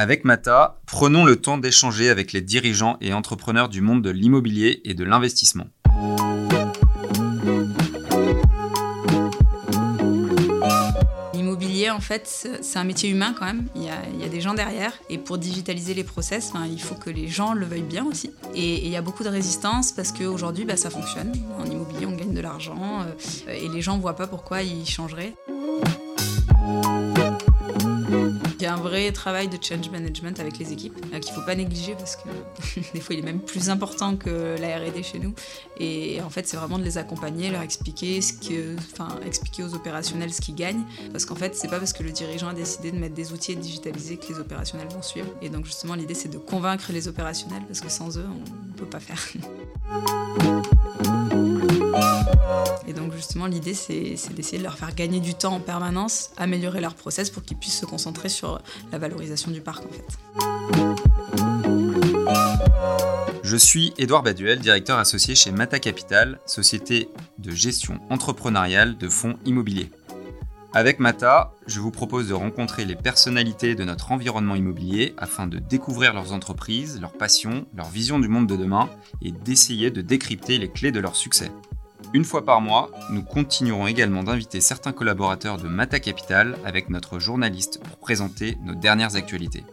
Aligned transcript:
Avec 0.00 0.24
Mata, 0.24 0.78
prenons 0.86 1.24
le 1.24 1.34
temps 1.34 1.58
d'échanger 1.58 2.08
avec 2.08 2.32
les 2.32 2.40
dirigeants 2.40 2.98
et 3.00 3.12
entrepreneurs 3.12 3.68
du 3.68 3.80
monde 3.80 4.00
de 4.00 4.10
l'immobilier 4.10 4.80
et 4.84 4.94
de 4.94 5.02
l'investissement. 5.02 5.64
L'immobilier, 11.34 11.90
en 11.90 11.98
fait, 11.98 12.48
c'est 12.62 12.78
un 12.78 12.84
métier 12.84 13.10
humain 13.10 13.34
quand 13.36 13.46
même. 13.46 13.66
Il 13.74 13.82
y, 13.82 13.88
a, 13.88 14.28
des 14.28 14.40
gens 14.40 14.54
derrière. 14.54 14.92
Et 15.10 15.18
pour 15.18 15.36
digitaliser 15.36 15.94
les 15.94 16.04
process, 16.04 16.52
il 16.70 16.80
faut 16.80 16.94
que 16.94 17.10
les 17.10 17.26
gens 17.26 17.52
le 17.52 17.66
veuillent 17.66 17.82
bien 17.82 18.06
aussi. 18.06 18.30
Et, 18.54 18.86
il 18.86 18.92
y 18.92 18.96
a 18.96 19.02
beaucoup 19.02 19.24
de 19.24 19.28
résistance 19.28 19.90
parce 19.90 20.12
qu'aujourd'hui, 20.12 20.64
bah, 20.64 20.76
ça 20.76 20.90
fonctionne. 20.90 21.32
En 21.58 21.64
immobilier, 21.64 22.06
on 22.06 22.12
gagne 22.12 22.34
de 22.34 22.40
l'argent. 22.40 23.02
Euh, 23.48 23.52
et 23.52 23.68
les 23.68 23.82
gens 23.82 23.96
ne 23.96 24.00
voient 24.00 24.14
pas 24.14 24.28
pourquoi 24.28 24.62
ils 24.62 24.86
changeraient. 24.86 25.34
Un 28.68 28.76
vrai 28.76 29.10
travail 29.12 29.48
de 29.48 29.58
change 29.62 29.90
management 29.90 30.38
avec 30.40 30.58
les 30.58 30.72
équipes 30.72 30.96
euh, 31.12 31.18
qu'il 31.18 31.32
ne 31.32 31.40
faut 31.40 31.46
pas 31.46 31.54
négliger 31.54 31.94
parce 31.94 32.16
que 32.16 32.28
des 32.94 33.00
fois 33.00 33.14
il 33.14 33.20
est 33.20 33.24
même 33.24 33.40
plus 33.40 33.70
important 33.70 34.16
que 34.16 34.56
la 34.60 34.78
R&D 34.78 35.02
chez 35.02 35.18
nous. 35.18 35.34
Et 35.78 36.20
en 36.22 36.30
fait 36.30 36.46
c'est 36.46 36.56
vraiment 36.56 36.78
de 36.78 36.84
les 36.84 36.98
accompagner, 36.98 37.50
leur 37.50 37.62
expliquer 37.62 38.20
ce 38.20 38.32
que, 38.32 38.76
enfin 38.76 39.08
expliquer 39.26 39.64
aux 39.64 39.74
opérationnels 39.74 40.32
ce 40.32 40.40
qu'ils 40.40 40.54
gagnent. 40.54 40.84
Parce 41.12 41.24
qu'en 41.24 41.36
fait 41.36 41.54
c'est 41.54 41.68
pas 41.68 41.78
parce 41.78 41.92
que 41.92 42.02
le 42.02 42.10
dirigeant 42.10 42.48
a 42.48 42.54
décidé 42.54 42.90
de 42.90 42.98
mettre 42.98 43.14
des 43.14 43.32
outils 43.32 43.52
et 43.52 43.56
de 43.56 43.60
digitaliser 43.60 44.16
que 44.16 44.32
les 44.32 44.38
opérationnels 44.38 44.88
vont 44.88 45.02
suivre. 45.02 45.28
Et 45.42 45.48
donc 45.48 45.66
justement 45.66 45.94
l'idée 45.94 46.14
c'est 46.14 46.28
de 46.28 46.38
convaincre 46.38 46.92
les 46.92 47.08
opérationnels 47.08 47.62
parce 47.66 47.80
que 47.80 47.88
sans 47.88 48.18
eux 48.18 48.26
on 48.28 48.68
ne 48.68 48.74
peut 48.74 48.86
pas 48.86 49.00
faire. 49.00 49.18
Et 52.86 52.92
donc 52.92 53.12
justement 53.14 53.46
l'idée 53.46 53.74
c'est 53.74 54.16
d'essayer 54.34 54.58
de 54.58 54.62
leur 54.62 54.78
faire 54.78 54.94
gagner 54.94 55.20
du 55.20 55.34
temps 55.34 55.54
en 55.54 55.60
permanence, 55.60 56.30
améliorer 56.36 56.80
leur 56.80 56.94
process 56.94 57.30
pour 57.30 57.42
qu'ils 57.42 57.56
puissent 57.56 57.78
se 57.78 57.86
concentrer 57.86 58.28
sur 58.28 58.60
la 58.92 58.98
valorisation 58.98 59.50
du 59.50 59.60
parc 59.60 59.84
en 59.84 59.90
fait. 59.90 60.18
Je 63.42 63.56
suis 63.56 63.94
Édouard 63.96 64.22
Baduel, 64.22 64.58
directeur 64.58 64.98
associé 64.98 65.34
chez 65.34 65.52
Mata 65.52 65.78
Capital, 65.78 66.38
société 66.44 67.08
de 67.38 67.50
gestion 67.50 67.98
entrepreneuriale 68.10 68.98
de 68.98 69.08
fonds 69.08 69.36
immobiliers. 69.46 69.90
Avec 70.74 70.98
Mata, 70.98 71.54
je 71.66 71.80
vous 71.80 71.90
propose 71.90 72.28
de 72.28 72.34
rencontrer 72.34 72.84
les 72.84 72.94
personnalités 72.94 73.74
de 73.74 73.84
notre 73.84 74.12
environnement 74.12 74.54
immobilier 74.54 75.14
afin 75.16 75.46
de 75.46 75.58
découvrir 75.58 76.12
leurs 76.12 76.34
entreprises, 76.34 77.00
leurs 77.00 77.14
passions, 77.14 77.66
leur 77.74 77.88
vision 77.88 78.18
du 78.18 78.28
monde 78.28 78.46
de 78.46 78.56
demain 78.56 78.90
et 79.22 79.32
d'essayer 79.32 79.90
de 79.90 80.02
décrypter 80.02 80.58
les 80.58 80.68
clés 80.68 80.92
de 80.92 81.00
leur 81.00 81.16
succès. 81.16 81.50
Une 82.14 82.24
fois 82.24 82.44
par 82.44 82.62
mois, 82.62 82.90
nous 83.10 83.22
continuerons 83.22 83.86
également 83.86 84.22
d'inviter 84.22 84.62
certains 84.62 84.92
collaborateurs 84.92 85.58
de 85.58 85.68
Mata 85.68 86.00
Capital 86.00 86.56
avec 86.64 86.88
notre 86.88 87.18
journaliste 87.18 87.80
pour 87.84 87.98
présenter 87.98 88.56
nos 88.64 88.74
dernières 88.74 89.16
actualités. 89.16 89.64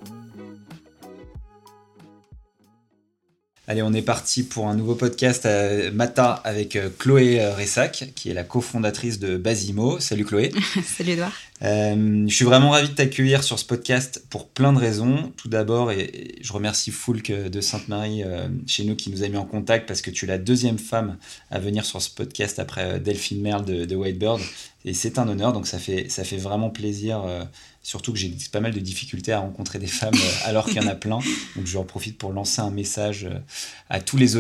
Allez, 3.67 3.81
on 3.81 3.93
est 3.93 4.03
parti 4.03 4.43
pour 4.43 4.67
un 4.67 4.75
nouveau 4.75 4.93
podcast 4.93 5.47
à 5.47 5.89
Mata 5.89 6.33
avec 6.43 6.75
euh, 6.75 6.91
Chloé 6.99 7.41
euh, 7.41 7.51
Ressac, 7.51 8.11
qui 8.13 8.29
est 8.29 8.35
la 8.35 8.43
cofondatrice 8.43 9.17
de 9.17 9.37
Basimo. 9.37 9.99
Salut 9.99 10.23
Chloé. 10.23 10.51
Salut 10.85 11.13
Edouard. 11.13 11.33
Euh, 11.63 12.25
je 12.27 12.35
suis 12.35 12.45
vraiment 12.45 12.69
ravi 12.69 12.89
de 12.89 12.93
t'accueillir 12.93 13.43
sur 13.43 13.57
ce 13.57 13.65
podcast 13.65 14.23
pour 14.29 14.47
plein 14.49 14.71
de 14.71 14.77
raisons. 14.77 15.33
Tout 15.35 15.49
d'abord, 15.49 15.91
et, 15.91 16.35
je 16.41 16.53
remercie 16.53 16.91
Foulk 16.91 17.31
de 17.31 17.59
Sainte-Marie 17.59 18.23
chez 18.67 18.83
nous 18.83 18.95
qui 18.95 19.09
nous 19.09 19.23
a 19.23 19.29
mis 19.29 19.37
en 19.37 19.45
contact 19.45 19.87
parce 19.87 20.03
que 20.03 20.11
tu 20.11 20.25
es 20.25 20.27
la 20.27 20.37
deuxième 20.37 20.77
femme 20.77 21.17
à 21.49 21.57
venir 21.57 21.85
sur 21.85 22.03
ce 22.03 22.11
podcast 22.11 22.59
après 22.59 22.99
Delphine 22.99 23.41
Merle 23.41 23.65
de, 23.65 23.85
de 23.85 23.95
Whitebird. 23.95 24.41
Et 24.83 24.93
c'est 24.93 25.17
un 25.17 25.27
honneur, 25.27 25.53
donc 25.53 25.65
ça 25.65 25.79
fait, 25.79 26.07
ça 26.09 26.23
fait 26.23 26.37
vraiment 26.37 26.69
plaisir 26.69 27.23
Surtout 27.85 28.13
que 28.13 28.17
j'ai 28.17 28.35
pas 28.51 28.61
mal 28.61 28.73
de 28.73 28.79
difficultés 28.79 29.31
à 29.31 29.37
rencontrer 29.37 29.77
des 29.77 29.85
femmes 29.85 30.15
euh, 30.15 30.47
alors 30.49 30.65
qu'il 30.65 30.77
y 30.77 30.79
en 30.79 30.87
a 30.87 30.95
plein. 30.95 31.19
Donc 31.55 31.67
je 31.67 31.77
en 31.77 31.83
profite 31.83 32.17
pour 32.17 32.33
lancer 32.33 32.59
un 32.59 32.71
message 32.71 33.25
euh, 33.25 33.37
à, 33.91 34.01
tous 34.01 34.17
les 34.17 34.37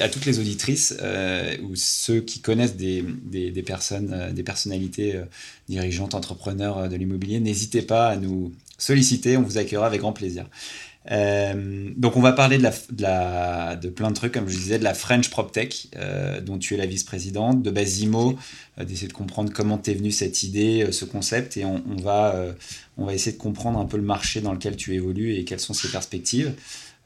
à 0.00 0.08
toutes 0.08 0.24
les 0.24 0.38
auditrices 0.38 0.94
euh, 1.02 1.54
ou 1.64 1.76
ceux 1.76 2.22
qui 2.22 2.40
connaissent 2.40 2.76
des, 2.76 3.04
des, 3.24 3.62
personnes, 3.62 4.32
des 4.32 4.42
personnalités 4.42 5.20
dirigeantes, 5.68 6.14
entrepreneurs 6.14 6.88
de 6.88 6.96
l'immobilier. 6.96 7.40
N'hésitez 7.40 7.82
pas 7.82 8.08
à 8.08 8.16
nous 8.16 8.54
solliciter, 8.78 9.36
on 9.36 9.42
vous 9.42 9.58
accueillera 9.58 9.86
avec 9.86 10.00
grand 10.00 10.14
plaisir. 10.14 10.46
Euh, 11.10 11.90
donc 11.96 12.16
on 12.16 12.20
va 12.20 12.32
parler 12.32 12.58
de, 12.58 12.62
la, 13.02 13.76
de, 13.76 13.88
plein 13.88 14.10
de 14.10 14.14
trucs, 14.14 14.32
comme 14.32 14.48
je 14.48 14.56
disais, 14.56 14.78
de 14.78 14.84
la 14.84 14.94
French 14.94 15.30
PropTech, 15.30 15.88
euh, 15.96 16.40
dont 16.40 16.58
tu 16.58 16.74
es 16.74 16.76
la 16.76 16.86
vice-présidente, 16.86 17.62
de 17.62 17.70
Basimo, 17.70 18.38
euh, 18.78 18.84
d'essayer 18.84 19.08
de 19.08 19.12
comprendre 19.12 19.52
comment 19.52 19.78
t'es 19.78 19.94
venue 19.94 20.12
cette 20.12 20.42
idée, 20.42 20.90
ce 20.92 21.04
concept, 21.04 21.56
et 21.56 21.64
on, 21.64 21.82
va, 22.00 22.54
on 22.96 23.04
va 23.04 23.14
essayer 23.14 23.36
de 23.36 23.42
comprendre 23.42 23.78
un 23.78 23.86
peu 23.86 23.96
le 23.96 24.02
marché 24.02 24.40
dans 24.40 24.52
lequel 24.52 24.76
tu 24.76 24.94
évolues 24.94 25.34
et 25.34 25.44
quelles 25.44 25.60
sont 25.60 25.74
ses 25.74 25.88
perspectives. 25.88 26.52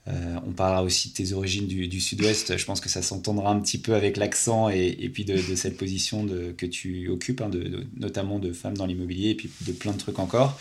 on 0.06 0.52
parlera 0.52 0.82
aussi 0.82 1.08
de 1.08 1.14
tes 1.14 1.32
origines 1.32 1.66
du, 1.66 2.00
sud-ouest, 2.00 2.56
je 2.56 2.64
pense 2.64 2.80
que 2.80 2.88
ça 2.88 3.02
s'entendra 3.02 3.50
un 3.50 3.60
petit 3.60 3.78
peu 3.78 3.94
avec 3.94 4.16
l'accent 4.16 4.68
et, 4.68 4.96
et, 5.00 5.08
puis 5.08 5.24
de, 5.24 5.36
cette 5.56 5.76
position 5.76 6.26
que 6.56 6.66
tu 6.66 7.08
occupes, 7.08 7.40
hein, 7.40 7.50
notamment 7.96 8.38
de 8.38 8.52
femme 8.52 8.76
dans 8.76 8.86
l'immobilier 8.86 9.30
et 9.30 9.34
puis 9.34 9.50
de 9.62 9.72
plein 9.72 9.92
de 9.92 9.98
trucs 9.98 10.18
encore. 10.18 10.58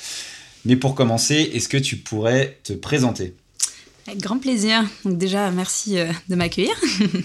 Mais 0.65 0.75
pour 0.75 0.95
commencer, 0.95 1.51
est-ce 1.53 1.69
que 1.69 1.77
tu 1.77 1.97
pourrais 1.97 2.57
te 2.63 2.73
présenter? 2.73 3.33
Avec 4.07 4.19
grand 4.19 4.37
plaisir. 4.37 4.83
Donc 5.03 5.17
déjà, 5.17 5.49
merci 5.51 5.97
euh, 5.97 6.11
de 6.29 6.35
m'accueillir. 6.35 6.75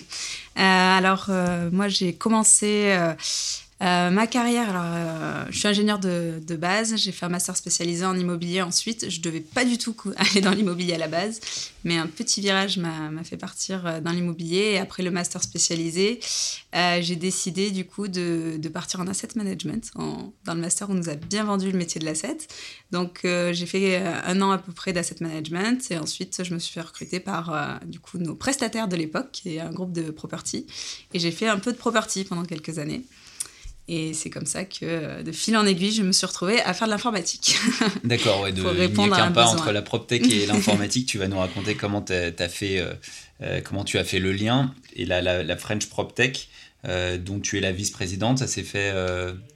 Euh, 0.58 0.62
alors, 0.98 1.26
euh, 1.30 1.70
moi, 1.72 1.86
j'ai 1.88 2.12
commencé 2.12 2.92
euh, 3.82 4.10
ma 4.10 4.26
carrière, 4.26 4.68
alors, 4.68 4.84
euh, 4.84 5.44
je 5.48 5.58
suis 5.58 5.68
ingénieur 5.68 5.98
de, 5.98 6.56
base, 6.56 6.96
j'ai 6.96 7.12
fait 7.12 7.24
un 7.24 7.30
master 7.30 7.56
spécialisé 7.56 8.04
en 8.04 8.14
immobilier 8.14 8.60
ensuite. 8.60 9.08
Je 9.08 9.22
devais 9.22 9.40
pas 9.40 9.64
du 9.64 9.78
tout 9.78 9.96
aller 10.16 10.42
dans 10.42 10.50
l'immobilier 10.50 10.94
à 10.94 10.98
la 10.98 11.08
base, 11.08 11.40
mais 11.84 11.96
un 11.96 12.06
petit 12.06 12.42
virage 12.42 12.76
m'a 12.76 13.24
fait 13.24 13.38
partir 13.38 13.86
euh, 13.86 14.00
dans 14.00 14.10
l'immobilier. 14.10 14.72
Et 14.74 14.78
après 14.78 15.02
le 15.02 15.10
master 15.10 15.42
spécialisé, 15.42 16.20
j'ai 16.72 17.16
décidé 17.16 17.70
du 17.70 17.86
coup 17.86 18.08
de, 18.08 18.60
partir 18.72 19.00
en 19.00 19.06
asset 19.06 19.28
management. 19.34 19.90
En, 19.94 20.32
dans 20.44 20.54
le 20.54 20.60
master, 20.60 20.90
on 20.90 20.94
nous 20.94 21.08
a 21.08 21.14
bien 21.14 21.44
vendu 21.44 21.70
le 21.70 21.78
métier 21.78 22.00
de 22.00 22.04
l'asset. 22.04 22.36
Donc 22.90 23.20
j'ai 23.22 23.66
fait 23.66 23.96
un 23.96 24.40
an 24.42 24.50
à 24.50 24.58
peu 24.58 24.72
près 24.72 24.92
d'asset 24.92 25.16
management 25.20 25.90
et 25.90 25.98
ensuite 25.98 26.44
je 26.44 26.54
me 26.54 26.58
suis 26.58 26.72
fait 26.72 26.80
recruter 26.80 27.18
par 27.18 27.80
du 27.86 27.98
coup 27.98 28.18
nos 28.18 28.34
prestataires 28.34 28.88
de 28.88 28.96
l'époque, 28.96 29.30
qui 29.32 29.56
est 29.56 29.60
un 29.60 29.70
groupe 29.70 29.92
de 29.92 30.10
property. 30.10 30.66
Et 31.14 31.18
j'ai 31.18 31.32
fait 31.32 31.48
un 31.48 31.58
peu 31.58 31.72
de 31.72 31.78
property 31.78 32.24
pendant 32.24 32.44
quelques 32.44 32.78
années. 32.78 33.04
Et 33.92 34.14
c'est 34.14 34.30
comme 34.30 34.46
ça 34.46 34.64
que, 34.64 34.84
euh, 34.84 35.22
de 35.24 35.32
fil 35.32 35.56
en 35.56 35.66
aiguille, 35.66 35.90
je 35.90 36.04
me 36.04 36.12
suis 36.12 36.24
retrouvée 36.24 36.62
à 36.62 36.74
faire 36.74 36.86
de 36.86 36.92
l'informatique. 36.92 37.58
D'accord, 38.04 38.40
ouais, 38.42 38.52
de, 38.52 38.60
il 38.60 38.64
n'y 38.64 39.04
a 39.04 39.16
qu'un 39.16 39.32
pas 39.32 39.46
entre 39.46 39.72
la 39.72 39.82
PropTech 39.82 40.30
et 40.30 40.46
l'informatique. 40.46 41.08
tu 41.08 41.18
vas 41.18 41.26
nous 41.26 41.38
raconter 41.38 41.74
comment, 41.74 42.04
as, 42.08 42.48
fait, 42.48 42.78
euh, 42.78 42.92
euh, 43.42 43.60
comment 43.62 43.82
tu 43.82 43.98
as 43.98 44.04
fait 44.04 44.20
le 44.20 44.30
lien. 44.30 44.72
Et 44.94 45.04
la, 45.06 45.20
la, 45.20 45.42
la 45.42 45.56
French 45.56 45.86
PropTech, 45.86 46.48
euh, 46.86 47.18
dont 47.18 47.40
tu 47.40 47.58
es 47.58 47.60
la 47.60 47.72
vice-présidente, 47.72 48.38
ça 48.38 48.46
s'est 48.46 48.62
fait 48.62 48.94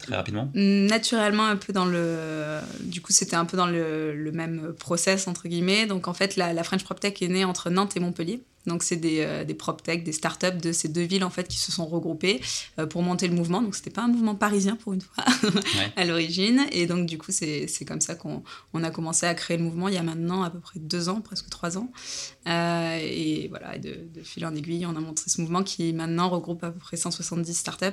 très 0.01 0.17
rapidement? 0.17 0.51
Naturellement, 0.55 1.47
un 1.47 1.57
peu 1.57 1.73
dans 1.73 1.87
le. 1.87 2.59
Du 2.81 3.01
coup, 3.01 3.13
c'était 3.13 3.37
un 3.37 3.45
peu 3.45 3.57
dans 3.57 3.69
le, 3.69 4.17
le, 4.17 4.33
même 4.33 4.75
process, 4.77 5.29
entre 5.29 5.47
guillemets. 5.47 5.87
Donc, 5.87 6.09
en 6.09 6.13
fait, 6.13 6.35
la, 6.35 6.53
la 6.53 6.65
French 6.65 6.83
PropTech 6.83 7.23
est 7.23 7.29
née 7.29 7.45
entre 7.45 7.71
Nantes 7.71 7.97
et 7.97 8.01
Montpellier. 8.01 8.43
Donc 8.67 8.83
c'est 8.83 8.97
des, 8.97 9.21
euh, 9.21 9.45
des 9.45 9.55
PropTech, 9.55 10.05
des 10.05 10.13
startups 10.13 10.57
de 10.61 10.73
ces 10.73 10.89
deux 10.89 11.03
villes 11.03 11.25
en 11.25 11.31
fait 11.31 11.47
qui 11.49 11.59
se 11.59 11.71
sont 11.71 11.87
regroupées 11.87 12.41
euh, 12.79 12.87
pour 12.87 13.03
monter 13.03 13.29
le 13.29 13.35
mouvement. 13.35 13.61
Donc 13.61 13.75
c'était 13.75 13.91
pas 13.91 14.03
un 14.03 14.09
mouvement 14.09 14.35
parisien 14.35 14.77
pour 14.77 14.93
une 14.95 15.01
fois 15.01 15.25
à 15.97 16.05
l'origine. 16.05 16.67
Et 16.73 16.87
donc 16.87 17.07
du 17.07 17.19
coup 17.19 17.31
c'est 17.31 17.69
comme 17.87 18.01
ça 18.01 18.15
qu'on 18.15 18.43
on 18.73 18.83
a 18.83 18.91
commencé 18.91 19.27
à 19.27 19.35
créer 19.35 19.57
le 19.57 19.65
mouvement 19.65 19.89
il 19.89 19.95
y 19.95 19.99
a 19.99 20.03
maintenant 20.03 20.43
à 20.43 20.51
peu 20.51 20.61
près 20.61 20.81
deux 20.81 21.09
ans, 21.09 21.21
presque 21.21 21.51
trois 21.51 21.77
ans. 21.77 21.91
Euh, 22.47 22.99
et 23.01 23.49
voilà, 23.49 23.79
de, 23.79 23.99
de, 24.15 24.23
fil 24.23 24.47
en 24.47 24.55
aiguille, 24.55 24.87
on 24.87 24.97
a 24.97 25.01
montré 25.01 25.29
ce 25.29 25.41
mouvement 25.41 25.63
qui 25.63 25.93
maintenant 25.93 26.29
regroupe 26.29 26.65
à 26.65 26.71
peu 26.71 26.79
près 26.79 26.97
170 26.97 27.55
startups 27.55 27.85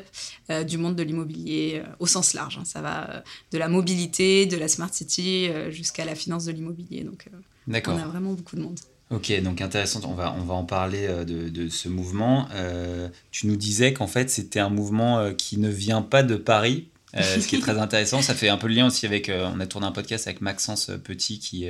du 0.67 0.77
monde 0.77 0.95
de 0.95 1.03
l'immobilier 1.03 1.83
au 1.99 2.07
sens 2.07 2.33
large. 2.33 2.57
Hein. 2.57 2.65
Ça 2.65 2.81
va 2.81 3.23
de 3.51 3.57
la 3.57 3.67
mobilité, 3.67 4.45
de 4.45 4.57
la 4.57 4.67
smart 4.67 4.93
city 4.93 5.49
jusqu'à 5.69 6.05
la 6.05 6.15
finance 6.15 6.45
de 6.45 6.51
l'immobilier. 6.51 7.03
Donc 7.03 7.27
on 7.67 7.97
a 7.97 8.07
vraiment 8.07 8.33
beaucoup 8.33 8.55
de 8.55 8.61
monde. 8.61 8.79
Ok, 9.11 9.41
donc 9.41 9.59
intéressant, 9.59 9.99
on 10.05 10.13
va, 10.13 10.33
on 10.39 10.43
va 10.43 10.53
en 10.53 10.63
parler 10.63 11.05
euh, 11.05 11.25
de, 11.25 11.49
de 11.49 11.67
ce 11.67 11.89
mouvement. 11.89 12.47
Euh, 12.53 13.09
tu 13.31 13.47
nous 13.47 13.57
disais 13.57 13.91
qu'en 13.91 14.07
fait 14.07 14.29
c'était 14.29 14.61
un 14.61 14.69
mouvement 14.69 15.19
euh, 15.19 15.33
qui 15.33 15.57
ne 15.57 15.69
vient 15.69 16.01
pas 16.01 16.23
de 16.23 16.37
Paris, 16.37 16.87
ce 17.13 17.45
qui 17.45 17.57
est 17.57 17.59
très 17.59 17.77
intéressant. 17.77 18.21
Ça 18.21 18.33
fait 18.33 18.47
un 18.47 18.57
peu 18.57 18.67
le 18.67 18.73
lien 18.73 18.87
aussi 18.87 19.05
avec, 19.05 19.29
on 19.29 19.59
a 19.59 19.67
tourné 19.67 19.85
un 19.85 19.91
podcast 19.91 20.27
avec 20.27 20.39
Maxence 20.39 20.91
Petit 21.03 21.39
qui, 21.39 21.67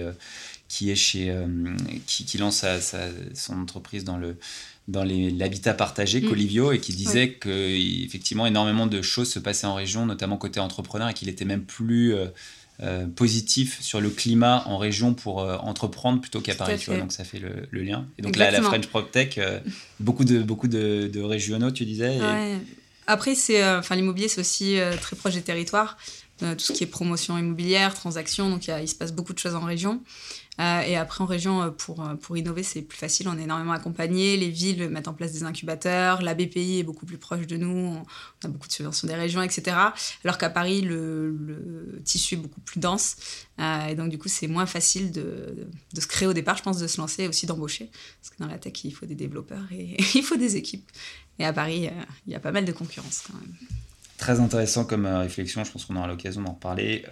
qui 0.67 0.91
est 0.91 0.95
chez, 0.95 1.35
qui, 2.05 2.25
qui, 2.25 2.37
lance 2.37 2.57
sa, 2.57 3.07
son 3.33 3.59
entreprise 3.59 4.03
dans 4.03 4.17
le 4.17 4.37
dans 4.87 5.03
l'habitat 5.03 5.73
partagé, 5.73 6.21
mm. 6.21 6.29
Colivio, 6.29 6.71
et 6.71 6.79
qui 6.79 6.93
disait 6.93 7.33
qu'effectivement 7.33 8.45
énormément 8.45 8.87
de 8.87 9.01
choses 9.01 9.29
se 9.31 9.39
passaient 9.39 9.67
en 9.67 9.75
région, 9.75 10.05
notamment 10.05 10.37
côté 10.37 10.59
entrepreneur, 10.59 11.09
et 11.09 11.13
qu'il 11.13 11.29
était 11.29 11.45
même 11.45 11.63
plus 11.63 12.15
euh, 12.83 13.05
positif 13.05 13.79
sur 13.79 14.01
le 14.01 14.09
climat 14.09 14.63
en 14.65 14.79
région 14.79 15.13
pour 15.13 15.41
euh, 15.41 15.55
entreprendre 15.57 16.19
plutôt 16.19 16.41
qu'à 16.41 16.55
Paris. 16.55 16.83
donc 16.87 17.11
ça 17.11 17.23
fait 17.23 17.37
le, 17.37 17.83
lien. 17.83 18.07
Et 18.17 18.23
donc 18.23 18.37
là, 18.37 18.49
la 18.49 18.59
French 18.63 18.87
PropTech, 18.87 19.37
euh, 19.37 19.59
beaucoup, 19.99 20.23
de, 20.23 20.41
beaucoup 20.41 20.67
de, 20.67 21.21
régionaux, 21.21 21.69
tu 21.69 21.85
disais. 21.85 22.17
Après, 23.05 23.35
c'est, 23.35 23.63
enfin, 23.63 23.95
l'immobilier, 23.95 24.27
c'est 24.29 24.41
aussi 24.41 24.79
très 24.99 25.15
proche 25.15 25.35
des 25.35 25.43
territoires. 25.43 25.97
tout 26.39 26.57
ce 26.57 26.71
qui 26.71 26.83
est 26.83 26.87
promotion 26.87 27.37
immobilière, 27.37 27.93
transactions, 27.93 28.49
donc 28.49 28.67
il 28.67 28.87
se 28.87 28.95
passe 28.95 29.11
beaucoup 29.11 29.33
de 29.33 29.39
choses 29.39 29.53
en 29.53 29.61
région. 29.61 30.01
Euh, 30.59 30.81
et 30.81 30.95
après, 30.97 31.23
en 31.23 31.27
région, 31.27 31.61
euh, 31.61 31.69
pour, 31.69 32.05
euh, 32.05 32.15
pour 32.15 32.37
innover, 32.37 32.61
c'est 32.63 32.81
plus 32.81 32.97
facile. 32.97 33.27
On 33.29 33.37
est 33.37 33.43
énormément 33.43 33.71
accompagné. 33.71 34.37
Les 34.37 34.49
villes 34.49 34.89
mettent 34.89 35.07
en 35.07 35.13
place 35.13 35.31
des 35.31 35.43
incubateurs. 35.43 36.21
La 36.21 36.33
BPI 36.33 36.79
est 36.79 36.83
beaucoup 36.83 37.05
plus 37.05 37.17
proche 37.17 37.47
de 37.47 37.57
nous. 37.57 37.69
On 37.69 38.47
a 38.47 38.47
beaucoup 38.47 38.67
de 38.67 38.73
subventions 38.73 39.07
des 39.07 39.15
régions, 39.15 39.41
etc. 39.41 39.77
Alors 40.23 40.37
qu'à 40.37 40.49
Paris, 40.49 40.81
le, 40.81 42.01
tissu 42.03 42.35
est 42.35 42.37
beaucoup 42.37 42.61
plus 42.61 42.79
dense. 42.79 43.15
et 43.59 43.95
donc, 43.95 44.09
du 44.09 44.17
coup, 44.17 44.27
c'est 44.27 44.47
moins 44.47 44.65
facile 44.65 45.11
de, 45.11 45.67
de, 45.93 46.01
se 46.01 46.07
créer 46.07 46.27
au 46.27 46.33
départ, 46.33 46.57
je 46.57 46.63
pense, 46.63 46.77
de 46.77 46.87
se 46.87 46.99
lancer 46.99 47.23
et 47.23 47.27
aussi 47.27 47.45
d'embaucher. 47.45 47.89
Parce 48.21 48.35
que 48.35 48.43
dans 48.43 48.49
la 48.49 48.57
tech, 48.57 48.83
il 48.83 48.91
faut 48.91 49.05
des 49.05 49.15
développeurs 49.15 49.71
et 49.71 49.97
il 50.15 50.23
faut 50.23 50.37
des 50.37 50.57
équipes. 50.57 50.89
Et 51.39 51.45
à 51.45 51.53
Paris, 51.53 51.89
il 52.27 52.33
y 52.33 52.35
a 52.35 52.39
pas 52.39 52.51
mal 52.51 52.65
de 52.65 52.71
concurrence 52.71 53.23
quand 53.25 53.33
même. 53.39 53.55
Très 54.21 54.39
intéressant 54.39 54.85
comme 54.85 55.07
réflexion, 55.07 55.63
je 55.63 55.71
pense 55.71 55.85
qu'on 55.85 55.95
aura 55.95 56.05
l'occasion 56.05 56.43
d'en 56.43 56.51
reparler. 56.51 57.03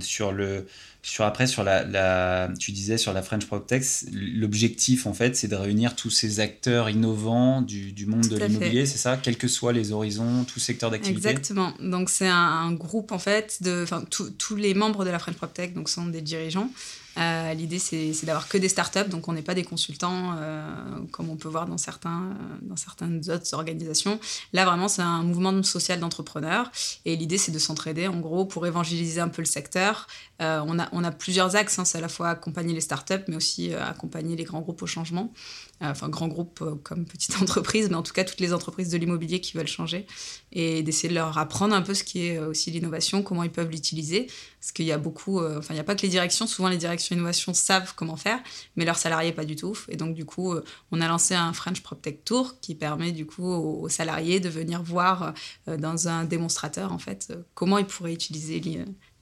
sur 0.00 0.30
le, 0.30 0.66
sur 1.02 1.24
après, 1.24 1.46
sur 1.46 1.64
la, 1.64 1.84
la, 1.84 2.50
tu 2.58 2.70
disais 2.72 2.98
sur 2.98 3.14
la 3.14 3.22
French 3.22 3.46
PropTech, 3.46 3.82
l'objectif 4.12 5.06
en 5.06 5.14
fait, 5.14 5.34
c'est 5.36 5.48
de 5.48 5.56
réunir 5.56 5.96
tous 5.96 6.10
ces 6.10 6.40
acteurs 6.40 6.90
innovants 6.90 7.62
du, 7.62 7.92
du 7.92 8.04
monde 8.04 8.28
de 8.28 8.36
l'immobilier, 8.36 8.84
c'est 8.84 8.98
ça? 8.98 9.16
Quels 9.16 9.38
que 9.38 9.48
soient 9.48 9.72
les 9.72 9.92
horizons, 9.92 10.44
tous 10.44 10.60
secteurs 10.60 10.90
d'activité? 10.90 11.28
Exactement. 11.28 11.72
Donc 11.80 12.10
c'est 12.10 12.28
un, 12.28 12.72
groupe 12.72 13.10
en 13.12 13.18
fait 13.18 13.62
de, 13.62 13.82
enfin 13.82 14.04
tous 14.10 14.56
les 14.56 14.74
membres 14.74 15.06
de 15.06 15.10
la 15.10 15.18
French 15.18 15.36
PropTech 15.36 15.72
donc 15.72 15.88
sont 15.88 16.06
des 16.06 16.20
dirigeants 16.20 16.70
euh, 17.18 17.54
l'idée, 17.54 17.78
c'est 17.78 18.24
d'avoir 18.24 18.48
que 18.48 18.58
des 18.58 18.68
startups, 18.68 19.08
donc 19.08 19.28
on 19.28 19.32
n'est 19.32 19.42
pas 19.42 19.54
des 19.54 19.64
consultants 19.64 20.34
euh, 20.38 20.62
comme 21.10 21.28
on 21.28 21.36
peut 21.36 21.48
voir 21.48 21.66
dans, 21.66 21.78
certains, 21.78 22.36
dans 22.62 22.76
certaines 22.76 23.18
autres 23.30 23.52
organisations. 23.54 24.20
Là, 24.52 24.64
vraiment, 24.64 24.88
c'est 24.88 25.02
un 25.02 25.22
mouvement 25.22 25.62
social 25.62 26.00
d'entrepreneurs. 26.00 26.70
Et 27.04 27.16
l'idée, 27.16 27.38
c'est 27.38 27.52
de 27.52 27.58
s'entraider, 27.58 28.06
en 28.08 28.20
gros, 28.20 28.44
pour 28.44 28.66
évangéliser 28.66 29.20
un 29.20 29.28
peu 29.28 29.42
le 29.42 29.46
secteur. 29.46 30.06
Euh, 30.40 30.62
on, 30.66 30.78
a, 30.78 30.88
on 30.92 31.04
a 31.04 31.10
plusieurs 31.10 31.56
axes, 31.56 31.78
hein. 31.78 31.84
c'est 31.84 31.98
à 31.98 32.00
la 32.00 32.08
fois 32.08 32.30
accompagner 32.30 32.74
les 32.74 32.80
startups, 32.80 33.24
mais 33.28 33.36
aussi 33.36 33.74
accompagner 33.74 34.36
les 34.36 34.44
grands 34.44 34.60
groupes 34.60 34.82
au 34.82 34.86
changement. 34.86 35.32
Enfin, 35.80 36.08
grands 36.08 36.28
groupes 36.28 36.62
comme 36.82 37.04
petites 37.04 37.36
entreprises, 37.42 37.88
mais 37.88 37.96
en 37.96 38.02
tout 38.02 38.12
cas, 38.12 38.24
toutes 38.24 38.40
les 38.40 38.52
entreprises 38.52 38.88
de 38.90 38.98
l'immobilier 38.98 39.40
qui 39.40 39.56
veulent 39.56 39.66
changer. 39.66 40.06
Et 40.52 40.82
d'essayer 40.82 41.08
de 41.08 41.14
leur 41.14 41.38
apprendre 41.38 41.74
un 41.74 41.82
peu 41.82 41.94
ce 41.94 42.02
qui 42.02 42.26
est 42.26 42.38
aussi 42.38 42.70
l'innovation, 42.70 43.22
comment 43.22 43.44
ils 43.44 43.52
peuvent 43.52 43.70
l'utiliser. 43.70 44.26
Parce 44.60 44.72
qu'il 44.72 44.84
y 44.84 44.92
a 44.92 44.98
beaucoup, 44.98 45.40
il 45.42 45.72
n'y 45.72 45.78
a 45.78 45.84
pas 45.84 45.94
que 45.94 46.02
les 46.02 46.08
directions, 46.08 46.46
souvent 46.46 46.68
les 46.68 46.76
directions 46.76 47.14
innovation 47.14 47.54
savent 47.54 47.94
comment 47.96 48.16
faire, 48.16 48.40
mais 48.76 48.84
leurs 48.84 48.98
salariés 48.98 49.32
pas 49.32 49.44
du 49.44 49.56
tout. 49.56 49.76
Et 49.88 49.96
donc, 49.96 50.14
du 50.14 50.24
coup, 50.24 50.52
euh, 50.52 50.64
on 50.90 51.00
a 51.00 51.08
lancé 51.08 51.34
un 51.34 51.52
French 51.52 51.82
PropTech 51.82 52.24
Tour 52.24 52.56
qui 52.60 52.74
permet 52.74 53.12
du 53.12 53.26
coup 53.26 53.46
aux, 53.46 53.88
salariés 53.88 54.40
de 54.40 54.48
venir 54.48 54.82
voir 54.82 55.34
euh, 55.68 55.76
dans 55.76 56.08
un 56.08 56.24
démonstrateur, 56.24 56.92
en 56.92 56.98
fait, 56.98 57.28
euh, 57.30 57.42
comment 57.54 57.78
ils 57.78 57.86
pourraient 57.86 58.12
utiliser 58.12 58.60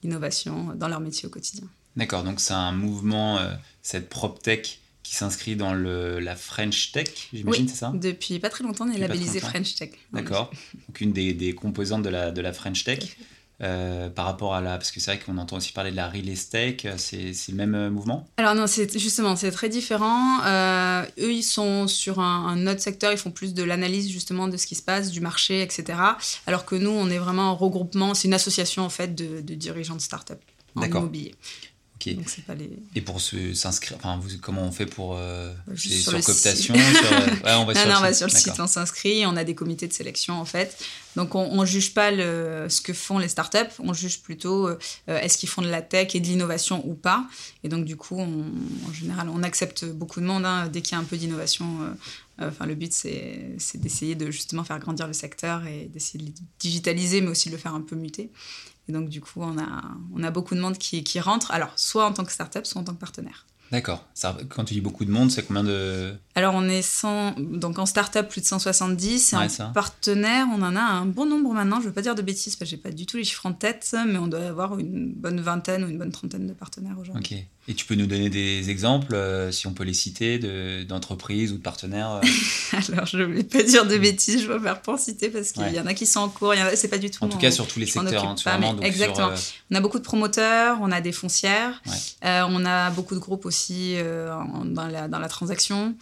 l'innovation 0.03 0.73
dans 0.75 0.87
leur 0.87 0.99
métier 0.99 1.27
au 1.27 1.29
quotidien. 1.29 1.67
D'accord, 1.95 2.23
donc 2.23 2.39
c'est 2.39 2.53
un 2.53 2.71
mouvement, 2.71 3.39
cette 3.81 4.09
PropTech 4.09 4.79
qui 5.09 5.15
s'inscrit 5.15 5.55
dans 5.55 5.73
le, 5.73 6.19
la 6.19 6.35
French 6.35 6.91
Tech, 6.91 7.09
j'imagine, 7.33 7.67
c'est 7.67 7.77
ça 7.77 7.91
Depuis 7.95 8.37
pas 8.37 8.49
très 8.49 8.63
longtemps, 8.63 8.85
on 8.87 8.91
est 8.91 8.99
labellisé 8.99 9.39
French 9.39 9.73
Tech. 9.73 9.89
D'accord, 10.13 10.51
donc 10.87 11.01
une 11.01 11.13
des, 11.13 11.33
des, 11.33 11.53
composantes 11.53 12.03
de 12.03 12.09
la, 12.09 12.29
de 12.29 12.41
la 12.41 12.53
French 12.53 12.83
Tech. 12.83 13.17
Euh, 13.61 14.09
par 14.09 14.25
rapport 14.25 14.53
à 14.53 14.61
la. 14.61 14.77
Parce 14.77 14.91
que 14.91 15.01
c'est 15.01 15.15
vrai 15.15 15.19
qu'on 15.25 15.37
entend 15.37 15.57
aussi 15.57 15.73
parler 15.73 15.91
de 15.91 15.95
la 15.95 16.07
real 16.07 16.29
estate, 16.29 16.85
euh, 16.85 16.93
c'est, 16.97 17.33
le 17.49 17.55
même 17.55 17.75
euh, 17.75 17.89
mouvement? 17.89 18.25
Alors, 18.37 18.55
non, 18.55 18.67
c'est, 18.67 18.97
justement, 18.97 19.35
c'est 19.35 19.51
très 19.51 19.67
différent. 19.67 20.37
eux, 21.17 21.33
ils 21.33 21.43
sont 21.43 21.87
sur 21.87 22.19
un, 22.19 22.67
autre 22.67 22.79
secteur, 22.79 23.11
ils 23.11 23.17
font 23.17 23.31
plus 23.31 23.55
de 23.55 23.63
l'analyse 23.63 24.09
justement 24.09 24.47
de 24.47 24.57
ce 24.57 24.65
qui 24.65 24.75
se 24.75 24.83
passe, 24.83 25.11
du 25.11 25.21
marché, 25.21 25.61
etc. 25.61 25.99
Alors 26.45 26.65
que 26.65 26.75
nous, 26.75 26.91
on 26.91 27.09
est 27.09 27.17
vraiment 27.17 27.49
un 27.49 27.53
regroupement, 27.53 28.13
c'est 28.13 28.27
une 28.29 28.33
association 28.35 28.83
en 28.83 28.89
fait 28.89 29.13
de, 29.13 29.41
de 29.41 29.55
dirigeants 29.55 29.95
de 29.95 30.01
start-up 30.01 30.39
en 30.75 30.83
immobilier. 30.83 31.35
Et 32.95 33.01
pour 33.01 33.19
s'inscrire, 33.21 33.97
enfin, 33.97 34.19
comment 34.41 34.63
on 34.63 34.71
fait 34.71 34.85
pour 34.85 35.15
euh, 35.15 35.53
sur, 35.75 36.13
cooptation 36.23 36.73
sur, 36.73 37.11
ouais, 37.11 37.53
on 37.55 37.65
va 37.65 37.73
sur, 37.75 37.85
non, 37.85 37.93
le, 37.93 37.97
on 37.97 38.01
va 38.01 38.13
sur 38.13 38.27
le 38.27 38.31
site, 38.31 38.59
on 38.59 38.67
s'inscrit, 38.67 39.25
on 39.25 39.35
a 39.35 39.43
des 39.43 39.55
comités 39.55 39.87
de 39.87 39.93
sélection 39.93 40.39
en 40.39 40.45
fait. 40.45 40.77
Donc 41.15 41.35
on, 41.35 41.61
ne 41.61 41.65
juge 41.65 41.93
pas 41.93 42.11
le, 42.11 42.67
ce 42.69 42.81
que 42.81 42.93
font 42.93 43.17
les 43.17 43.27
startups, 43.27 43.57
on 43.79 43.93
juge 43.93 44.21
plutôt 44.21 44.67
euh, 44.67 44.77
est-ce 45.07 45.37
qu'ils 45.37 45.49
font 45.49 45.61
de 45.61 45.67
la 45.67 45.81
tech 45.81 46.15
et 46.15 46.19
de 46.19 46.25
l'innovation 46.25 46.87
ou 46.87 46.93
pas. 46.93 47.27
Et 47.63 47.69
donc 47.69 47.85
du 47.85 47.95
coup, 47.95 48.19
en 48.19 48.93
général, 48.93 49.27
on 49.29 49.43
accepte 49.43 49.85
beaucoup 49.85 50.21
de 50.21 50.25
monde 50.25 50.45
hein, 50.45 50.67
dès 50.67 50.81
qu'il 50.81 50.93
y 50.93 50.95
a 50.95 50.99
un 50.99 51.05
peu 51.05 51.17
d'innovation. 51.17 51.65
Euh, 52.41 52.49
enfin, 52.49 52.65
le 52.65 52.75
but 52.75 52.93
c'est 52.93 53.57
d'essayer 53.75 54.15
de 54.15 54.31
justement 54.31 54.63
faire 54.63 54.79
grandir 54.79 55.07
le 55.07 55.13
secteur 55.13 55.65
et 55.65 55.89
d'essayer 55.91 56.23
de 56.23 56.29
le 56.29 56.35
digitaliser, 56.59 57.21
mais 57.21 57.29
aussi 57.29 57.49
de 57.49 57.55
le 57.55 57.59
faire 57.59 57.73
un 57.73 57.81
peu 57.81 57.95
muter. 57.95 58.29
Et 58.89 58.91
donc, 58.91 59.07
du 59.07 59.21
coup, 59.21 59.41
on 59.41 59.59
a, 59.59 59.83
on 60.15 60.23
a 60.23 60.31
beaucoup 60.31 60.55
de 60.55 60.59
monde 60.59 60.79
qui, 60.79 61.03
qui 61.03 61.19
rentre, 61.19 61.51
alors 61.51 61.77
soit 61.77 62.05
en 62.07 62.11
tant 62.11 62.25
que 62.25 62.31
startup, 62.31 62.65
soit 62.65 62.81
en 62.81 62.83
tant 62.83 62.95
que 62.95 62.99
partenaire. 62.99 63.45
D'accord. 63.71 64.05
Quand 64.49 64.65
tu 64.65 64.73
dis 64.73 64.81
beaucoup 64.81 65.05
de 65.05 65.11
monde, 65.11 65.29
c'est 65.31 65.43
combien 65.43 65.63
de... 65.63 66.13
Alors, 66.35 66.53
on 66.55 66.67
est 66.67 66.81
100... 66.81 67.35
Donc, 67.39 67.77
en 67.77 67.85
startup, 67.85 68.27
plus 68.27 68.41
de 68.41 68.45
170. 68.45 69.33
Et 69.33 69.35
en 69.35 69.71
partenaire, 69.73 70.47
on 70.51 70.61
en 70.61 70.75
a 70.75 70.81
un 70.81 71.05
bon 71.05 71.25
nombre 71.25 71.53
maintenant. 71.53 71.77
Je 71.77 71.83
ne 71.83 71.87
veux 71.87 71.93
pas 71.93 72.01
dire 72.01 72.15
de 72.15 72.21
bêtises, 72.21 72.55
parce 72.55 72.69
que 72.69 72.75
je 72.75 72.79
n'ai 72.79 72.81
pas 72.81 72.91
du 72.91 73.05
tout 73.05 73.17
les 73.17 73.23
chiffres 73.23 73.45
en 73.45 73.53
tête, 73.53 73.95
mais 74.07 74.17
on 74.17 74.27
doit 74.27 74.41
avoir 74.41 74.79
une 74.79 75.13
bonne 75.13 75.39
vingtaine 75.39 75.83
ou 75.83 75.89
une 75.89 75.97
bonne 75.97 76.11
trentaine 76.11 76.47
de 76.47 76.53
partenaires 76.53 76.97
aujourd'hui. 76.99 77.33
Ok. 77.33 77.45
Et 77.69 77.75
tu 77.75 77.85
peux 77.85 77.93
nous 77.93 78.07
donner 78.07 78.31
des 78.31 78.71
exemples, 78.71 79.13
euh, 79.13 79.51
si 79.51 79.67
on 79.67 79.73
peut 79.73 79.83
les 79.83 79.93
citer, 79.93 80.39
d'entreprises 80.85 81.51
ou 81.51 81.57
de 81.57 81.61
partenaires 81.61 82.13
euh 82.13 82.21
Alors, 82.93 83.05
je 83.05 83.17
ne 83.17 83.25
vais 83.25 83.43
pas 83.43 83.61
dire 83.61 83.85
de 83.85 83.95
bêtises, 83.95 84.41
je 84.41 84.51
vais 84.51 84.59
faire 84.59 84.81
pour 84.81 84.97
citer 84.97 85.29
parce 85.29 85.51
qu'il 85.51 85.71
y 85.71 85.79
en 85.79 85.85
a 85.85 85.93
qui 85.93 86.07
sont 86.07 86.21
en 86.21 86.29
cours, 86.29 86.55
c'est 86.73 86.87
pas 86.87 86.97
du 86.97 87.11
tout. 87.11 87.23
En 87.23 87.29
tout 87.29 87.37
cas, 87.37 87.51
sur 87.51 87.67
tous 87.67 87.79
les 87.79 87.85
secteurs, 87.85 88.25
hein, 88.25 88.35
pas, 88.43 88.59
exactement. 88.81 89.29
Euh, 89.29 89.35
on 89.69 89.75
a 89.75 89.81
beaucoup 89.81 89.99
de 89.99 90.03
promoteurs, 90.03 90.79
on 90.81 90.91
a 90.91 90.99
des 90.99 91.11
foncières, 91.11 91.79
on 92.23 92.65
a 92.65 92.89
beaucoup 92.89 93.13
de 93.13 93.19
groupes 93.19 93.45
aussi 93.45 93.58
dans, 93.67 94.87
la, 94.87 95.07
dans 95.07 95.19
la 95.19 95.29
transaction. 95.29 95.95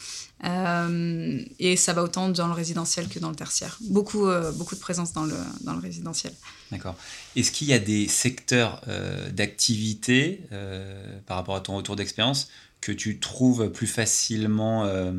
et 0.44 1.75
ça 1.75 1.94
va 1.94 2.04
autant 2.04 2.30
dans 2.30 2.48
le 2.48 2.54
résidentiel 2.54 3.07
que 3.07 3.19
dans 3.19 3.30
le 3.30 3.36
tertiaire. 3.36 3.77
Beaucoup, 3.89 4.27
beaucoup 4.56 4.75
de 4.75 4.80
présence 4.80 5.13
dans 5.13 5.25
le, 5.25 5.38
dans 5.62 5.74
le 5.74 5.80
résidentiel. 5.80 6.33
D'accord. 6.71 6.95
Est-ce 7.36 7.51
qu'il 7.51 7.68
y 7.68 7.74
a 7.74 7.80
des 7.80 8.07
secteurs 8.07 8.81
euh, 8.88 9.30
d'activité 9.30 10.42
euh, 10.51 11.19
par 11.25 11.38
rapport 11.38 11.56
à 11.56 11.62
ton 11.62 11.75
retour 11.75 11.95
d'expérience 11.95 12.50
que 12.81 12.92
tu 12.92 13.19
trouves 13.19 13.71
plus 13.71 13.88
facilement 13.88 14.86
euh, 14.86 15.13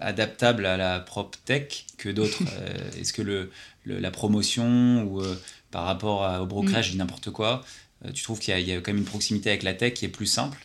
adaptables 0.00 0.66
à 0.66 0.76
la 0.76 1.00
prop 1.00 1.36
tech 1.44 1.86
que 1.98 2.08
d'autres? 2.08 2.42
Est-ce 2.98 3.12
que 3.12 3.22
le, 3.22 3.50
la 3.86 4.10
promotion 4.10 5.04
ou 5.04 5.22
par 5.70 5.84
rapport 5.84 6.42
au 6.42 6.46
brokerage, 6.54 6.94
mm. 6.94 6.98
n'importe 6.98 7.30
quoi, 7.30 7.62
euh, 7.62 7.83
tu 8.12 8.22
trouves 8.22 8.38
qu'il 8.38 8.58
y, 8.58 8.72
a 8.72 8.76
quand 8.80 8.92
même 8.92 8.98
une 8.98 9.04
proximité 9.04 9.48
avec 9.50 9.62
la 9.62 9.72
tech 9.72 9.94
qui 9.94 10.04
est 10.04 10.08
plus 10.08 10.26
simple 10.26 10.58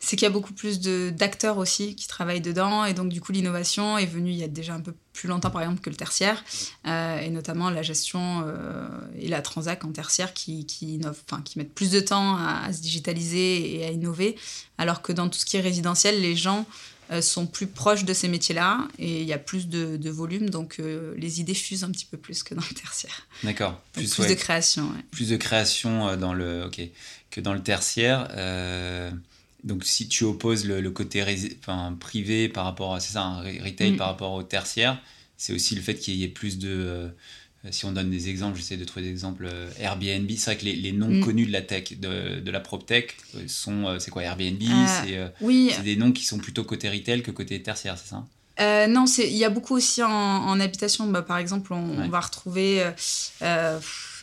C'est 0.00 0.16
qu'il 0.16 0.22
y 0.22 0.26
a 0.26 0.30
beaucoup 0.30 0.52
plus 0.52 0.80
d'acteurs 0.80 1.58
aussi 1.58 1.94
qui 1.94 2.08
travaillent 2.08 2.40
dedans 2.40 2.84
et 2.84 2.94
donc 2.94 3.08
du 3.08 3.20
coup 3.20 3.32
l'innovation 3.32 3.98
est 3.98 4.06
venue 4.06 4.30
il 4.30 4.36
y 4.36 4.44
a 4.44 4.48
déjà 4.48 4.74
un 4.74 4.80
peu 4.80 4.94
plus 5.12 5.28
longtemps 5.28 5.50
par 5.50 5.62
exemple 5.62 5.80
que 5.80 5.90
le 5.90 5.96
tertiaire 5.96 6.42
euh, 6.86 7.20
et 7.20 7.30
notamment 7.30 7.70
la 7.70 7.82
gestion 7.82 8.44
euh, 8.46 8.88
et 9.18 9.28
la 9.28 9.42
transac 9.42 9.84
en 9.84 9.92
tertiaire 9.92 10.34
qui, 10.34 10.66
qui, 10.66 11.00
qui 11.44 11.58
mettent 11.58 11.74
plus 11.74 11.90
de 11.90 12.00
temps 12.00 12.36
à, 12.36 12.72
se 12.72 12.80
digitaliser 12.80 13.76
et 13.76 13.84
à 13.84 13.90
innover 13.90 14.36
alors 14.78 15.02
que 15.02 15.12
dans 15.12 15.28
tout 15.28 15.38
ce 15.38 15.44
qui 15.44 15.56
est 15.56 15.60
résidentiel 15.60 16.20
les 16.20 16.34
gens 16.34 16.60
euh, 16.60 16.64
sont 17.20 17.46
plus 17.46 17.66
proches 17.66 18.04
de 18.04 18.14
ces 18.14 18.28
métiers-là 18.28 18.88
et 18.98 19.20
il 19.20 19.26
y 19.26 19.32
a 19.32 19.38
plus 19.38 19.68
de, 19.68 20.10
volume, 20.10 20.50
donc 20.50 20.76
euh, 20.78 21.14
les 21.16 21.40
idées 21.40 21.54
fusent 21.54 21.84
un 21.84 21.90
petit 21.90 22.06
peu 22.06 22.16
plus 22.16 22.42
que 22.42 22.54
dans 22.54 22.62
le 22.68 22.74
tertiaire. 22.74 23.26
D'accord. 23.42 23.80
Plus, 23.92 24.18
de 24.18 24.34
création. 24.34 24.88
Plus 25.10 25.28
de 25.28 25.36
création 25.36 26.08
euh, 26.08 26.16
dans 26.16 26.32
le, 26.34 26.64
ok, 26.64 26.80
que 27.30 27.40
dans 27.40 27.54
le 27.54 27.62
tertiaire. 27.62 28.28
donc 29.64 29.84
si 29.84 30.08
tu 30.08 30.24
opposes 30.24 30.64
le, 30.64 30.90
côté 30.90 31.24
enfin, 31.60 31.96
privé 31.98 32.48
par 32.48 32.64
rapport 32.64 32.94
à 32.94 33.00
c'est 33.00 33.14
ça, 33.14 33.22
un 33.22 33.42
retail 33.42 33.92
mm. 33.92 33.96
par 33.96 34.08
rapport 34.08 34.32
au 34.32 34.42
tertiaire, 34.42 35.00
c'est 35.42 35.52
aussi 35.52 35.74
le 35.74 35.82
fait 35.82 35.96
qu'il 35.96 36.14
y 36.14 36.22
ait 36.22 36.28
plus 36.28 36.56
de 36.56 36.68
euh, 36.70 37.08
si 37.70 37.84
on 37.84 37.92
donne 37.92 38.10
des 38.10 38.28
exemples, 38.28 38.56
j'essaie 38.58 38.76
de 38.76 38.84
trouver 38.84 39.06
des 39.06 39.10
exemples 39.10 39.46
euh, 39.46 39.70
Airbnb. 39.78 40.28
C'est 40.30 40.46
vrai 40.46 40.56
que 40.56 40.64
les, 40.64 40.74
les 40.74 40.92
noms 40.92 41.08
mm. 41.10 41.20
connus 41.20 41.46
de 41.46 41.52
la 41.52 41.62
tech, 41.62 41.98
de, 41.98 42.40
de 42.40 42.50
la 42.50 42.60
prop 42.60 42.84
tech, 42.84 43.16
euh, 43.36 43.44
sont, 43.46 43.98
c'est 44.00 44.10
quoi 44.10 44.22
Airbnb 44.22 44.60
C'est 45.72 45.82
des 45.82 45.96
noms 45.96 46.12
qui 46.12 46.24
sont 46.24 46.38
plutôt 46.38 46.64
côté 46.64 46.88
retail 46.88 47.22
que 47.22 47.30
côté 47.30 47.62
tertiaire, 47.62 47.96
c'est 47.98 48.08
ça? 48.10 48.26
Non, 48.60 49.04
il 49.18 49.36
y 49.36 49.44
a 49.44 49.50
beaucoup 49.50 49.74
aussi 49.74 50.02
en, 50.02 50.60
habitation. 50.60 51.06
Bah, 51.08 51.22
par 51.22 51.38
exemple, 51.38 51.72
on, 51.72 52.08
va 52.08 52.20
retrouver 52.20 52.84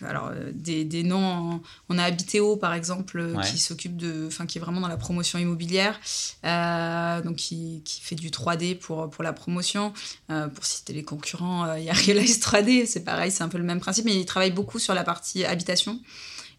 alors, 0.05 0.31
euh, 0.33 0.51
des, 0.53 0.85
des 0.85 1.03
noms. 1.03 1.61
On 1.89 1.97
a 1.97 2.03
Habitéo, 2.03 2.57
par 2.57 2.73
exemple, 2.73 3.19
euh, 3.19 3.41
qui 3.41 3.57
s'occupe 3.57 3.97
de. 3.97 4.25
Enfin, 4.27 4.45
qui 4.45 4.57
est 4.57 4.61
vraiment 4.61 4.81
dans 4.81 4.87
la 4.87 4.97
promotion 4.97 5.39
immobilière. 5.39 5.99
Euh, 6.45 7.21
donc, 7.21 7.37
qui, 7.37 7.81
qui, 7.85 8.01
fait 8.01 8.15
du 8.15 8.29
3D 8.29 8.77
pour, 8.77 9.09
pour 9.09 9.23
la 9.23 9.33
promotion. 9.33 9.93
pour 10.27 10.65
citer 10.65 10.93
les 10.93 11.03
concurrents, 11.03 11.75
il 11.75 11.83
y 11.83 11.89
a 11.89 11.93
Realize 11.93 12.39
3D, 12.39 12.85
c'est 12.85 13.03
pareil, 13.03 13.31
c'est 13.31 13.43
un 13.43 13.49
peu 13.49 13.57
le 13.57 13.63
même 13.63 13.79
principe, 13.79 14.05
mais 14.05 14.15
ils 14.15 14.25
travaillent 14.25 14.51
beaucoup 14.51 14.79
sur 14.79 14.93
la 14.93 15.03
partie 15.03 15.45
habitation. 15.45 15.99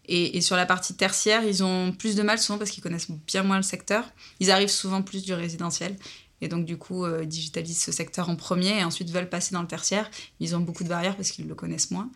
Et, 0.07 0.37
et, 0.37 0.41
sur 0.41 0.55
la 0.55 0.65
partie 0.65 0.95
tertiaire, 0.95 1.43
ils 1.43 1.63
ont 1.63 1.93
plus 1.93 2.15
de 2.15 2.23
mal 2.23 2.39
souvent 2.39 2.57
parce 2.57 2.71
qu'ils 2.71 2.83
connaissent 2.83 3.11
bien 3.27 3.43
moins 3.43 3.57
le 3.57 3.63
secteur. 3.63 4.03
Ils 4.39 4.51
arrivent 4.51 4.69
souvent 4.69 5.01
plus 5.01 5.23
du 5.23 5.33
résidentiel. 5.33 5.95
Et 6.41 6.47
donc, 6.47 6.65
du 6.65 6.77
coup, 6.77 7.05
euh, 7.05 7.25
digitalisent 7.25 7.81
ce 7.81 7.91
secteur 7.91 8.29
en 8.29 8.35
premier 8.35 8.79
et 8.79 8.83
ensuite 8.83 9.09
veulent 9.11 9.29
passer 9.29 9.53
dans 9.53 9.61
le 9.61 9.67
tertiaire. 9.67 10.09
Ils 10.39 10.55
ont 10.55 10.59
beaucoup 10.59 10.83
de 10.83 10.89
barrières 10.89 11.15
parce 11.15 11.31
qu'ils 11.31 11.47
le 11.47 11.55
connaissent 11.55 11.91
moins. 11.91 12.09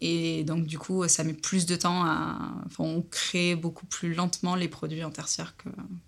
Et 0.00 0.44
donc, 0.44 0.66
du 0.66 0.78
coup, 0.78 1.06
ça 1.08 1.24
met 1.24 1.32
plus 1.32 1.66
de 1.66 1.76
temps 1.76 2.04
à. 2.04 2.36
Enfin, 2.66 2.84
on 2.84 3.02
crée 3.02 3.54
beaucoup 3.54 3.86
plus 3.86 4.12
lentement 4.12 4.54
les 4.56 4.68
produits 4.68 5.04
en 5.04 5.10
tertiaire 5.10 5.54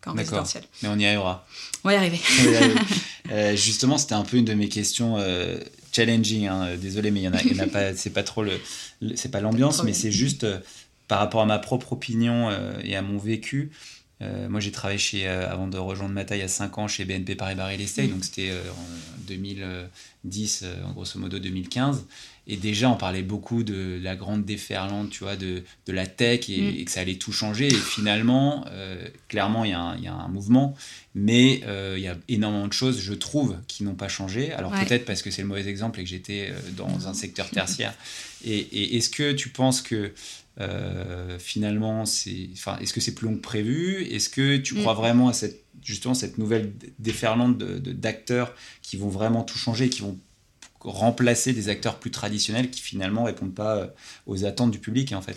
qu'en 0.03 0.13
résidentiel. 0.13 0.65
Mais 0.83 0.89
on 0.89 0.99
y 0.99 1.07
arrivera. 1.07 1.47
On 1.85 1.89
va 1.89 1.95
y 1.95 1.97
arriver. 1.97 2.21
Euh, 3.33 3.57
justement, 3.57 3.99
c'était 3.99 4.15
un 4.15 4.23
peu 4.23 4.37
une 4.37 4.45
de 4.45 4.55
mes 4.55 4.69
questions 4.69 5.17
euh, 5.19 5.59
challenging. 5.91 6.47
Hein. 6.47 6.77
Désolé, 6.77 7.11
mais 7.11 7.19
il 7.19 7.25
y 7.25 7.29
en 7.29 7.33
a, 7.33 7.43
y 7.43 7.61
en 7.61 7.65
a 7.65 7.67
pas. 7.67 7.93
C'est 7.97 8.11
pas 8.11 8.23
trop 8.23 8.45
le. 8.45 8.53
c'est 9.17 9.33
pas 9.33 9.41
l'ambiance, 9.41 9.83
mais 9.83 9.93
c'est 9.93 10.13
juste 10.13 10.45
euh, 10.45 10.61
par 11.09 11.19
rapport 11.19 11.41
à 11.41 11.45
ma 11.45 11.59
propre 11.59 11.95
opinion 11.95 12.57
et 12.85 12.95
à 12.95 13.03
mon 13.03 13.19
vécu. 13.19 13.73
Moi, 14.21 14.61
j'ai 14.61 14.73
travaillé 14.73 14.99
chez, 14.99 15.27
avant 15.29 15.69
de 15.69 15.77
rejoindre 15.77 16.15
Mata 16.15 16.37
il 16.37 16.41
y 16.41 16.43
a 16.43 16.49
5 16.49 16.79
ans 16.79 16.89
chez 16.89 17.05
BNP 17.05 17.35
Paribas 17.35 17.67
Real 17.67 17.81
Estate, 17.81 18.09
donc 18.09 18.25
c'était 18.25 18.51
en 18.53 19.27
2010, 19.27 20.65
en 20.85 20.93
grosso 20.93 21.19
modo 21.19 21.39
2015. 21.39 22.07
Et 22.49 22.57
déjà, 22.57 22.89
on 22.91 22.97
parlait 22.97 23.23
beaucoup 23.23 23.65
de 23.65 23.99
la 24.01 24.15
grande 24.15 24.45
déferlante, 24.45 25.11
tu 25.11 25.25
vois, 25.25 25.35
de, 25.35 25.65
de 25.87 25.93
la 25.93 26.07
tech 26.07 26.49
et, 26.49 26.83
mm. 26.83 26.85
que 26.85 26.91
ça 26.91 27.01
allait 27.01 27.17
tout 27.17 27.33
changer. 27.33 27.67
Et 27.67 27.75
finalement, 27.75 28.65
euh, 28.71 29.09
clairement, 29.29 29.65
il 29.65 29.71
y, 29.71 30.05
y, 30.05 30.09
a 30.09 30.13
un 30.13 30.29
mouvement, 30.29 30.77
mais 31.17 31.63
euh, 31.67 31.95
il 31.97 32.05
y 32.05 32.09
a 32.09 32.17
énormément 32.29 32.69
de 32.69 32.73
choses, 32.73 33.01
je 33.01 33.15
trouve, 33.15 33.57
qui 33.67 33.83
n'ont 33.83 33.97
pas 33.97 34.09
changé. 34.09 34.53
Alors 34.53 34.71
peut-être 34.71 35.05
parce 35.05 35.23
que 35.23 35.33
c'est 35.33 35.43
le 35.43 35.49
mauvais 35.49 35.67
exemple 35.67 35.99
et 35.99 36.05
que 36.05 36.09
j'étais 36.09 36.51
euh, 36.51 36.71
dans 36.77 37.09
un 37.09 37.15
secteur 37.15 37.51
tertiaire. 37.51 37.95
Et, 38.45 38.59
et 38.59 38.97
est-ce 38.97 39.11
que 39.11 39.33
tu 39.33 39.49
penses 39.49 39.83
que 39.83 40.13
finalement, 41.39 42.07
c'est, 42.07 42.49
enfin, 42.53 42.79
est-ce 42.79 42.93
que 42.93 43.01
c'est 43.01 43.15
plus 43.15 43.29
long 43.29 43.37
que 43.37 43.43
prévu? 43.43 44.05
Est-ce 44.05 44.29
que 44.29 44.57
tu 44.57 44.75
crois 44.75 44.95
mm. 44.95 44.97
vraiment 44.97 45.29
à 45.29 45.33
cette, 45.33 45.65
justement 45.83 46.15
cette 46.15 46.39
nouvelle 46.39 46.73
déferlante 46.99 47.59
de, 47.59 47.93
d'acteurs 47.93 48.55
qui 48.83 48.97
vont 48.97 49.09
vraiment 49.09 49.43
tout 49.43 49.59
changer, 49.59 49.89
qui 49.89 50.03
vont 50.03 50.19
remplacer 50.81 51.53
des 51.53 51.69
acteurs 51.69 51.99
plus 51.99 52.11
traditionnels 52.11 52.71
qui 52.71 52.81
finalement 52.81 53.25
répondent 53.25 53.55
pas 53.55 53.77
euh, 53.77 53.87
aux 54.27 54.45
attentes 54.45 54.71
du 54.71 54.79
public 54.79 55.13
en 55.13 55.23
fait? 55.23 55.37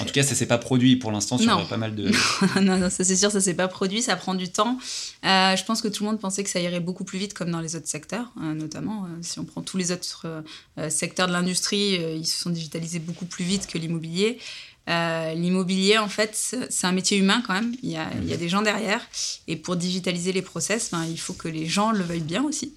En 0.00 0.04
tout 0.04 0.12
cas, 0.12 0.22
ça 0.22 0.34
s'est 0.34 0.46
pas 0.46 0.58
produit 0.58 0.96
pour 0.96 1.12
l'instant 1.12 1.38
sur 1.38 1.68
pas 1.68 1.76
mal 1.76 1.94
de. 1.94 2.10
non, 2.60 2.78
non, 2.78 2.90
ça 2.90 3.04
c'est 3.04 3.16
sûr, 3.16 3.30
ça 3.30 3.40
s'est 3.40 3.54
pas 3.54 3.68
produit, 3.68 4.02
ça 4.02 4.16
prend 4.16 4.34
du 4.34 4.48
temps. 4.48 4.78
Euh, 5.24 5.56
je 5.56 5.64
pense 5.64 5.82
que 5.82 5.88
tout 5.88 6.04
le 6.04 6.10
monde 6.10 6.20
pensait 6.20 6.44
que 6.44 6.50
ça 6.50 6.60
irait 6.60 6.80
beaucoup 6.80 7.04
plus 7.04 7.18
vite, 7.18 7.34
comme 7.34 7.50
dans 7.50 7.60
les 7.60 7.76
autres 7.76 7.88
secteurs, 7.88 8.32
euh, 8.42 8.54
notamment. 8.54 9.06
si 9.22 9.38
on 9.38 9.44
prend 9.44 9.62
tous 9.62 9.76
les 9.76 9.92
autres 9.92 10.44
secteurs 10.88 11.28
de 11.28 11.32
l'industrie, 11.32 11.94
ils 12.16 12.26
se 12.26 12.38
sont 12.38 12.50
digitalisés 12.50 12.98
beaucoup 12.98 13.26
plus 13.26 13.44
vite 13.44 13.66
que 13.66 13.78
l'immobilier. 13.78 14.38
l'immobilier, 14.86 15.98
en 15.98 16.08
fait, 16.08 16.30
c'est 16.68 16.86
un 16.86 16.92
métier 16.92 17.18
humain 17.18 17.42
quand 17.46 17.54
même. 17.54 17.74
Il 17.82 17.90
y, 17.90 17.96
a, 17.96 18.08
il 18.22 18.28
y 18.28 18.32
a, 18.32 18.36
des 18.36 18.48
gens 18.48 18.62
derrière. 18.62 19.00
Et 19.48 19.56
pour 19.56 19.76
digitaliser 19.76 20.32
les 20.32 20.42
process, 20.42 20.90
ben, 20.90 21.04
il 21.04 21.18
faut 21.18 21.34
que 21.34 21.48
les 21.48 21.66
gens 21.66 21.92
le 21.92 22.04
veuillent 22.04 22.20
bien 22.20 22.44
aussi. 22.44 22.72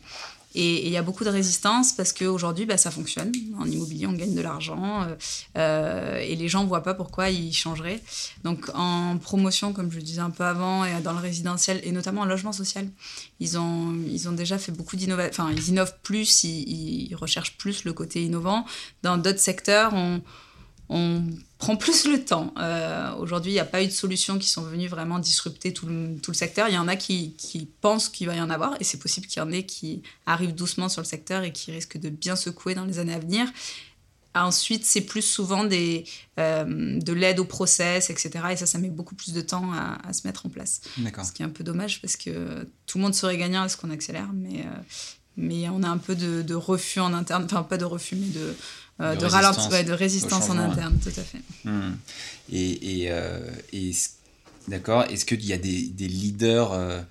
Et 0.62 0.88
il 0.88 0.92
y 0.92 0.98
a 0.98 1.02
beaucoup 1.04 1.24
de 1.24 1.30
résistance 1.30 1.94
parce 1.94 2.12
qu'aujourd'hui, 2.12 2.66
bah, 2.66 2.76
ça 2.76 2.92
fonctionne. 2.92 3.32
En 3.58 3.66
immobilier, 3.66 4.08
on 4.08 4.12
gagne 4.12 4.36
de 4.36 4.42
l'argent 4.42 5.04
euh, 5.04 5.16
euh, 5.58 6.18
et 6.18 6.36
les 6.36 6.50
gens 6.50 6.64
ne 6.64 6.68
voient 6.68 6.84
pas 6.84 6.94
pourquoi 6.94 7.30
ils 7.30 7.54
changeraient. 7.54 8.02
Donc 8.44 8.70
en 8.74 9.18
promotion, 9.20 9.72
comme 9.72 9.90
je 9.90 9.96
le 9.96 10.02
disais 10.02 10.20
un 10.20 10.32
peu 10.32 10.44
avant, 10.44 10.84
et 10.84 11.00
dans 11.02 11.14
le 11.14 11.20
résidentiel 11.20 11.80
et 11.84 11.94
notamment 11.94 12.24
en 12.24 12.26
logement 12.26 12.52
social, 12.52 12.90
ils 13.40 13.58
ont, 13.58 13.96
ils 14.06 14.28
ont 14.28 14.34
déjà 14.34 14.58
fait 14.58 14.74
beaucoup 14.74 14.98
d'innovation. 14.98 15.46
Enfin, 15.46 15.54
ils 15.56 15.70
innovent 15.70 15.96
plus, 16.04 16.44
ils, 16.44 17.16
recherchent 17.16 17.58
plus 17.58 17.86
le 17.86 17.94
côté 17.94 18.22
innovant. 18.26 18.66
Dans 19.02 19.18
d'autres 19.18 19.40
secteurs, 19.40 19.94
on 20.90 21.24
prend 21.60 21.76
plus 21.76 22.08
le 22.08 22.24
temps. 22.24 22.54
Euh, 22.58 23.14
aujourd'hui, 23.16 23.52
il 23.52 23.56
n'y 23.56 23.60
a 23.60 23.66
pas 23.66 23.84
eu 23.84 23.88
de 23.88 23.92
solutions 23.92 24.40
qui 24.40 24.48
sont 24.48 24.64
venues 24.64 24.88
vraiment 24.88 25.20
disrupter 25.20 25.74
tout 25.74 25.88
le, 25.88 26.34
secteur. 26.34 26.70
Il 26.70 26.74
y 26.74 26.78
en 26.78 26.88
a 26.88 26.96
qui, 26.96 27.36
pensent 27.82 28.08
qu'il 28.08 28.28
va 28.28 28.36
y 28.36 28.42
en 28.42 28.50
avoir, 28.50 28.76
et 28.80 28.86
c'est 28.86 28.98
possible 28.98 29.28
qu'il 29.28 29.44
y 29.44 29.46
en 29.46 29.52
ait 29.52 29.64
qui 29.64 30.02
arrivent 30.26 30.56
doucement 30.56 30.88
sur 30.88 31.02
le 31.02 31.06
secteur 31.06 31.44
et 31.44 31.52
qui 31.52 31.72
risquent 31.72 32.00
de 32.00 32.10
bien 32.10 32.38
secouer 32.38 32.76
dans 32.76 32.86
les 32.86 32.98
années 32.98 33.14
à 33.14 33.20
venir. 33.20 33.46
Ensuite, 34.34 34.86
c'est 34.86 35.02
plus 35.02 35.22
souvent 35.22 35.66
des, 35.66 36.06
euh, 36.40 36.98
de 37.00 37.14
l'aide 37.14 37.40
au 37.40 37.46
process, 37.46 38.10
etc. 38.10 38.32
Et 38.52 38.56
ça, 38.56 38.66
ça 38.66 38.78
met 38.78 38.90
beaucoup 38.90 39.16
plus 39.16 39.34
de 39.34 39.42
temps 39.42 39.74
à, 39.74 40.14
se 40.14 40.26
mettre 40.26 40.46
en 40.46 40.50
place. 40.50 40.80
Ce 41.24 41.32
qui 41.34 41.42
est 41.42 41.46
un 41.46 41.50
peu 41.50 41.66
dommage 41.66 42.02
parce 42.02 42.16
que 42.16 42.70
tout 42.86 43.00
le 43.00 43.04
monde 43.04 43.16
serait 43.16 43.38
gagnant 43.38 43.64
à 43.64 43.70
ce 43.70 43.76
qu'on 43.76 43.90
accélère, 43.90 44.30
mais, 44.34 44.62
euh, 44.62 44.82
mais 45.36 45.68
on 45.68 45.84
a 45.84 45.90
un 45.90 45.98
peu 45.98 46.16
de, 46.16 46.42
de 46.42 46.56
refus 46.56 47.02
en 47.02 47.14
interne, 47.14 47.44
enfin 47.44 47.64
pas 47.64 47.78
de 47.78 47.86
refus, 47.86 48.16
mais 48.16 48.28
de, 48.28 48.56
euh, 49.02 49.16
de, 49.16 49.26
résistance, 49.26 49.70
de 49.70 49.94
résistance 49.94 50.50
en 50.50 50.58
interne, 50.58 50.98
tout 51.02 51.10
à 51.10 51.24
fait. 51.24 51.42
Hmm. 51.64 51.96
Et, 52.52 53.04
et, 53.04 53.12
euh, 53.12 53.40
d'accord, 54.68 55.04
est-ce 55.04 55.26
qu'il 55.26 55.46
y 55.46 55.54
a 55.54 55.58
des, 55.58 55.88
des 55.88 56.08
leaders 56.08 56.74
euh, 56.74 57.02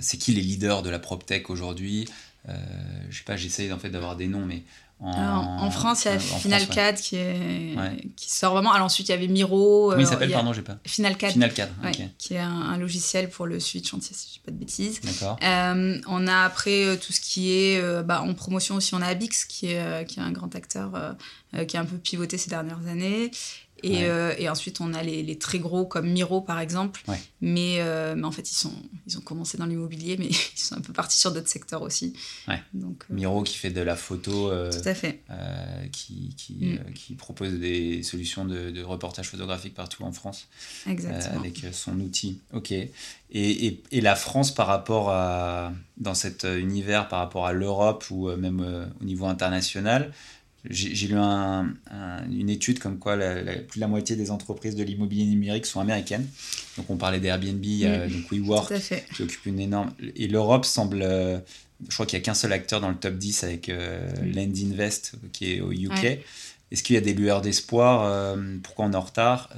C'est 0.00 0.18
qui 0.18 0.32
les 0.32 0.42
leaders 0.42 0.82
de 0.82 0.90
la 0.90 0.98
PropTech 0.98 1.50
aujourd'hui? 1.50 2.08
Je 2.46 3.16
sais 3.16 3.24
pas, 3.24 3.36
j'essaye 3.36 3.72
en 3.72 3.78
fait 3.78 3.90
d'avoir 3.90 4.14
des 4.14 4.28
noms, 4.28 4.46
mais 4.46 4.62
en, 5.00 5.70
France, 5.70 6.04
il 6.04 6.12
y 6.12 6.14
a 6.14 6.18
Final 6.18 6.66
CAD 6.68 6.96
qui, 6.96 7.16
est, 7.16 7.76
qui 8.16 8.30
sort 8.30 8.54
vraiment. 8.54 8.72
Alors 8.72 8.86
ensuite, 8.86 9.08
il 9.08 9.12
y 9.12 9.14
avait 9.14 9.28
Miro. 9.28 9.90
Comment 9.90 10.00
il 10.00 10.06
s'appelle, 10.06 10.32
pardon, 10.32 10.52
j'ai 10.52 10.62
pas. 10.62 10.78
Final 10.86 11.16
CAD. 11.16 11.32
Final 11.32 11.52
CAD, 11.52 11.70
Qui 12.18 12.34
est 12.34 12.38
un, 12.38 12.78
logiciel 12.78 13.28
pour 13.28 13.46
le 13.46 13.60
suivi 13.60 13.82
de 13.82 13.88
chantier, 13.88 14.16
si 14.16 14.28
je 14.28 14.32
dis 14.34 14.40
pas 14.44 14.52
de 14.52 14.56
bêtises. 14.56 15.00
D'accord. 15.02 15.38
on 15.42 16.26
a 16.26 16.44
après 16.44 16.96
tout 16.98 17.12
ce 17.12 17.20
qui 17.20 17.52
est 17.52 18.02
bah, 18.02 18.22
en 18.22 18.34
promotion 18.34 18.76
aussi, 18.76 18.94
on 18.94 19.02
a 19.02 19.06
Abix 19.06 19.44
qui 19.44 19.68
est, 19.68 20.06
qui 20.06 20.18
est 20.18 20.22
un 20.22 20.32
grand 20.32 20.54
acteur 20.54 21.16
qui 21.68 21.76
a 21.76 21.80
un 21.80 21.84
peu 21.84 21.96
pivoté 21.96 22.38
ces 22.38 22.50
dernières 22.50 22.86
années. 22.88 23.30
Et, 23.82 24.04
euh, 24.04 24.34
et, 24.38 24.48
ensuite, 24.48 24.80
on 24.80 24.94
a 24.94 25.02
les, 25.02 25.22
les, 25.22 25.38
très 25.38 25.58
gros 25.58 25.84
comme 25.84 26.08
Miro, 26.08 26.40
par 26.40 26.60
exemple. 26.60 27.02
Mais, 27.40 27.76
euh, 27.80 28.14
mais, 28.16 28.24
en 28.24 28.32
fait, 28.32 28.50
ils, 28.50 28.54
sont, 28.54 28.72
ils 29.06 29.18
ont 29.18 29.20
commencé 29.20 29.58
dans 29.58 29.66
l'immobilier, 29.66 30.16
mais 30.18 30.26
ils 30.28 30.58
sont 30.58 30.76
un 30.76 30.80
peu 30.80 30.92
partis 30.92 31.18
sur 31.18 31.32
d'autres 31.32 31.48
secteurs 31.48 31.82
aussi. 31.82 32.14
Donc, 32.72 33.04
euh, 33.10 33.14
Miro 33.14 33.42
qui 33.42 33.56
fait 33.56 33.70
de 33.70 33.82
la 33.82 33.96
photo. 33.96 34.50
Tout 34.70 34.88
à 34.88 34.94
fait. 34.94 35.20
qui, 35.92 36.34
qui, 36.36 36.54
mm. 36.54 36.92
qui, 36.94 37.14
propose 37.14 37.52
des 37.54 38.02
solutions 38.02 38.44
de, 38.44 38.70
de, 38.70 38.82
reportage 38.82 39.28
photographique 39.28 39.74
partout 39.74 40.04
en 40.04 40.12
France. 40.12 40.48
Exactement. 40.88 41.40
avec 41.40 41.62
son 41.72 42.00
outil. 42.00 42.40
OK. 42.54 42.72
Et, 42.72 42.90
et, 43.30 43.82
et, 43.90 44.00
la 44.00 44.16
France, 44.16 44.54
par 44.54 44.68
rapport 44.68 45.10
à. 45.10 45.72
dans 45.98 46.14
cet 46.14 46.44
univers, 46.44 47.08
par 47.08 47.18
rapport 47.18 47.46
à 47.46 47.52
l'Europe 47.52 48.04
ou 48.10 48.28
même 48.36 48.88
au 49.00 49.04
niveau 49.04 49.26
international, 49.26 50.12
j'ai 50.70 51.08
lu 51.08 51.16
une 51.16 52.50
étude 52.50 52.78
comme 52.78 52.98
quoi 52.98 53.16
la, 53.16 53.42
plus 53.56 53.78
de 53.78 53.80
la 53.80 53.88
moitié 53.88 54.16
des 54.16 54.30
entreprises 54.30 54.74
de 54.74 54.82
l'immobilier 54.82 55.24
numérique 55.24 55.66
sont 55.66 55.80
américaines. 55.80 56.26
Donc 56.76 56.90
on 56.90 56.96
parlait 56.96 57.20
d'Airbnb, 57.20 57.62
oui, 57.62 57.84
donc 57.84 58.30
WeWork 58.30 58.72
qui 59.14 59.22
occupe 59.22 59.46
une 59.46 59.60
énorme... 59.60 59.92
Et 60.16 60.28
l'Europe 60.28 60.64
semble... 60.64 61.02
Euh, 61.02 61.38
je 61.88 61.94
crois 61.94 62.06
qu'il 62.06 62.18
n'y 62.18 62.22
a 62.22 62.24
qu'un 62.24 62.34
seul 62.34 62.52
acteur 62.52 62.80
dans 62.80 62.88
le 62.88 62.96
top 62.96 63.14
10 63.14 63.44
avec 63.44 63.68
euh, 63.68 64.08
Lendinvest 64.24 65.12
qui 65.32 65.54
est 65.54 65.60
au 65.60 65.72
UK. 65.72 66.20
Est-ce 66.72 66.82
qu'il 66.82 66.94
y 66.94 66.98
a 66.98 67.02
des 67.02 67.12
lueurs 67.12 67.42
d'espoir 67.42 68.04
euh, 68.04 68.36
Pourquoi 68.62 68.86
on 68.86 68.92
est 68.92 68.96
en 68.96 69.00
retard 69.00 69.50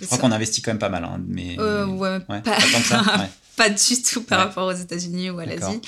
Je 0.00 0.06
crois 0.06 0.18
qu'on 0.18 0.32
investit 0.32 0.60
quand 0.60 0.72
même 0.72 0.78
pas 0.78 0.88
mal. 0.88 1.04
Hein, 1.04 1.20
mais, 1.26 1.58
ouais, 1.58 2.20
pas, 2.20 2.40
pas, 2.40 2.60
ça, 2.60 3.28
pas 3.56 3.70
du 3.70 4.02
tout 4.02 4.22
par 4.22 4.40
rapport 4.40 4.66
aux 4.66 4.76
États-Unis 4.76 5.30
ou 5.30 5.38
à 5.38 5.46
l'Asie. 5.46 5.80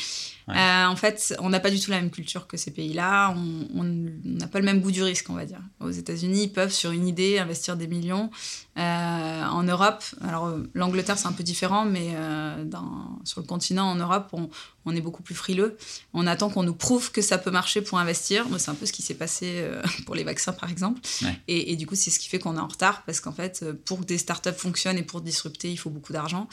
Euh, 0.50 0.86
en 0.86 0.96
fait, 0.96 1.34
on 1.40 1.48
n'a 1.48 1.60
pas 1.60 1.70
du 1.70 1.80
tout 1.80 1.90
la 1.90 2.00
même 2.00 2.10
culture 2.10 2.46
que 2.46 2.56
ces 2.56 2.70
pays-là. 2.70 3.34
On 3.74 3.82
n'a 3.82 4.46
pas 4.46 4.58
le 4.58 4.64
même 4.64 4.80
goût 4.80 4.90
du 4.90 5.02
risque, 5.02 5.30
on 5.30 5.34
va 5.34 5.46
dire. 5.46 5.62
Aux 5.80 5.90
États-Unis, 5.90 6.44
ils 6.44 6.52
peuvent, 6.52 6.72
sur 6.72 6.90
une 6.90 7.08
idée, 7.08 7.38
investir 7.38 7.76
des 7.76 7.86
millions. 7.86 8.30
Euh, 8.76 9.44
en 9.44 9.62
Europe, 9.62 10.02
alors 10.22 10.56
l'Angleterre, 10.74 11.18
c'est 11.18 11.28
un 11.28 11.32
peu 11.32 11.44
différent, 11.44 11.84
mais 11.84 12.12
euh, 12.14 12.64
dans, 12.64 13.18
sur 13.24 13.40
le 13.40 13.46
continent, 13.46 13.88
en 13.90 13.94
Europe, 13.96 14.28
on, 14.32 14.48
on, 14.84 14.96
est 14.96 15.00
beaucoup 15.00 15.22
plus 15.22 15.34
frileux. 15.34 15.76
On 16.12 16.26
attend 16.26 16.50
qu'on 16.50 16.64
nous 16.64 16.74
prouve 16.74 17.12
que 17.12 17.22
ça 17.22 17.38
peut 17.38 17.50
marcher 17.50 17.82
pour 17.82 17.98
investir. 17.98 18.46
C'est 18.58 18.70
un 18.70 18.74
peu 18.74 18.86
ce 18.86 18.92
qui 18.92 19.02
s'est 19.02 19.14
passé 19.14 19.68
pour 20.06 20.14
les 20.14 20.24
vaccins, 20.24 20.52
par 20.52 20.70
exemple. 20.70 21.00
Et, 21.48 21.72
et, 21.72 21.76
du 21.76 21.86
coup, 21.86 21.94
c'est 21.94 22.10
ce 22.10 22.18
qui 22.18 22.28
fait 22.28 22.38
qu'on 22.38 22.56
est 22.56 22.60
en 22.60 22.66
retard, 22.66 23.04
parce 23.04 23.20
qu'en 23.20 23.32
fait, 23.32 23.64
pour 23.84 24.00
que 24.00 24.04
des 24.04 24.18
startups 24.18 24.50
fonctionnent 24.56 24.98
et 24.98 25.02
pour 25.02 25.20
disrupter, 25.20 25.70
il 25.70 25.76
faut 25.76 25.90
beaucoup 25.90 26.12
d'argent. 26.12 26.48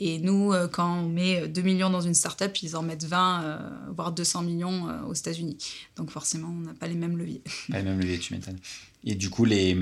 Et 0.00 0.18
nous, 0.18 0.52
quand 0.72 1.00
on 1.00 1.08
met 1.08 1.48
2 1.48 1.62
millions 1.62 1.90
dans 1.90 2.00
une 2.00 2.14
startup, 2.14 2.56
ils 2.62 2.76
en 2.76 2.82
mettent 2.82 3.04
20 3.04 3.56
euh, 3.56 3.58
voire 3.94 4.12
200 4.12 4.42
millions 4.42 4.88
euh, 4.88 5.02
aux 5.02 5.14
États-Unis. 5.14 5.56
Donc 5.96 6.10
forcément, 6.10 6.48
on 6.48 6.66
n'a 6.66 6.74
pas 6.74 6.86
les 6.86 6.94
mêmes 6.94 7.16
leviers. 7.16 7.42
Pas 7.70 7.78
les 7.78 7.84
mêmes 7.84 8.00
leviers, 8.00 8.18
tu 8.18 8.34
m'étonnes. 8.34 8.58
Et 9.04 9.14
du 9.14 9.30
coup, 9.30 9.44
les, 9.44 9.76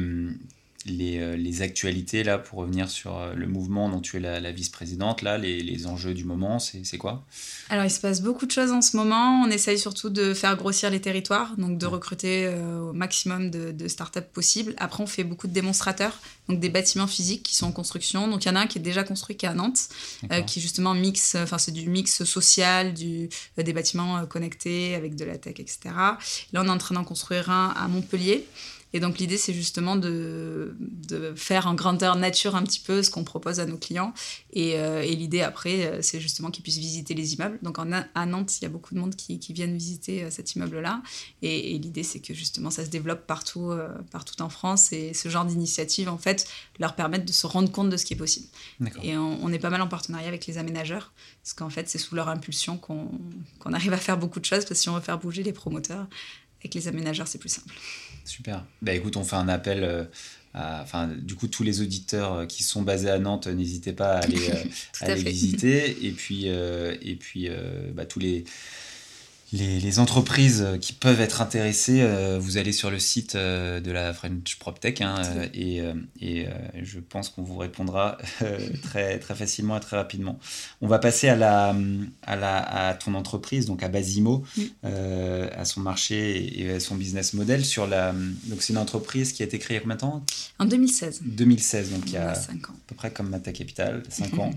les, 0.87 1.19
euh, 1.19 1.37
les, 1.37 1.63
actualités, 1.63 2.23
là, 2.23 2.39
pour 2.39 2.59
revenir 2.59 2.91
sur 2.91 3.17
euh, 3.17 3.33
le 3.35 3.47
mouvement 3.47 3.89
dont 3.89 4.01
tu 4.01 4.17
es 4.17 4.21
la, 4.21 4.53
vice-présidente, 4.53 5.23
là, 5.23 5.39
les, 5.39 5.63
les, 5.63 5.87
enjeux 5.87 6.15
du 6.15 6.25
moment, 6.25 6.59
c'est 6.59 6.99
quoi? 6.99 7.25
Alors, 7.71 7.85
il 7.85 7.91
se 7.91 8.01
passe 8.01 8.21
beaucoup 8.21 8.47
de 8.47 8.51
choses 8.51 8.71
en 8.71 8.83
ce 8.83 8.97
moment. 8.97 9.43
On 9.43 9.51
essaye 9.51 9.79
surtout 9.79 10.11
de 10.11 10.35
faire 10.35 10.57
grossir 10.57 10.91
les 10.91 11.01
territoires, 11.01 11.57
donc 11.57 11.79
de 11.79 11.87
recruter 11.87 12.47
euh, 12.47 12.91
au 12.91 12.93
maximum 12.93 13.51
de, 13.51 13.73
de 13.73 13.89
startups 13.89 14.21
possibles. 14.33 14.75
Après, 14.77 15.03
on 15.03 15.07
fait 15.07 15.25
beaucoup 15.25 15.47
de 15.47 15.53
démonstrateurs, 15.53 16.21
donc 16.49 16.61
des 16.61 16.69
bâtiments 16.69 17.07
physiques 17.07 17.43
qui 17.43 17.55
sont 17.55 17.67
en 17.67 17.73
construction. 17.73 18.29
Donc, 18.29 18.45
il 18.45 18.49
y 18.49 18.51
en 18.51 18.57
a 18.57 18.61
un 18.61 18.67
qui 18.67 18.79
est 18.79 18.83
déjà 18.83 19.05
construit, 19.05 19.37
qui 19.37 19.47
est 19.47 19.49
à 19.51 19.55
Nantes, 19.55 19.89
qui 20.47 20.61
justement 20.61 20.95
mix, 20.95 21.35
enfin, 21.37 21.59
c'est 21.59 21.73
du 21.73 21.89
mix 21.89 22.25
social, 22.25 22.93
du, 22.93 23.29
des 23.57 23.73
bâtiments 23.73 24.27
connectés 24.27 24.95
avec 24.95 25.17
de 25.17 25.25
la 25.25 25.39
tech, 25.39 25.55
etc. 25.59 25.79
Là, 25.85 26.19
on 26.55 26.67
est 26.67 26.71
en 26.71 26.79
train 26.79 26.95
d'en 26.95 27.05
construire 27.05 27.51
un 27.51 27.73
à 27.77 27.89
Montpellier. 27.89 28.47
Et 28.95 29.01
donc 29.01 29.19
l'idée, 29.19 29.37
c'est 29.37 29.53
justement 29.53 29.97
de, 29.97 30.77
de, 30.79 31.35
faire 31.35 31.67
en 31.67 31.75
grandeur 31.75 32.15
nature 32.15 32.55
un 32.55 32.63
petit 32.63 32.79
peu 32.79 33.03
ce 33.03 33.11
qu'on 33.11 33.25
propose 33.25 33.59
à 33.59 33.67
nos 33.67 33.77
clients. 33.77 34.15
Et, 34.53 34.79
euh, 34.79 35.03
et 35.03 35.17
l'idée 35.17 35.41
après, 35.41 35.87
euh, 35.87 35.99
c'est 36.01 36.21
justement 36.21 36.53
qu'ils 36.53 36.63
puissent 36.63 36.79
visiter 36.79 37.13
les 37.13 37.35
immeubles. 37.35 37.59
Donc 37.63 37.81
en, 37.81 37.91
à 37.91 38.27
Nantes, 38.27 38.57
il 38.61 38.63
y 38.63 38.67
a 38.67 38.69
beaucoup 38.69 38.95
de 38.95 39.01
monde 39.01 39.17
qui, 39.17 39.41
qui 39.41 39.53
viennent 39.53 39.77
visiter 39.77 40.23
euh, 40.23 40.31
cet 40.31 40.55
immeuble-là. 40.55 41.03
Et, 41.43 41.77
l'idée, 41.77 42.05
c'est 42.05 42.21
que 42.21 42.35
justement, 42.35 42.71
ça 42.71 42.85
se 42.85 42.91
développe 42.91 43.27
partout, 43.27 43.73
partout 44.13 44.41
en 44.41 44.49
France. 44.49 44.93
Et 44.93 45.13
ce 45.13 45.29
genre 45.29 45.45
d'initiative, 45.45 46.09
en 46.09 46.17
fait, 46.17 46.47
leur 46.79 46.95
permettent 46.95 47.25
de 47.25 47.33
se 47.33 47.49
rendre 47.49 47.73
compte 47.73 47.91
de 47.91 47.97
ce 47.97 48.05
qui 48.05 48.15
est 48.15 48.17
possible. 48.17 48.47
Et 49.03 49.17
on, 49.17 49.49
est 49.51 49.59
pas 49.59 49.71
mal 49.71 49.83
en 49.83 49.89
partenariat 49.89 50.29
avec 50.29 50.47
les 50.47 50.57
aménageurs. 50.57 51.13
Parce 51.43 51.53
qu'en 51.53 51.69
fait, 51.69 51.89
c'est 51.89 51.99
sous 51.99 52.15
leur 52.15 52.29
impulsion 52.29 52.79
qu'on 52.79 53.73
arrive 53.73 53.93
à 53.93 53.97
faire 53.97 54.17
beaucoup 54.17 54.39
de 54.39 54.45
choses. 54.45 54.61
Parce 54.61 54.69
que 54.69 54.75
si 54.75 54.89
on 54.89 54.95
veut 54.95 55.01
faire 55.01 55.19
bouger 55.19 55.43
les 55.43 55.53
promoteurs, 55.53 56.07
avec 56.61 56.75
les 56.75 56.89
aménageurs, 56.89 57.27
c'est 57.27 57.39
plus 57.39 57.51
simple. 57.51 57.75
Super. 58.25 58.65
Bah 58.83 58.95
écoute, 58.95 59.17
on 59.17 59.25
fait 59.25 59.37
un 59.37 59.49
appel. 59.49 59.85
Euh, 59.85 60.05
à, 60.55 60.83
enfin, 60.83 61.09
du 61.09 61.35
coup, 61.35 61.49
tous 61.49 61.63
les 61.65 61.81
auditeurs 61.81 62.33
euh, 62.35 62.47
qui 62.47 62.63
sont 62.63 62.83
basés 62.83 63.11
à 63.11 63.19
Nantes, 63.19 63.49
n'hésitez 63.49 63.93
pas 63.93 64.15
à 64.15 64.19
aller, 64.19 64.51
euh, 64.51 64.65
à 65.01 65.15
visiter. 65.15 66.07
Et 66.07 66.13
puis, 66.13 66.47
et 66.47 67.17
puis 67.17 67.49
bah, 67.93 68.07
tous 68.07 68.21
les 68.21 68.45
les, 69.55 69.99
entreprises 69.99 70.67
qui 70.81 70.93
peuvent 70.93 71.21
être 71.21 71.41
intéressées, 71.41 72.01
euh, 72.03 72.39
vous 72.41 72.57
allez 72.57 72.73
sur 72.73 72.91
le 72.91 72.99
site 72.99 73.37
euh, 73.37 73.81
de 73.81 73.93
la 73.93 74.13
French 74.13 74.57
PropTech 74.59 75.01
hein, 75.01 75.23
euh, 75.55 75.95
et, 76.21 76.45
et 76.45 76.49
je 76.83 76.99
pense 76.99 77.29
qu'on 77.29 77.43
vous 77.43 77.57
répondra 77.57 78.19
très, 78.83 79.19
très 79.19 79.35
facilement 79.35 79.77
et 79.77 79.81
très 79.81 79.97
rapidement. 79.97 80.39
On 80.81 80.89
va 80.89 80.99
passer 80.99 81.29
à, 81.29 81.37
la, 81.37 81.75
à, 82.23 82.37
la, 82.37 82.89
à 82.89 82.95
ton 82.95 83.15
entreprise, 83.15 83.67
donc 83.67 83.83
à 83.83 83.89
Basimo, 83.89 84.45
à 84.83 85.65
son 85.65 85.81
marché 85.81 86.61
et 86.61 86.71
à 86.71 86.81
son 86.81 86.97
business 86.97 87.35
model. 87.35 87.65
Sur 87.65 87.87
la, 87.87 88.13
donc 88.13 88.63
c'est 88.63 88.73
une 88.73 88.79
entreprise 88.79 89.33
qui 89.33 89.43
a 89.43 89.47
été 89.47 89.59
créée 89.59 89.81
combien 89.81 89.97
de 89.97 90.01
temps? 90.01 90.25
En 90.59 90.65
2016. 90.65 91.23
2016, 91.25 91.93
donc 91.93 92.03
il 92.07 92.15
y 92.15 92.17
a 92.17 92.35
5 92.35 92.71
ans. 92.71 92.73
à 92.73 92.89
peu 92.89 92.95
près 92.95 93.13
comme 93.13 93.29
Mata 93.29 93.53
Capital, 93.53 94.03
5 94.09 94.39
ans. 94.39 94.51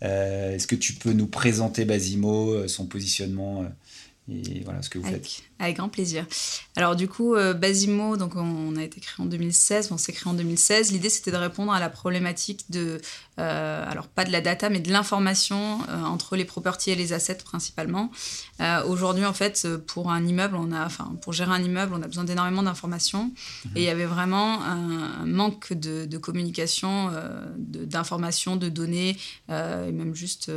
Est-ce 0.00 0.66
que 0.66 0.74
tu 0.74 0.94
peux 0.94 1.12
nous 1.12 1.28
présenter 1.28 1.84
Basimo, 1.84 2.66
son 2.66 2.86
positionnement 2.86 3.64
et 4.28 4.62
voilà 4.64 4.82
ce 4.82 4.88
que 4.88 4.98
vous 4.98 5.06
avec, 5.06 5.26
faites. 5.26 5.44
Avec 5.58 5.76
grand 5.76 5.88
plaisir. 5.88 6.26
Alors 6.76 6.94
du 6.94 7.08
coup, 7.08 7.34
euh, 7.34 7.54
Basimo, 7.54 8.16
donc 8.16 8.36
on 8.36 8.76
a 8.76 8.82
été 8.84 9.00
créé 9.00 9.24
en 9.24 9.26
2016, 9.26 9.90
on 9.90 9.98
s'est 9.98 10.12
créé 10.12 10.30
en 10.30 10.34
2016. 10.34 10.92
L'idée 10.92 11.08
c'était 11.08 11.32
de 11.32 11.36
répondre 11.36 11.72
à 11.72 11.80
la 11.80 11.90
problématique 11.90 12.70
de, 12.70 13.00
euh, 13.40 13.90
alors 13.90 14.06
pas 14.06 14.24
de 14.24 14.30
la 14.30 14.40
data, 14.40 14.70
mais 14.70 14.78
de 14.78 14.92
l'information 14.92 15.80
euh, 15.88 16.02
entre 16.02 16.36
les 16.36 16.44
properties 16.44 16.92
et 16.92 16.94
les 16.94 17.12
assets 17.12 17.38
principalement. 17.44 18.10
Aujourd'hui 18.86 19.24
en 19.24 19.32
fait, 19.32 19.66
pour 19.88 20.12
un 20.12 20.24
immeuble, 20.24 20.54
on 20.54 20.70
a, 20.70 20.86
enfin 20.86 21.16
pour 21.20 21.32
gérer 21.32 21.50
un 21.50 21.62
immeuble, 21.62 21.92
on 21.94 22.02
a 22.02 22.06
besoin 22.06 22.22
d'énormément 22.22 22.62
d'informations 22.62 23.32
mhm. 23.64 23.72
et 23.74 23.80
il 23.80 23.84
y 23.84 23.88
avait 23.88 24.04
vraiment 24.06 24.62
un, 24.62 25.26
manque 25.26 25.72
de, 25.72 26.04
de 26.04 26.18
communication, 26.18 27.10
d'informations, 27.58 28.54
de, 28.54 28.68
données 28.68 29.16
et 29.48 29.92
même 29.92 30.14
juste 30.14 30.48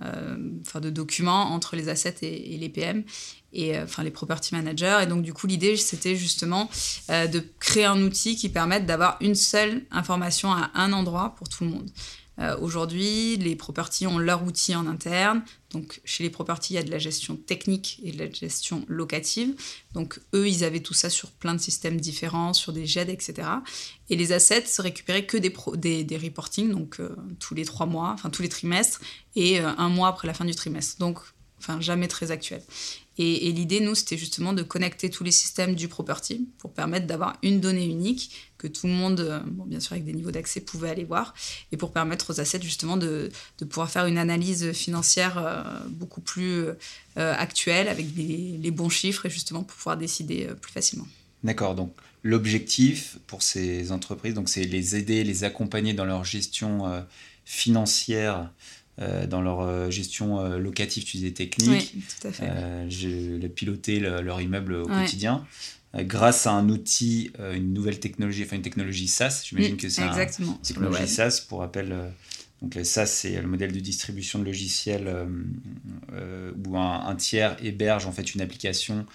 enfin 0.00 0.80
de 0.80 0.90
documents 0.90 1.52
entre 1.52 1.76
les 1.76 1.88
assets 1.88 2.16
et, 2.22 2.56
les 2.56 2.68
PM 2.68 3.04
et 3.52 3.76
euh, 3.76 3.84
enfin 3.84 4.02
les 4.02 4.10
property 4.10 4.54
managers. 4.54 4.98
Et 5.02 5.06
donc 5.06 5.22
du 5.22 5.32
coup 5.32 5.46
l'idée 5.46 5.76
c'était 5.76 6.16
justement 6.16 6.70
euh, 7.10 7.26
de 7.26 7.44
créer 7.60 7.84
un 7.84 8.02
outil 8.02 8.36
qui 8.36 8.48
permette 8.48 8.86
d'avoir 8.86 9.16
une 9.20 9.34
seule 9.34 9.82
information 9.90 10.52
à 10.52 10.70
un 10.74 10.92
endroit 10.92 11.34
pour 11.36 11.48
tout 11.48 11.64
le 11.64 11.70
monde 11.70 11.90
euh, 12.38 12.56
aujourd'hui, 12.58 13.36
les 13.36 13.56
properties 13.56 14.06
ont 14.06 14.18
leur 14.18 14.42
outil 14.44 14.74
en 14.74 14.86
interne. 14.86 15.42
Donc, 15.70 16.00
chez 16.04 16.22
les 16.22 16.30
properties, 16.30 16.74
il 16.74 16.76
y 16.76 16.78
a 16.78 16.82
de 16.82 16.90
la 16.90 16.98
gestion 16.98 17.36
technique 17.36 18.00
et 18.02 18.12
de 18.12 18.18
la 18.18 18.30
gestion 18.30 18.84
locative. 18.88 19.54
Donc, 19.92 20.18
eux, 20.34 20.48
ils 20.48 20.64
avaient 20.64 20.80
tout 20.80 20.94
ça 20.94 21.10
sur 21.10 21.30
plein 21.30 21.54
de 21.54 21.60
systèmes 21.60 22.00
différents, 22.00 22.52
sur 22.52 22.72
des 22.72 22.86
GED, 22.86 23.10
etc. 23.10 23.48
Et 24.08 24.16
les 24.16 24.32
assets 24.32 24.66
se 24.66 24.80
récupéraient 24.82 25.26
que 25.26 25.36
des, 25.36 26.04
des, 26.04 26.16
reporting, 26.16 26.70
donc 26.70 27.00
euh, 27.00 27.14
tous 27.38 27.54
les 27.54 27.64
trois 27.64 27.86
mois, 27.86 28.10
enfin 28.14 28.30
tous 28.30 28.42
les 28.42 28.48
trimestres, 28.48 29.00
et 29.36 29.60
euh, 29.60 29.68
un 29.76 29.88
mois 29.88 30.08
après 30.08 30.26
la 30.26 30.34
fin 30.34 30.44
du 30.44 30.54
trimestre. 30.54 30.98
Donc, 30.98 31.20
enfin, 31.62 31.80
jamais 31.80 32.08
très 32.08 32.30
actuel. 32.30 32.62
Et, 33.18 33.52
l'idée, 33.52 33.80
nous, 33.80 33.94
c'était 33.94 34.16
justement 34.16 34.54
de 34.54 34.62
connecter 34.62 35.10
tous 35.10 35.22
les 35.22 35.32
systèmes 35.32 35.74
du 35.74 35.86
property 35.86 36.48
pour 36.58 36.72
permettre 36.72 37.06
d'avoir 37.06 37.36
une 37.42 37.60
donnée 37.60 37.84
unique 37.84 38.52
que 38.56 38.66
tout 38.66 38.86
le 38.86 38.94
monde, 38.94 39.20
euh, 39.20 39.40
bon, 39.44 39.64
bien 39.64 39.80
sûr 39.80 39.92
avec 39.92 40.04
des 40.06 40.14
niveaux 40.14 40.30
d'accès, 40.30 40.60
pouvait 40.60 40.88
aller 40.88 41.04
voir, 41.04 41.34
et 41.72 41.76
pour 41.76 41.92
permettre 41.92 42.32
aux 42.32 42.40
assets 42.40 42.62
justement 42.62 42.96
de, 42.96 43.30
pouvoir 43.68 43.90
faire 43.90 44.06
une 44.06 44.16
analyse 44.16 44.72
financière 44.72 45.36
euh, 45.36 45.62
beaucoup 45.90 46.22
plus 46.22 46.64
euh, 46.64 46.74
actuelle, 47.16 47.88
avec 47.88 48.06
les 48.16 48.70
bons 48.70 48.88
chiffres, 48.88 49.26
et 49.26 49.30
justement 49.30 49.62
pour 49.62 49.76
pouvoir 49.76 49.98
décider 49.98 50.48
plus 50.60 50.72
facilement. 50.72 51.06
D'accord, 51.44 51.74
donc 51.74 51.94
l'objectif 52.22 53.18
pour 53.26 53.42
ces 53.42 53.92
entreprises, 53.92 54.34
c'est 54.46 54.64
les 54.64 54.96
aider, 54.96 55.22
les 55.22 55.44
accompagner 55.44 55.92
dans 55.92 56.06
leur 56.06 56.24
gestion 56.24 57.04
financière 57.44 58.50
euh, 59.00 59.26
dans 59.26 59.40
leur 59.40 59.60
euh, 59.60 59.90
gestion 59.90 60.40
euh, 60.40 60.58
locative, 60.58 61.04
tu 61.04 61.16
disais 61.16 61.30
technique. 61.30 61.92
Oui, 61.94 62.02
tout 62.20 62.28
à 62.28 62.32
fait. 62.32 62.50
je 62.90 63.46
piloté 63.46 64.00
leur 64.00 64.40
immeuble 64.40 64.74
au 64.74 64.86
quotidien. 64.86 65.46
grâce 65.94 66.46
à 66.46 66.52
un 66.52 66.68
outil, 66.68 67.32
une 67.54 67.72
nouvelle 67.72 68.00
technologie, 68.00 68.44
enfin 68.44 68.56
une 68.56 68.62
technologie 68.62 69.08
SaaS, 69.08 69.42
j'imagine 69.44 69.76
que 69.76 69.88
c'est 69.88 70.02
une 70.02 70.58
technologie 70.62 71.08
SaaS, 71.08 71.44
pour 71.48 71.60
rappel. 71.60 71.94
donc 72.60 72.74
le 72.74 72.84
SaaS, 72.84 73.06
c'est 73.06 73.40
le 73.40 73.48
modèle 73.48 73.72
de 73.72 73.80
distribution 73.80 74.38
de 74.38 74.44
logiciels 74.44 75.10
où 76.64 76.76
un, 76.76 77.16
tiers 77.16 77.56
héberge 77.62 78.06
en 78.06 78.12
fait 78.12 78.34
une 78.34 78.40
application 78.40 79.06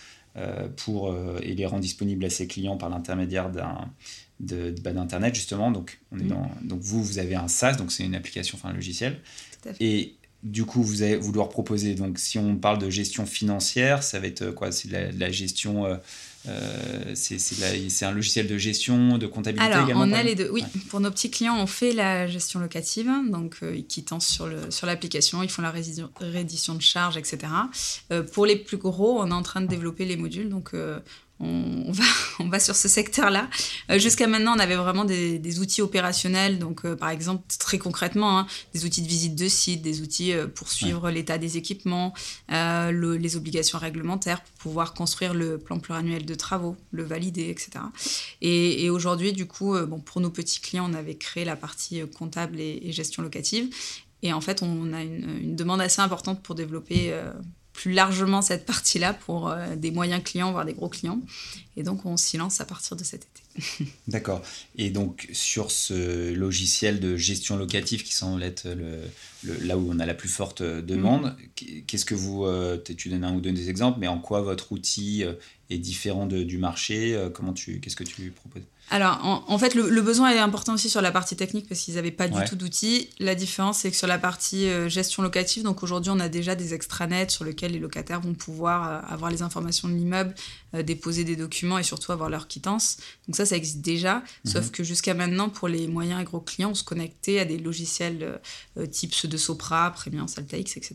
pour, 0.76 1.16
et 1.42 1.54
les 1.54 1.66
rend 1.66 1.80
disponible 1.80 2.26
à 2.26 2.30
ses 2.30 2.48
clients 2.48 2.78
par 2.78 2.90
l'intermédiaire 2.90 3.50
d'un 3.50 3.90
bah, 4.40 4.94
d'internet 4.94 5.34
justement 5.34 5.72
donc 5.72 6.00
on 6.12 6.20
est 6.20 6.24
mm. 6.24 6.28
dans 6.28 6.52
donc 6.62 6.80
vous 6.82 7.04
vous 7.04 7.18
avez 7.18 7.34
un 7.34 7.48
SaaS 7.48 7.74
donc 7.74 7.92
c'est 7.92 8.04
une 8.04 8.14
application 8.14 8.56
enfin 8.56 8.70
un 8.70 8.74
logiciel 8.74 9.20
et 9.80 10.18
du 10.44 10.66
coup, 10.66 10.84
vous, 10.84 11.04
allez, 11.04 11.16
vous 11.16 11.34
leur 11.34 11.50
proposer, 11.50 11.96
donc 11.96 12.20
si 12.20 12.38
on 12.38 12.56
parle 12.56 12.78
de 12.78 12.90
gestion 12.90 13.26
financière, 13.26 14.04
ça 14.04 14.20
va 14.20 14.28
être 14.28 14.44
euh, 14.44 14.52
quoi? 14.52 14.72
C'est 14.72 14.88
de, 14.88 15.20
la, 15.20 15.32
gestion, 15.32 15.86
euh, 15.86 15.96
euh 16.48 17.16
c'est 17.16 18.06
un 18.06 18.12
logiciel 18.12 18.48
de 18.48 18.58
gestion, 18.58 19.18
de 19.18 19.26
comptabilité 19.26 19.72
Alors, 19.72 19.90
on 19.96 20.12
a 20.14 20.24
les 20.24 20.36
deux, 20.36 20.50
oui. 20.52 20.64
Pour 20.90 21.00
nos 21.00 21.10
petits 21.10 21.32
clients, 21.32 21.58
on 21.60 21.66
fait 21.66 21.92
la 21.92 22.28
gestion 22.28 22.60
locative, 22.60 23.10
donc 23.30 23.58
euh, 23.64 23.82
qui 23.88 24.06
sur 24.20 24.48
l'application, 24.86 25.40
sur 25.40 25.44
ils 25.44 25.50
font 25.50 25.64
la 25.64 25.74
réédition 26.20 26.76
de 26.76 26.82
charges, 26.82 27.18
etc. 27.18 27.40
pour 28.32 28.46
les 28.46 28.56
plus 28.56 28.78
gros, 28.78 29.20
on 29.20 29.30
est 29.30 29.34
en 29.34 29.44
train 29.44 29.62
de 29.62 29.68
développer 29.68 30.06
les 30.06 30.18
modules, 30.18 30.50
donc 30.50 30.74
on, 31.40 31.92
va, 31.92 32.04
on 32.40 32.50
va 32.50 32.60
sur 32.60 32.76
ce 32.76 32.88
secteur-là. 32.88 33.50
Euh, 33.92 34.00
jusqu'à 34.00 34.28
maintenant, 34.28 34.56
on 34.56 34.60
avait 34.60 34.76
vraiment 34.76 35.06
des, 35.06 35.60
outils 35.60 35.82
opérationnels, 35.82 36.60
donc 36.60 36.86
euh, 36.86 36.96
par 36.96 37.10
exemple, 37.10 37.44
très 37.60 37.78
concrètement, 37.78 38.40
hein, 38.40 38.48
des 38.74 38.86
outils 38.86 39.02
de 39.02 39.08
visite 39.08 39.36
de 39.36 39.48
site, 39.48 39.82
des 39.82 40.02
outils 40.02 40.34
euh, 40.34 40.48
pour 40.48 40.70
suivre 40.70 41.10
l'état 41.10 41.38
des 41.38 41.58
équipements, 41.58 42.14
les 42.50 43.36
obligations 43.36 43.80
réglementaires, 43.80 44.42
pour 44.42 44.54
pouvoir 44.58 44.94
construire 44.94 45.34
le 45.34 45.58
plan 45.58 45.80
pluriannuel 45.80 46.26
de 46.26 46.36
travaux, 46.36 46.76
le 46.92 47.04
valider, 47.04 47.50
etc. 47.50 47.86
Et, 48.42 48.90
aujourd'hui, 48.90 49.34
du 49.34 49.46
coup, 49.46 49.78
bon, 49.86 50.00
pour 50.00 50.22
nos 50.22 50.30
petits 50.30 50.60
clients, 50.60 50.90
on 50.90 50.94
avait 50.94 51.16
créé 51.16 51.46
la 51.46 51.56
partie 51.56 52.02
comptable 52.18 52.60
et, 52.60 52.92
gestion 52.92 53.22
locative. 53.22 53.74
Et 54.24 54.34
en 54.34 54.42
fait, 54.42 54.64
on 54.64 54.94
a 54.94 55.04
une, 55.04 55.40
une 55.42 55.56
demande 55.56 55.82
assez 55.82 56.02
importante 56.02 56.42
pour 56.42 56.56
développer 56.56 57.14
plus 57.78 57.94
largement 57.94 58.42
cette 58.42 58.66
partie-là 58.66 59.14
pour 59.14 59.50
euh, 59.50 59.76
des 59.76 59.92
moyens 59.92 60.24
clients, 60.24 60.52
voire 60.52 60.66
des 60.66 60.74
gros 60.74 60.90
clients. 60.90 61.22
Et 61.78 61.84
donc, 61.84 62.08
on 62.08 62.18
s'y 62.18 62.36
lance 62.36 62.60
à 62.60 62.66
partir 62.66 62.98
de 62.98 63.04
cet 63.04 63.28
été. 63.28 63.86
D'accord. 64.08 64.42
Et 64.80 64.90
donc, 64.90 65.30
sur 65.32 65.70
ce 65.70 66.34
logiciel 66.34 67.00
de 67.00 67.16
gestion 67.16 67.56
locative 67.56 68.04
qui 68.04 68.16
semble 68.16 68.42
être 68.42 68.68
le, 68.68 69.04
là 69.64 69.78
où 69.78 69.88
on 69.92 70.00
a 70.00 70.08
la 70.08 70.16
plus 70.16 70.28
forte 70.28 70.62
euh, 70.62 70.82
demande, 70.82 71.38
mm. 71.62 71.82
qu'est-ce 71.86 72.06
que 72.06 72.16
vous. 72.16 72.46
Euh, 72.46 72.82
tu 72.98 73.10
donnes 73.10 73.24
un 73.24 73.36
ou 73.36 73.42
deux 73.42 73.52
des 73.52 73.70
exemples, 73.70 74.00
mais 74.00 74.08
en 74.08 74.18
quoi 74.18 74.42
votre 74.42 74.72
outil 74.72 75.24
est 75.70 75.78
différent 75.78 76.26
du 76.26 76.58
marché 76.58 77.30
Comment 77.36 77.54
tu, 77.54 77.80
Qu'est-ce 77.80 77.96
que 77.96 78.04
tu 78.04 78.32
proposes? 78.32 78.64
Alors, 78.90 79.44
en, 79.48 79.58
fait, 79.58 79.76
le, 79.76 80.02
besoin 80.02 80.32
est 80.32 80.40
important 80.40 80.74
aussi 80.74 80.90
sur 80.90 81.02
la 81.02 81.12
partie 81.12 81.36
technique 81.36 81.68
parce 81.68 81.82
qu'ils 81.82 81.96
n'avaient 81.96 82.10
pas 82.10 82.30
du 82.30 82.42
tout 82.46 82.56
d'outils. 82.56 83.10
La 83.20 83.36
différence, 83.36 83.80
c'est 83.80 83.92
que 83.92 83.98
sur 83.98 84.08
la 84.08 84.18
partie 84.18 84.70
euh, 84.70 84.88
gestion 84.88 85.22
locative, 85.24 85.64
donc 85.64 85.84
aujourd'hui, 85.84 86.10
on 86.10 86.20
a 86.22 86.30
déjà 86.30 86.56
des 86.56 86.74
extranets 86.74 87.28
sur 87.28 87.44
lesquels 87.44 87.74
les 87.74 87.80
locataires 87.80 88.22
vont 88.22 88.34
pouvoir 88.34 88.88
euh, 88.88 89.14
avoir 89.14 89.30
les 89.30 89.42
informations 89.42 89.90
de 89.90 89.94
l'immeuble, 89.94 90.34
euh, 90.74 90.84
déposer 90.84 91.26
des 91.26 91.36
documents 91.36 91.78
et 91.78 91.84
surtout 91.84 92.14
avoir 92.14 92.30
leur 92.30 92.48
quittance. 92.48 92.98
Donc 93.28 93.36
ça, 93.36 93.46
ça 93.46 93.58
existe 93.58 93.82
déjà. 93.82 94.24
Mhm. 94.46 94.52
Sauf 94.54 94.72
que 94.72 94.86
jusqu'à 94.86 95.14
maintenant, 95.14 95.50
pour 95.50 95.68
les 95.68 95.88
moyens 95.88 96.22
et 96.22 96.24
gros 96.24 96.40
clients, 96.40 96.72
on 96.72 96.76
se 96.76 96.86
connectait 96.86 97.40
à 97.40 97.46
des 97.46 97.58
logiciels 97.58 98.40
type 98.92 99.14
ceux 99.14 99.28
de 99.28 99.38
Sopra, 99.38 99.92
Premium, 99.92 100.30
Saltaix, 100.30 100.60
etc. 100.62 100.94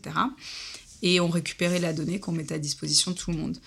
Et 1.03 1.19
on 1.19 1.27
récupérait 1.27 1.79
la 1.79 1.93
donnée 1.93 2.19
qu'on 2.19 2.31
mettait 2.31 2.55
à 2.55 2.59
disposition 2.59 3.11
de 3.11 3.17
tout 3.17 3.31
le 3.31 3.37
monde. 3.37 3.57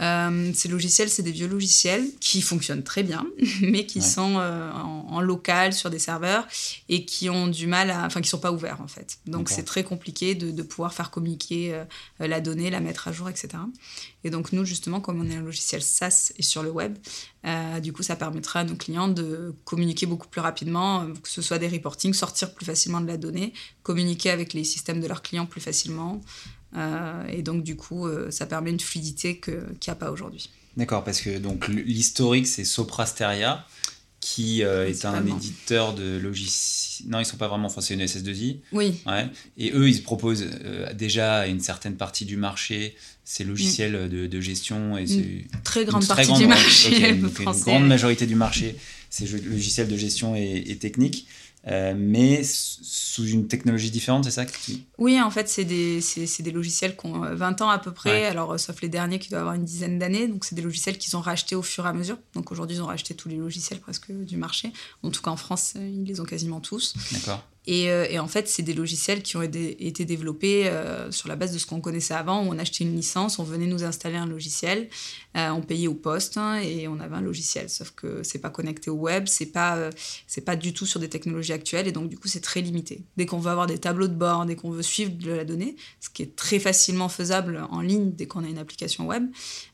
Euh, 0.00 0.52
ces 0.54 0.68
logiciels, 0.68 1.08
c'est 1.08 1.22
des 1.22 1.32
vieux 1.32 1.48
logiciels 1.48 2.04
qui 2.20 2.40
fonctionnent 2.40 2.84
très 2.84 3.02
bien, 3.02 3.26
mais 3.62 3.84
qui 3.84 4.00
sont 4.00 4.36
euh, 4.38 4.70
en, 4.72 5.20
local 5.20 5.72
sur 5.72 5.90
des 5.90 5.98
serveurs 5.98 6.46
et 6.88 7.04
qui 7.04 7.28
ont 7.28 7.48
du 7.48 7.66
mal 7.66 7.90
à, 7.90 8.06
enfin, 8.06 8.20
qui 8.20 8.28
sont 8.28 8.38
pas 8.38 8.52
ouverts 8.52 8.80
en 8.80 8.86
fait. 8.86 9.18
Donc 9.26 9.48
c'est 9.48 9.64
très 9.64 9.82
compliqué 9.82 10.34
de, 10.34 10.62
pouvoir 10.62 10.94
faire 10.94 11.10
communiquer 11.10 11.74
euh, 11.74 11.84
la 12.26 12.40
donnée, 12.40 12.70
la 12.70 12.80
mettre 12.80 13.08
à 13.08 13.12
jour, 13.12 13.28
etc. 13.28 13.48
Et 14.22 14.30
donc 14.30 14.52
nous 14.52 14.64
justement, 14.64 15.00
comme 15.00 15.20
on 15.20 15.28
est 15.28 15.36
un 15.36 15.42
logiciel 15.42 15.82
SaaS 15.82 16.32
et 16.36 16.42
sur 16.42 16.62
le 16.62 16.70
web, 16.70 16.96
du 17.82 17.92
coup 17.92 18.02
ça 18.02 18.16
permettra 18.16 18.60
à 18.60 18.64
nos 18.64 18.74
clients 18.74 19.08
de 19.08 19.54
communiquer 19.64 20.06
beaucoup 20.06 20.28
plus 20.28 20.40
rapidement, 20.40 21.06
que 21.22 21.28
ce 21.28 21.40
soit 21.40 21.58
des 21.58 21.68
reportings, 21.68 22.12
sortir 22.12 22.52
plus 22.52 22.66
facilement 22.66 23.00
de 23.00 23.06
la 23.06 23.16
donnée, 23.16 23.52
communiquer 23.82 24.30
avec 24.30 24.52
les 24.52 24.64
systèmes 24.64 25.00
de 25.00 25.06
leurs 25.06 25.22
clients 25.22 25.46
plus 25.46 25.60
facilement. 25.60 26.20
Euh, 26.76 27.26
et 27.28 27.42
donc, 27.42 27.62
du 27.62 27.76
coup, 27.76 28.06
euh, 28.06 28.30
ça 28.30 28.46
permet 28.46 28.70
une 28.70 28.80
fluidité 28.80 29.38
qu'il 29.40 29.54
n'y 29.54 29.90
a 29.90 29.94
pas 29.94 30.10
aujourd'hui. 30.10 30.50
D'accord, 30.76 31.02
parce 31.02 31.20
que 31.20 31.38
donc 31.38 31.66
l'historique, 31.68 32.46
c'est 32.46 32.64
Soprasteria, 32.64 33.66
qui 34.20 34.62
euh, 34.62 34.88
est 34.88 35.04
un 35.04 35.26
éditeur 35.26 35.94
de 35.94 36.18
logiciels. 36.18 37.08
Non, 37.08 37.20
ils 37.20 37.24
sont 37.24 37.36
pas 37.36 37.48
vraiment. 37.48 37.68
C'est 37.68 37.94
une 37.94 38.04
SS2I. 38.04 38.58
Oui. 38.72 39.00
Ouais. 39.06 39.28
Et 39.56 39.72
eux, 39.72 39.88
ils 39.88 40.02
proposent 40.02 40.44
déjà 40.94 41.46
une 41.46 41.60
certaine 41.60 41.96
partie 41.96 42.24
du 42.24 42.36
marché 42.36 42.96
ces 43.28 43.44
logiciels 43.44 44.06
mm. 44.06 44.28
de, 44.28 44.40
gestion. 44.40 44.96
Et 44.96 45.04
une 45.04 45.44
très 45.62 45.84
grande 45.84 46.06
partie 46.06 46.32
du 46.32 46.46
marché. 46.46 47.10
une 47.10 47.28
grande 47.28 47.86
majorité 47.86 48.26
du 48.26 48.34
marché, 48.34 48.76
ces 49.10 49.26
logiciels 49.26 49.86
de 49.86 49.96
gestion 49.96 50.34
et, 50.34 50.64
et 50.66 50.76
technique. 50.76 51.26
Euh, 51.66 51.94
mais 51.96 52.42
sous 52.44 53.26
une 53.26 53.48
technologie 53.48 53.90
différente, 53.90 54.24
c'est 54.24 54.30
ça 54.30 54.44
Oui, 54.96 55.20
en 55.20 55.30
fait, 55.30 55.48
c'est 55.48 55.64
des, 55.64 56.00
des, 56.40 56.50
logiciels 56.50 56.96
qui 56.96 57.06
ont 57.06 57.20
20 57.20 57.60
euh, 57.60 57.64
ans 57.64 57.68
à 57.68 57.78
peu 57.78 57.92
près, 57.92 58.26
alors 58.26 58.52
euh, 58.52 58.58
sauf 58.58 58.80
les 58.80 58.88
derniers 58.88 59.18
qui 59.18 59.28
doivent 59.28 59.42
avoir 59.42 59.54
une 59.54 59.64
dizaine 59.64 59.98
d'années. 59.98 60.28
Donc, 60.28 60.44
c'est 60.44 60.54
des 60.54 60.62
logiciels 60.62 60.98
qu'ils 60.98 61.16
ont 61.16 61.20
rachetés 61.20 61.56
au 61.56 61.62
fur 61.62 61.84
et 61.84 61.88
à 61.88 61.92
mesure. 61.92 62.16
Donc, 62.34 62.52
aujourd'hui, 62.52 62.76
ils 62.76 62.82
ont 62.82 62.86
racheté 62.86 63.14
tous 63.14 63.28
les 63.28 63.36
logiciels 63.36 63.80
presque 63.80 64.12
du 64.12 64.36
marché. 64.36 64.72
En 65.02 65.10
tout 65.10 65.20
cas, 65.20 65.30
en 65.30 65.36
France, 65.36 65.74
ils 65.74 66.04
les 66.04 66.20
ont 66.20 66.24
quasiment 66.24 66.60
tous. 66.60 66.94
D'accord. 67.12 67.42
Euh, 67.68 68.06
et, 68.08 68.18
en 68.18 68.28
fait, 68.28 68.48
c'est 68.48 68.62
des 68.62 68.74
logiciels 68.74 69.22
qui 69.22 69.36
ont 69.36 69.42
été 69.42 70.04
développés 70.04 70.68
euh, 70.68 71.10
sur 71.10 71.28
la 71.28 71.36
base 71.36 71.52
de 71.52 71.58
ce 71.58 71.66
qu'on 71.66 71.80
connaissait 71.80 72.14
avant, 72.14 72.40
on 72.40 72.58
achetait 72.58 72.84
une 72.84 72.94
licence, 72.94 73.38
on 73.38 73.44
venait 73.44 73.66
nous 73.66 73.84
installer 73.84 74.16
un 74.16 74.26
logiciel, 74.26 74.88
euh, 75.36 75.50
on 75.50 75.60
payait 75.60 75.86
au 75.86 75.94
poste 75.94 76.36
hein, 76.36 76.56
et 76.56 76.88
on 76.88 76.98
avait 77.00 77.16
un 77.16 77.20
logiciel. 77.20 77.68
Sauf 77.68 77.90
que 77.90 78.22
c'est 78.22 78.38
pas 78.38 78.50
connecté 78.50 78.90
au 78.90 78.94
web, 78.94 79.24
c'est 79.26 79.46
pas 79.46 79.90
c'est 80.26 80.40
pas 80.40 80.56
du 80.56 80.72
tout 80.72 80.86
sur 80.86 81.00
des 81.00 81.08
technologies 81.08 81.52
actuelles 81.52 81.86
et 81.86 81.92
donc 81.92 82.08
du 82.08 82.18
coup 82.18 82.28
c'est 82.28 82.40
très 82.40 82.60
limité. 82.60 83.02
Dès 83.16 83.26
qu'on 83.26 83.38
veut 83.38 83.50
avoir 83.50 83.66
des 83.66 83.78
tableaux 83.78 84.08
de 84.08 84.14
bord, 84.14 84.46
dès 84.46 84.56
qu'on 84.56 84.70
veut 84.70 84.82
suivre 84.82 85.12
de 85.12 85.32
la 85.32 85.44
donnée, 85.44 85.76
ce 86.00 86.08
qui 86.08 86.22
est 86.22 86.34
très 86.36 86.58
facilement 86.58 87.08
faisable 87.08 87.66
en 87.70 87.80
ligne 87.80 88.12
dès 88.12 88.26
qu'on 88.26 88.44
a 88.44 88.48
une 88.48 88.58
application 88.58 89.06
web, 89.06 89.26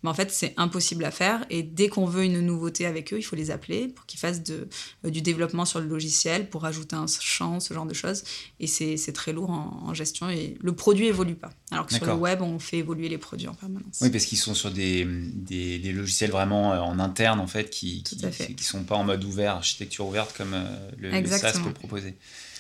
mais 0.02 0.10
en 0.10 0.14
fait 0.14 0.30
c'est 0.30 0.54
impossible 0.56 1.04
à 1.04 1.10
faire 1.10 1.46
et 1.50 1.62
dès 1.62 1.88
qu'on 1.88 2.06
veut 2.06 2.24
une 2.24 2.40
nouveauté 2.40 2.86
avec 2.86 3.12
eux, 3.12 3.18
il 3.18 3.22
faut 3.22 3.36
les 3.36 3.50
appeler 3.50 3.88
pour 3.88 4.06
qu'ils 4.06 4.20
fassent 4.20 4.42
du 4.42 5.22
développement 5.22 5.64
sur 5.64 5.80
le 5.80 5.86
logiciel, 5.86 6.50
pour 6.50 6.64
ajouter 6.64 6.96
un 6.96 7.06
champ, 7.06 7.60
ce 7.60 7.72
genre 7.72 7.83
de 7.86 7.94
choses. 7.94 8.24
Et 8.60 8.66
c'est 8.66 9.12
très 9.12 9.32
lourd 9.32 9.50
en, 9.50 9.94
gestion 9.94 10.28
et 10.28 10.56
le 10.60 10.72
produit 10.74 11.06
évolue 11.06 11.34
pas. 11.34 11.52
Alors 11.70 11.86
que 11.86 11.94
sur 11.94 12.06
le 12.06 12.14
web, 12.14 12.42
on 12.42 12.58
fait 12.58 12.78
évoluer 12.78 13.08
les 13.08 13.18
produits 13.18 13.48
en 13.48 13.54
permanence. 13.54 13.98
Oui, 14.00 14.10
parce 14.10 14.24
qu'ils 14.24 14.38
sont 14.38 14.54
sur 14.54 14.70
des, 14.70 15.06
des, 15.06 15.92
logiciels 15.92 16.30
vraiment 16.30 16.72
euh, 16.72 16.78
en 16.78 16.98
interne, 16.98 17.40
en 17.40 17.46
fait, 17.46 17.70
qui 17.70 18.02
ne 18.22 18.28
qui, 18.28 18.64
sont 18.64 18.84
pas 18.84 18.96
en 18.96 19.04
mode 19.04 19.24
ouvert, 19.24 19.54
architecture 19.54 20.06
ouverte 20.06 20.36
comme 20.36 20.54
euh, 20.54 20.90
le, 20.98 21.26
SaaS 21.26 21.60
peut 21.62 21.72
proposer. 21.72 22.14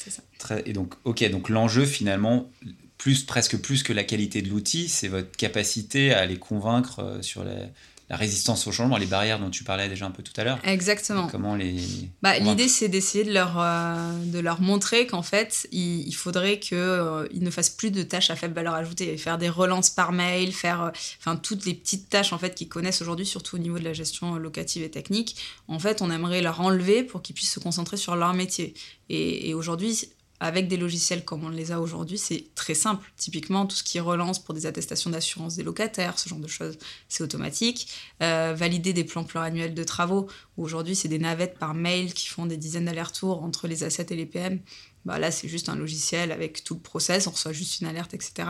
Ça. 0.08 0.22
Très, 0.38 0.62
et 0.66 0.72
donc, 0.72 0.94
ok, 1.04 1.28
donc 1.30 1.48
l'enjeu 1.48 1.86
finalement, 1.86 2.50
plus, 2.98 3.24
presque 3.24 3.58
plus 3.58 3.82
que 3.82 3.92
la 3.92 4.04
qualité 4.04 4.42
de 4.42 4.48
l'outil, 4.48 4.88
c'est 4.88 5.08
votre 5.08 5.36
capacité 5.36 6.12
à 6.12 6.26
les 6.26 6.38
convaincre 6.38 7.00
euh, 7.00 7.22
sur 7.22 7.44
les 7.44 7.66
la 8.10 8.16
résistance 8.16 8.66
au 8.66 8.72
changement, 8.72 8.98
les 8.98 9.06
barrières 9.06 9.38
dont 9.38 9.48
tu 9.48 9.64
parlais 9.64 9.88
déjà 9.88 10.04
un 10.04 10.10
peu 10.10 10.22
tout 10.22 10.38
à 10.38 10.44
l'heure. 10.44 10.58
Exactement. 10.62 11.26
Comment 11.28 11.54
les. 11.54 11.76
Bah, 12.22 12.38
L'idée, 12.38 12.68
c'est 12.68 12.88
d'essayer 12.88 13.24
de 13.24 13.32
leur, 13.32 13.58
euh, 13.58 14.12
de 14.26 14.38
leur 14.40 14.60
montrer 14.60 15.06
qu'en 15.06 15.22
fait, 15.22 15.66
il, 15.72 16.12
faudrait 16.12 16.58
qu'ils 16.58 16.76
euh, 16.76 17.26
ne 17.32 17.50
fassent 17.50 17.70
plus 17.70 17.90
de 17.90 18.02
tâches 18.02 18.28
à 18.28 18.36
faible 18.36 18.54
valeur 18.54 18.74
ajoutée, 18.74 19.16
faire 19.16 19.38
des 19.38 19.48
relances 19.48 19.88
par 19.88 20.12
mail, 20.12 20.52
faire 20.52 20.92
euh, 21.26 21.34
toutes 21.42 21.64
les 21.64 21.74
petites 21.74 22.10
tâches 22.10 22.34
en 22.34 22.38
fait 22.38 22.54
qu'ils 22.54 22.68
connaissent 22.68 23.00
aujourd'hui, 23.00 23.26
surtout 23.26 23.56
au 23.56 23.60
niveau 23.60 23.78
de 23.78 23.84
la 23.84 23.94
gestion 23.94 24.36
locative 24.36 24.82
et 24.82 24.90
technique. 24.90 25.36
En 25.68 25.78
fait, 25.78 26.02
on 26.02 26.10
aimerait 26.10 26.42
leur 26.42 26.60
enlever 26.60 27.04
pour 27.04 27.22
qu'ils 27.22 27.34
puissent 27.34 27.52
se 27.52 27.60
concentrer 27.60 27.96
sur 27.96 28.16
leur 28.16 28.34
métier. 28.34 28.74
Et, 29.08 29.48
et 29.48 29.54
aujourd'hui, 29.54 30.08
avec 30.40 30.68
des 30.68 30.76
logiciels 30.76 31.24
comme 31.24 31.44
on 31.44 31.48
les 31.48 31.72
a 31.72 31.80
aujourd'hui, 31.80 32.18
c'est 32.18 32.46
très 32.54 32.74
simple. 32.74 33.10
Typiquement, 33.16 33.66
tout 33.66 33.76
ce 33.76 33.84
qui 33.84 34.00
relance 34.00 34.38
pour 34.38 34.54
des 34.54 34.66
attestations 34.66 35.10
d'assurance 35.10 35.56
des 35.56 35.62
locataires, 35.62 36.18
ce 36.18 36.28
genre 36.28 36.38
de 36.38 36.48
choses, 36.48 36.76
c'est 37.08 37.22
automatique. 37.22 37.88
Euh, 38.22 38.54
valider 38.56 38.92
des 38.92 39.04
plans 39.04 39.24
pluriannuels 39.24 39.74
de 39.74 39.84
travaux, 39.84 40.28
aujourd'hui, 40.56 40.96
c'est 40.96 41.08
des 41.08 41.18
navettes 41.18 41.58
par 41.58 41.74
mail 41.74 42.12
qui 42.12 42.28
font 42.28 42.46
des 42.46 42.56
dizaines 42.56 42.86
d'allers-retours 42.86 43.42
entre 43.42 43.68
les 43.68 43.84
assets 43.84 44.06
et 44.10 44.16
les 44.16 44.26
PM. 44.26 44.60
Bah 45.04 45.18
là, 45.18 45.30
c'est 45.30 45.48
juste 45.48 45.68
un 45.68 45.76
logiciel 45.76 46.32
avec 46.32 46.64
tout 46.64 46.74
le 46.74 46.80
process, 46.80 47.26
on 47.26 47.30
reçoit 47.30 47.52
juste 47.52 47.80
une 47.80 47.86
alerte, 47.86 48.14
etc. 48.14 48.48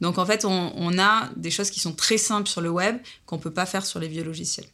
Donc 0.00 0.18
en 0.18 0.24
fait, 0.24 0.44
on, 0.44 0.72
on 0.76 0.98
a 0.98 1.28
des 1.36 1.50
choses 1.50 1.70
qui 1.70 1.80
sont 1.80 1.92
très 1.92 2.18
simples 2.18 2.48
sur 2.48 2.60
le 2.60 2.70
web 2.70 2.98
qu'on 3.26 3.36
ne 3.36 3.42
peut 3.42 3.52
pas 3.52 3.66
faire 3.66 3.84
sur 3.84 3.98
les 3.98 4.08
vieux 4.08 4.22
logiciels. 4.22 4.68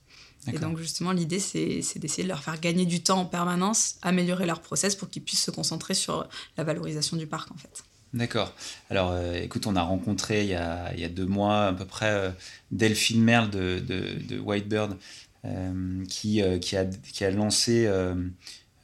Et 0.53 0.59
donc 0.59 0.79
justement, 0.79 1.13
l'idée, 1.13 1.39
c'est 1.39 1.99
d'essayer 1.99 2.25
de 2.25 2.29
leur 2.29 2.43
faire 2.43 2.61
gagner 2.61 2.87
du 2.87 3.03
temps 3.03 3.21
en 3.21 3.27
permanence, 3.27 3.97
améliorer 4.03 4.47
leur 4.47 4.61
process 4.61 4.95
pour 4.95 5.09
qu'ils 5.09 5.23
puissent 5.23 5.45
se 5.45 5.51
concentrer 5.51 5.95
sur 5.95 6.29
la 6.57 6.65
valorisation 6.65 7.17
du 7.17 7.27
parc 7.27 7.51
en 7.51 7.57
fait. 7.57 7.85
D'accord. 8.15 8.55
Alors, 8.91 9.11
euh, 9.11 9.35
écoute, 9.35 9.67
on 9.67 9.75
a 9.75 9.83
rencontré 9.83 10.43
il 10.43 10.49
y 10.49 10.55
a, 10.55 10.93
il 10.95 11.01
y 11.01 11.05
a, 11.05 11.09
deux 11.09 11.27
mois 11.27 11.67
à 11.67 11.73
peu 11.73 11.85
près 11.85 12.11
euh, 12.11 12.31
Delphine 12.71 13.23
Merle 13.23 13.51
de, 13.51 13.81
de, 13.81 14.23
de 14.29 14.39
Whitebird 14.39 14.97
euh, 15.45 16.05
qui, 16.09 16.41
qui, 16.61 16.77
a, 16.77 16.85
qui 16.85 17.25
a 17.25 17.31
lancé 17.31 17.91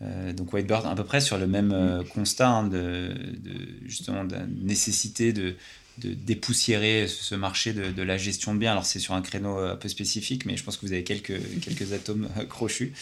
donc 0.01 0.53
Whitebird 0.53 0.87
à 0.87 0.95
peu 0.95 1.05
près 1.05 1.21
sur 1.21 1.39
le 1.39 1.47
même 1.47 2.01
mm. 2.01 2.05
constat 2.09 2.49
hein, 2.49 2.65
de, 2.65 3.15
de, 3.39 3.53
justement 3.85 4.25
de 4.25 4.35
la 4.35 4.47
nécessité 4.47 5.33
de, 5.33 5.55
de 6.01 6.15
dépoussiérer 6.15 7.07
ce 7.09 7.35
marché 7.35 7.73
de, 7.73 8.03
la 8.03 8.17
gestion 8.17 8.55
de 8.55 8.59
biens. 8.59 8.73
Alors 8.73 8.87
c'est 8.87 8.99
sur 8.99 9.15
un 9.15 9.23
créneau 9.23 9.59
un 9.59 9.77
peu 9.77 9.89
spécifique, 9.89 10.47
mais 10.47 10.57
je 10.57 10.65
pense 10.65 10.77
que 10.77 10.87
vous 10.87 10.93
avez 10.93 11.05
quelques, 11.05 11.41
quelques 11.61 11.93
atomes 11.93 12.29
euh, 12.39 12.45
crochus. 12.45 12.93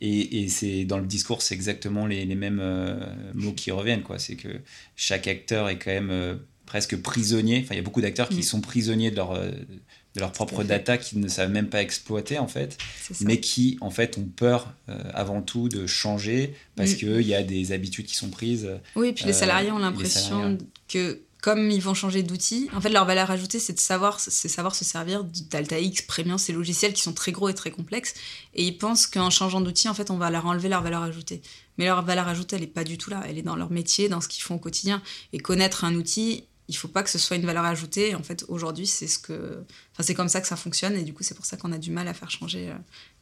Et, 0.00 0.48
c'est 0.48 0.84
dans 0.84 0.98
le 0.98 1.06
discours, 1.06 1.40
c'est 1.40 1.54
exactement 1.54 2.06
les, 2.06 2.26
mêmes 2.26 2.60
euh, 2.60 2.98
mots 3.32 3.52
qui 3.52 3.70
reviennent. 3.70 4.02
quoi. 4.02 4.18
C'est 4.18 4.34
que 4.34 4.60
chaque 4.96 5.28
acteur 5.28 5.70
est 5.70 5.78
quand 5.78 5.92
même 5.92 6.10
euh, 6.10 6.34
presque 6.66 7.00
prisonnier. 7.00 7.60
Enfin, 7.64 7.74
il 7.74 7.78
y 7.78 7.80
a 7.80 7.82
beaucoup 7.82 8.02
d'acteurs 8.02 8.28
qui 8.28 8.40
mm. 8.40 8.42
sont 8.42 8.60
prisonniers 8.60 9.10
de 9.10 9.16
leur, 9.16 9.40
de 9.40 10.20
leur 10.20 10.32
propre 10.32 10.62
data, 10.62 10.98
qui 10.98 11.16
ne 11.16 11.28
savent 11.28 11.50
même 11.50 11.68
pas 11.68 11.80
exploiter, 11.80 12.38
en 12.38 12.48
fait, 12.48 12.76
mais 13.22 13.40
qui, 13.40 13.78
en 13.80 13.90
fait, 13.90 14.18
ont 14.18 14.26
peur 14.26 14.74
avant 15.14 15.40
tout 15.40 15.70
de 15.70 15.86
changer 15.86 16.52
parce 16.76 16.92
mm. 16.92 16.96
qu'il 16.96 17.26
y 17.26 17.34
a 17.34 17.42
des 17.42 17.72
habitudes 17.72 18.04
qui 18.04 18.16
sont 18.16 18.28
prises. 18.28 18.68
Oui, 18.96 19.08
et 19.08 19.12
puis 19.14 19.24
les 19.24 19.32
salariés 19.32 19.70
ont 19.70 19.78
l'impression 19.78 20.58
que 20.86 21.20
comme 21.44 21.70
ils 21.70 21.82
vont 21.82 21.92
changer 21.92 22.22
d'outils, 22.22 22.70
en 22.72 22.80
fait, 22.80 22.88
leur 22.88 23.04
valeur 23.04 23.30
ajoutée, 23.30 23.58
c'est 23.58 23.74
de 23.74 23.78
savoir, 23.78 24.18
savoir 24.18 24.74
se 24.74 24.82
servir 24.82 25.24
d'AltaX, 25.24 26.00
Premium, 26.00 26.38
ces 26.38 26.54
logiciels 26.54 26.94
qui 26.94 27.02
sont 27.02 27.12
très 27.12 27.32
gros 27.32 27.50
et 27.50 27.54
très 27.54 27.70
complexes. 27.70 28.14
Et 28.54 28.64
ils 28.64 28.78
pensent 28.78 29.06
qu'en 29.06 29.28
changeant 29.28 29.60
d'outil, 29.60 29.90
en 29.90 29.92
fait, 29.92 30.10
on 30.10 30.16
va 30.16 30.30
leur 30.30 30.46
enlever 30.46 30.70
leur 30.70 30.80
valeur 30.80 31.02
ajoutée. 31.02 31.42
Mais 31.76 31.84
leur 31.84 32.02
valeur 32.02 32.28
ajoutée, 32.28 32.56
elle 32.56 32.62
n'est 32.62 32.66
pas 32.66 32.82
du 32.82 32.96
tout 32.96 33.10
là. 33.10 33.22
Elle 33.28 33.36
est 33.36 33.42
dans 33.42 33.56
leur 33.56 33.70
métier, 33.70 34.08
dans 34.08 34.22
ce 34.22 34.28
qu'ils 34.28 34.42
font 34.42 34.54
au 34.54 34.58
quotidien. 34.58 35.02
Et 35.34 35.38
connaître 35.38 35.84
un 35.84 35.94
outil, 35.96 36.44
il 36.68 36.76
faut 36.78 36.88
pas 36.88 37.02
que 37.02 37.10
ce 37.10 37.18
soit 37.18 37.36
une 37.36 37.44
valeur 37.44 37.66
ajoutée. 37.66 38.14
En 38.14 38.22
fait, 38.22 38.46
aujourd'hui, 38.48 38.86
c'est 38.86 39.06
ce 39.06 39.18
que, 39.18 39.66
enfin, 39.92 40.02
c'est 40.02 40.14
comme 40.14 40.30
ça 40.30 40.40
que 40.40 40.48
ça 40.48 40.56
fonctionne. 40.56 40.96
Et 40.96 41.02
du 41.02 41.12
coup, 41.12 41.24
c'est 41.24 41.34
pour 41.34 41.44
ça 41.44 41.58
qu'on 41.58 41.72
a 41.72 41.78
du 41.78 41.90
mal 41.90 42.08
à 42.08 42.14
faire 42.14 42.30
changer 42.30 42.70
euh, 42.70 42.74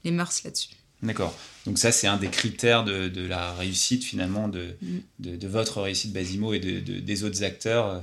les 0.05 0.13
mœurs 0.13 0.45
là-dessus. 0.45 0.69
D'accord. 1.03 1.37
Donc 1.67 1.79
ça, 1.79 1.93
c'est 1.93 2.07
un 2.07 2.17
des 2.17 2.29
critères 2.29 2.85
de, 2.85 3.09
de 3.09 3.27
la 3.27 3.53
réussite 3.55 4.05
finalement 4.05 4.49
de, 4.49 4.77
mm. 4.83 4.99
de, 5.21 5.37
de, 5.37 5.49
votre 5.49 5.81
réussite 5.81 6.13
Basimo 6.13 6.53
et 6.55 6.61
de, 6.61 6.79
des 7.01 7.25
autres 7.25 7.43
acteurs 7.43 7.89
euh, 7.89 8.01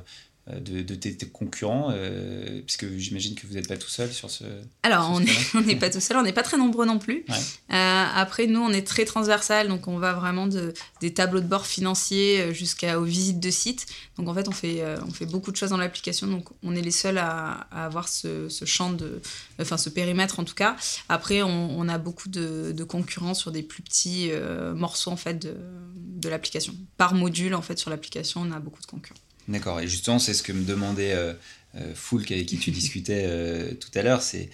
de, 0.57 0.81
de 0.81 0.95
tes, 0.95 1.15
concurrents 1.27 1.89
euh, 1.91 2.61
Puisque 2.65 2.87
j'imagine 2.97 3.35
que 3.35 3.45
vous 3.45 3.53
n'êtes 3.53 3.67
pas 3.67 3.77
tout 3.77 3.89
seul 3.89 4.11
sur 4.11 4.29
ce. 4.29 4.43
Alors, 4.83 5.11
on 5.11 5.19
n'est 5.61 5.75
pas 5.79 5.89
tout 5.89 5.99
seul, 5.99 6.17
on 6.17 6.23
n'est 6.23 6.33
pas 6.33 6.43
très 6.43 6.57
nombreux 6.57 6.85
non 6.85 6.99
plus. 6.99 7.25
Euh, 7.29 7.33
après, 7.69 8.47
nous, 8.47 8.59
on 8.59 8.71
est 8.71 8.85
très 8.85 9.05
transversal, 9.05 9.67
donc 9.67 9.87
on 9.87 9.97
va 9.97 10.13
vraiment 10.13 10.47
de, 10.47 10.73
des 11.01 11.13
tableaux 11.13 11.39
de 11.39 11.47
bord 11.47 11.65
financiers 11.65 12.41
euh, 12.41 12.53
jusqu'aux 12.53 13.03
visites 13.03 13.39
de 13.39 13.49
sites. 13.51 13.85
Donc, 14.17 14.27
en 14.27 14.33
fait, 14.33 14.47
on 14.47 14.51
fait, 14.51 14.83
on 15.07 15.11
fait 15.11 15.25
beaucoup 15.25 15.51
de 15.51 15.55
choses 15.55 15.69
dans 15.69 15.77
l'application, 15.77 16.27
donc 16.27 16.49
on 16.63 16.75
est 16.75 16.81
les 16.81 16.91
seuls 16.91 17.17
à, 17.17 17.67
avoir 17.71 18.07
ce, 18.07 18.49
ce, 18.49 18.65
champ 18.65 18.91
de. 18.91 19.21
Enfin, 19.61 19.77
ce 19.77 19.89
périmètre 19.89 20.39
en 20.39 20.43
tout 20.43 20.55
cas. 20.55 20.75
Après, 21.07 21.41
on, 21.41 21.87
a 21.87 21.97
beaucoup 21.97 22.29
de, 22.29 22.73
de, 22.75 22.83
concurrents 22.83 23.33
sur 23.33 23.51
des 23.51 23.63
plus 23.63 23.81
petits 23.81 24.31
morceaux 24.75 25.11
en 25.11 25.17
fait 25.17 25.35
de, 25.39 25.55
de 25.95 26.29
l'application. 26.29 26.75
Par 26.97 27.13
module, 27.13 27.55
en 27.55 27.61
fait, 27.61 27.77
sur 27.77 27.89
l'application, 27.89 28.41
on 28.41 28.51
a 28.51 28.59
beaucoup 28.59 28.81
de 28.81 28.87
concurrents. 28.87 29.19
D'accord. 29.49 29.79
Et 29.79 29.87
justement, 29.87 30.19
c'est 30.19 30.35
ce 30.35 30.43
que 30.43 30.51
me 30.51 30.63
demandait 30.63 31.13
euh, 31.13 31.33
euh 31.75 31.93
Foulk 31.95 32.31
avec 32.31 32.45
qui 32.45 32.59
tu 32.59 32.71
discutais 32.79 33.23
euh, 33.25 33.73
tout 33.73 33.89
à 33.95 34.03
l'heure. 34.03 34.21
C'est 34.21 34.49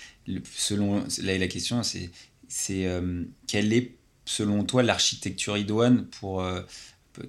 selon 0.56 1.06
là 1.22 1.38
la 1.38 1.48
question, 1.48 1.84
c'est 1.84 2.10
c'est 2.48 2.88
euh, 2.88 3.26
quelle 3.46 3.74
est 3.74 3.96
selon 4.24 4.64
toi 4.64 4.84
l'architecture 4.84 5.58
idoine 5.58 6.08
pour 6.08 6.44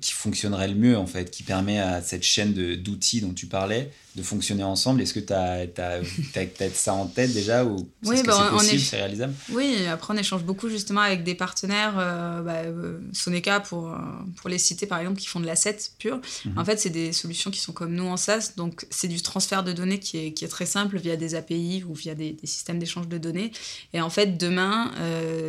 qui 0.00 0.12
fonctionnerait 0.12 0.68
le 0.68 0.74
mieux 0.74 0.96
en 0.96 1.06
fait, 1.06 1.30
qui 1.30 1.42
permet 1.42 1.78
à 1.78 2.02
cette 2.02 2.22
chaîne 2.22 2.52
d'outils 2.52 3.20
dont 3.20 3.32
tu 3.32 3.46
parlais 3.46 3.90
de 4.16 4.22
fonctionner 4.22 4.64
ensemble 4.64 5.02
Est-ce 5.02 5.12
que 5.12 5.20
tu 5.20 5.32
as, 5.32 5.66
as, 5.78 6.70
ça 6.72 6.94
en 6.94 7.06
tête 7.06 7.32
déjà 7.34 7.64
ou 7.64 7.88
oui, 8.04 8.22
bah, 8.24 8.32
c'est 8.44 8.50
possible, 8.50 8.80
c'est 8.80 8.96
réalisable? 8.96 9.34
Oui, 9.52 9.86
après 9.86 10.14
on 10.14 10.16
échange 10.16 10.42
beaucoup 10.42 10.70
justement 10.70 11.02
avec 11.02 11.22
des 11.22 11.34
partenaires, 11.34 11.96
euh, 11.98 12.40
bah, 12.40 12.62
euh, 12.64 12.98
Soneca 13.12 13.60
pour, 13.60 13.90
euh, 13.90 13.96
pour 14.36 14.48
les 14.48 14.58
citer 14.58 14.86
par 14.86 14.98
exemple, 15.00 15.20
qui 15.20 15.26
font 15.26 15.38
de 15.38 15.46
l'asset 15.46 15.76
pur. 15.98 16.20
Mhm. 16.46 16.58
En 16.58 16.64
fait, 16.64 16.80
c'est 16.80 16.90
des 16.90 17.12
solutions 17.12 17.50
qui 17.50 17.60
sont 17.60 17.72
comme 17.72 17.94
nous 17.94 18.06
en 18.06 18.16
SaaS, 18.16 18.52
donc 18.56 18.86
c'est 18.90 19.08
du 19.08 19.20
transfert 19.20 19.62
de 19.62 19.72
données 19.72 20.00
qui 20.00 20.16
est, 20.18 20.32
qui 20.32 20.46
est, 20.46 20.48
très 20.48 20.66
simple 20.66 20.98
via 20.98 21.16
des 21.16 21.34
API 21.34 21.84
ou 21.86 21.92
via 21.92 22.14
des, 22.14 22.32
des 22.32 22.46
systèmes 22.46 22.78
d'échange 22.78 23.08
de 23.08 23.18
données. 23.18 23.52
Et 23.92 24.00
en 24.00 24.08
fait, 24.08 24.38
demain, 24.38 24.92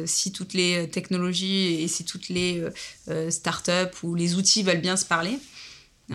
si 0.06 0.34
toutes 0.34 0.54
les 0.54 0.90
technologies 0.90 1.82
et 1.82 1.88
si 1.88 2.04
toutes 2.04 2.28
les 2.28 2.64
startups 3.30 3.72
ou 4.04 4.16
les 4.16 4.27
outils 4.36 4.64
veulent 4.64 4.82
bien 4.82 4.98
se 4.98 5.06
parler, 5.06 5.40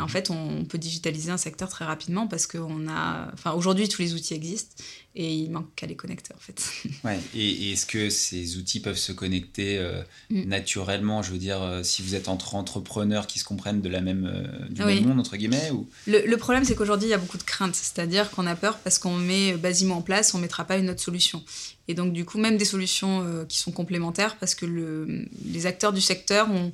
en 0.01 0.09
fait, 0.09 0.31
on 0.31 0.65
peut 0.65 0.79
digitaliser 0.79 1.31
un 1.31 1.37
secteur 1.37 1.69
très 1.69 1.85
rapidement 1.85 2.27
parce 2.27 2.47
qu'on 2.47 2.89
a. 2.89 3.31
Enfin, 3.35 3.53
aujourd'hui, 3.53 3.89
tous 3.89 4.01
les 4.01 4.15
outils 4.15 4.33
existent 4.33 4.83
et 5.15 5.35
il 5.35 5.51
manque 5.51 5.69
qu'à 5.77 5.87
les 5.87 5.97
connecter, 5.97 6.33
en 6.35 6.41
fait. 6.41 6.65
Ouais. 7.05 7.19
Et, 7.35 7.73
est-ce 7.73 7.85
que 7.85 8.09
ces 8.09 8.57
outils 8.57 8.81
peuvent 8.81 8.97
se 8.97 9.13
connecter 9.13 9.77
euh, 9.77 10.03
mm. 10.31 10.45
naturellement? 10.45 11.23
Je 11.23 11.33
veux 11.33 11.39
dire, 11.39 11.61
euh, 11.61 11.83
si 11.83 12.01
vous 12.01 12.15
êtes 12.15 12.29
entre 12.29 12.55
entrepreneurs 12.55 13.27
qui 13.27 13.39
se 13.39 13.45
comprennent 13.45 13.83
de 13.83 13.89
la 13.91 14.01
même, 14.01 14.25
euh, 14.25 14.69
du 14.69 14.83
même 14.83 15.05
monde, 15.05 15.21
entre 15.21 15.37
guillemets 15.37 15.71
ou... 15.71 15.87
le, 16.07 16.37
problème, 16.37 16.65
c'est 16.65 16.75
qu'aujourd'hui, 16.75 17.09
il 17.09 17.11
y 17.11 17.15
a 17.15 17.19
beaucoup 17.19 17.39
de 17.39 17.43
craintes. 17.43 17.75
C'est-à-dire 17.75 18.31
qu'on 18.31 18.47
a 18.47 18.57
peur 18.57 18.79
parce 18.79 18.99
qu'on 18.99 19.17
met 19.17 19.55
basiquement 19.59 19.99
en 19.99 20.03
place, 20.03 20.33
on 20.33 20.39
ne 20.39 20.43
mettra 20.43 20.65
pas 20.65 20.79
une 20.79 20.89
autre 20.89 21.03
solution. 21.03 21.45
Et 21.89 21.95
donc, 21.95 22.15
du 22.15 22.25
coup, 22.25 22.39
même 22.39 22.57
des 22.57 22.65
solutions 22.65 23.45
qui 23.47 23.59
sont 23.59 23.73
complémentaires 23.73 24.39
parce 24.39 24.55
que 24.55 24.65
le, 24.65 25.27
les 25.45 25.67
acteurs 25.67 25.93
du 25.93 26.01
secteur 26.01 26.49
ont 26.51 26.73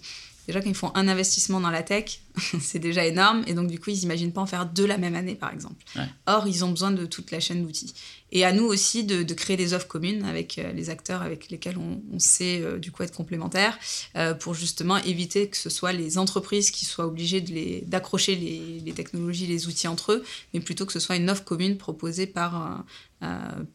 Déjà, 0.48 0.62
quand 0.62 0.70
ils 0.70 0.74
font 0.74 0.90
un 0.94 1.08
investissement 1.08 1.60
dans 1.60 1.68
la 1.68 1.82
tech, 1.82 2.22
c'est 2.60 2.78
déjà 2.78 3.04
énorme. 3.04 3.44
Et 3.46 3.52
donc, 3.52 3.68
du 3.68 3.78
coup, 3.78 3.90
ils 3.90 4.00
n'imaginent 4.00 4.32
pas 4.32 4.40
en 4.40 4.46
faire 4.46 4.64
deux 4.64 4.86
la 4.86 4.96
même 4.96 5.14
année, 5.14 5.34
par 5.34 5.52
exemple. 5.52 5.84
Or, 6.26 6.48
ils 6.48 6.64
ont 6.64 6.70
besoin 6.70 6.90
de 6.90 7.04
toute 7.04 7.30
la 7.30 7.38
chaîne 7.38 7.62
d'outils. 7.62 7.92
Et 8.32 8.46
à 8.46 8.52
nous 8.52 8.64
aussi 8.64 9.04
de, 9.04 9.22
créer 9.34 9.58
des 9.58 9.74
offres 9.74 9.86
communes 9.86 10.24
avec 10.24 10.58
euh, 10.58 10.72
les 10.72 10.88
acteurs 10.88 11.20
avec 11.20 11.50
lesquels 11.50 11.76
on, 11.76 12.18
sait, 12.18 12.62
euh, 12.62 12.78
du 12.78 12.90
coup, 12.90 13.02
être 13.02 13.14
complémentaires 13.14 13.78
euh, 14.16 14.32
pour 14.32 14.54
justement 14.54 14.96
éviter 14.96 15.48
que 15.48 15.56
ce 15.58 15.68
soit 15.68 15.92
les 15.92 16.16
entreprises 16.16 16.70
qui 16.70 16.86
soient 16.86 17.06
obligées 17.06 17.42
d'accrocher 17.86 18.34
les, 18.34 18.80
les, 18.80 18.92
technologies, 18.92 19.46
les 19.46 19.66
outils 19.66 19.86
entre 19.86 20.12
eux, 20.12 20.24
mais 20.54 20.60
plutôt 20.60 20.86
que 20.86 20.94
ce 20.94 21.00
soit 21.00 21.16
une 21.16 21.28
offre 21.28 21.44
commune 21.44 21.76
proposée 21.76 22.26
par, 22.26 22.84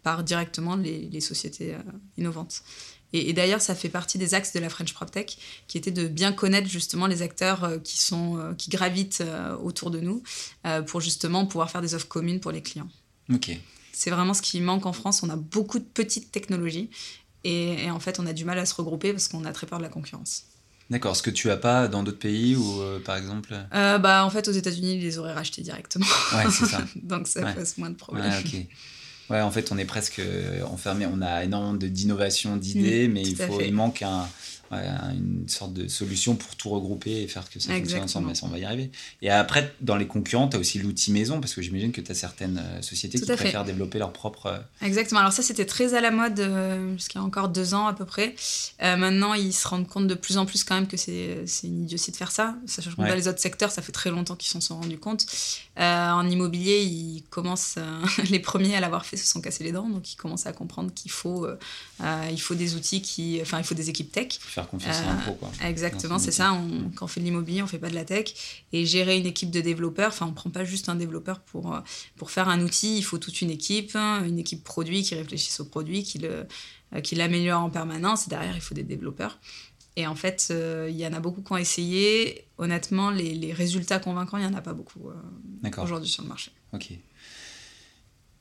par 0.01 0.23
directement 0.23 0.75
les, 0.75 1.07
les 1.11 1.21
sociétés 1.21 1.75
innovantes. 2.17 2.63
Et, 3.13 3.31
d'ailleurs, 3.33 3.61
ça 3.61 3.75
fait 3.75 3.89
partie 3.89 4.17
des 4.17 4.33
axes 4.33 4.53
de 4.53 4.59
la 4.59 4.69
French 4.69 4.91
PropTech, 4.93 5.37
qui 5.67 5.77
était 5.77 5.91
de 5.91 6.07
bien 6.07 6.33
connaître 6.33 6.67
justement 6.67 7.05
les 7.05 7.21
acteurs 7.21 7.63
euh, 7.63 7.77
qui, 7.77 7.99
sont, 7.99 8.39
euh, 8.39 8.53
qui 8.55 8.71
gravitent 8.71 9.21
euh, 9.21 9.55
autour 9.57 9.91
de 9.91 9.99
nous 9.99 10.23
pour 10.87 10.99
justement 10.99 11.45
pouvoir 11.45 11.69
faire 11.69 11.81
des 11.81 11.93
offres 11.93 12.07
communes 12.07 12.39
pour 12.39 12.51
les 12.51 12.61
clients. 12.61 12.89
Ok. 13.31 13.51
C'est 13.91 14.09
vraiment 14.09 14.33
ce 14.33 14.41
qui 14.41 14.59
manque 14.59 14.87
en 14.87 14.93
France. 14.93 15.21
On 15.21 15.29
a 15.29 15.35
beaucoup 15.35 15.77
de 15.77 15.83
petites 15.83 16.31
technologies 16.31 16.89
et, 17.43 17.91
en 17.91 17.99
fait, 17.99 18.19
on 18.19 18.25
a 18.25 18.33
du 18.33 18.45
mal 18.45 18.57
à 18.57 18.65
se 18.65 18.73
regrouper 18.73 19.11
parce 19.11 19.27
qu'on 19.27 19.45
a 19.45 19.51
très 19.51 19.67
peur 19.67 19.77
de 19.77 19.83
la 19.83 19.89
concurrence. 19.89 20.45
D'accord. 20.89 21.15
Ce 21.15 21.21
que 21.21 21.29
tu 21.29 21.51
as 21.51 21.57
pas 21.57 21.87
dans 21.87 22.01
d'autres 22.01 22.19
pays 22.19 22.55
ou 22.55 22.81
par 23.05 23.17
exemple? 23.17 23.55
Bah, 23.71 24.25
En 24.25 24.29
fait, 24.31 24.47
aux 24.47 24.51
États-Unis, 24.51 24.95
ils 24.95 25.01
les 25.01 25.19
auraient 25.19 25.33
rachetés 25.33 25.61
directement. 25.61 26.07
Ouais, 26.33 26.49
c'est 26.49 26.65
ça. 26.65 26.81
Donc 26.95 27.27
ça 27.27 27.53
pose 27.53 27.77
moins 27.77 27.91
de 27.91 27.95
problèmes. 27.95 28.31
Ouais, 28.31 28.39
ok. 28.39 28.67
Ouais, 29.29 29.41
en 29.41 29.51
fait, 29.51 29.71
on 29.71 29.77
est 29.77 29.85
presque 29.85 30.21
enfermé. 30.65 31.05
On 31.05 31.21
a 31.21 31.43
énormément 31.43 31.73
d'innovation, 31.73 32.57
d'idées, 32.57 33.07
mm, 33.07 33.11
mais 33.11 33.21
il, 33.21 33.35
faut, 33.35 33.61
il 33.61 33.73
manque 33.73 34.01
un, 34.01 34.27
une 34.73 35.47
sorte 35.47 35.73
de 35.73 35.87
solution 35.87 36.35
pour 36.35 36.55
tout 36.55 36.69
regrouper 36.69 37.21
et 37.21 37.27
faire 37.27 37.49
que 37.49 37.59
ça 37.59 37.73
fonctionne 37.73 38.03
ensemble. 38.03 38.27
Mais 38.27 38.35
ça, 38.35 38.45
on 38.45 38.49
va 38.49 38.57
y 38.57 38.65
arriver. 38.65 38.91
Et 39.21 39.29
après, 39.29 39.73
dans 39.81 39.95
les 39.95 40.07
concurrents, 40.07 40.47
tu 40.47 40.57
as 40.57 40.59
aussi 40.59 40.79
l'outil 40.79 41.11
maison, 41.11 41.39
parce 41.39 41.53
que 41.53 41.61
j'imagine 41.61 41.91
que 41.91 42.01
tu 42.01 42.11
as 42.11 42.15
certaines 42.15 42.57
euh, 42.57 42.81
sociétés 42.81 43.19
qui 43.19 43.25
préfèrent 43.25 43.65
développer 43.65 43.99
leur 43.99 44.13
propre. 44.13 44.47
Euh, 44.47 44.85
Exactement. 44.85 45.19
Alors, 45.19 45.33
ça, 45.33 45.43
c'était 45.43 45.65
très 45.65 45.93
à 45.93 46.01
la 46.01 46.11
mode 46.11 46.39
euh, 46.39 46.93
jusqu'à 46.93 47.21
encore 47.21 47.49
deux 47.49 47.73
ans 47.73 47.87
à 47.87 47.93
peu 47.93 48.05
près. 48.05 48.35
maintenant, 48.81 49.33
ils 49.33 49.53
se 49.53 49.67
rendent 49.67 49.87
compte 49.87 50.07
de 50.07 50.15
plus 50.15 50.37
en 50.37 50.45
plus 50.45 50.63
quand 50.63 50.75
même 50.75 50.87
que 50.87 50.97
c'est 50.97 51.45
une 51.63 51.83
idiotie 51.83 52.11
de 52.11 52.17
faire 52.17 52.31
ça. 52.31 52.55
Sachant 52.65 52.91
que 52.91 53.07
dans 53.07 53.15
les 53.15 53.27
autres 53.27 53.39
secteurs, 53.39 53.71
ça 53.71 53.81
fait 53.81 53.91
très 53.91 54.09
longtemps 54.09 54.35
qu'ils 54.35 54.51
s'en 54.51 54.61
sont 54.61 54.79
rendus 54.79 54.97
compte. 54.97 55.25
en 55.77 56.29
immobilier, 56.29 56.81
ils 56.83 57.23
commencent, 57.29 57.77
les 58.29 58.39
premiers 58.39 58.75
à 58.75 58.79
l'avoir 58.79 59.05
fait 59.05 59.17
se 59.17 59.25
sont 59.25 59.41
cassés 59.41 59.63
les 59.63 59.71
dents, 59.71 59.89
donc 59.89 60.11
ils 60.11 60.15
commencent 60.15 60.45
à 60.45 60.53
comprendre 60.53 60.91
qu'il 60.93 61.11
faut, 61.11 61.47
il 62.01 62.41
faut 62.41 62.55
des 62.55 62.75
outils 62.75 63.01
qui. 63.01 63.39
Enfin, 63.41 63.59
il 63.59 63.63
faut 63.63 63.75
des 63.75 63.89
équipes 63.89 64.11
tech 64.11 64.39
confiance 64.65 64.97
euh, 64.99 65.67
Exactement, 65.67 66.19
c'est 66.19 66.31
ça. 66.31 66.53
On, 66.53 66.89
quand 66.95 67.05
on 67.05 67.07
fait 67.07 67.19
de 67.19 67.25
l'immobilier, 67.25 67.61
on 67.61 67.67
fait 67.67 67.79
pas 67.79 67.89
de 67.89 67.95
la 67.95 68.05
tech. 68.05 68.33
Et 68.71 68.85
gérer 68.85 69.17
une 69.17 69.25
équipe 69.25 69.51
de 69.51 69.61
développeurs, 69.61 70.09
enfin, 70.09 70.25
on 70.27 70.33
prend 70.33 70.49
pas 70.49 70.63
juste 70.63 70.89
un 70.89 70.95
développeur 70.95 71.39
pour, 71.41 71.73
euh, 71.73 71.79
pour 72.15 72.31
faire 72.31 72.49
un 72.49 72.61
outil. 72.61 72.97
Il 72.97 73.03
faut 73.03 73.17
toute 73.17 73.41
une 73.41 73.49
équipe, 73.49 73.91
hein, 73.95 74.23
une 74.25 74.39
équipe 74.39 74.63
produit 74.63 75.03
qui 75.03 75.15
réfléchisse 75.15 75.59
au 75.59 75.65
produit, 75.65 76.03
qui 76.03 76.19
le 76.19 76.45
euh, 76.95 77.01
qui 77.01 77.15
l'améliore 77.15 77.61
en 77.61 77.69
permanence. 77.69 78.27
Et 78.27 78.29
derrière, 78.29 78.55
il 78.55 78.61
faut 78.61 78.75
des 78.75 78.83
développeurs. 78.83 79.39
Et 79.95 80.07
en 80.07 80.15
fait, 80.15 80.51
il 80.89 80.95
y 80.95 81.05
en 81.05 81.13
a 81.13 81.19
beaucoup 81.19 81.43
qui 81.43 81.51
ont 81.51 81.57
essayé. 81.57 82.47
Honnêtement, 82.57 83.11
les, 83.11 83.35
les 83.35 83.53
résultats 83.53 83.99
convaincants, 83.99 84.37
il 84.37 84.41
n'y 84.41 84.51
en 84.51 84.57
a 84.57 84.61
pas 84.61 84.73
beaucoup 84.73 85.11
aujourd'hui 85.77 86.09
sur 86.09 86.23
le 86.23 86.29
marché. 86.29 86.51
Ok. 86.73 86.93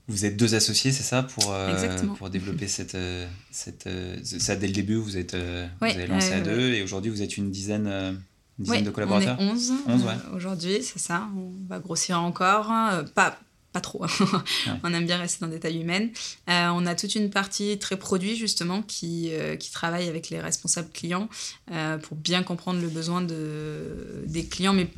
Vous 0.09 0.25
êtes 0.25 0.37
deux 0.37 0.55
associés, 0.55 0.91
c'est 0.91 1.05
ça, 1.05 1.23
pour, 1.23 1.53
euh, 1.53 1.99
pour 2.19 2.29
développer 2.29 2.67
cette, 2.67 2.97
euh, 2.97 3.27
cette, 3.53 3.87
euh, 3.87 4.17
ça 4.23 4.57
dès 4.57 4.67
le 4.67 4.73
début, 4.73 4.97
vous, 4.97 5.17
êtes, 5.17 5.37
vous 5.37 5.87
avez 5.87 6.07
lancé 6.07 6.33
à 6.33 6.41
deux 6.41 6.73
et 6.75 6.83
aujourd'hui 6.83 7.11
vous 7.11 7.23
êtes 7.23 7.37
une 7.37 7.51
dizaine, 7.51 8.21
dizaine 8.59 8.85
de 8.85 8.91
collaborateurs. 8.91 9.37
On 9.39 9.49
est 9.49 9.53
11, 9.53 9.73
11 9.87 10.05
aujourd'hui, 10.35 10.83
c'est 10.83 10.99
ça. 10.99 11.29
On 11.37 11.53
va 11.69 11.79
grossir 11.79 12.21
encore, 12.21 12.67
pas, 13.15 13.39
pas 13.73 13.81
trop. 13.81 14.05
on 14.83 14.93
aime 14.93 15.07
bien 15.07 15.19
rester 15.19 15.45
dans 15.45 15.51
des 15.51 15.61
tailles 15.61 15.81
humaines. 15.81 16.11
on 16.49 16.85
a 16.85 16.97
toute 16.97 17.15
une 17.15 17.31
partie 17.31 17.79
très 17.79 17.97
produit 17.97 18.35
justement 18.35 18.83
qui, 18.83 19.31
qui 19.61 19.71
travaille 19.71 20.09
avec 20.09 20.31
les 20.31 20.41
responsables 20.41 20.91
clients 20.93 21.29
pour 22.03 22.17
bien 22.17 22.43
comprendre 22.43 22.81
le 22.81 22.89
besoin 22.89 23.23
de, 23.23 24.25
des 24.27 24.45
clients, 24.47 24.73
mais 24.73 24.89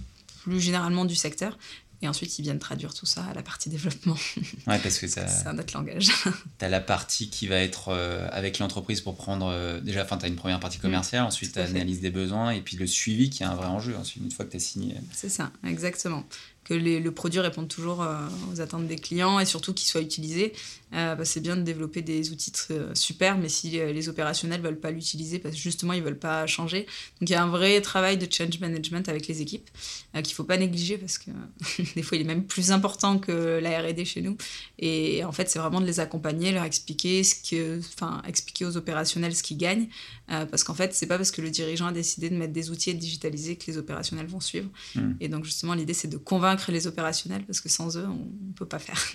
plus 0.45 0.61
généralement 0.61 1.05
du 1.05 1.14
secteur. 1.14 1.59
Et 2.02 2.09
ensuite, 2.09 2.38
ils 2.38 2.42
viennent 2.42 2.59
traduire 2.59 2.92
tout 2.92 3.07
ça 3.07 3.24
à 3.24 3.35
la 3.35 3.42
partie 3.42 3.68
développement. 3.68 4.16
Ouais, 4.66 4.78
parce 4.78 4.98
que 4.98 5.07
c'est 5.07 5.46
un 5.46 5.59
autre 5.59 5.74
langage. 5.74 6.07
tu 6.59 6.64
as 6.64 6.68
la 6.68 6.80
partie 6.80 7.28
qui 7.28 7.46
va 7.46 7.57
être 7.57 7.88
euh, 7.88 8.28
avec 8.30 8.59
l'entreprise 8.59 9.00
pour 9.00 9.16
prendre. 9.16 9.46
Euh, 9.46 9.80
déjà, 9.80 10.02
enfin, 10.02 10.16
tu 10.16 10.24
as 10.24 10.28
une 10.28 10.37
première 10.37 10.61
partie 10.61 10.78
commerciale, 10.78 11.24
ensuite, 11.24 11.52
tu 11.52 11.59
analyse 11.59 12.00
des 12.00 12.11
besoins, 12.11 12.50
et 12.50 12.61
puis 12.61 12.76
le 12.76 12.87
suivi 12.87 13.30
qui 13.30 13.42
est 13.42 13.46
un 13.46 13.54
vrai 13.54 13.66
enjeu, 13.66 13.94
ensuite, 13.96 14.22
une 14.22 14.30
fois 14.30 14.44
que 14.44 14.52
tu 14.52 14.57
as 14.57 14.61
signé. 14.61 14.94
C'est 15.12 15.28
ça, 15.28 15.50
exactement 15.66 16.24
que 16.64 16.74
le 16.74 17.11
produit 17.11 17.40
réponde 17.40 17.68
toujours 17.68 18.02
euh, 18.02 18.16
aux 18.50 18.61
attentes 18.61 18.87
des 18.87 18.96
clients 18.96 19.38
et 19.38 19.44
surtout 19.44 19.74
qu'il 19.74 19.87
soit 19.87 20.00
utilisé. 20.00 20.52
Euh, 20.94 21.14
bah, 21.16 21.24
c'est 21.24 21.40
bien 21.40 21.57
de 21.57 21.62
développer 21.62 22.02
des 22.02 22.30
outils 22.30 22.52
euh, 22.70 22.94
super, 22.94 23.37
mais 23.37 23.48
si 23.48 23.70
les 23.70 24.09
opérationnels 24.09 24.61
ne 24.61 24.66
veulent 24.66 24.80
pas 24.80 24.90
l'utiliser, 24.90 25.38
parce 25.38 25.54
que 25.54 25.61
justement, 25.61 25.92
ils 25.92 26.00
ne 26.00 26.04
veulent 26.04 26.18
pas 26.18 26.46
changer. 26.46 26.87
Donc 27.20 27.28
il 27.28 27.30
y 27.30 27.35
a 27.35 27.42
un 27.42 27.48
vrai 27.48 27.80
travail 27.80 28.16
de 28.16 28.30
change 28.30 28.61
management 28.61 29.09
avec 29.09 29.26
les 29.26 29.40
équipes 29.42 29.68
qu'il 30.12 30.22
ne 30.22 30.35
faut 30.35 30.44
pas 30.44 30.57
négliger 30.57 30.96
parce 30.96 31.18
que 31.18 31.30
des 31.96 32.02
fois, 32.02 32.16
il 32.16 32.20
est 32.20 32.26
même 32.26 32.44
plus 32.44 32.70
important 32.70 33.18
que 33.18 33.59
la 33.61 33.80
RD 33.80 34.04
chez 34.04 34.22
nous. 34.22 34.37
Et 34.78 35.24
en 35.24 35.33
fait, 35.33 35.50
c'est 35.50 35.59
vraiment 35.59 35.80
de 35.80 35.87
les 35.87 35.98
accompagner, 35.98 36.52
leur 36.52 36.64
expliquer, 36.64 37.24
ce 37.24 37.35
que, 37.35 37.78
enfin, 37.78 38.22
expliquer 38.26 38.64
aux 38.64 38.76
opérationnels 38.76 39.35
ce 39.35 39.42
qu'ils 39.42 39.59
gagnent. 39.59 39.88
parce 40.28 40.62
qu'en 40.62 40.74
fait, 40.74 40.94
c'est 40.94 41.07
pas 41.07 41.16
parce 41.16 41.30
que 41.33 41.42
le 41.42 41.50
dirigeant 41.50 41.87
a 41.87 41.92
décidé 41.92 42.30
de 42.30 42.37
mettre 42.37 42.52
des 42.52 42.70
outils 42.70 42.90
et 42.90 42.94
de 42.94 43.00
digitaliser 43.00 43.57
que 43.57 43.66
les 43.66 43.78
opérationnels 43.78 44.26
vont 44.26 44.40
suivre. 44.40 44.68
Hmm. 44.94 45.14
Et 45.20 45.28
donc, 45.28 45.44
justement, 45.44 45.74
l'idée, 45.74 45.94
c'est 45.94 46.09
de 46.09 46.16
convaincre 46.16 46.70
les 46.70 46.87
opérationnels 46.87 47.44
parce 47.44 47.61
que 47.61 47.68
sans 47.68 47.96
eux, 47.96 48.07
on 48.07 48.48
ne 48.48 48.52
peut 48.54 48.66
pas 48.66 48.78
faire. 48.78 49.00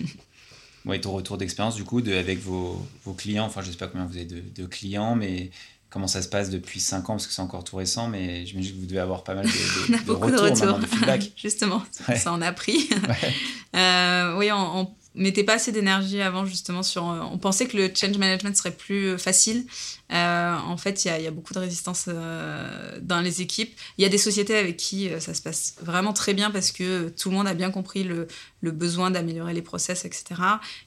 Oui, 0.86 1.00
ton 1.00 1.12
retour 1.12 1.36
d'expérience, 1.36 1.74
du 1.74 1.84
coup, 1.84 2.00
de, 2.00 2.14
avec 2.14 2.40
vos, 2.40 2.84
vos, 3.04 3.12
clients, 3.12 3.44
enfin, 3.44 3.60
je 3.62 3.66
ne 3.66 3.72
sais 3.72 3.78
pas 3.78 3.86
combien 3.88 4.06
vous 4.06 4.16
avez 4.16 4.24
de, 4.24 4.66
clients, 4.66 5.14
mais 5.14 5.50
comment 5.90 6.06
ça 6.06 6.22
se 6.22 6.28
passe 6.28 6.50
depuis 6.50 6.80
5 6.80 7.10
ans, 7.10 7.14
parce 7.14 7.26
que 7.26 7.32
c'est 7.32 7.42
encore 7.42 7.64
tout 7.64 7.76
récent, 7.76 8.08
mais 8.08 8.46
j'imagine 8.46 8.74
que 8.74 8.80
vous 8.80 8.86
devez 8.86 9.00
avoir 9.00 9.24
pas 9.24 9.34
mal 9.34 9.44
de, 9.44 9.50
de, 9.50 10.04
de 10.06 10.10
retours, 10.10 10.30
de, 10.30 10.50
retours. 10.50 10.78
de 10.78 10.86
feedback. 10.86 11.32
Justement, 11.36 11.82
ça 12.16 12.32
en 12.32 12.40
a 12.40 12.52
pris. 12.52 12.88
euh, 13.76 14.36
oui, 14.38 14.50
on, 14.52 14.80
on 14.80 14.90
mettait 15.14 15.44
pas 15.44 15.54
assez 15.54 15.72
d'énergie 15.72 16.22
avant 16.22 16.46
justement 16.46 16.84
sur 16.84 17.02
on 17.02 17.36
pensait 17.36 17.66
que 17.66 17.76
le 17.76 17.90
change 17.92 18.16
management 18.16 18.56
serait 18.56 18.70
plus 18.70 19.18
facile 19.18 19.66
euh, 20.12 20.56
en 20.56 20.76
fait, 20.76 21.04
il 21.04 21.16
y, 21.16 21.22
y, 21.22 21.26
a 21.26 21.30
beaucoup 21.30 21.54
de 21.54 21.58
résistance 21.60 22.06
euh, 22.08 22.98
dans 23.00 23.20
les 23.20 23.42
équipes. 23.42 23.72
Il 23.96 24.02
y 24.02 24.04
a 24.04 24.08
des 24.08 24.18
sociétés 24.18 24.56
avec 24.56 24.76
qui 24.76 25.08
ça 25.20 25.34
se 25.34 25.42
passe 25.42 25.76
vraiment 25.80 26.12
très 26.12 26.34
bien 26.34 26.50
parce 26.50 26.72
que 26.72 27.10
tout 27.10 27.30
le 27.30 27.36
monde 27.36 27.46
a 27.46 27.54
bien 27.54 27.70
compris 27.70 28.02
le, 28.02 28.26
le 28.60 28.70
besoin 28.70 29.10
d'améliorer 29.10 29.54
les 29.54 29.62
process, 29.62 30.04
etc. 30.04 30.24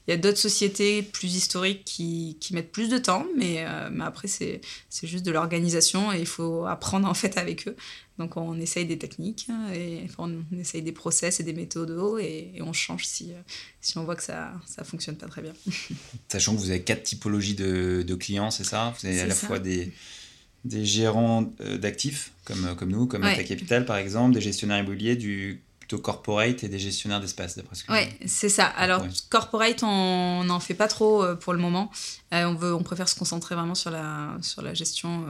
Il 0.06 0.10
y 0.10 0.12
a 0.12 0.16
d'autres 0.16 0.38
sociétés 0.38 1.02
plus 1.02 1.34
historiques 1.34 1.84
qui, 1.84 2.36
qui, 2.40 2.54
mettent 2.54 2.72
plus 2.72 2.88
de 2.88 2.98
temps, 2.98 3.26
mais, 3.36 3.64
mais 3.90 4.04
après, 4.04 4.28
c'est 4.28 4.60
juste 5.02 5.26
de 5.26 5.32
l'organisation 5.32 6.12
et 6.12 6.20
il 6.20 6.26
faut 6.26 6.66
apprendre 6.66 7.08
en 7.08 7.14
fait 7.14 7.36
avec 7.36 7.66
eux. 7.68 7.76
Donc 8.18 8.36
on 8.36 8.58
essaye 8.60 8.86
des 8.86 8.96
techniques, 8.96 9.48
et, 9.74 10.06
on 10.18 10.44
essaye 10.56 10.82
des 10.82 10.92
process 10.92 11.40
et 11.40 11.42
des 11.42 11.52
méthodes 11.52 11.90
et, 12.20 12.52
et 12.54 12.62
on 12.62 12.72
change 12.72 13.06
si, 13.06 13.32
si 13.80 13.98
on 13.98 14.04
voit 14.04 14.14
que 14.14 14.22
ça 14.22 14.52
ne 14.78 14.84
fonctionne 14.84 15.16
pas 15.16 15.26
très 15.26 15.42
bien. 15.42 15.52
Sachant 16.28 16.54
que 16.54 16.60
vous 16.60 16.70
avez 16.70 16.82
quatre 16.82 17.02
typologies 17.02 17.54
de, 17.54 18.04
de 18.06 18.14
clients, 18.14 18.52
c'est 18.52 18.64
ça? 18.64 18.94
Vous 19.00 19.06
avez 19.06 19.20
à 19.20 19.26
la 19.26 19.34
fois 19.34 19.58
des, 19.58 19.92
des 20.64 20.84
gérants 20.84 21.52
d'actifs, 21.80 22.32
comme, 22.44 22.76
comme 22.76 22.90
nous, 22.90 23.06
comme 23.06 23.24
ouais. 23.24 23.44
Capital 23.44 23.84
par 23.84 23.96
exemple, 23.96 24.34
des 24.34 24.40
gestionnaires 24.40 24.78
immobiliers, 24.78 25.16
du 25.16 25.62
plutôt 25.84 25.98
corporate 25.98 26.64
et 26.64 26.68
des 26.70 26.78
gestionnaires 26.78 27.20
d'espace, 27.20 27.56
d'après 27.56 27.76
ce 27.76 27.84
que 27.84 27.92
Oui, 27.92 28.08
c'est 28.24 28.48
ça. 28.48 28.64
Alors, 28.64 29.06
corporate, 29.28 29.82
on 29.82 30.42
n'en 30.42 30.58
fait 30.58 30.72
pas 30.72 30.88
trop 30.88 31.22
euh, 31.22 31.34
pour 31.34 31.52
le 31.52 31.58
moment. 31.58 31.90
Euh, 32.32 32.44
on, 32.46 32.54
veut, 32.54 32.74
on 32.74 32.82
préfère 32.82 33.06
se 33.06 33.14
concentrer 33.14 33.54
vraiment 33.54 33.74
sur 33.74 33.90
la, 33.90 34.38
sur 34.40 34.62
la 34.62 34.72
gestion 34.72 35.26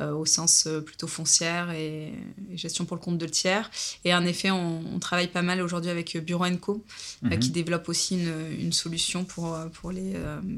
euh, 0.00 0.10
au 0.10 0.26
sens 0.26 0.66
plutôt 0.84 1.06
foncière 1.06 1.70
et, 1.70 2.12
gestion 2.54 2.86
pour 2.86 2.96
le 2.96 3.02
compte 3.02 3.18
de 3.18 3.26
tiers. 3.26 3.70
Et 4.04 4.12
en 4.12 4.24
effet, 4.24 4.50
on, 4.50 4.98
travaille 4.98 5.28
pas 5.28 5.42
mal 5.42 5.62
aujourd'hui 5.62 5.92
avec 5.92 6.16
Bureau 6.16 6.44
Co, 6.60 6.84
mhm. 7.22 7.38
qui 7.38 7.50
développe 7.50 7.88
aussi 7.88 8.16
une, 8.16 8.58
une, 8.58 8.72
solution 8.72 9.24
pour, 9.24 9.56
pour, 9.74 9.92
les, 9.92 10.14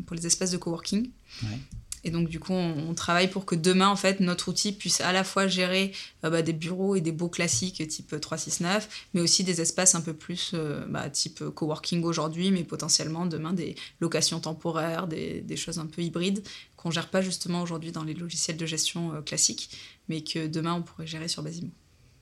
pour 0.07 0.17
les 0.17 0.27
espaces 0.27 0.51
de 0.51 0.57
coworking. 0.57 1.11
Ouais. 1.43 1.59
Et 2.05 2.11
donc, 2.11 2.29
du 2.29 2.41
coup, 2.41 2.53
on, 2.53 2.95
travaille 2.95 3.29
pour 3.29 3.45
que 3.45 3.55
demain, 3.55 3.89
en 3.89 3.97
fait, 3.97 4.21
notre 4.21 4.49
outil 4.49 4.73
puisse 4.73 5.01
à 5.01 5.13
la 5.13 5.25
fois 5.25 5.47
gérer 5.47 5.93
euh, 6.25 6.31
bah, 6.31 6.43
des 6.43 6.53
bureaux 6.53 6.97
et 6.97 7.01
des 7.01 7.13
beaux 7.13 7.29
classiques 7.29 7.87
type 7.89 8.19
369, 8.21 9.07
mais 9.15 9.21
aussi 9.21 9.45
des 9.45 9.61
espaces 9.61 9.95
un 9.95 10.01
peu 10.01 10.15
plus 10.15 10.53
euh, 10.55 10.85
bah, 10.89 11.09
type 11.11 11.45
coworking 11.51 12.03
aujourd'hui, 12.05 12.51
mais 12.51 12.65
potentiellement 12.65 13.27
demain 13.27 13.53
des 13.53 13.75
locations 14.01 14.41
temporaires, 14.41 15.07
des, 15.07 15.41
des 15.41 15.57
choses 15.57 15.79
un 15.79 15.87
peu 15.87 16.03
hybrides 16.03 16.43
qu'on 16.77 16.91
gère 16.91 17.09
pas 17.09 17.21
justement 17.21 17.61
aujourd'hui 17.61 17.93
dans 17.93 18.05
les 18.05 18.15
logiciels 18.15 18.57
de 18.57 18.67
gestion 18.67 19.15
euh, 19.15 19.21
classiques, 19.21 19.71
mais 20.09 20.23
que 20.23 20.47
demain, 20.47 20.75
on 20.75 20.83
pourrait 20.83 21.07
gérer 21.07 21.29
sur 21.29 21.43
Basimo. 21.43 21.71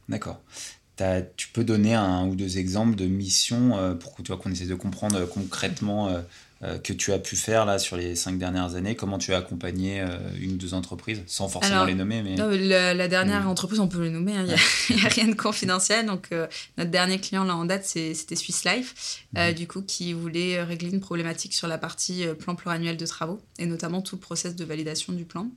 D'accord. 0.08 0.40
Tu 1.36 1.48
peux 1.52 1.62
donner 1.62 1.94
un 1.94 2.26
ou 2.26 2.34
deux 2.34 2.58
exemples 2.58 2.96
de 2.96 3.06
missions 3.06 3.96
pour 4.00 4.16
qu'on 4.16 4.50
essaie 4.50 4.66
de 4.66 4.74
comprendre 4.74 5.24
concrètement 5.26 6.24
que 6.82 6.92
tu 6.92 7.12
as 7.12 7.18
pu 7.18 7.36
faire 7.36 7.64
là 7.64 7.78
sur 7.78 7.96
les 7.96 8.16
cinq 8.16 8.38
dernières 8.38 8.74
années 8.74 8.96
Comment 8.96 9.18
tu 9.18 9.32
as 9.32 9.38
accompagné 9.38 10.00
euh, 10.00 10.18
une 10.40 10.52
ou 10.52 10.56
deux 10.56 10.74
entreprises, 10.74 11.22
sans 11.26 11.48
forcément 11.48 11.84
les 11.84 11.94
nommer 11.94 12.22
mais... 12.22 12.36
la, 12.36 13.08
dernière 13.08 13.48
entreprise, 13.48 13.80
on 13.80 13.88
peut 13.88 14.02
les 14.02 14.10
nommer, 14.10 14.32
il 14.32 14.38
hein, 14.38 14.56
n'y 14.90 15.04
a, 15.04 15.08
rien 15.08 15.28
de 15.28 15.34
confidentiel. 15.34 16.06
Donc, 16.06 16.28
euh, 16.32 16.46
notre 16.76 16.90
dernier 16.90 17.18
client 17.18 17.44
là 17.44 17.56
en 17.56 17.64
date, 17.64 17.84
c'était 17.84 18.36
Swiss 18.36 18.64
Life, 18.64 19.24
mhm. 19.34 19.54
du 19.54 19.66
coup, 19.66 19.82
qui 19.82 20.12
voulait 20.12 20.62
régler 20.62 20.90
une 20.90 21.00
problématique 21.00 21.54
sur 21.54 21.68
la 21.68 21.78
partie 21.78 22.26
plan 22.38 22.54
pluriannuel 22.54 22.96
de 22.96 23.06
travaux, 23.06 23.40
et 23.58 23.66
notamment 23.66 24.02
tout 24.02 24.16
le 24.16 24.20
process 24.20 24.56
de 24.56 24.64
validation 24.64 25.12
du 25.12 25.24
plan. 25.24 25.48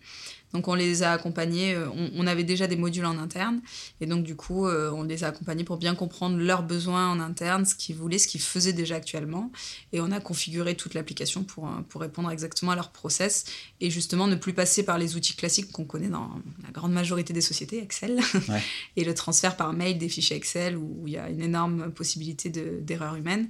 Donc 0.54 0.68
on 0.68 0.74
les 0.74 1.04
a 1.04 1.14
accompagnés, 1.14 1.74
euh, 1.76 1.88
on, 2.16 2.28
avait 2.28 2.44
déjà 2.44 2.68
des 2.68 2.76
modules 2.76 3.06
en 3.06 3.18
interne, 3.18 3.62
et 4.00 4.06
donc 4.06 4.24
du 4.24 4.36
coup 4.36 4.68
euh, 4.68 4.92
on 4.92 5.04
les 5.04 5.24
a 5.24 5.28
accompagnés 5.28 5.64
pour 5.64 5.78
bien 5.78 5.96
comprendre 5.96 6.38
leurs 6.38 6.64
besoins 6.64 7.10
en 7.10 7.20
interne, 7.20 7.66
ce 7.66 7.76
qu'ils 7.76 7.96
voulaient, 7.96 8.18
ce 8.18 8.28
qu'ils 8.28 8.42
faisaient 8.42 8.74
déjà 8.74 8.96
actuellement, 8.96 9.52
et 9.94 10.02
on 10.02 10.12
a 10.12 10.20
configuré 10.20 10.76
toute 10.76 10.94
l'application 10.94 11.44
pour, 11.44 11.68
euh, 11.68 11.82
pour 11.88 12.02
répondre 12.02 12.30
exactement 12.32 12.72
à 12.72 12.76
leur 12.76 12.92
process, 12.92 13.46
et 13.80 13.90
justement 13.90 14.28
ne 14.28 14.36
plus 14.36 14.54
passer 14.54 14.84
par 14.84 14.98
les 14.98 15.16
outils 15.16 15.36
classiques 15.36 15.72
qu'on 15.72 15.86
connaît 15.86 16.10
dans 16.10 16.30
la 16.64 16.72
grande 16.72 16.92
majorité 16.92 17.34
des 17.34 17.42
sociétés, 17.42 17.82
Excel, 17.82 18.20
et 18.96 19.04
le 19.04 19.14
transfert 19.14 19.56
par 19.56 19.74
mail 19.74 19.98
des 19.98 20.10
fichiers 20.10 20.36
Excel 20.36 20.76
où 20.78 21.04
il 21.08 21.14
y 21.14 21.18
a 21.18 21.30
une 21.30 21.42
énorme 21.42 21.92
possibilité 21.92 22.50
d'erreur 22.50 23.16
humaine. 23.16 23.50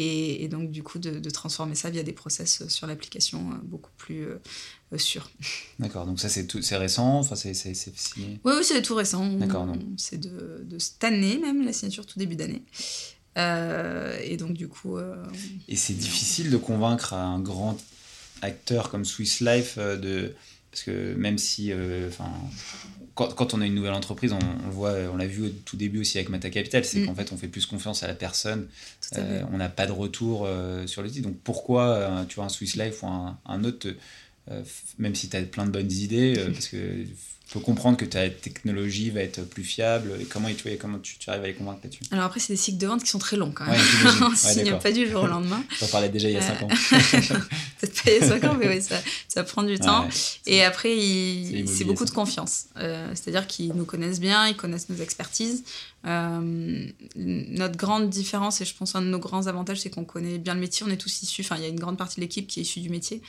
Et, 0.00 0.46
donc, 0.46 0.70
du 0.70 0.84
coup, 0.84 1.00
de, 1.00 1.28
transformer 1.28 1.74
ça 1.74 1.90
via 1.90 2.04
des 2.04 2.12
process 2.12 2.68
sur 2.68 2.86
l'application 2.86 3.50
beaucoup 3.64 3.90
plus 3.96 4.28
sûr. 4.96 5.30
D'accord, 5.78 6.06
donc 6.06 6.18
ça 6.18 6.28
c'est 6.30 6.76
récent 6.76 7.18
enfin, 7.18 7.36
c'est 7.36 7.52
Oui, 8.16 8.38
oui 8.44 8.52
c'est 8.62 8.80
tout 8.80 8.94
récent. 8.94 9.26
D'accord, 9.34 9.66
C'est 9.98 10.18
de, 10.18 10.64
de, 10.64 10.78
cette 10.78 11.04
année 11.04 11.38
même, 11.38 11.64
la 11.64 11.72
signature 11.72 12.06
tout 12.06 12.18
début 12.18 12.36
d'année. 12.36 12.62
Euh, 13.36 14.18
et 14.24 14.36
donc 14.36 14.54
du 14.54 14.68
coup... 14.68 14.96
Euh, 14.96 15.14
et 15.68 15.76
c'est 15.76 15.94
difficile 15.94 16.50
de 16.50 16.56
convaincre 16.56 17.12
un 17.12 17.38
grand 17.38 17.76
acteur 18.40 18.90
comme 18.90 19.04
Swiss 19.04 19.40
Life 19.40 19.78
de... 19.78 20.34
Parce 20.70 20.82
que 20.84 21.14
même 21.14 21.38
si... 21.38 21.72
enfin 22.08 22.30
quand, 23.14 23.34
quand, 23.34 23.52
on 23.52 23.60
a 23.60 23.66
une 23.66 23.74
nouvelle 23.74 23.94
entreprise, 23.94 24.32
on, 24.32 24.38
on 24.66 24.70
voit, 24.70 24.94
on 25.12 25.16
l'a 25.16 25.26
vu 25.26 25.46
au 25.46 25.48
tout 25.48 25.76
début 25.76 26.00
aussi 26.00 26.18
avec 26.18 26.28
Mata 26.28 26.50
Capital, 26.50 26.84
c'est 26.84 27.00
mm. 27.00 27.06
qu'en 27.06 27.14
fait 27.14 27.32
on 27.32 27.36
fait 27.36 27.48
plus 27.48 27.66
confiance 27.66 28.04
à 28.04 28.06
la 28.06 28.14
personne, 28.14 28.68
on 29.16 29.56
n'a 29.56 29.68
pas 29.68 29.86
de 29.86 29.92
retour 29.92 30.48
sur 30.86 31.02
le 31.02 31.08
site. 31.08 31.24
Donc 31.24 31.36
pourquoi 31.42 32.24
tu 32.28 32.36
vois 32.36 32.44
un 32.44 32.48
Swiss 32.48 32.76
Life 32.76 33.02
ou 33.02 33.06
un, 33.06 33.38
un 33.44 33.64
autre 33.64 33.88
euh, 33.88 33.94
même 34.98 35.14
si 35.14 35.28
tu 35.28 35.36
as 35.36 35.42
plein 35.42 35.66
de 35.66 35.70
bonnes 35.70 35.92
idées, 35.92 36.36
euh, 36.38 36.50
parce 36.50 36.68
que 36.68 37.04
faut 37.48 37.60
comprendre 37.60 37.96
que 37.96 38.04
ta 38.04 38.28
technologie 38.28 39.08
va 39.08 39.20
être 39.20 39.40
plus 39.42 39.64
fiable 39.64 40.12
et 40.20 40.24
comment, 40.26 40.48
tu, 40.48 40.68
comment 40.76 40.98
tu, 40.98 41.16
arrives 41.28 41.44
à 41.44 41.46
les 41.46 41.54
convaincre 41.54 41.80
là-dessus? 41.82 42.02
Alors 42.10 42.26
après, 42.26 42.40
c'est 42.40 42.52
des 42.52 42.58
cycles 42.58 42.76
de 42.76 42.86
vente 42.86 43.02
qui 43.02 43.08
sont 43.08 43.18
très 43.18 43.38
longs 43.38 43.52
quand 43.52 43.64
même. 43.64 43.80
On 44.20 44.34
signe 44.36 44.78
pas 44.78 44.92
du 44.92 45.08
jour 45.08 45.22
au 45.22 45.26
lendemain. 45.26 45.64
en 45.80 45.86
parlais 45.86 46.10
déjà 46.10 46.28
il 46.28 46.34
y 46.34 46.36
a 46.36 46.42
5 46.42 46.62
ans. 46.62 46.68
Peut-être 47.80 48.02
pas 48.02 48.10
il 48.10 48.20
y 48.20 48.22
a 48.22 48.28
5 48.28 48.44
ans, 48.44 48.54
mais 48.54 48.68
oui, 48.68 48.82
ça, 48.82 48.96
ça 49.28 49.44
prend 49.44 49.62
du 49.62 49.78
temps. 49.78 50.06
et 50.44 50.62
après, 50.62 50.94
c'est 51.66 51.84
beaucoup 51.84 52.04
de 52.04 52.10
confiance. 52.10 52.66
Euh, 52.76 53.10
c'est-à-dire 53.14 53.46
qu'ils 53.46 53.72
nous 53.72 53.86
connaissent 53.86 54.20
bien, 54.20 54.46
ils 54.46 54.56
connaissent 54.56 54.90
nos 54.90 54.96
expertises. 54.96 55.64
notre 56.04 57.78
grande 57.78 58.10
différence, 58.10 58.60
et 58.60 58.66
je 58.66 58.74
pense 58.74 58.94
un 58.94 59.00
de 59.00 59.06
nos 59.06 59.18
grands 59.18 59.46
avantages, 59.46 59.80
c'est 59.80 59.90
qu'on 59.90 60.04
connaît 60.04 60.36
bien 60.36 60.52
le 60.52 60.60
métier. 60.60 60.84
On 60.86 60.90
est 60.90 60.98
tous 60.98 61.22
issus, 61.22 61.40
enfin, 61.40 61.56
il 61.56 61.62
y 61.62 61.66
a 61.66 61.68
une 61.68 61.80
grande 61.80 61.96
partie 61.96 62.16
de 62.16 62.20
l'équipe 62.20 62.46
qui 62.46 62.60
est 62.60 62.64
issue 62.64 62.80
du 62.80 62.90
métier. 62.90 63.22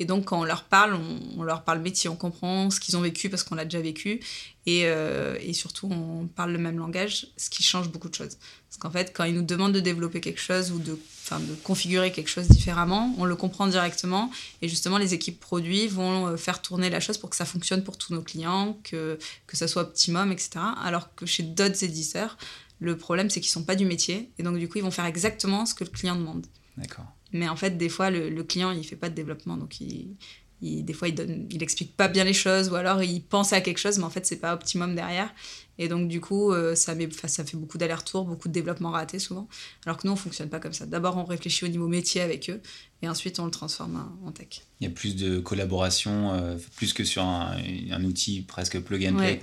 Et 0.00 0.04
donc, 0.04 0.26
quand 0.26 0.40
on 0.40 0.44
leur 0.44 0.64
parle, 0.64 0.98
on, 1.36 1.42
leur 1.42 1.62
parle 1.62 1.80
métier, 1.80 2.10
on 2.10 2.16
comprend 2.16 2.70
ce 2.70 2.80
qu'ils 2.80 2.96
ont 2.96 3.00
vécu 3.00 3.28
parce 3.28 3.44
qu'on 3.44 3.54
l'a 3.54 3.64
déjà 3.64 3.80
vécu. 3.80 4.20
Et, 4.66 4.82
euh, 4.86 5.36
et, 5.40 5.52
surtout, 5.52 5.88
on 5.90 6.26
parle 6.26 6.52
le 6.52 6.58
même 6.58 6.78
langage, 6.78 7.28
ce 7.36 7.48
qui 7.48 7.62
change 7.62 7.90
beaucoup 7.90 8.08
de 8.08 8.14
choses. 8.14 8.38
Parce 8.68 8.78
qu'en 8.78 8.90
fait, 8.90 9.12
quand 9.14 9.24
ils 9.24 9.34
nous 9.34 9.42
demandent 9.42 9.72
de 9.72 9.80
développer 9.80 10.20
quelque 10.20 10.40
chose 10.40 10.72
ou 10.72 10.78
de, 10.78 10.92
de 10.94 11.54
configurer 11.62 12.10
quelque 12.10 12.28
chose 12.28 12.48
différemment, 12.48 13.14
on 13.18 13.24
le 13.24 13.36
comprend 13.36 13.68
directement. 13.68 14.30
Et 14.62 14.68
justement, 14.68 14.98
les 14.98 15.14
équipes 15.14 15.38
produits 15.38 15.86
vont 15.86 16.26
euh, 16.26 16.36
faire 16.36 16.60
tourner 16.60 16.90
la 16.90 16.98
chose 16.98 17.18
pour 17.18 17.30
que 17.30 17.36
ça 17.36 17.44
fonctionne 17.44 17.84
pour 17.84 17.96
tous 17.96 18.12
nos 18.12 18.22
clients, 18.22 18.76
que, 18.82 19.18
que 19.46 19.56
ça 19.56 19.68
soit 19.68 19.82
optimum, 19.82 20.32
etc. 20.32 20.58
Alors 20.82 21.14
que 21.14 21.24
chez 21.24 21.44
d'autres 21.44 21.84
éditeurs, 21.84 22.36
le 22.80 22.96
problème, 22.96 23.30
c'est 23.30 23.40
qu'ils 23.40 23.50
ne 23.50 23.60
sont 23.60 23.64
pas 23.64 23.76
du 23.76 23.84
métier. 23.84 24.30
Et 24.38 24.42
donc, 24.42 24.58
du 24.58 24.68
coup, 24.68 24.78
ils 24.78 24.84
vont 24.84 24.90
faire 24.90 25.06
exactement 25.06 25.66
ce 25.66 25.74
que 25.74 25.84
le 25.84 25.90
client 25.90 26.16
demande. 26.16 26.46
D'accord. 26.76 27.06
Mais 27.34 27.48
en 27.48 27.56
fait, 27.56 27.76
des 27.76 27.88
fois, 27.88 28.10
le, 28.10 28.42
client, 28.44 28.70
il 28.70 28.84
fait 28.84 28.96
pas 28.96 29.10
de 29.10 29.14
développement. 29.14 29.56
Donc, 29.56 29.80
il, 29.80 30.16
des 30.62 30.92
fois, 30.92 31.08
il, 31.08 31.16
donne, 31.16 31.46
il 31.50 31.62
explique 31.64 31.96
pas 31.96 32.06
bien 32.06 32.22
les 32.22 32.32
choses 32.32 32.70
ou 32.70 32.76
alors 32.76 33.02
il 33.02 33.20
pense 33.22 33.52
à 33.52 33.60
quelque 33.60 33.78
chose, 33.78 33.98
mais 33.98 34.04
en 34.04 34.10
fait, 34.10 34.24
c'est 34.24 34.36
pas 34.36 34.54
optimum 34.54 34.94
derrière. 34.94 35.34
Et 35.76 35.88
donc, 35.88 36.08
du 36.08 36.20
coup, 36.20 36.52
euh, 36.52 36.76
ça, 36.76 36.94
met, 36.94 37.08
ça 37.26 37.44
fait 37.44 37.56
beaucoup 37.56 37.76
d'allers-retours, 37.76 38.24
beaucoup 38.24 38.46
de 38.46 38.52
développement 38.52 38.92
raté 38.92 39.18
souvent. 39.18 39.48
Alors 39.84 39.98
que 39.98 40.06
nous, 40.06 40.12
on 40.12 40.16
fonctionne 40.16 40.48
pas 40.48 40.60
comme 40.60 40.72
ça. 40.72 40.86
D'abord, 40.86 41.16
on 41.16 41.24
réfléchit 41.24 41.64
au 41.64 41.68
niveau 41.68 41.88
métier 41.88 42.20
avec 42.20 42.48
eux 42.48 42.60
et 43.02 43.08
ensuite, 43.08 43.40
on 43.40 43.46
le 43.46 43.50
transforme 43.50 44.16
en 44.24 44.30
tech. 44.30 44.62
Il 44.80 44.84
y 44.84 44.86
a 44.86 44.94
plus 44.94 45.16
de 45.16 45.40
collaboration, 45.40 46.32
euh, 46.34 46.56
plus 46.76 46.92
que 46.92 47.02
sur 47.02 47.24
un, 47.24 47.56
un, 47.90 48.04
outil 48.04 48.42
presque 48.42 48.78
plug 48.78 49.06
and 49.06 49.16
play. 49.16 49.40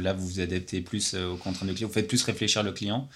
là, 0.00 0.14
vous 0.14 0.26
vous 0.26 0.40
adaptez 0.40 0.80
plus 0.80 1.12
euh, 1.12 1.28
aux 1.28 1.36
contraintes 1.36 1.68
de 1.68 1.74
client. 1.74 1.88
Vous 1.88 1.94
faites 1.94 2.08
plus 2.08 2.22
réfléchir 2.22 2.62
le 2.62 2.72
client. 2.72 3.06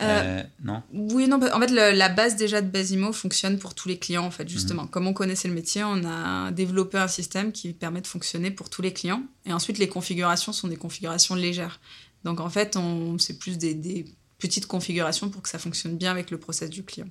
Euh, 0.00 0.42
non 0.62 0.82
Oui, 0.92 1.28
non. 1.28 1.40
En 1.52 1.60
fait, 1.60 1.70
la 1.70 2.08
base 2.08 2.36
déjà 2.36 2.60
de 2.60 2.68
Basimo 2.68 3.12
fonctionne 3.12 3.58
pour 3.58 3.74
tous 3.74 3.88
les 3.88 3.98
clients, 3.98 4.24
en 4.24 4.30
fait, 4.30 4.48
justement. 4.48 4.82
Mhm. 4.84 4.90
Comme 4.90 5.06
on 5.06 5.12
connaissait 5.12 5.48
le 5.48 5.54
métier, 5.54 5.82
on 5.84 6.04
a 6.04 6.50
développé 6.50 6.98
un 6.98 7.08
système 7.08 7.52
qui 7.52 7.72
permet 7.72 8.00
de 8.00 8.06
fonctionner 8.06 8.50
pour 8.50 8.70
tous 8.70 8.82
les 8.82 8.92
clients. 8.92 9.22
Et 9.46 9.52
ensuite, 9.52 9.78
les 9.78 9.88
configurations 9.88 10.52
sont 10.52 10.68
des 10.68 10.76
configurations 10.76 11.34
légères. 11.34 11.80
Donc, 12.24 12.40
en 12.40 12.48
fait, 12.48 12.78
c'est 13.18 13.38
plus 13.38 13.58
des, 13.58 13.74
des, 13.74 14.04
petites 14.38 14.66
configurations 14.66 15.28
pour 15.30 15.42
que 15.42 15.48
ça 15.48 15.58
fonctionne 15.58 15.96
bien 15.96 16.10
avec 16.10 16.30
le 16.30 16.38
process 16.38 16.70
du 16.70 16.84
client. 16.84 17.08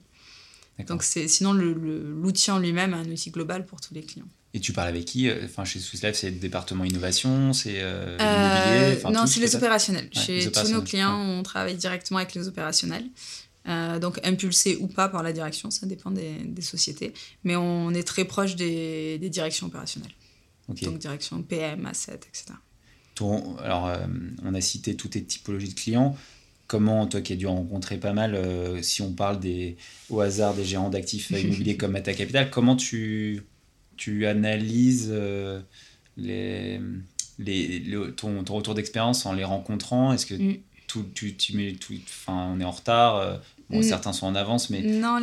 Donc, 0.85 1.03
sinon, 1.03 1.53
l'outil 1.53 2.51
en 2.51 2.59
lui-même 2.59 2.93
est 2.93 2.97
un 2.97 3.11
outil 3.11 3.31
global 3.31 3.65
pour 3.65 3.81
tous 3.81 3.93
les 3.93 4.03
clients. 4.03 4.27
Et 4.53 4.59
tu 4.59 4.73
parles 4.73 4.87
avec 4.87 5.05
qui 5.05 5.29
euh, 5.29 5.45
Enfin, 5.45 5.65
chez 5.65 5.79
Swiss 5.79 6.03
Life, 6.03 6.15
c'est 6.15 6.31
le 6.31 6.37
département 6.37 6.83
innovation, 6.83 7.53
c'est 7.53 7.81
euh, 7.81 8.17
euh 8.19 8.95
Non, 9.11 9.25
c'est 9.25 9.39
les 9.39 9.55
opérationnels. 9.55 10.09
chez 10.13 10.51
tous 10.51 10.71
nos 10.71 10.81
clients, 10.81 11.19
on 11.19 11.43
travaille 11.43 11.75
directement 11.75 12.19
avec 12.19 12.33
les 12.33 12.47
opérationnels. 12.47 13.05
Euh, 13.67 13.99
donc 13.99 14.19
impulsé 14.25 14.77
ou 14.79 14.87
pas 14.87 15.09
par 15.09 15.23
la 15.23 15.33
direction, 15.33 15.69
ça 15.69 15.85
dépend 15.85 16.09
des, 16.09 16.35
des 16.45 16.61
sociétés. 16.61 17.13
Mais 17.43 17.57
on 17.57 17.93
est 17.93 18.07
très 18.07 18.23
proche 18.23 18.55
des, 18.55 19.17
des 19.17 19.29
directions 19.29 19.67
opérationnelles. 19.67 20.13
Donc 20.69 20.97
direction 20.97 21.41
PM, 21.43 21.85
asset, 21.85 22.19
etc. 22.27 22.57
alors, 23.63 23.91
on 24.43 24.53
a 24.53 24.61
cité 24.61 24.95
toutes 24.95 25.15
les 25.15 25.23
typologies 25.23 25.69
de 25.69 25.73
clients. 25.73 26.15
Comment, 26.67 27.07
toi 27.07 27.21
qui 27.21 27.33
as 27.33 27.37
dû 27.37 27.47
rencontrer 27.47 27.97
pas 27.97 28.13
mal, 28.13 28.37
si 28.83 29.01
on 29.01 29.13
parle 29.13 29.39
des, 29.39 29.77
au 30.09 30.19
hasard 30.19 30.53
des 30.53 30.65
gérants 30.65 30.89
d'actifs 30.89 31.31
immobiliers 31.31 31.77
comme 31.77 31.91
Mata 31.91 32.13
Capital, 32.13 32.49
comment 32.49 32.75
tu 32.75 33.43
tu 33.97 34.25
analyses 34.27 35.09
euh, 35.11 35.59
les, 36.15 36.79
les, 37.39 37.83
ton, 38.15 38.43
ton, 38.43 38.55
retour 38.55 38.75
d'expérience 38.75 39.25
en 39.25 39.33
les 39.33 39.43
rencontrant? 39.43 40.13
Est-ce 40.13 40.25
que 40.25 40.35
mm. 40.35 40.57
tout, 40.87 41.05
tu, 41.13 41.35
tu 41.35 41.57
mets 41.57 41.73
tout, 41.73 41.93
enfin, 42.05 42.51
on 42.53 42.59
est 42.61 42.63
en 42.63 42.71
retard 42.71 43.17
euh, 43.17 43.37
bon, 43.69 43.79
mm. 43.79 43.83
Certains 43.83 44.13
sont 44.13 44.27
en 44.27 44.35
avance, 44.35 44.69
mais... 44.69 44.81
Non, 44.81 45.19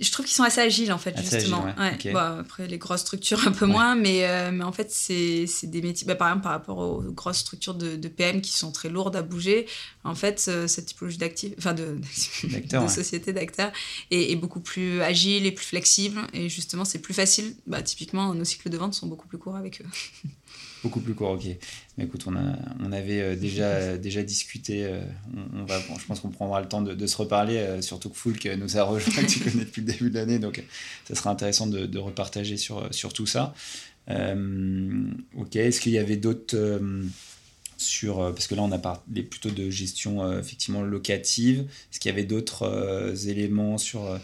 je 0.00 0.10
trouve 0.10 0.24
qu'ils 0.24 0.34
sont 0.34 0.42
assez 0.42 0.60
agiles 0.60 0.92
en 0.92 0.98
fait 0.98 1.16
justement. 1.20 1.64
ouais. 1.64 2.14
après 2.14 2.66
les 2.66 2.78
grosses 2.78 3.02
structures 3.02 3.46
un 3.46 3.52
peu 3.52 3.66
moins 3.66 3.94
mais, 3.94 4.26
euh, 4.26 4.50
mais 4.50 4.64
en 4.64 4.72
fait 4.72 4.90
c'est 4.90 5.46
des 5.64 5.82
métiers 5.82 6.06
bah, 6.06 6.14
par 6.14 6.28
exemple 6.28 6.44
par 6.44 6.52
rapport 6.52 6.78
aux 6.78 7.02
grosses 7.02 7.38
structures 7.38 7.74
de, 7.74 7.96
de, 7.96 8.08
PM 8.08 8.40
qui 8.40 8.52
sont 8.52 8.72
très 8.72 8.88
lourdes 8.88 9.16
à 9.16 9.22
bouger 9.22 9.66
en 10.04 10.14
fait 10.14 10.46
euh, 10.48 10.66
cette 10.66 10.86
typologie 10.86 11.18
d'actifs 11.18 11.52
enfin 11.58 11.74
de, 11.74 11.98
de 12.44 12.88
société 12.88 13.32
d'acteurs 13.32 13.72
est, 14.10 14.32
est, 14.32 14.36
beaucoup 14.36 14.60
plus 14.60 15.02
agile 15.02 15.46
et 15.46 15.52
plus 15.52 15.66
flexible 15.66 16.20
et 16.32 16.48
justement 16.48 16.84
c'est 16.84 17.00
plus 17.00 17.14
facile. 17.14 17.54
Bah, 17.66 17.82
typiquement 17.82 18.34
nos 18.34 18.44
cycles 18.44 18.70
de 18.70 18.76
vente 18.76 18.94
sont 18.94 19.06
beaucoup 19.06 19.28
plus 19.28 19.38
courts 19.38 19.56
avec 19.56 19.82
eux 19.82 20.28
Beaucoup 20.82 21.00
plus 21.00 21.14
court, 21.14 21.30
ok. 21.30 21.44
Mais 21.96 22.04
écoute, 22.04 22.24
on, 22.26 22.34
a, 22.34 22.56
on 22.80 22.92
avait 22.92 23.36
déjà, 23.36 23.96
déjà 23.98 24.22
discuté. 24.22 24.88
On, 25.54 25.64
va, 25.64 25.78
je 25.78 26.04
pense 26.06 26.20
qu'on 26.20 26.30
prendra 26.30 26.60
le 26.60 26.68
temps 26.68 26.82
de, 26.82 27.06
se 27.06 27.16
reparler, 27.16 27.80
surtout 27.82 28.08
que 28.10 28.16
Foulk 28.16 28.46
nous 28.58 28.76
a 28.76 28.82
rejoint, 28.82 29.22
que 29.22 29.26
tu 29.28 29.40
connais 29.40 29.64
depuis 29.64 29.82
le 29.82 29.92
début 29.92 30.10
de 30.10 30.14
l'année. 30.14 30.38
Donc, 30.38 30.62
ça 31.06 31.14
sera 31.14 31.30
intéressant 31.30 31.66
de, 31.66 31.98
repartager 31.98 32.56
sur, 32.56 32.92
sur 32.92 33.12
tout 33.12 33.26
ça. 33.26 33.54
ok, 34.08 35.56
est-ce 35.56 35.80
qu'il 35.80 35.92
y 35.92 35.98
avait 35.98 36.16
d'autres 36.16 36.56
sur, 37.82 38.20
euh, 38.20 38.32
parce 38.32 38.46
que 38.46 38.54
là 38.54 38.62
on 38.62 38.72
a 38.72 38.78
parlé 38.78 39.22
plutôt 39.22 39.50
de 39.50 39.68
gestion 39.68 40.22
euh, 40.22 40.40
effectivement 40.40 40.82
locative. 40.82 41.60
Est-ce 41.60 42.00
qu'il 42.00 42.10
y 42.10 42.12
avait 42.12 42.24
d'autres 42.24 42.62
euh, 42.62 43.14
éléments 43.14 43.78
sur 43.78 44.18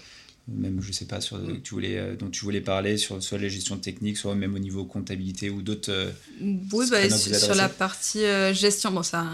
même 0.49 0.81
je 0.81 0.93
sais 0.93 1.05
pas 1.05 1.21
sur 1.21 1.39
mm. 1.39 1.61
tu 1.63 1.75
voulais 1.75 1.99
euh, 1.99 2.17
dont 2.17 2.31
tu 2.31 2.45
voulais 2.45 2.61
parler 2.61 2.97
sur 2.97 3.23
soit 3.23 3.39
la 3.39 3.49
gestion 3.49 3.77
technique 3.77 4.17
soit 4.17 4.35
même 4.35 4.55
au 4.55 4.59
niveau 4.59 4.85
comptabilité 4.85 5.51
ou 5.51 5.63
d'autres 5.63 5.93
euh, 5.93 6.11
oui 6.41 6.87
bah, 6.91 7.11
sur 7.11 7.55
la 7.55 7.69
partie 7.69 8.25
euh, 8.25 8.55
gestion 8.55 8.91
bon 8.91 9.03
ça 9.03 9.27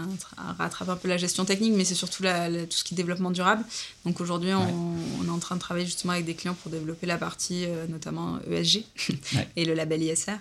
rattrape 0.57 0.89
un 0.89 0.95
peu 0.95 1.07
la 1.07 1.17
gestion 1.17 1.45
technique 1.45 1.73
mais 1.75 1.85
c'est 1.85 1.95
surtout 1.95 2.23
la, 2.23 2.49
tout 2.49 2.77
ce 2.77 2.83
qui 2.83 2.93
est 2.93 2.97
développement 2.97 3.31
durable. 3.31 3.63
Donc 4.05 4.19
aujourd'hui 4.21 4.51
on, 4.53 5.25
est 5.25 5.29
en 5.29 5.39
train 5.39 5.55
de 5.55 5.59
travailler 5.59 5.85
justement 5.85 6.13
avec 6.13 6.25
des 6.25 6.35
clients 6.35 6.55
pour 6.61 6.71
développer 6.71 7.07
la 7.07 7.17
partie 7.17 7.65
notamment 7.89 8.39
ESG 8.49 8.83
et 9.55 9.65
le 9.65 9.73
label 9.73 10.03
ISR 10.03 10.37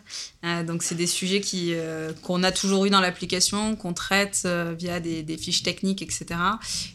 donc 0.67 0.83
c'est 0.83 0.95
des 0.95 1.07
sujets 1.07 1.41
qui 1.41 1.75
qu'on 2.23 2.43
a 2.43 2.53
toujours 2.53 2.85
eu 2.85 2.91
dans 2.91 3.01
l'application 3.01 3.77
qu'on 3.77 3.93
traite 3.93 4.47
via 4.79 5.01
des, 5.01 5.23
des, 5.23 5.37
fiches 5.37 5.63
techniques 5.63 6.03
etc 6.03 6.27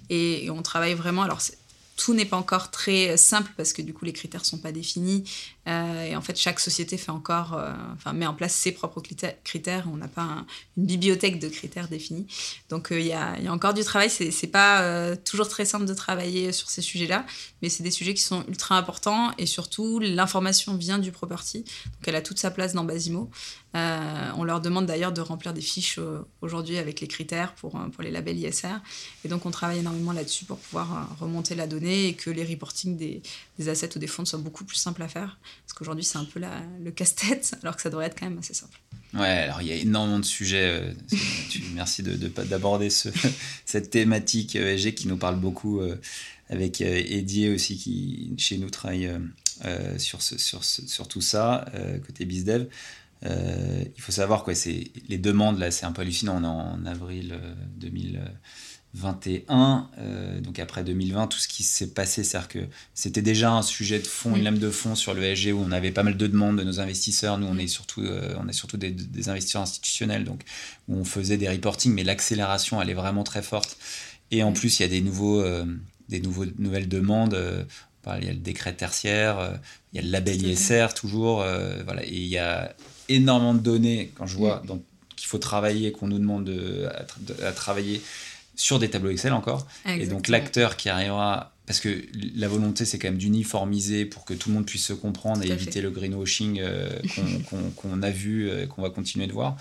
et, 0.09 0.45
et 0.45 0.49
on 0.49 0.61
travaille 0.61 0.93
vraiment 0.93 1.23
alors 1.23 1.41
tout 1.99 2.13
n'est 2.13 2.25
pas 2.25 2.37
encore 2.37 2.71
très 2.71 3.17
simple 3.17 3.51
parce 3.57 3.73
que 3.73 3.81
du 3.81 3.93
coup 3.93 4.05
les 4.05 4.13
critères 4.13 4.45
sont 4.45 4.57
pas 4.57 4.71
définis 4.71 5.29
euh, 5.69 6.03
et 6.03 6.15
en 6.15 6.21
fait 6.21 6.37
chaque 6.37 6.59
société 6.59 6.97
fait 6.97 7.11
encore, 7.11 7.53
euh, 7.53 7.71
enfin 7.93 8.13
met 8.13 8.25
en 8.25 8.33
place 8.33 8.55
ses 8.55 8.71
propres 8.71 9.01
critères. 9.43 9.87
On 9.91 9.97
n'a 9.97 10.07
pas 10.07 10.45
une 10.77 10.85
bibliothèque 10.85 11.39
de 11.39 11.47
critères 11.47 11.87
définis. 11.87 12.25
Donc 12.69 12.91
euh, 12.91 12.99
il 12.99 13.05
y, 13.05 13.13
a, 13.13 13.35
encore 13.49 13.73
du 13.73 13.83
travail. 13.83 14.09
C'est, 14.09 14.31
c'est 14.31 14.47
pas 14.47 15.15
toujours 15.17 15.47
très 15.47 15.65
simple 15.65 15.85
de 15.85 15.93
travailler 15.93 16.51
sur 16.51 16.69
ces 16.69 16.81
sujets-là, 16.81 17.25
mais 17.61 17.69
c'est 17.69 17.83
des 17.83 17.91
sujets 17.91 18.13
qui 18.13 18.23
sont 18.23 18.43
ultra 18.47 18.77
importants 18.77 19.31
et 19.37 19.45
surtout 19.45 19.99
l'information 19.99 20.75
vient 20.75 20.97
du 20.97 21.11
property, 21.11 21.59
donc 21.59 22.07
elle 22.07 22.15
a 22.15 22.21
toute 22.21 22.39
sa 22.39 22.51
place 22.51 22.73
dans 22.73 22.83
Basimo. 22.83 23.29
On 23.73 24.43
leur 24.43 24.61
demande 24.61 24.85
d'ailleurs 24.85 25.11
de 25.11 25.21
remplir 25.21 25.53
des 25.53 25.61
fiches 25.61 25.99
aujourd'hui 26.41 26.77
avec 26.77 27.01
les 27.01 27.07
critères 27.07 27.53
pour, 27.53 27.71
pour 27.71 28.03
les 28.03 28.11
labels 28.11 28.37
ISR. 28.37 28.67
Et 29.23 29.27
donc 29.27 29.45
on 29.45 29.51
travaille 29.51 29.79
énormément 29.79 30.11
là-dessus 30.11 30.45
pour 30.45 30.57
pouvoir 30.57 31.15
remonter 31.19 31.55
la 31.55 31.67
donnée 31.67 32.07
et 32.07 32.13
que 32.13 32.29
les 32.29 32.43
reporting 32.43 32.97
des, 32.97 33.21
des, 33.59 33.69
assets 33.69 33.95
ou 33.95 33.99
des 33.99 34.07
fonds 34.07 34.25
soient 34.25 34.39
beaucoup 34.39 34.63
plus 34.63 34.77
simples 34.77 35.03
à 35.03 35.07
faire. 35.07 35.37
Parce 35.65 35.73
qu'aujourd'hui, 35.77 36.03
c'est 36.03 36.17
un 36.17 36.25
peu 36.25 36.41
le 36.83 36.91
casse-tête, 36.91 37.55
alors 37.61 37.75
que 37.75 37.81
ça 37.81 37.89
devrait 37.89 38.07
être 38.07 38.19
quand 38.19 38.29
même 38.29 38.39
assez 38.39 38.53
simple. 38.53 38.79
Ouais, 39.13 39.27
alors 39.27 39.61
il 39.61 39.67
y 39.67 39.71
a 39.71 39.75
énormément 39.75 40.19
de 40.19 40.25
sujets. 40.25 40.81
Euh, 40.81 40.93
merci 41.73 42.03
d'aborder 42.03 42.85
de, 42.85 42.89
de, 42.89 42.93
ce, 42.93 43.09
cette 43.65 43.89
thématique 43.89 44.55
euh, 44.55 44.75
ESG 44.75 44.93
qui 44.93 45.07
nous 45.07 45.17
parle 45.17 45.39
beaucoup, 45.39 45.79
euh, 45.79 45.99
avec 46.49 46.81
euh, 46.81 47.55
aussi 47.55 47.77
qui, 47.77 48.33
chez 48.37 48.57
nous, 48.57 48.69
travaille 48.69 49.09
sur, 49.97 50.19
tout 51.07 51.21
ça, 51.21 51.65
côté 52.05 52.25
BizDev. 52.25 52.67
il 53.23 54.01
faut 54.01 54.11
savoir, 54.11 54.43
quoi, 54.43 54.53
les 55.09 55.17
demandes, 55.17 55.59
là, 55.59 55.69
c'est 55.69 55.85
un 55.85 55.91
peu 55.91 56.01
hallucinant. 56.01 56.37
On 56.37 56.43
est 56.43 56.47
en 56.47 56.85
avril 56.85 57.39
2000. 57.77 58.19
21, 58.95 59.87
euh, 59.99 60.41
donc 60.41 60.57
après 60.57 60.83
2020, 60.83 61.27
tout 61.27 61.37
ce 61.37 61.47
qui 61.47 61.63
s'est 61.63 61.91
passé, 61.91 62.23
c'est-à-dire 62.23 62.47
que 62.47 62.59
c'était 62.95 63.21
déjà 63.21 63.51
un 63.51 63.61
sujet 63.61 63.99
de 63.99 64.07
fond, 64.07 64.35
une 64.35 64.43
lame 64.43 64.57
de 64.57 64.71
fond 64.71 64.95
sur 64.95 65.13
le 65.13 65.23
ESG 65.23 65.53
où 65.53 65.63
on 65.63 65.71
avait 65.71 65.91
pas 65.91 66.01
mal 66.01 66.17
de 66.17 66.27
demandes 66.27 66.57
de 66.57 66.63
nos 66.63 66.79
investisseurs. 66.79 67.37
Nous, 67.37 67.45
on 67.45 67.57
est 67.57 67.67
surtout, 67.67 68.01
euh, 68.01 68.33
on 68.39 68.47
est 68.47 68.53
surtout 68.53 68.77
des, 68.77 68.95
investisseurs 69.29 69.61
institutionnels, 69.61 70.23
donc 70.23 70.41
où 70.87 70.97
on 70.97 71.05
faisait 71.05 71.37
des 71.37 71.47
reporting, 71.47 71.93
mais 71.93 72.03
l'accélération, 72.03 72.81
elle 72.81 72.89
est 72.89 72.95
vraiment 72.95 73.23
très 73.23 73.43
forte. 73.43 73.77
Et 74.31 74.41
en 74.41 74.53
plus, 74.53 74.79
il 74.79 74.83
y 74.83 74.85
a 74.85 74.89
des 74.89 75.01
nouveaux, 75.01 75.41
euh, 75.41 75.65
des 76.09 76.19
nouveaux, 76.19 76.45
nouvelles 76.57 76.89
demandes. 76.89 77.35
Euh, 77.35 77.63
bah, 78.03 78.17
il 78.19 78.25
y 78.25 78.29
a 78.29 78.33
le 78.33 78.39
décret 78.39 78.73
tertiaire, 78.73 79.59
il 79.91 79.97
y 79.97 79.99
a 79.99 80.05
le 80.05 80.09
label 80.09 80.41
ISR 80.41 80.87
toujours, 80.95 81.43
voilà, 81.83 82.05
et 82.05 82.15
il 82.15 82.27
y 82.27 82.37
a 82.37 82.73
énormément 83.09 83.53
de 83.53 83.59
données 83.59 84.11
quand 84.15 84.25
je 84.25 84.37
vois 84.37 84.63
qu'il 85.17 85.27
faut 85.27 85.37
travailler, 85.37 85.91
qu'on 85.91 86.07
nous 86.07 86.17
demande 86.17 86.49
à 87.43 87.51
travailler 87.51 88.01
sur 88.59 88.77
des 88.77 88.89
tableaux 88.89 89.09
Excel 89.09 89.33
encore. 89.33 89.65
Et 89.87 90.05
donc 90.05 90.27
l'acteur 90.27 90.75
qui 90.75 90.89
arrivera, 90.89 91.53
parce 91.65 91.79
que 91.79 92.03
la 92.35 92.47
volonté 92.47 92.83
c'est 92.83 92.99
quand 92.99 93.07
même 93.07 93.17
d'uniformiser 93.17 94.05
pour 94.05 94.25
que 94.25 94.33
tout 94.33 94.49
le 94.49 94.55
monde 94.55 94.65
puisse 94.65 94.85
se 94.85 94.93
comprendre 94.93 95.43
et 95.43 95.47
éviter 95.47 95.81
le 95.81 95.89
greenwashing 95.89 96.59
euh, 96.59 96.89
qu'on 97.79 98.01
a 98.03 98.09
vu, 98.09 98.49
et 98.49 98.67
qu'on 98.67 98.81
va 98.81 98.89
continuer 98.89 99.27
de 99.27 99.33
voir. 99.33 99.55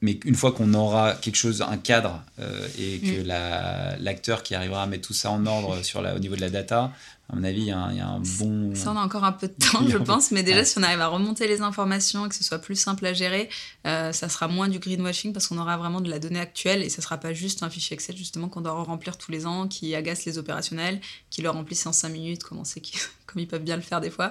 Mais 0.00 0.20
une 0.26 0.34
fois 0.34 0.52
qu'on 0.52 0.74
aura 0.74 1.14
quelque 1.14 1.36
chose, 1.36 1.62
un 1.62 1.78
cadre, 1.78 2.22
euh, 2.38 2.68
et 2.78 2.98
que 2.98 3.22
mm. 3.22 4.02
l'acteur 4.02 4.42
qui 4.42 4.54
arrivera 4.54 4.82
à 4.82 4.86
mettre 4.86 5.08
tout 5.08 5.14
ça 5.14 5.30
en 5.30 5.46
ordre 5.46 5.82
sur 5.82 6.02
la, 6.02 6.14
au 6.14 6.18
niveau 6.18 6.36
de 6.36 6.42
la 6.42 6.50
data, 6.50 6.92
à 7.30 7.36
mon 7.36 7.44
avis, 7.44 7.62
il 7.62 7.66
y, 7.68 7.70
a 7.70 7.78
un 7.78 8.20
bon. 8.20 8.74
Ça, 8.74 8.92
on 8.92 8.98
a 8.98 9.00
encore 9.00 9.24
un 9.24 9.32
peu 9.32 9.48
de 9.48 9.54
temps, 9.54 9.86
je 9.88 9.96
pense, 9.96 10.30
mais 10.30 10.42
déjà, 10.42 10.62
si 10.62 10.78
on 10.78 10.82
arrive 10.82 11.00
à 11.00 11.08
remonter 11.08 11.48
les 11.48 11.62
informations 11.62 12.26
et 12.26 12.28
que 12.28 12.34
ce 12.34 12.44
soit 12.44 12.58
plus 12.58 12.76
simple 12.76 13.06
à 13.06 13.14
gérer, 13.14 13.48
euh, 13.86 14.12
ça 14.12 14.28
sera 14.28 14.46
moins 14.46 14.68
du 14.68 14.78
greenwashing 14.78 15.32
parce 15.32 15.48
qu'on 15.48 15.56
aura 15.56 15.78
vraiment 15.78 16.02
de 16.02 16.10
la 16.10 16.18
donnée 16.18 16.38
actuelle 16.38 16.82
et 16.82 16.90
ça 16.90 17.00
sera 17.00 17.16
pas 17.16 17.32
juste 17.32 17.62
un 17.62 17.70
fichier 17.70 17.94
Excel, 17.94 18.14
justement, 18.14 18.50
qu'on 18.50 18.60
doit 18.60 18.72
remplir 18.72 19.16
tous 19.16 19.32
les 19.32 19.46
ans, 19.46 19.68
qui 19.68 19.94
agace 19.94 20.26
les 20.26 20.36
opérationnels, 20.36 21.00
qui 21.30 21.40
le 21.40 21.48
remplissent 21.48 21.86
en 21.86 21.94
5 21.94 22.10
minutes, 22.10 22.44
comme, 22.44 22.62
comme 23.26 23.40
ils 23.40 23.48
peuvent 23.48 23.64
bien 23.64 23.76
le 23.76 23.82
faire 23.82 24.02
des 24.02 24.10
fois. 24.10 24.30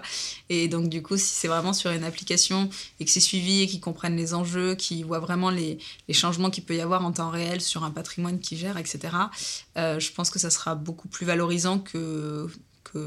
Et 0.50 0.68
donc, 0.68 0.88
du 0.88 1.02
coup, 1.02 1.18
si 1.18 1.26
c'est 1.26 1.48
vraiment 1.48 1.74
sur 1.74 1.90
une 1.90 2.04
application 2.04 2.70
et 3.00 3.06
que 3.06 3.12
c'est 3.12 3.20
suivi 3.20 3.64
et 3.64 3.68
qu'ils 3.68 3.82
comprennent 3.82 4.18
les 4.18 4.36
enjeux, 4.36 4.76
qu'ils 4.76 5.04
voient 5.04 5.20
vraiment 5.20 5.50
les, 5.50 5.80
les 6.08 6.14
changements 6.14 6.52
qu'il 6.52 6.64
peut 6.64 6.76
y 6.76 6.82
avoir 6.82 7.04
en 7.04 7.12
temps 7.12 7.32
réel 7.32 7.60
sur 7.60 7.84
un 7.84 7.92
patrimoine 7.92 8.40
qui 8.40 8.56
gère, 8.56 8.78
etc., 8.78 9.00
euh, 9.78 10.00
je 10.00 10.12
pense 10.12 10.30
que 10.30 10.38
ça 10.38 10.52
sera 10.52 10.76
beaucoup 10.76 11.08
plus 11.08 11.26
valorisant 11.26 11.80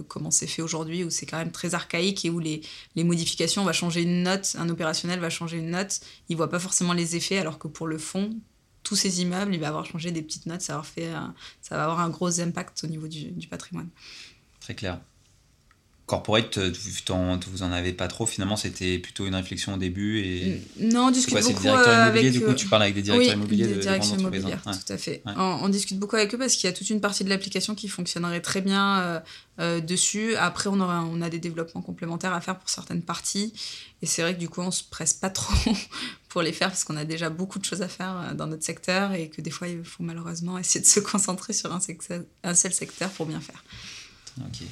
comment 0.09 0.31
c'est 0.31 0.47
fait 0.47 0.63
aujourd'hui, 0.63 1.05
où 1.05 1.11
c'est 1.11 1.27
quand 1.27 1.39
même 1.39 1.53
très 1.53 1.75
archaïque 1.75 2.25
et 2.25 2.31
où 2.31 2.39
les, 2.39 2.63
les, 2.95 3.05
modifications, 3.05 3.63
on 3.63 3.65
va 3.65 3.73
changer 3.73 4.03
une 4.03 4.23
note, 4.23 4.57
un 4.59 4.69
opérationnel 4.69 5.21
va 5.21 5.31
changer 5.31 5.59
une 5.59 5.71
note, 5.71 6.01
il 6.29 6.37
voit 6.37 6.51
pas 6.51 6.59
forcément 6.59 6.93
les 6.93 7.17
effets, 7.17 7.39
alors 7.39 7.59
que 7.59 7.69
pour 7.69 7.87
le 7.87 7.99
fond, 7.99 8.31
tous 8.83 8.97
ces 8.97 9.21
immeubles, 9.21 9.55
il 9.55 9.61
va 9.61 9.69
avoir 9.69 9.85
changé 9.85 10.11
des 10.13 10.23
petites 10.23 10.47
notes, 10.47 10.63
ça 10.63 10.77
va, 10.77 10.83
fait, 10.83 11.11
ça 11.61 11.77
va 11.77 11.85
avoir 11.85 12.01
un 12.01 12.09
gros 12.09 12.41
impact 12.41 12.85
au 12.85 12.87
niveau 12.87 13.09
du, 13.09 13.33
du 13.33 13.49
patrimoine. 13.49 13.89
Très 14.61 14.75
clair. 14.75 15.01
Corporate, 16.07 16.59
vous 16.59 17.65
en 17.65 17.73
avez 17.73 17.93
pas 17.93 18.07
trop. 18.07 18.27
Finalement, 18.27 18.57
c'était 18.57 19.01
plutôt 19.01 19.27
une 19.27 19.35
réflexion 19.35 19.75
au 19.75 19.77
début. 19.77 20.21
Et... 20.21 20.63
Non, 20.79 21.09
on 21.09 21.11
discute 21.11 21.35
beaucoup 21.35 21.61
directeur 21.61 21.89
euh, 21.89 22.05
immobilier, 22.05 22.31
du 22.31 22.41
coup, 22.43 22.55
tu 22.55 22.69
parles 22.69 22.85
avec 22.85 22.95
des 22.95 23.03
directeurs 23.03 23.35
immobiliers 23.35 23.67
des 23.67 23.75
de 23.75 23.81
directions 23.81 24.17
immobilières, 24.17 24.63
tout 24.63 24.93
à 24.93 24.99
fait. 24.99 25.23
On, 25.37 25.69
discute 25.69 25.99
beaucoup 25.99 26.15
avec 26.15 26.33
eux 26.33 26.39
parce 26.39 26.55
qu'il 26.55 26.71
y 26.71 26.73
a 26.73 26.73
toute 26.73 26.91
une 26.91 27.01
partie 27.01 27.25
de 27.25 27.29
l'application 27.29 27.75
qui 27.75 27.89
fonctionnerait 27.89 28.41
très 28.41 28.61
bien 28.61 29.01
euh, 29.01 29.21
euh, 29.59 29.81
dessus. 29.81 30.37
Après, 30.37 30.69
on, 30.69 30.79
aura, 30.79 31.05
on 31.05 31.21
a 31.23 31.29
des 31.29 31.41
développements 31.41 31.83
complémentaires 31.83 32.33
à 32.33 32.41
faire 32.41 32.57
pour 32.57 32.69
certaines 32.69 33.03
parties. 33.03 33.53
Et 34.01 34.07
c'est 34.07 34.23
vrai 34.23 34.33
que 34.33 34.39
du 34.39 34.49
coup, 34.49 34.61
on 34.61 34.71
se 34.71 34.85
presse 34.89 35.13
pas 35.13 35.31
trop 35.31 35.73
pour 36.29 36.43
les 36.43 36.53
faire 36.53 36.69
parce 36.69 36.85
qu'on 36.85 36.97
a 36.97 37.05
déjà 37.05 37.31
beaucoup 37.31 37.59
de 37.59 37.65
choses 37.65 37.83
à 37.83 37.89
faire 37.89 38.33
dans 38.37 38.47
notre 38.47 38.65
secteur 38.65 39.13
et 39.13 39.29
que 39.29 39.41
des 39.41 39.51
fois, 39.51 39.67
il 39.67 39.85
faut 39.85 40.05
malheureusement 40.05 40.57
essayer 40.57 40.81
de 40.81 40.87
se 40.87 41.01
concentrer 41.01 41.53
sur 41.53 41.73
un, 41.73 41.81
un 42.45 42.55
seul 42.55 42.73
secteur 42.73 43.11
pour 43.11 43.27
bien 43.27 43.41
faire. 43.41 43.65
Ok. 44.39 44.63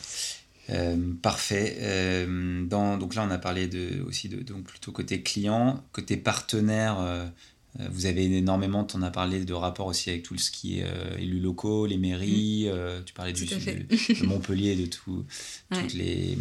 Euh, 0.70 0.96
parfait. 1.20 1.76
Euh, 1.80 2.64
dans, 2.64 2.96
donc 2.96 3.14
là, 3.14 3.26
on 3.28 3.30
a 3.30 3.38
parlé 3.38 3.66
de, 3.66 4.02
aussi 4.06 4.28
de 4.28 4.40
donc 4.40 4.64
plutôt 4.64 4.92
côté 4.92 5.22
client, 5.22 5.82
côté 5.92 6.16
partenaire. 6.16 6.98
Euh, 7.00 7.26
vous 7.90 8.06
avez 8.06 8.24
énormément, 8.24 8.86
en 8.94 9.02
as 9.02 9.10
parlé 9.10 9.44
de 9.44 9.52
rapports 9.52 9.88
aussi 9.88 10.08
avec 10.08 10.22
tout 10.22 10.38
ce 10.38 10.52
qui 10.52 10.78
est 10.78 10.86
élus 11.18 11.40
locaux, 11.40 11.86
les 11.86 11.98
mairies, 11.98 12.68
mm. 12.68 13.02
tu 13.04 13.12
parlais 13.14 13.32
du, 13.32 13.46
de, 13.46 14.26
Montpellier, 14.26 14.76
de 14.76 14.86
tout, 14.86 15.24
toutes 15.72 15.92
les, 15.92 16.38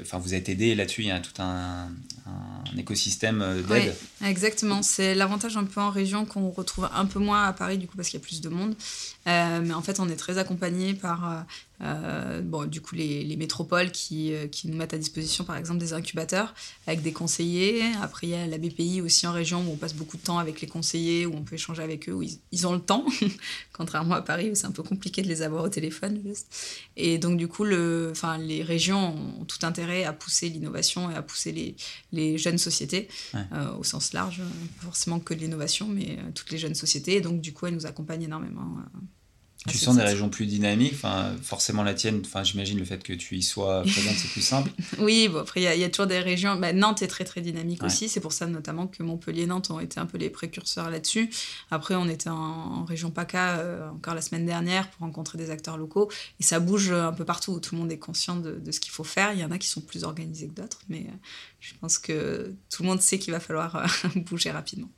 enfin 0.00 0.16
vous 0.16 0.32
êtes 0.32 0.48
aidé 0.48 0.74
là-dessus, 0.74 1.02
il 1.02 1.08
y 1.08 1.10
a 1.10 1.20
tout 1.20 1.42
un, 1.42 1.90
un 2.24 2.78
écosystème 2.78 3.44
d'aide. 3.68 3.94
exactement, 4.24 4.82
c'est 4.82 5.14
l'avantage 5.14 5.58
un 5.58 5.64
peu 5.64 5.82
en 5.82 5.90
région 5.90 6.24
qu'on 6.24 6.48
retrouve 6.48 6.88
un 6.94 7.04
peu 7.04 7.18
moins 7.18 7.44
à 7.44 7.52
Paris 7.52 7.76
du 7.76 7.86
coup 7.86 7.98
parce 7.98 8.08
qu'il 8.08 8.18
y 8.18 8.22
a 8.22 8.24
plus 8.24 8.40
de 8.40 8.48
monde, 8.48 8.74
mais 9.26 9.74
en 9.74 9.82
fait 9.82 10.00
on 10.00 10.08
est 10.08 10.16
très 10.16 10.38
accompagné 10.38 10.94
par 10.94 11.44
bon, 12.42 12.66
du 12.66 12.80
coup 12.80 12.94
les, 12.94 13.24
les 13.24 13.36
métropoles 13.36 13.90
qui, 13.90 14.32
qui, 14.52 14.68
nous 14.68 14.76
mettent 14.76 14.94
à 14.94 14.98
disposition 14.98 15.44
par 15.44 15.56
exemple 15.56 15.78
des 15.78 15.92
incubateurs 15.92 16.54
avec 16.86 17.02
des 17.02 17.12
conseillers, 17.12 17.82
après 18.02 18.26
il 18.26 18.30
y 18.30 18.34
a 18.34 18.46
la 18.46 18.58
BPI 18.58 19.00
aussi 19.00 19.26
en 19.26 19.32
région 19.32 19.64
où 19.66 19.72
on 19.72 19.76
passe 19.76 19.94
beaucoup 19.94 20.16
de 20.16 20.22
temps 20.22 20.38
avec 20.38 20.60
les 20.60 20.66
conseillers, 20.66 21.26
où 21.26 21.34
on 21.34 21.42
peut 21.42 21.54
échanger 21.54 21.82
avec 21.82 22.08
eux, 22.08 22.12
où 22.12 22.22
ils, 22.22 22.66
ont 22.66 22.72
le 22.72 22.80
temps, 22.80 23.04
contrairement 23.72 24.14
à 24.14 24.22
Paris 24.22 24.50
où 24.50 24.54
c'est 24.54 24.66
un 24.66 24.72
peu 24.72 24.82
compliqué 24.82 25.22
de 25.22 25.28
les 25.28 25.42
avoir 25.42 25.64
au 25.64 25.68
téléphone. 25.68 26.22
Et 26.96 27.18
donc 27.18 27.36
du 27.36 27.48
coup, 27.48 27.64
le, 27.64 28.08
enfin, 28.10 28.38
les 28.38 28.62
régions 28.62 29.14
ont 29.40 29.44
tout 29.44 29.64
intérêt 29.64 30.04
à 30.04 30.12
pousser 30.12 30.48
l'innovation 30.48 31.10
et 31.10 31.14
à 31.14 31.22
pousser 31.22 31.52
les, 31.52 31.76
les 32.12 32.38
jeunes 32.38 32.58
sociétés 32.58 33.08
euh, 33.34 33.76
au 33.78 33.84
sens 33.84 34.12
large, 34.12 34.38
pas 34.78 34.84
forcément 34.84 35.20
que 35.20 35.34
l'innovation, 35.34 35.86
mais 35.88 36.18
euh, 36.18 36.30
toutes 36.34 36.50
les 36.50 36.58
jeunes 36.58 36.74
sociétés. 36.74 37.16
Et 37.16 37.20
donc 37.20 37.40
du 37.40 37.52
coup, 37.52 37.66
elles 37.66 37.74
nous 37.74 37.86
accompagnent 37.86 38.22
énormément. 38.22 38.76
Euh, 38.78 38.98
Tu 39.68 39.76
sens 39.76 39.94
des 39.96 40.02
régions 40.02 40.30
plus 40.30 40.46
dynamiques, 40.46 40.94
enfin, 40.94 41.34
forcément 41.42 41.82
la 41.82 41.92
tienne, 41.92 42.22
enfin, 42.24 42.42
j'imagine 42.42 42.78
le 42.78 42.84
fait 42.86 43.02
que 43.02 43.12
tu 43.12 43.36
y 43.36 43.42
sois 43.42 43.82
présente, 43.86 44.14
c'est 44.16 44.30
plus 44.30 44.40
simple. 44.40 44.70
oui, 44.98 45.28
bon, 45.28 45.40
après, 45.40 45.60
il 45.60 45.78
y, 45.78 45.84
a 45.84 45.88
toujours 45.90 46.06
des 46.06 46.18
régions. 46.18 46.56
Bah, 46.56 46.72
Nantes 46.72 47.02
est 47.02 47.08
très, 47.08 47.24
très 47.24 47.42
dynamique 47.42 47.82
aussi. 47.82 48.08
C'est 48.08 48.20
pour 48.20 48.32
ça, 48.32 48.46
notamment, 48.46 48.86
que 48.86 49.02
Montpellier 49.02 49.42
et 49.42 49.46
Nantes 49.46 49.70
ont 49.70 49.78
été 49.78 50.00
un 50.00 50.06
peu 50.06 50.16
les 50.16 50.30
précurseurs 50.30 50.88
là-dessus. 50.88 51.28
Après, 51.70 51.94
on 51.94 52.08
était 52.08 52.30
en, 52.30 52.84
région 52.84 53.10
PACA 53.10 53.58
euh, 53.58 53.90
encore 53.90 54.14
la 54.14 54.22
semaine 54.22 54.46
dernière 54.46 54.90
pour 54.90 55.02
rencontrer 55.02 55.36
des 55.36 55.50
acteurs 55.50 55.76
locaux. 55.76 56.10
Et 56.40 56.42
ça 56.42 56.58
bouge 56.58 56.90
un 56.92 57.12
peu 57.12 57.26
partout. 57.26 57.60
Tout 57.60 57.74
le 57.74 57.82
monde 57.82 57.92
est 57.92 57.98
conscient 57.98 58.36
de, 58.36 58.60
ce 58.70 58.80
qu'il 58.80 58.92
faut 58.92 59.04
faire. 59.04 59.34
Il 59.34 59.40
y 59.40 59.44
en 59.44 59.50
a 59.50 59.58
qui 59.58 59.68
sont 59.68 59.82
plus 59.82 60.04
organisés 60.04 60.48
que 60.48 60.54
d'autres. 60.54 60.80
Mais 60.88 61.00
euh, 61.00 61.16
je 61.60 61.74
pense 61.78 61.98
que 61.98 62.54
tout 62.70 62.82
le 62.82 62.88
monde 62.88 63.02
sait 63.02 63.18
qu'il 63.18 63.32
va 63.32 63.40
falloir 63.40 63.76
euh, 63.76 63.86
bouger 64.16 64.50
rapidement. 64.50 64.88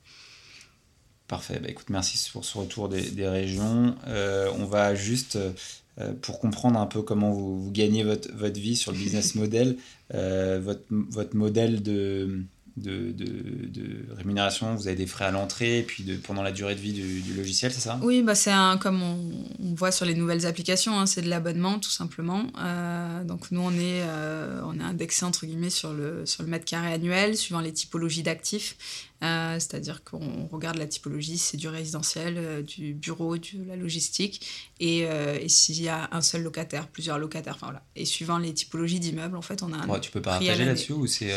Parfait. 1.29 1.61
Bah, 1.63 1.69
écoute, 1.69 1.89
merci 1.89 2.31
pour 2.31 2.45
ce 2.45 2.59
retour 2.59 2.89
des, 2.89 3.29
régions. 3.29 3.95
Euh, 4.07 4.51
on 4.59 4.65
va 4.65 4.95
juste, 4.95 5.37
euh, 5.37 6.13
pour 6.21 6.41
comprendre 6.41 6.79
un 6.79 6.87
peu 6.87 7.03
comment 7.03 7.33
vous, 7.33 7.71
gagnez 7.71 8.05
votre, 8.05 8.31
votre, 8.35 8.61
vie 8.61 8.77
sur 8.77 8.93
le 8.93 8.99
business 8.99 9.35
model, 9.37 9.77
euh, 10.15 10.61
votre, 10.63 10.85
votre 10.91 11.37
modèle 11.37 11.83
de, 11.83 12.45
de, 12.77 13.13
de, 13.13 14.15
rémunération, 14.17 14.75
vous 14.75 14.87
avez 14.87 14.97
des 14.97 15.07
frais 15.07 15.27
à 15.27 15.31
l'entrée 15.31 15.79
et 15.79 15.83
puis 15.83 16.05
de, 16.05 16.17
pendant 16.17 16.43
la 16.43 16.53
durée 16.53 16.75
de 16.75 16.81
vie 16.81 16.93
du, 16.93 17.35
logiciel, 17.35 17.73
c'est 17.73 17.81
ça? 17.81 17.99
Oui, 18.03 18.23
bah 18.23 18.35
c'est 18.35 18.51
un, 18.51 18.77
comme 18.79 19.03
on, 19.03 19.75
voit 19.75 19.93
sur 19.93 20.07
les 20.07 20.15
nouvelles 20.15 20.47
applications, 20.47 20.99
hein, 20.99 21.07
c'est 21.07 21.23
de 21.23 21.29
l'abonnement 21.29 21.79
tout 21.79 21.91
simplement. 21.91 22.47
Euh, 22.59 23.25
donc 23.25 23.51
nous, 23.51 23.61
on 23.61 23.73
est, 23.73 24.03
euh, 24.03 24.61
on 24.62 24.62
est 24.62 24.62
indexé 24.93 25.25
entre 25.25 25.47
guillemets 25.47 25.71
sur 25.71 25.93
le, 25.93 26.25
sur 26.27 26.43
le 26.43 26.49
mètre 26.49 26.65
carré 26.65 26.93
annuel, 26.93 27.37
suivant 27.37 27.61
les 27.61 27.73
typologies 27.73 28.23
d'actifs. 28.23 28.77
Euh, 29.23 29.55
c'est-à-dire 29.55 30.03
qu'on 30.03 30.49
regarde 30.51 30.79
la 30.79 30.87
typologie, 30.87 31.39
c'est 31.39 31.57
du 31.57 31.69
résidentiel, 31.69 32.65
du 32.65 32.93
bureau, 32.93 33.37
de 33.39 33.65
la 33.69 33.77
logistique, 33.77 34.75
et, 34.81 35.03
et 35.03 35.49
s'il 35.49 35.81
y 35.81 35.89
a 35.89 36.09
un 36.11 36.21
seul 36.21 36.43
locataire, 36.43 36.89
plusieurs 36.89 37.19
locataires, 37.19 37.55
enfin 37.55 37.67
voilà. 37.67 37.85
Et 37.95 38.05
suivant 38.05 38.39
les 38.39 38.53
typologies 38.53 38.99
d'immeubles, 38.99 39.37
en 39.37 39.43
fait, 39.43 39.63
on 39.63 39.73
a 39.73 39.77
un. 39.77 39.89
Ouais, 39.89 40.01
tu 40.01 40.11
peux 40.11 40.21
partager 40.21 40.65
là-dessus 40.65 40.93
ou 40.93 41.07
c'est 41.07 41.31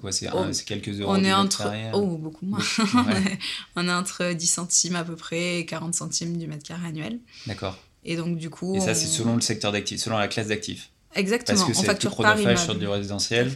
quoi? 0.00 0.10
C'est 0.10 0.30
oh, 0.32 0.46
quelques 0.66 1.00
euros 1.00 1.12
On 1.14 1.22
est 1.22 1.32
entre. 1.32 1.62
Oh, 1.92 2.18
beaucoup 2.18 2.44
moins. 2.44 2.58
on 3.76 3.86
est 3.86 3.92
entre 3.92 4.32
10 4.32 4.46
centimes 4.46 4.96
à 4.96 5.04
peu 5.04 5.14
près 5.14 5.60
et 5.60 5.66
40 5.66 5.94
centimes 5.94 6.36
du 6.36 6.46
mètre 6.46 6.64
carré 6.64 6.88
annuel. 6.88 7.20
D'accord. 7.46 7.78
Et 8.04 8.16
donc, 8.16 8.36
du 8.36 8.50
coup. 8.50 8.74
Et 8.74 8.80
ça, 8.80 8.94
c'est 8.94 9.06
selon 9.06 9.34
le 9.34 9.40
secteur 9.40 9.72
d'actifs, 9.72 10.00
selon 10.00 10.18
la 10.18 10.28
classe 10.28 10.48
d'actifs? 10.48 10.90
Exactement. 11.14 11.58
Parce 11.58 11.78
que 11.78 11.86
c'est 11.86 11.98
plus 11.98 12.08
chronophage 12.08 12.64
sur 12.64 12.74
du 12.74 12.86
résidentiel. 12.86 13.50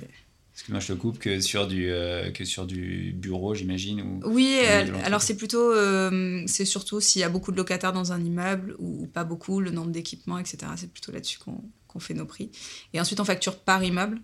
Parce 0.57 0.69
que 0.69 0.73
moi 0.73 0.81
je 0.81 0.87
te 0.87 0.93
coupe 0.95 1.19
que 1.19 1.39
sur 1.41 1.67
du, 1.67 1.91
euh, 1.91 2.31
que 2.31 2.47
sur 2.47 2.65
du 2.65 3.13
bureau, 3.15 3.55
j'imagine. 3.55 4.01
Ou, 4.01 4.21
oui, 4.25 4.59
alors 5.05 5.21
c'est 5.21 5.37
plutôt. 5.37 5.71
Euh, 5.71 6.43
c'est 6.47 6.65
surtout 6.65 6.99
s'il 6.99 7.21
y 7.21 7.25
a 7.25 7.29
beaucoup 7.29 7.53
de 7.53 7.59
locataires 7.59 7.93
dans 7.93 8.13
un 8.13 8.25
immeuble 8.25 8.75
ou 8.79 9.07
pas 9.07 9.25
beaucoup, 9.25 9.61
le 9.61 9.71
nombre 9.71 9.91
d'équipements, 9.91 10.39
etc. 10.39 10.73
C'est 10.77 10.91
plutôt 10.91 11.13
là-dessus 11.13 11.39
qu'on 11.39 12.01
fait 12.01 12.15
nos 12.15 12.25
prix. 12.25 12.51
Et 12.95 13.01
ensuite, 13.03 13.21
on 13.21 13.27
facture 13.27 13.59
par 13.59 13.85
immeuble. 13.85 14.19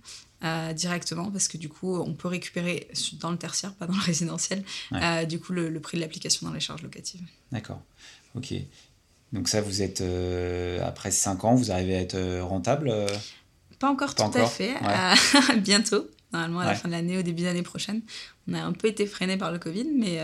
Euh, 0.45 0.73
directement 0.73 1.31
parce 1.31 1.47
que 1.47 1.57
du 1.57 1.69
coup 1.69 1.97
on 2.01 2.15
peut 2.15 2.27
récupérer 2.27 2.89
dans 3.21 3.31
le 3.31 3.39
tertiaire, 3.39 3.75
pas 3.75 3.87
dans 3.87 3.95
le 3.95 4.01
résidentiel, 4.05 4.65
du 5.29 5.39
coup 5.39 5.53
le, 5.53 5.81
prix 5.81 5.99
de 5.99 6.03
l'application 6.03 6.49
dans 6.49 6.53
les 6.53 6.59
charges 6.59 6.83
locatives. 6.83 7.23
D'accord, 7.53 7.81
ok. 8.35 8.55
Donc 9.33 9.49
ça 9.49 9.61
vous 9.61 9.83
êtes, 9.83 10.01
euh, 10.01 10.81
après 10.87 11.11
5 11.11 11.45
ans, 11.45 11.55
vous 11.55 11.71
arrivez 11.71 11.97
à 11.97 12.01
être 12.01 12.41
rentable 12.41 12.93
Pas 13.79 13.91
encore 13.91 14.15
tout 14.15 14.31
à 14.35 14.47
fait, 14.47 14.75
bientôt, 15.59 16.07
normalement 16.33 16.61
à 16.61 16.67
la 16.67 16.75
fin 16.75 16.89
de 16.89 16.93
l'année, 16.93 17.19
au 17.19 17.23
début 17.23 17.43
de 17.43 17.47
l'année 17.47 17.63
prochaine. 17.63 18.03
On 18.49 18.55
a 18.55 18.63
un 18.63 18.73
peu 18.73 18.89
été 18.89 19.07
freiné 19.07 19.37
par 19.37 19.53
le 19.53 19.59
Covid, 19.59 19.87
mais, 19.97 20.21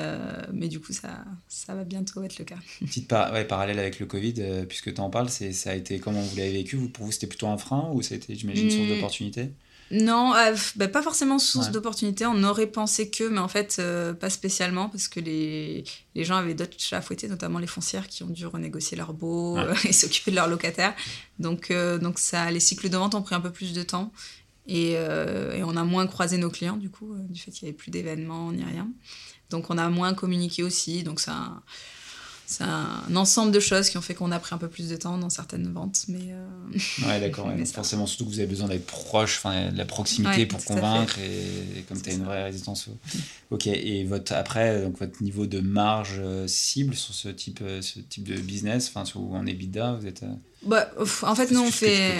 mais 0.53 0.69
du 0.69 0.79
coup 0.79 0.93
ça, 0.93 1.25
ça 1.49 1.75
va 1.75 1.85
bientôt 1.85 2.23
être 2.23 2.39
le 2.39 2.45
cas. 2.45 2.59
Petite 2.81 3.09
par 3.09 3.33
ouais, 3.33 3.45
parallèle 3.45 3.79
avec 3.79 3.99
le 3.99 4.07
Covid, 4.07 4.35
puisque 4.69 4.93
tu 4.93 5.01
en 5.01 5.09
parles, 5.09 5.31
ça 5.31 5.71
a 5.71 5.75
été 5.75 5.99
comment 5.99 6.21
vous 6.21 6.37
l'avez 6.37 6.53
vécu? 6.53 6.77
Pour 6.77 7.07
vous 7.07 7.13
c'était 7.13 7.27
plutôt 7.27 7.49
un 7.49 7.59
frein 7.59 7.91
ou 7.93 8.03
c'était 8.03 8.35
j'imagine 8.35 8.65
une 8.65 8.71
source 8.71 8.89
mmh. 8.89 8.95
d'opportunité 8.95 9.53
non, 9.91 10.35
euh, 10.35 10.55
bah, 10.77 10.89
pas 10.89 11.03
forcément 11.03 11.39
source 11.39 11.71
d'opportunité. 11.71 12.27
On 12.27 12.43
aurait 12.45 12.67
pensé 12.67 13.11
que, 13.11 13.25
mais 13.25 13.39
en 13.39 13.49
fait, 13.49 13.77
euh, 13.79 14.13
pas 14.13 14.29
spécialement, 14.29 14.89
parce 14.89 15.09
que 15.09 15.21
les, 15.21 15.85
les 16.15 16.25
gens 16.25 16.37
avaient 16.37 16.55
d'autres 16.55 16.77
chats 16.79 16.99
à 16.99 17.01
fouetter, 17.01 17.29
notamment 17.29 17.59
les 17.59 17.67
foncières 17.67 18.07
qui 18.07 18.23
ont 18.23 18.29
dû 18.29 18.47
renégocier 18.47 18.97
leur 18.97 19.15
baux 19.15 19.57
euh, 19.57 19.75
et 19.85 19.93
s'occuper 19.93 20.31
de 20.31 20.37
leurs 20.37 20.49
locataires. 20.49 20.95
Donc, 21.39 21.73
donc 22.01 22.19
ça, 22.19 22.51
les 22.51 22.61
cycles 22.61 22.89
de 22.89 22.97
vente 22.97 23.15
ont 23.15 23.23
pris 23.23 23.35
un 23.35 23.41
peu 23.41 23.51
plus 23.51 23.73
de 23.73 23.83
temps. 23.83 24.13
Et, 24.67 24.93
et 24.93 25.63
on 25.65 25.77
a 25.79 25.85
moins 25.85 26.07
croisé 26.07 26.37
nos 26.37 26.51
clients, 26.51 26.77
du 26.77 26.91
coup, 26.91 27.15
du 27.31 27.41
fait 27.41 27.51
qu'il 27.51 27.65
n'y 27.65 27.71
avait 27.71 27.77
plus 27.77 27.91
d'événements 27.91 28.53
ni 28.53 28.63
rien. 28.65 28.87
Donc, 29.49 29.71
on 29.71 29.79
a 29.79 29.89
moins 29.89 30.13
communiqué 30.13 30.63
aussi. 30.63 31.03
Donc, 31.05 31.21
ça 31.21 31.63
c'est 32.51 32.65
un 32.65 33.15
ensemble 33.15 33.53
de 33.53 33.61
choses 33.61 33.91
qui 33.91 33.99
ont 33.99 34.01
fait 34.01 34.15
qu'on 34.15 34.33
a 34.33 34.39
pris 34.39 34.55
un 34.55 34.59
peu 34.59 34.69
plus 34.69 34.89
de 34.89 34.97
temps 34.97 35.19
dans 35.19 35.29
certaines 35.29 35.71
ventes. 35.71 36.07
Mais 36.09 36.31
euh, 36.33 37.07
Ouais, 37.07 37.21
d'accord. 37.21 37.53
forcément, 37.71 38.07
surtout 38.07 38.25
que 38.25 38.31
vous 38.31 38.39
avez 38.39 38.49
besoin 38.49 38.69
d'être 38.69 38.87
proche, 38.87 39.43
de 39.45 39.77
la 39.77 39.85
proximité 39.85 40.47
pour 40.47 40.65
convaincre. 40.65 41.19
Et, 41.19 41.83
comme 41.83 42.01
tu 42.01 42.09
as 42.09 42.15
une 42.15 42.25
vraie 42.25 42.45
résistance. 42.45 42.89
Ok, 43.51 43.67
et 43.67 44.03
votre, 44.05 44.33
après, 44.33 44.81
donc, 44.81 44.99
votre 44.99 45.23
niveau 45.23 45.45
de 45.45 45.61
marge 45.61 46.21
euh, 46.21 46.47
cible 46.49 46.95
sur 46.95 47.13
ce 47.13 47.29
type, 47.29 47.61
euh, 47.61 47.83
ce 47.83 48.01
type 48.01 48.27
de 48.27 48.41
business, 48.41 48.89
enfin, 48.89 49.05
sur, 49.05 49.21
en 49.21 49.45
EBITDA, 49.45 49.93
vous 50.01 50.07
êtes. 50.07 50.25
Bah, 50.63 50.91
en 51.23 51.35
fait, 51.37 51.53
nous, 51.53 51.61
on 51.61 51.71
fait. 51.71 52.15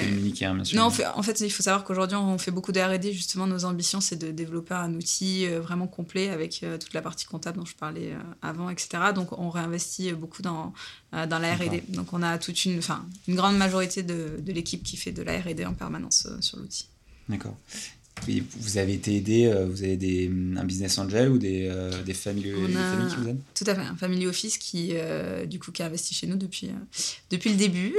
Hein, 0.45 0.63
non, 0.75 0.91
fait... 0.91 1.07
en 1.07 1.23
fait, 1.23 1.41
il 1.41 1.51
faut 1.51 1.63
savoir 1.63 1.85
qu'aujourd'hui, 1.85 2.17
on 2.17 2.39
fait 2.39 2.53
beaucoup 2.53 2.71
de 2.71 2.81
RD. 2.81 3.13
Justement, 3.13 3.49
nos 3.49 3.65
ambitions, 3.65 4.01
c'est 4.01 4.17
de 4.17 4.31
développer 4.31 4.75
un 4.75 4.95
outil 4.95 5.47
euh, 5.47 5.61
vraiment 5.61 5.89
complet 5.89 6.29
avec 6.31 6.63
euh, 6.63 6.79
toute 6.79 6.95
la 6.95 7.03
partie 7.03 7.27
comptable 7.27 7.59
dont 7.59 7.65
je 7.65 7.75
parlais 7.75 8.13
euh, 8.13 8.19
avant, 8.41 8.71
etc. 8.71 9.13
Donc, 9.13 9.37
on 9.39 9.51
réinvestit 9.51 10.13
beaucoup 10.13 10.43
dans, 10.43 10.73
dans 11.13 11.39
la 11.39 11.55
RD. 11.55 11.83
Donc, 11.89 12.13
on 12.13 12.23
a 12.23 12.39
toute 12.39 12.65
une, 12.65 12.79
enfin, 12.79 13.05
une 13.27 13.35
grande 13.35 13.57
majorité 13.57 14.05
de, 14.05 14.39
de 14.41 14.53
l'équipe 14.53 14.85
qui 14.85 14.97
fait 14.97 15.13
de 15.13 15.23
la 15.23 15.41
RD 15.41 15.65
en 15.67 15.75
permanence 15.75 16.29
sur 16.41 16.59
l'outil. 16.59 16.89
D'accord 17.29 17.57
vous 18.27 18.79
avez 18.79 18.95
été 18.95 19.17
aidé, 19.17 19.47
euh, 19.47 19.67
vous 19.67 19.83
avez 19.83 19.97
des, 19.97 20.31
un 20.57 20.65
business 20.65 20.99
angel 20.99 21.31
ou 21.31 21.39
des, 21.39 21.69
euh, 21.71 22.03
des, 22.03 22.15
familles, 22.15 22.53
qui 23.11 23.17
vous 23.17 23.29
aident? 23.29 23.41
Tout 23.55 23.65
à 23.67 23.75
fait, 23.75 23.81
un 23.81 23.97
family 23.97 24.27
office 24.27 24.59
qui, 24.59 24.91
euh, 24.93 25.47
du 25.47 25.59
coup, 25.59 25.73
qui 25.73 25.83
a 25.83 25.87
investi 25.87 26.15
chez 26.15 26.27
nous 26.27 26.37
depuis, 26.37 26.71
depuis 27.31 27.51
le 27.51 27.57
début. 27.57 27.95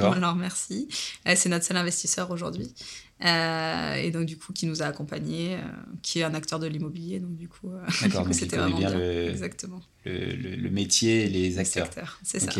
On 0.00 0.14
leur 0.14 0.34
remercie. 0.34 0.88
c'est 1.34 1.48
notre 1.48 1.64
seul 1.64 1.76
investisseur 1.76 2.30
aujourd'hui. 2.30 2.72
Et 3.20 4.10
donc, 4.10 4.26
du 4.26 4.36
coup, 4.36 4.52
qui 4.52 4.66
nous 4.66 4.82
a 4.82 4.86
accompagnés, 4.86 5.58
qui 6.02 6.20
est 6.20 6.24
un 6.24 6.34
acteur 6.34 6.58
de 6.58 6.66
l'immobilier. 6.66 7.20
Donc, 7.20 7.36
du 7.36 7.48
coup, 7.48 7.70
c'était 8.32 8.56
vraiment 8.56 8.78
bien, 8.78 8.96
Le, 8.96 9.28
Exactement. 9.28 9.80
Le, 10.04 10.34
le, 10.34 10.70
métier 10.70 11.24
et 11.24 11.28
les 11.28 11.58
acteurs. 11.58 12.20
c'est 12.22 12.40
ça 12.40 12.50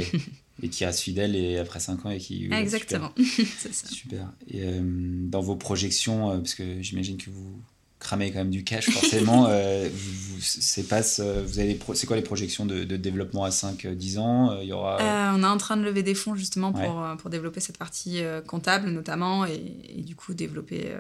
et 0.63 0.69
qui 0.69 0.85
reste 0.85 1.01
fidèle 1.01 1.37
et 1.37 1.59
après 1.59 1.81
5 1.81 2.07
ans 2.07 2.11
et 2.11 2.19
qui 2.19 2.49
exactement 2.53 3.13
c'est 3.59 3.73
ça 3.73 3.89
super 3.89 4.33
et 4.49 4.63
euh, 4.65 4.81
dans 4.83 5.41
vos 5.41 5.57
projections 5.57 6.31
euh, 6.31 6.39
parce 6.39 6.55
que 6.55 6.83
j'imagine 6.83 7.17
que 7.17 7.31
vous 7.31 7.61
cramez 7.99 8.31
quand 8.31 8.39
même 8.39 8.51
du 8.51 8.65
cash 8.65 8.91
forcément 8.91 9.47
euh, 9.51 9.89
vous, 9.93 10.41
c'est 10.41 10.85
passe 10.85 11.21
vous 11.21 11.59
avez 11.59 11.79
c'est 11.95 12.07
quoi 12.07 12.17
les 12.17 12.23
projections 12.23 12.67
de, 12.67 12.85
de 12.85 12.97
développement 12.97 13.45
à 13.45 13.51
5 13.51 13.87
10 13.87 14.19
ans 14.19 14.61
il 14.61 14.69
y 14.69 14.73
aura 14.73 14.99
on 15.35 15.43
est 15.43 15.47
en 15.47 15.59
train 15.59 15.77
de 15.77 15.83
lever 15.83 16.03
des 16.03 16.15
fonds 16.15 16.35
justement 16.35 16.73
pour, 16.73 17.05
pour 17.19 17.31
développer 17.31 17.61
cette 17.61 17.79
partie 17.79 18.23
comptable 18.47 18.91
notamment 18.91 19.47
et, 19.47 19.77
et 19.89 20.03
du 20.03 20.15
coup 20.15 20.35
développer 20.35 20.93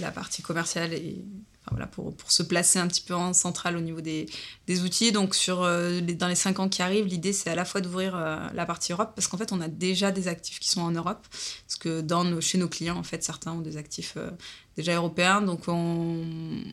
la 0.00 0.10
partie 0.10 0.42
commerciale 0.42 0.92
et 0.94 1.24
voilà, 1.70 1.86
pour, 1.86 2.14
pour, 2.16 2.32
se 2.32 2.42
placer 2.42 2.78
un 2.78 2.88
petit 2.88 3.00
peu 3.00 3.14
en 3.14 3.32
centrale 3.32 3.76
au 3.76 3.80
niveau 3.80 4.00
des, 4.00 4.26
des 4.66 4.82
outils. 4.82 5.12
Donc, 5.12 5.34
sur, 5.34 5.62
euh, 5.62 6.00
dans 6.00 6.26
les 6.26 6.34
cinq 6.34 6.58
ans 6.58 6.68
qui 6.68 6.82
arrivent, 6.82 7.06
l'idée, 7.06 7.32
c'est 7.32 7.50
à 7.50 7.54
la 7.54 7.64
fois 7.64 7.80
d'ouvrir 7.80 8.16
euh, 8.16 8.36
la 8.52 8.66
partie 8.66 8.92
Europe, 8.92 9.12
parce 9.14 9.28
qu'en 9.28 9.38
fait, 9.38 9.52
on 9.52 9.60
a 9.60 9.68
déjà 9.68 10.10
des 10.10 10.26
actifs 10.26 10.58
qui 10.58 10.68
sont 10.68 10.80
en 10.80 10.90
Europe. 10.90 11.24
Parce 11.30 11.78
que 11.78 12.00
dans 12.00 12.24
nos, 12.24 12.40
chez 12.40 12.58
nos 12.58 12.68
clients, 12.68 12.96
en 12.96 13.04
fait, 13.04 13.22
certains 13.22 13.52
ont 13.52 13.60
des 13.60 13.76
actifs 13.76 14.14
euh, 14.16 14.30
déjà 14.76 14.94
européens. 14.94 15.40
Donc, 15.40 15.68
on, 15.68 16.24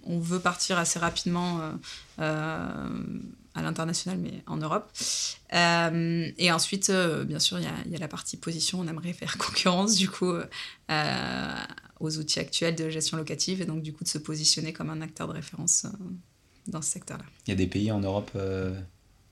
on, 0.06 0.20
veut 0.20 0.40
partir 0.40 0.80
assez 0.80 0.98
rapidement 0.98 1.62
à 2.18 3.62
l'international, 3.62 4.18
mais 4.18 4.44
en 4.48 4.58
Europe. 4.58 4.92
et 5.52 6.52
ensuite, 6.52 6.92
bien 7.26 7.40
sûr, 7.40 7.60
il 7.60 7.92
y 7.92 7.96
a, 7.96 8.00
la 8.00 8.08
partie 8.08 8.38
position. 8.38 8.80
On 8.80 8.88
aimerait 8.88 9.14
faire 9.14 9.38
concurrence, 9.38 9.96
du 9.96 10.10
coup, 10.10 10.34
aux 12.00 12.18
outils 12.18 12.39
actuels 12.39 12.76
de 12.76 12.89
gestion 12.89 13.18
locative 13.18 13.62
et 13.62 13.66
donc 13.66 13.82
du 13.82 13.93
coup 13.93 14.04
de 14.04 14.10
se 14.10 14.18
positionner 14.18 14.74
comme 14.74 14.89
un 14.89 15.02
acteur 15.02 15.28
de 15.28 15.34
référence 15.34 15.86
euh, 15.86 15.89
dans 16.68 16.82
ce 16.82 16.91
secteur-là. 16.91 17.26
Il 17.47 17.52
y 17.52 17.54
a 17.54 17.58
des 17.58 17.68
pays 17.68 17.91
en 17.91 18.00
Europe 18.00 18.32
euh, 18.36 18.80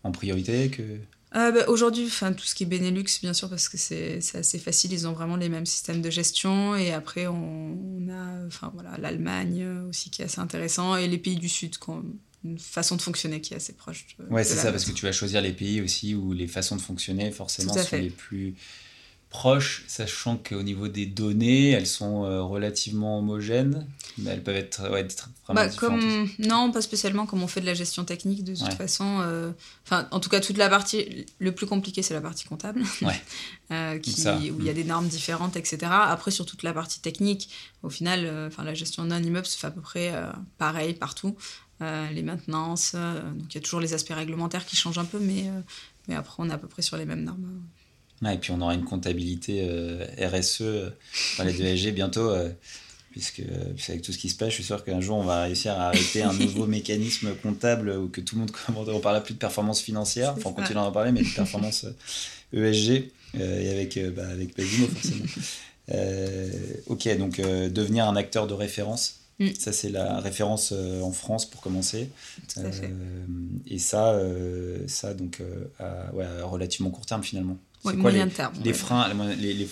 en 0.03 0.11
priorité 0.11 0.69
que... 0.69 0.99
Euh, 1.35 1.51
bah, 1.51 1.65
Aujourd'hui, 1.67 2.09
tout 2.09 2.45
ce 2.45 2.55
qui 2.55 2.63
est 2.63 2.65
Benelux, 2.65 3.19
bien 3.21 3.33
sûr, 3.33 3.49
parce 3.49 3.67
que 3.67 3.77
c'est 3.77 4.19
assez 4.33 4.59
facile, 4.59 4.93
ils 4.93 5.07
ont 5.07 5.13
vraiment 5.13 5.35
les 5.35 5.49
mêmes 5.49 5.65
systèmes 5.65 6.01
de 6.01 6.09
gestion. 6.09 6.75
Et 6.77 6.93
après, 6.93 7.27
on, 7.27 8.07
a 8.09 8.47
enfin, 8.47 8.71
voilà, 8.73 8.97
l'Allemagne 8.97 9.67
aussi 9.89 10.09
qui 10.09 10.21
est 10.21 10.25
assez 10.25 10.39
intéressant, 10.39 10.95
et 10.95 11.07
les 11.07 11.17
pays 11.17 11.35
du 11.35 11.49
Sud 11.49 11.77
qui 11.77 11.89
ont 11.89 12.05
une 12.45 12.57
façon 12.57 12.95
de 12.95 13.01
fonctionner 13.01 13.41
qui 13.41 13.53
est 13.53 13.57
assez 13.57 13.73
proche. 13.73 14.07
ouais, 14.29 14.45
c'est 14.45 14.55
ça, 14.55 14.71
parce 14.71 14.85
que 14.85 14.91
tu 14.91 15.05
vas 15.05 15.11
choisir 15.11 15.41
les 15.41 15.51
pays 15.51 15.81
aussi 15.81 16.15
où 16.15 16.31
les 16.31 16.47
façons 16.47 16.77
de 16.77 16.81
fonctionner, 16.81 17.29
forcément, 17.31 17.73
sont 17.73 17.97
les 17.97 18.09
plus 18.09 18.55
proches, 19.37 19.83
sachant 19.85 20.35
qu'au 20.35 20.63
niveau 20.63 20.87
des 20.87 21.05
données, 21.05 21.69
elles 21.69 21.85
sont 21.85 22.25
euh, 22.25 22.41
relativement 22.41 23.19
homogènes, 23.19 23.85
mais 24.17 24.31
elles 24.31 24.41
peuvent 24.41 24.55
être, 24.55 24.89
ouais, 24.89 25.05
vraiment 25.45 25.67
bah, 25.67 25.69
comme... 25.69 26.27
Non, 26.39 26.71
pas 26.71 26.81
spécialement, 26.81 27.27
comme 27.27 27.43
on 27.43 27.47
fait 27.47 27.61
de 27.61 27.67
la 27.67 27.75
gestion 27.75 28.03
technique, 28.03 28.43
de 28.43 28.55
toute 28.55 28.73
façon. 28.73 29.19
Euh, 29.21 29.51
enfin, 29.85 30.07
en 30.09 30.19
tout 30.19 30.29
cas, 30.29 30.39
toute 30.39 30.57
la 30.57 30.69
partie, 30.69 31.27
le 31.37 31.51
plus 31.51 31.67
compliqué, 31.67 32.01
c'est 32.01 32.15
la 32.15 32.21
partie 32.21 32.45
comptable, 32.45 32.81
euh, 33.71 33.99
qui, 33.99 34.11
où 34.49 34.59
il 34.59 34.65
y 34.65 34.69
a 34.69 34.71
mm. 34.71 34.75
des 34.75 34.83
normes 34.85 35.07
différentes, 35.07 35.55
etc. 35.55 35.77
Après, 35.91 36.31
sur 36.31 36.47
toute 36.47 36.63
la 36.63 36.73
partie 36.73 36.99
technique, 36.99 37.49
au 37.83 37.91
final, 37.91 38.47
enfin 38.47 38.63
la 38.63 38.73
gestion 38.73 39.05
d'un 39.05 39.21
immeuble 39.21 39.45
se 39.45 39.55
fait 39.55 39.67
à 39.67 39.71
peu 39.71 39.81
près 39.81 40.15
pareil 40.57 40.95
partout. 40.95 41.35
les 41.79 42.23
maintenances, 42.23 42.95
donc 42.95 43.53
il 43.53 43.55
y 43.55 43.59
a 43.59 43.61
toujours 43.61 43.81
les 43.81 43.93
aspects 43.93 44.15
réglementaires 44.15 44.65
qui 44.65 44.75
changent 44.75 44.97
un 44.97 45.05
peu, 45.05 45.19
mais, 45.19 45.43
mais 46.07 46.15
après, 46.15 46.37
on 46.39 46.49
est 46.49 46.53
à 46.53 46.57
peu 46.57 46.67
près 46.67 46.81
sur 46.81 46.97
les 46.97 47.05
mêmes 47.05 47.23
normes 47.23 47.61
et 48.25 48.37
puis 48.37 48.51
on 48.51 48.61
aura 48.61 48.73
une 48.73 48.83
comptabilité 48.83 49.61
euh, 49.69 50.05
RSE 50.19 50.61
euh, 50.61 50.89
dans 51.37 51.43
les 51.43 51.61
ESG 51.61 51.93
bientôt, 51.93 52.29
euh, 52.29 52.49
puisque 53.11 53.41
avec 53.89 54.01
tout 54.01 54.11
ce 54.11 54.17
qui 54.17 54.29
se 54.29 54.35
passe, 54.35 54.49
je 54.49 54.55
suis 54.55 54.63
sûr 54.63 54.83
qu'un 54.83 55.01
jour 55.01 55.17
on 55.17 55.23
va 55.23 55.43
réussir 55.43 55.73
à 55.73 55.87
arrêter 55.87 56.23
un 56.23 56.33
nouveau 56.33 56.65
mécanisme 56.67 57.35
comptable 57.35 57.89
où 57.89 58.07
que 58.07 58.21
tout 58.21 58.35
le 58.35 58.41
monde 58.41 58.51
commande. 58.51 58.89
On 58.89 58.99
parlera 58.99 59.23
plus 59.23 59.33
de 59.33 59.39
performance 59.39 59.81
financière, 59.81 60.33
enfin 60.37 60.49
on 60.49 60.53
continue 60.53 60.79
à 60.79 60.83
en 60.83 60.91
parler, 60.91 61.11
mais 61.11 61.21
de 61.21 61.33
performance 61.33 61.85
ESG 62.53 63.11
e 63.35 63.39
et 63.39 63.69
avec, 63.69 63.99
bah, 64.15 64.27
avec 64.27 64.55
Basimo 64.57 64.87
forcément. 64.87 65.25
ok, 66.87 67.17
donc 67.17 67.39
devenir 67.39 68.07
un 68.07 68.15
acteur 68.15 68.47
de 68.47 68.53
référence. 68.53 69.19
Mm. 69.39 69.49
Ça, 69.59 69.71
c'est 69.71 69.89
la 69.89 70.19
référence 70.19 70.71
en 70.71 71.11
France 71.11 71.45
pour 71.45 71.61
commencer. 71.61 72.09
et 73.67 73.77
ça, 73.77 74.19
ça 74.87 75.13
donc, 75.13 75.41
à, 75.79 76.11
ouais, 76.13 76.25
à 76.25 76.45
relativement 76.45 76.89
court 76.89 77.05
terme 77.05 77.23
finalement 77.23 77.57
quoi 77.83 78.11
les, 78.11 78.27
terme, 78.27 78.53
les 78.63 78.73
freins 78.73 79.07
les, 79.39 79.53
les 79.53 79.67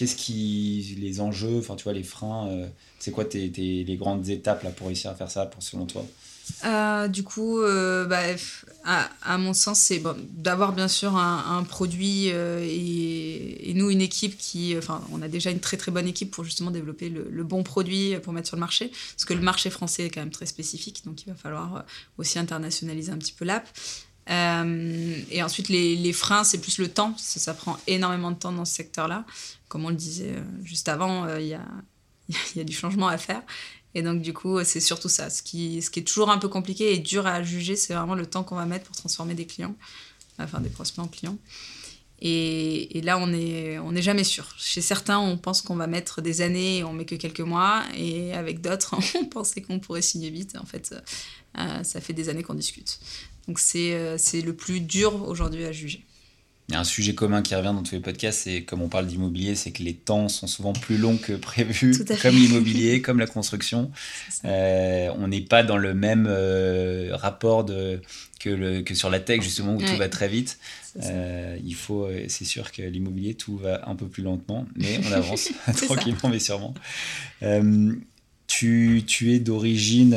Qu'est-ce 0.00 0.16
qui. 0.16 0.96
les 0.98 1.20
enjeux, 1.20 1.58
enfin, 1.58 1.76
tu 1.76 1.84
vois, 1.84 1.92
les 1.92 2.02
freins, 2.02 2.48
euh, 2.48 2.66
c'est 2.98 3.10
quoi 3.10 3.26
tes, 3.26 3.50
tes, 3.50 3.84
les 3.84 3.96
grandes 3.96 4.30
étapes 4.30 4.62
là, 4.62 4.70
pour 4.70 4.86
réussir 4.86 5.10
à 5.10 5.14
faire 5.14 5.30
ça, 5.30 5.44
pour, 5.44 5.62
selon 5.62 5.84
toi? 5.84 6.06
Euh, 6.64 7.06
du 7.06 7.22
coup, 7.22 7.60
euh, 7.60 8.06
bah, 8.06 8.22
à, 8.84 9.10
à, 9.22 9.36
mon 9.36 9.52
sens, 9.52 9.78
c'est 9.78 9.98
bon, 9.98 10.16
d'avoir 10.30 10.72
bien 10.72 10.88
sûr 10.88 11.18
un, 11.18 11.58
un 11.58 11.64
produit 11.64 12.28
et, 12.28 13.68
et, 13.68 13.74
nous 13.74 13.90
une 13.90 14.00
équipe 14.00 14.38
qui, 14.38 14.74
enfin, 14.78 15.02
on 15.12 15.20
a 15.20 15.28
déjà 15.28 15.50
une 15.50 15.60
très 15.60 15.76
très 15.76 15.92
bonne 15.92 16.08
équipe 16.08 16.30
pour 16.30 16.44
justement 16.44 16.70
développer 16.70 17.10
le, 17.10 17.28
le, 17.30 17.44
bon 17.44 17.62
produit 17.62 18.14
pour 18.22 18.32
mettre 18.32 18.48
sur 18.48 18.56
le 18.56 18.60
marché, 18.60 18.88
parce 18.88 19.26
que 19.26 19.34
le 19.34 19.42
marché 19.42 19.68
français 19.68 20.06
est 20.06 20.10
quand 20.10 20.20
même 20.20 20.30
très 20.30 20.46
spécifique, 20.46 21.02
donc 21.04 21.20
il 21.24 21.28
va 21.28 21.34
falloir 21.34 21.84
aussi 22.16 22.38
internationaliser 22.38 23.12
un 23.12 23.18
petit 23.18 23.34
peu 23.34 23.44
l'app. 23.44 23.68
Euh, 24.30 25.20
et 25.30 25.42
ensuite, 25.42 25.68
les, 25.68 26.12
freins, 26.12 26.44
c'est 26.44 26.60
plus 26.60 26.78
le 26.78 26.88
temps. 26.88 27.14
Ça, 27.18 27.54
prend 27.54 27.78
énormément 27.86 28.30
de 28.30 28.36
temps 28.36 28.52
dans 28.52 28.64
ce 28.64 28.74
secteur-là. 28.74 29.24
Comme 29.68 29.84
on 29.84 29.90
le 29.90 29.96
disait 29.96 30.34
euh, 30.36 30.42
juste 30.64 30.88
avant, 30.88 31.24
euh, 31.24 31.40
il 31.40 31.48
y, 31.48 31.54
a, 31.54 32.64
du 32.64 32.72
changement 32.72 33.08
à 33.08 33.18
faire. 33.18 33.42
Et 33.94 34.02
donc, 34.02 34.22
du 34.22 34.32
coup, 34.32 34.62
c'est 34.62 34.80
surtout 34.80 35.08
ça. 35.08 35.30
Ce 35.30 35.42
qui, 35.42 35.78
est 35.78 36.06
toujours 36.06 36.30
un 36.30 36.38
peu 36.38 36.48
compliqué 36.48 36.94
et 36.94 36.98
dur 36.98 37.26
à 37.26 37.42
juger, 37.42 37.74
c'est 37.74 37.94
vraiment 37.94 38.14
le 38.14 38.26
temps 38.26 38.44
qu'on 38.44 38.54
va 38.54 38.66
mettre 38.66 38.84
pour 38.84 38.94
transformer 38.94 39.34
des 39.34 39.46
clients, 39.46 39.74
enfin 40.38 40.60
des 40.60 40.68
prospects 40.68 41.04
en 41.04 41.08
clients. 41.08 41.38
Et, 42.22 43.00
là, 43.02 43.18
on 43.18 43.26
n'est 43.26 44.02
jamais 44.02 44.22
sûr. 44.22 44.54
Chez 44.58 44.80
certains, 44.80 45.18
on 45.18 45.38
pense 45.38 45.62
qu'on 45.62 45.74
va 45.74 45.88
mettre 45.88 46.20
des 46.20 46.42
années 46.42 46.78
et 46.78 46.84
on 46.84 46.92
met 46.92 47.06
que 47.06 47.16
quelques 47.16 47.40
mois. 47.40 47.82
Et 47.96 48.32
avec 48.32 48.60
d'autres, 48.60 48.94
on 49.20 49.24
pensait 49.24 49.60
qu'on 49.60 49.80
pourrait 49.80 50.02
signer 50.02 50.30
vite. 50.30 50.56
En 50.60 50.66
fait, 50.66 50.94
ça 51.82 52.00
fait 52.00 52.12
des 52.12 52.28
années 52.28 52.44
qu'on 52.44 52.54
discute. 52.54 53.00
Donc 53.48 53.60
euh, 53.74 54.16
c'est 54.18 54.40
le 54.40 54.54
plus 54.54 54.80
dur 54.80 55.28
aujourd'hui 55.28 55.64
à 55.64 55.72
juger. 55.72 56.04
Il 56.68 56.74
y 56.74 56.76
a 56.76 56.80
un 56.80 56.84
sujet 56.84 57.16
commun 57.16 57.42
qui 57.42 57.56
revient 57.56 57.72
dans 57.74 57.82
tous 57.82 57.96
les 57.96 58.00
podcasts, 58.00 58.42
c'est 58.44 58.62
comme 58.62 58.80
on 58.80 58.88
parle 58.88 59.08
d'immobilier, 59.08 59.56
c'est 59.56 59.72
que 59.72 59.82
les 59.82 59.94
temps 59.94 60.28
sont 60.28 60.46
souvent 60.46 60.72
plus 60.72 60.98
longs 60.98 61.16
que 61.16 61.32
prévu, 61.32 61.92
comme 62.22 62.36
l'immobilier, 62.36 63.02
comme 63.02 63.18
la 63.18 63.26
construction. 63.26 63.90
Euh, 64.44 65.10
on 65.18 65.26
n'est 65.26 65.40
pas 65.40 65.64
dans 65.64 65.76
le 65.76 65.94
même 65.94 66.28
euh, 66.30 67.10
rapport 67.12 67.64
de, 67.64 68.00
que, 68.38 68.50
le, 68.50 68.82
que 68.82 68.94
sur 68.94 69.10
la 69.10 69.18
tech, 69.18 69.42
justement, 69.42 69.74
où 69.74 69.82
tout 69.82 69.96
va 69.96 70.08
très 70.08 70.28
vite. 70.28 70.60
il 70.94 71.74
faut, 71.74 72.08
c'est 72.28 72.44
sûr 72.44 72.70
que 72.70 72.82
l'immobilier, 72.82 73.34
tout 73.34 73.56
va 73.56 73.88
un 73.88 73.96
peu 73.96 74.06
plus 74.06 74.22
lentement, 74.22 74.64
mais 74.76 75.00
on 75.08 75.12
avance 75.12 75.48
tranquillement, 75.88 76.28
mais 76.30 76.38
sûrement. 76.38 76.72
tu, 78.46 79.02
tu 79.08 79.34
es 79.34 79.40
d'origine 79.40 80.16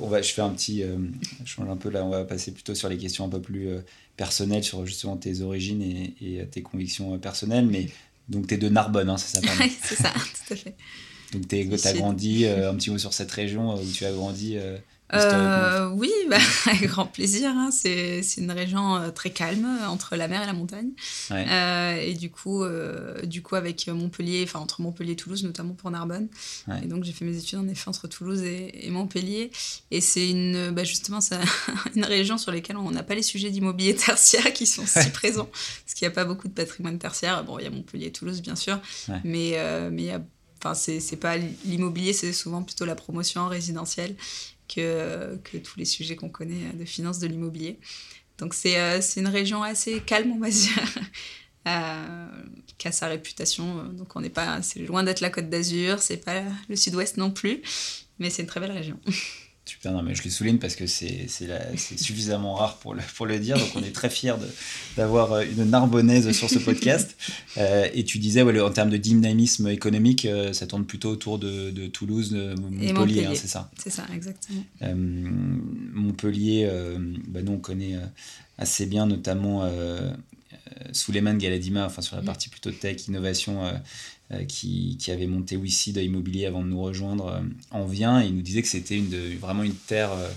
on 0.00 0.08
va, 0.08 0.22
je 0.22 0.32
fais 0.32 0.42
un 0.42 0.50
petit, 0.50 0.82
euh, 0.82 0.96
je 1.44 1.50
change 1.50 1.68
un 1.68 1.76
peu 1.76 1.90
là, 1.90 2.04
on 2.04 2.10
va 2.10 2.24
passer 2.24 2.52
plutôt 2.52 2.74
sur 2.74 2.88
les 2.88 2.98
questions 2.98 3.24
un 3.24 3.28
peu 3.28 3.40
plus 3.40 3.68
euh, 3.68 3.80
personnelles 4.16 4.64
sur 4.64 4.84
justement 4.86 5.16
tes 5.16 5.42
origines 5.42 5.82
et, 5.82 6.46
tes 6.50 6.62
convictions 6.62 7.18
personnelles. 7.18 7.66
Mais 7.66 7.88
donc 8.28 8.46
tu 8.46 8.54
es 8.54 8.58
de 8.58 8.68
Narbonne, 8.68 9.10
hein, 9.10 9.16
c'est 9.16 9.40
ça 9.40 9.52
Oui, 9.60 9.72
c'est 9.82 9.96
ça, 9.96 10.12
tout 10.46 10.54
à 10.54 10.56
fait. 10.56 10.74
Donc 11.32 11.48
tu 11.48 11.56
as 11.56 11.92
grandi, 11.92 12.46
un 12.46 12.74
petit 12.74 12.90
mot 12.90 12.98
sur 12.98 13.12
cette 13.12 13.30
région 13.30 13.74
où 13.74 13.92
tu 13.92 14.04
as 14.06 14.12
grandi 14.12 14.56
euh, 15.14 15.88
oui, 15.94 16.12
bah, 16.28 16.38
avec 16.66 16.88
grand 16.88 17.06
plaisir. 17.06 17.50
Hein. 17.50 17.70
C'est, 17.72 18.20
une 18.36 18.50
région 18.50 18.96
euh, 18.96 19.10
très 19.10 19.30
calme 19.30 19.66
entre 19.88 20.16
la 20.16 20.28
mer 20.28 20.42
et 20.42 20.46
la 20.46 20.52
montagne. 20.52 20.90
Euh, 21.30 21.96
et 21.96 22.14
du 22.14 22.30
coup, 22.30 22.64
du 23.24 23.42
coup, 23.42 23.54
avec 23.54 23.86
Montpellier, 23.88 24.42
enfin 24.44 24.58
entre 24.58 24.80
Montpellier 24.80 25.12
et 25.12 25.16
Toulouse, 25.16 25.44
notamment 25.44 25.74
pour 25.74 25.90
Narbonne. 25.90 26.28
Et 26.82 26.86
donc 26.86 27.04
j'ai 27.04 27.12
fait 27.12 27.24
mes 27.24 27.36
études 27.36 27.58
en 27.58 27.68
effet 27.68 27.88
entre 27.88 28.08
Toulouse 28.08 28.42
et, 28.42 28.88
Montpellier. 28.90 29.50
Et 29.90 30.00
c'est 30.00 30.28
une, 30.28 30.70
bah, 30.70 30.84
justement, 30.84 31.20
c'est 31.20 31.38
une 31.94 32.04
région 32.04 32.38
sur 32.38 32.52
laquelle 32.52 32.76
on 32.76 32.90
n'a 32.90 33.02
pas 33.02 33.14
les 33.14 33.22
sujets 33.22 33.50
d'immobilier 33.50 33.94
tertiaire 33.96 34.52
qui 34.52 34.66
sont 34.66 34.86
si 34.86 35.10
présents, 35.10 35.48
parce 35.52 35.94
qu'il 35.94 36.06
n'y 36.06 36.12
a 36.12 36.14
pas 36.14 36.24
beaucoup 36.24 36.48
de 36.48 36.52
patrimoine 36.54 36.98
tertiaire. 36.98 37.44
Bon, 37.44 37.58
il 37.58 37.64
y 37.64 37.66
a 37.66 37.70
Montpellier 37.70 38.06
et 38.06 38.12
Toulouse, 38.12 38.42
bien 38.42 38.56
sûr, 38.56 38.78
mais 39.24 39.56
mais 39.90 40.02
il 40.02 40.06
y 40.06 40.10
a 40.10 40.20
Enfin, 40.60 40.74
c'est 40.74 41.16
pas 41.16 41.36
l'immobilier, 41.36 42.12
c'est 42.12 42.32
souvent 42.32 42.64
plutôt 42.64 42.84
la 42.84 42.96
promotion 42.96 43.46
résidentielle 43.46 44.16
que, 44.68 45.36
tous 45.58 45.78
les 45.78 45.84
sujets 45.84 46.16
qu'on 46.16 46.28
connaît 46.28 46.72
de 46.74 46.84
finance 46.84 47.18
de 47.18 47.26
l'immobilier. 47.26 47.78
Donc 48.38 48.54
c'est 48.54 48.78
euh, 48.78 49.00
une 49.16 49.28
région 49.28 49.62
assez 49.62 50.00
calme, 50.00 50.32
on 50.32 50.38
va 50.38 50.50
dire, 50.50 50.98
euh, 51.66 52.28
qui 52.76 52.88
a 52.88 52.92
sa 52.92 53.08
réputation. 53.08 53.84
Donc 53.84 54.14
on 54.14 54.20
n'est 54.20 54.30
pas, 54.30 54.62
c'est 54.62 54.80
loin 54.80 55.02
d'être 55.02 55.20
la 55.20 55.30
Côte 55.30 55.48
d'Azur, 55.48 56.00
c'est 56.00 56.24
pas 56.24 56.42
le 56.68 56.76
Sud-Ouest 56.76 57.16
non 57.16 57.30
plus, 57.30 57.62
mais 58.18 58.30
c'est 58.30 58.42
une 58.42 58.48
très 58.48 58.60
belle 58.60 58.72
région. 58.72 59.00
Super, 59.68 59.92
non, 59.92 60.02
mais 60.02 60.14
je 60.14 60.22
le 60.22 60.30
souligne 60.30 60.56
parce 60.56 60.74
que 60.76 60.86
c'est 60.86 61.28
suffisamment 61.28 62.54
rare 62.54 62.78
pour 62.78 62.94
le, 62.94 63.02
pour 63.16 63.26
le 63.26 63.38
dire. 63.38 63.58
Donc, 63.58 63.68
on 63.74 63.82
est 63.82 63.94
très 63.94 64.08
fiers 64.08 64.32
d'avoir 64.96 65.32
euh, 65.34 65.44
une 65.44 65.64
Narbonnaise 65.64 66.32
sur 66.32 66.48
ce 66.48 66.58
podcast. 66.58 67.14
Euh, 67.56 67.88
et 67.92 68.04
tu 68.04 68.18
disais, 68.18 68.42
ouais, 68.42 68.60
en 68.60 68.70
termes 68.70 68.90
de 68.90 68.96
dynamisme 68.96 69.68
économique, 69.68 70.26
euh, 70.26 70.52
ça 70.52 70.68
tourne 70.68 70.84
plutôt 70.84 71.10
autour 71.10 71.38
de, 71.38 71.70
de 71.70 71.88
Toulouse, 71.88 72.30
de 72.30 72.54
Montpellier, 72.54 73.24
hein, 73.24 73.32
c'est 73.34 73.48
ça? 73.48 73.68
C'est 73.76 73.90
ça, 73.90 74.06
exactement. 74.14 74.62
Montpellier, 75.92 76.70
bah, 77.26 77.42
nous, 77.42 77.52
on 77.52 77.58
connaît 77.58 77.96
assez 78.58 78.86
bien, 78.86 79.06
notamment 79.06 79.68
Souleymane 80.92 81.38
Galadima, 81.38 81.86
enfin, 81.86 82.00
sur 82.00 82.14
la 82.14 82.22
mm. 82.22 82.26
partie 82.26 82.48
plutôt 82.48 82.70
tech, 82.70 83.08
innovation 83.08 83.62
qui, 84.46 84.96
qui, 84.98 85.10
avait 85.10 85.26
monté 85.26 85.56
WeSeed 85.56 85.96
Immobilier 85.96 86.46
avant 86.46 86.62
de 86.62 86.68
nous 86.68 86.82
rejoindre 86.82 87.28
euh, 87.28 87.40
en 87.70 87.86
vient 87.86 88.20
et 88.20 88.30
nous 88.30 88.42
disait 88.42 88.60
que 88.60 88.68
c'était 88.68 89.02
vraiment 89.40 89.62
une 89.62 89.74
terre 89.74 90.12
euh, 90.12 90.28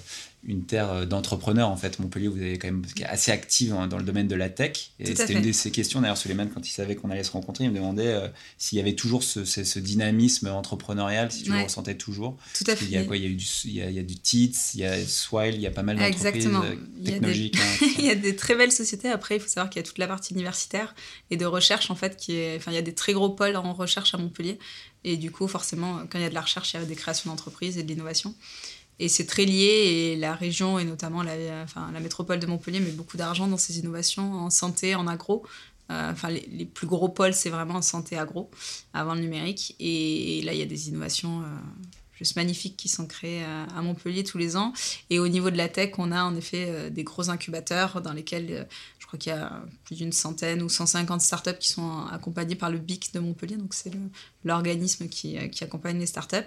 une 0.43 0.65
terre 0.65 0.91
euh, 0.91 1.05
d'entrepreneurs 1.05 1.69
en 1.69 1.77
fait. 1.77 1.99
Montpellier, 1.99 2.27
vous 2.27 2.41
avez 2.41 2.57
quand 2.57 2.67
même 2.67 2.83
assez 3.05 3.31
active 3.31 3.75
dans 3.89 3.97
le 3.97 4.03
domaine 4.03 4.27
de 4.27 4.35
la 4.35 4.49
tech. 4.49 4.91
Et 4.99 5.15
c'était 5.15 5.33
une 5.33 5.41
de 5.41 5.51
ces 5.51 5.71
questions 5.71 6.01
d'ailleurs, 6.01 6.17
Suleiman, 6.17 6.49
quand 6.51 6.67
il 6.67 6.71
savait 6.71 6.95
qu'on 6.95 7.11
allait 7.11 7.23
se 7.23 7.31
rencontrer, 7.31 7.65
il 7.65 7.69
me 7.69 7.75
demandait 7.75 8.07
euh, 8.07 8.27
s'il 8.57 8.77
y 8.77 8.81
avait 8.81 8.95
toujours 8.95 9.23
ce, 9.23 9.45
ce, 9.45 9.79
dynamisme 9.79 10.47
entrepreneurial, 10.47 11.31
si 11.31 11.43
tu 11.43 11.51
le 11.51 11.61
ressentais 11.61 11.95
toujours. 11.95 12.37
Tout 12.55 12.63
à 12.67 12.75
fait. 12.75 12.85
Il 12.85 12.91
y 12.91 12.97
a 12.97 13.03
quoi 13.03 13.17
Il 13.17 13.23
y 13.23 13.25
a 13.27 13.29
du, 13.29 13.45
il 13.65 13.73
y 13.73 13.81
a, 13.81 13.89
il 13.89 13.95
y 13.95 13.99
a 13.99 14.03
du 14.03 14.15
TITS, 14.15 14.73
il 14.75 14.81
y 14.81 14.85
a 14.85 15.05
Swile, 15.05 15.55
il 15.55 15.61
y 15.61 15.67
a 15.67 15.71
pas 15.71 15.83
mal 15.83 15.97
d'entreprises 15.97 16.47
euh, 16.47 16.75
technologiques. 17.03 17.57
Hein, 17.57 17.87
il 17.99 18.05
y, 18.05 18.09
a 18.09 18.15
des 18.15 18.35
très 18.35 18.55
belles 18.55 18.71
sociétés. 18.71 19.09
Après, 19.09 19.35
il 19.35 19.41
faut 19.41 19.47
savoir 19.47 19.69
qu'il 19.69 19.79
y 19.79 19.83
a 19.83 19.87
toute 19.87 19.97
la 19.97 20.07
partie 20.07 20.33
universitaire 20.33 20.95
et 21.29 21.37
de 21.37 21.45
recherche 21.45 21.91
en 21.91 21.95
fait 21.95 22.17
qui 22.17 22.33
est. 22.33 22.57
Enfin, 22.57 22.71
il 22.71 22.75
y 22.75 22.79
a 22.79 22.83
des 22.83 22.95
très 22.95 23.13
gros 23.13 23.29
pôles 23.29 23.55
en 23.55 23.73
recherche 23.73 24.13
à 24.13 24.17
Montpellier. 24.17 24.57
Et 25.03 25.17
du 25.17 25.31
coup, 25.31 25.47
forcément, 25.47 26.01
quand 26.09 26.19
il 26.19 26.21
y 26.21 26.25
a 26.25 26.29
de 26.29 26.35
la 26.35 26.41
recherche, 26.41 26.73
il 26.73 26.79
y 26.79 26.83
a 26.83 26.85
des 26.85 26.95
créations 26.95 27.29
d'entreprises 27.29 27.77
et 27.77 27.83
de 27.83 27.87
l'innovation. 27.87 28.35
Et 29.01 29.07
c'est 29.07 29.25
très 29.25 29.45
lié, 29.45 30.13
et 30.13 30.15
la 30.15 30.35
région, 30.35 30.77
et 30.77 30.85
notamment 30.85 31.23
la, 31.23 31.65
métropole 31.99 32.39
de 32.39 32.45
Montpellier, 32.45 32.79
met 32.79 32.91
beaucoup 32.91 33.17
d'argent 33.17 33.47
dans 33.47 33.57
ces 33.57 33.79
innovations 33.79 34.35
en 34.35 34.51
santé, 34.51 34.93
en 34.93 35.07
agro. 35.07 35.43
Euh, 35.89 36.11
enfin, 36.11 36.29
les, 36.29 36.65
plus 36.65 36.85
gros 36.85 37.09
pôles, 37.09 37.33
c'est 37.33 37.49
vraiment 37.49 37.77
en 37.77 37.81
santé 37.81 38.15
agro, 38.15 38.51
avant 38.93 39.15
le 39.15 39.21
numérique. 39.21 39.75
Et, 39.79 40.43
là, 40.43 40.53
il 40.53 40.59
y 40.59 40.61
a 40.61 40.67
des 40.67 40.89
innovations 40.89 41.41
euh, 41.41 41.45
juste 42.21 42.35
magnifiques 42.35 42.77
qui 42.77 42.87
sont 42.87 43.07
créées 43.07 43.43
euh, 43.43 43.65
à 43.75 43.81
Montpellier 43.81 44.23
tous 44.23 44.37
les 44.37 44.55
ans. 44.55 44.73
Et 45.09 45.19
au 45.19 45.27
niveau 45.27 45.49
de 45.49 45.57
la 45.57 45.69
tech, 45.69 45.91
on 45.97 46.11
a 46.11 46.23
en 46.23 46.35
effet 46.35 46.89
des 46.91 47.03
gros 47.03 47.29
incubateurs 47.29 48.01
dans 48.01 48.13
lesquels 48.13 48.67
crois 49.11 49.19
qu'il 49.19 49.33
y 49.33 49.35
a 49.35 49.61
plus 49.83 49.97
d'une 49.97 50.13
centaine 50.13 50.61
ou 50.61 50.69
150 50.69 51.19
startups 51.19 51.57
qui 51.59 51.67
sont 51.67 52.05
accompagnées 52.11 52.55
par 52.55 52.69
le 52.69 52.77
BIC 52.77 53.13
de 53.13 53.19
Montpellier, 53.19 53.57
donc 53.57 53.73
c'est 53.73 53.91
l'organisme 54.45 55.09
qui, 55.09 55.37
qui, 55.49 55.63
accompagne 55.65 55.99
les 55.99 56.05
startups. 56.05 56.37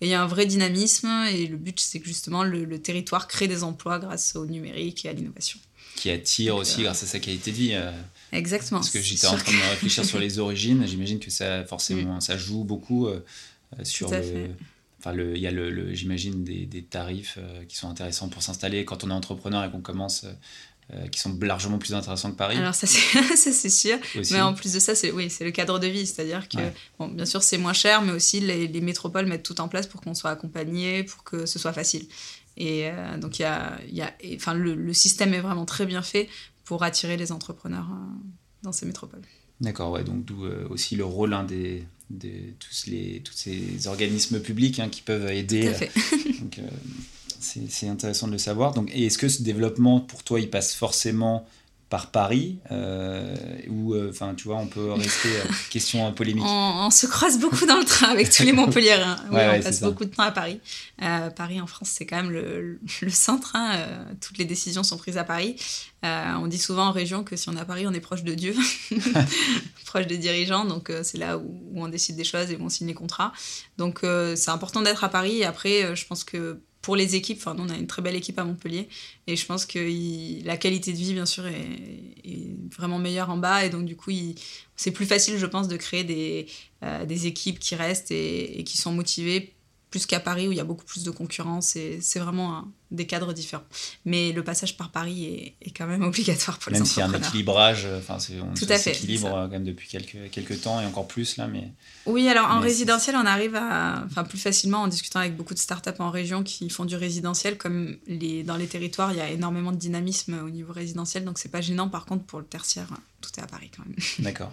Et 0.00 0.06
il 0.06 0.08
y 0.08 0.14
a 0.14 0.22
un 0.22 0.26
vrai 0.26 0.44
dynamisme 0.44 1.08
et 1.32 1.46
le 1.46 1.56
but, 1.56 1.80
c'est 1.80 1.98
que 1.98 2.06
justement 2.06 2.44
le, 2.44 2.78
territoire 2.78 3.26
crée 3.26 3.48
des 3.48 3.64
emplois 3.64 3.98
grâce 3.98 4.36
au 4.36 4.44
numérique 4.44 5.06
et 5.06 5.08
à 5.08 5.12
l'innovation. 5.14 5.58
qui 5.96 6.10
attire 6.10 6.56
aussi 6.56 6.82
grâce 6.82 7.02
à 7.02 7.06
sa 7.06 7.18
qualité 7.20 7.52
de 7.52 7.56
vie. 7.56 7.80
Exactement. 8.32 8.80
Parce 8.80 8.90
que 8.90 9.00
j'étais 9.00 9.26
en 9.26 9.36
train 9.36 9.52
de 9.52 9.70
réfléchir 9.70 10.04
sur 10.04 10.18
les 10.18 10.38
origines. 10.38 10.86
J'imagine 10.86 11.20
que 11.20 11.30
ça, 11.30 11.64
forcément, 11.64 12.16
mm. 12.18 12.20
ça 12.20 12.36
joue 12.36 12.64
beaucoup 12.64 13.08
sur 13.82 14.10
le. 14.10 14.50
Enfin, 15.00 15.14
il 15.16 15.38
y 15.38 15.46
a, 15.46 15.50
le, 15.50 15.94
j'imagine, 15.94 16.44
des, 16.44 16.66
des, 16.66 16.82
tarifs 16.82 17.38
qui 17.68 17.76
sont 17.76 17.88
intéressants 17.88 18.28
pour 18.28 18.42
s'installer 18.42 18.84
quand 18.84 19.02
on 19.02 19.10
est 19.10 19.14
entrepreneur 19.14 19.64
et 19.64 19.70
qu'on 19.70 19.80
commence 19.80 20.26
euh, 20.94 21.06
qui 21.06 21.20
sont 21.20 21.38
largement 21.40 21.78
plus 21.78 21.94
intéressants 21.94 22.32
que 22.32 22.36
Paris. 22.36 22.56
Alors 22.56 22.74
ça 22.74 22.84
c'est 22.88 23.70
sûr, 23.70 23.96
mais 24.32 24.40
en 24.40 24.54
plus 24.54 24.72
de 24.72 24.80
ça 24.80 24.96
c'est 24.96 25.12
oui 25.12 25.30
c'est 25.30 25.44
le 25.44 25.52
cadre 25.52 25.78
de 25.78 25.86
vie, 25.86 26.04
c'est-à-dire 26.04 26.48
que 26.48 26.58
bon 26.98 27.06
bien 27.06 27.26
sûr 27.26 27.44
c'est 27.44 27.58
moins 27.58 27.74
cher, 27.74 28.02
mais 28.02 28.10
aussi 28.10 28.40
les, 28.40 28.66
les, 28.66 28.80
métropoles 28.80 29.26
mettent 29.26 29.44
tout 29.44 29.60
en 29.60 29.68
place 29.68 29.86
pour 29.86 30.00
qu'on 30.00 30.14
soit 30.14 30.30
accompagné, 30.30 31.04
pour 31.04 31.22
que 31.22 31.46
ce 31.46 31.60
soit 31.60 31.72
facile. 31.72 32.08
Et 32.56 32.88
euh, 32.90 33.18
donc 33.18 33.38
il 33.38 33.42
y 33.42 33.44
a, 33.44 33.78
y 33.88 34.02
a 34.02 34.12
enfin 34.34 34.54
le, 34.54 34.74
le, 34.74 34.92
système 34.92 35.32
est 35.32 35.40
vraiment 35.40 35.64
très 35.64 35.86
bien 35.86 36.02
fait 36.02 36.28
pour 36.64 36.82
attirer 36.82 37.16
les 37.16 37.30
entrepreneurs 37.30 37.88
euh, 37.92 38.64
dans 38.64 38.72
ces 38.72 38.84
métropoles. 38.84 39.22
D'accord, 39.60 39.92
ouais, 39.92 40.02
donc 40.02 40.24
d'où 40.24 40.44
aussi 40.70 40.96
le 40.96 41.04
rôle 41.04 41.34
hein, 41.34 41.44
des, 41.44 41.84
de 42.10 42.30
tous, 42.58 42.86
les, 42.86 43.20
tous 43.24 43.32
ces 43.34 43.86
organismes 43.86 44.40
publics 44.40 44.80
hein, 44.80 44.88
qui 44.88 45.02
peuvent 45.02 45.30
aider. 45.30 45.72
Fait. 45.72 45.90
donc, 46.40 46.60
c'est 47.40 47.88
intéressant 47.88 48.26
de 48.26 48.32
le 48.32 48.38
savoir. 48.38 48.74
Donc, 48.74 48.90
est-ce 48.94 49.18
que 49.18 49.28
ce 49.28 49.42
développement, 49.42 50.00
pour 50.00 50.22
toi, 50.22 50.40
il 50.40 50.50
passe 50.50 50.74
forcément 50.74 51.46
par 51.90 52.12
Paris 52.12 52.60
euh, 52.70 53.34
ou 53.68 53.94
euh, 53.94 54.10
enfin 54.10 54.34
tu 54.36 54.44
vois 54.44 54.56
on 54.56 54.68
peut 54.68 54.92
rester 54.92 55.28
euh, 55.28 55.42
question 55.70 56.12
polémique. 56.12 56.44
On, 56.46 56.86
on, 56.86 56.90
se 56.90 57.06
croise 57.06 57.40
beaucoup 57.40 57.66
dans 57.66 57.78
le 57.78 57.84
train 57.84 58.08
avec 58.10 58.30
tous 58.30 58.44
les 58.44 58.52
Montpelliérains 58.52 59.16
oui, 59.32 59.40
on 59.42 59.60
passe 59.60 59.80
beaucoup 59.80 60.04
de 60.04 60.14
temps 60.14 60.22
à 60.22 60.30
Paris. 60.30 60.60
Paris 61.34 61.60
en 61.60 61.66
France 61.66 61.90
c'est 61.92 62.06
quand 62.06 62.16
même 62.16 62.30
le, 62.30 62.78
le 63.02 63.10
centre 63.10 63.56
hein, 63.56 63.86
toutes 64.20 64.38
les 64.38 64.44
décisions 64.44 64.84
sont 64.84 64.96
prises 64.96 65.18
à 65.18 65.24
Paris. 65.24 65.56
On 66.04 66.46
dit 66.46 66.58
souvent 66.58 66.86
en 66.86 66.92
région 66.92 67.24
que 67.24 67.34
si 67.34 67.48
on 67.48 67.56
est 67.56 67.60
à 67.60 67.64
Paris 67.64 67.86
on 67.88 67.92
est 67.92 68.00
proche 68.00 68.22
de 68.22 68.34
Dieu 68.34 68.54
proche 69.84 70.06
des 70.06 70.18
dirigeants 70.18 70.64
donc 70.64 70.92
c'est 71.02 71.18
là 71.18 71.38
où, 71.38 71.60
où, 71.72 71.84
on 71.84 71.88
décide 71.88 72.14
des 72.14 72.24
choses 72.24 72.52
et 72.52 72.56
où 72.56 72.62
on 72.62 72.68
signe 72.68 72.86
les 72.86 72.94
contrats. 72.94 73.32
Donc 73.78 74.02
c'est 74.02 74.50
important 74.50 74.80
d'être 74.82 75.02
à 75.02 75.08
Paris. 75.08 75.38
Et 75.38 75.44
après 75.44 75.96
je 75.96 76.06
pense 76.06 76.22
que 76.22 76.60
pour 76.82 76.96
les 76.96 77.14
équipes, 77.14 77.38
enfin, 77.38 77.54
on 77.58 77.68
a 77.68 77.76
une 77.76 77.86
très 77.86 78.00
belle 78.00 78.16
équipe 78.16 78.38
à 78.38 78.44
Montpellier 78.44 78.88
et 79.26 79.36
je 79.36 79.44
pense 79.44 79.66
que 79.66 79.78
la 80.44 80.56
qualité 80.56 80.92
de 80.92 80.96
vie, 80.96 81.12
bien 81.12 81.26
sûr, 81.26 81.46
est, 81.46 81.60
vraiment 82.76 82.98
meilleure 82.98 83.30
en 83.30 83.36
bas 83.36 83.64
et 83.64 83.70
donc 83.70 83.84
du 83.84 83.96
coup, 83.96 84.10
c'est 84.76 84.92
plus 84.92 85.06
facile, 85.06 85.36
je 85.36 85.46
pense, 85.46 85.68
de 85.68 85.76
créer 85.76 86.04
des, 86.04 86.46
euh, 86.82 87.06
équipes 87.06 87.58
qui 87.58 87.74
restent 87.74 88.10
et, 88.10 88.64
qui 88.64 88.78
sont 88.78 88.92
motivées 88.92 89.52
plus 89.90 90.06
qu'à 90.06 90.20
Paris 90.20 90.46
où 90.46 90.52
il 90.52 90.58
y 90.58 90.60
a 90.60 90.64
beaucoup 90.64 90.84
plus 90.84 91.02
de 91.02 91.10
concurrence 91.10 91.74
et 91.74 91.98
c'est 92.00 92.20
vraiment 92.20 92.64
des 92.90 93.06
cadres 93.06 93.32
différents. 93.32 93.64
Mais 94.04 94.32
le 94.32 94.42
passage 94.42 94.76
par 94.76 94.90
Paris 94.90 95.24
est, 95.24 95.66
est 95.66 95.70
quand 95.70 95.86
même 95.86 96.02
obligatoire 96.10 96.58
pour 96.58 96.72
même 96.72 96.82
les 96.82 96.88
entrepreneurs. 96.88 97.10
Même 97.10 97.22
s'il 97.22 97.22
y 97.22 97.22
a 97.22 97.26
un 97.26 97.28
équilibrage, 97.28 97.88
enfin, 97.98 98.18
on 98.40 98.54
Tout 98.54 98.66
à 98.68 98.78
fait, 98.78 98.94
s'équilibre 98.94 99.28
quand 99.28 99.48
même 99.48 99.64
depuis 99.64 99.88
quelques, 99.88 100.30
quelques 100.30 100.60
temps 100.60 100.80
et 100.80 100.86
encore 100.86 101.08
plus 101.08 101.36
là. 101.36 101.48
Mais... 101.48 101.72
Oui, 102.06 102.28
alors 102.28 102.50
en 102.50 102.60
résidentiel, 102.60 103.16
on 103.16 103.26
arrive 103.26 103.56
à, 103.56 104.04
enfin, 104.06 104.24
plus 104.24 104.38
facilement 104.38 104.82
en 104.82 104.88
discutant 104.88 105.20
avec 105.20 105.36
beaucoup 105.36 105.54
de 105.54 105.58
startups 105.58 105.90
en 105.98 106.10
région 106.10 106.42
qui 106.42 106.70
font 106.70 106.84
du 106.84 106.96
résidentiel. 106.96 107.58
Comme 107.58 107.96
les, 108.06 108.42
dans 108.44 108.56
les 108.56 108.66
territoires, 108.66 109.12
il 109.12 109.18
y 109.18 109.22
a 109.22 109.30
énormément 109.30 109.72
de 109.72 109.76
dynamisme 109.76 110.40
au 110.44 110.50
niveau 110.50 110.72
résidentiel, 110.72 111.24
donc 111.24 111.38
c'est 111.38 111.50
pas 111.50 111.60
gênant. 111.60 111.88
Par 111.88 112.06
contre, 112.06 112.24
pour 112.24 112.38
le 112.38 112.44
tertiaire, 112.44 112.88
tout 113.20 113.30
est 113.38 113.42
à 113.42 113.46
Paris 113.46 113.70
quand 113.76 113.84
même. 113.84 113.96
D'accord. 114.20 114.52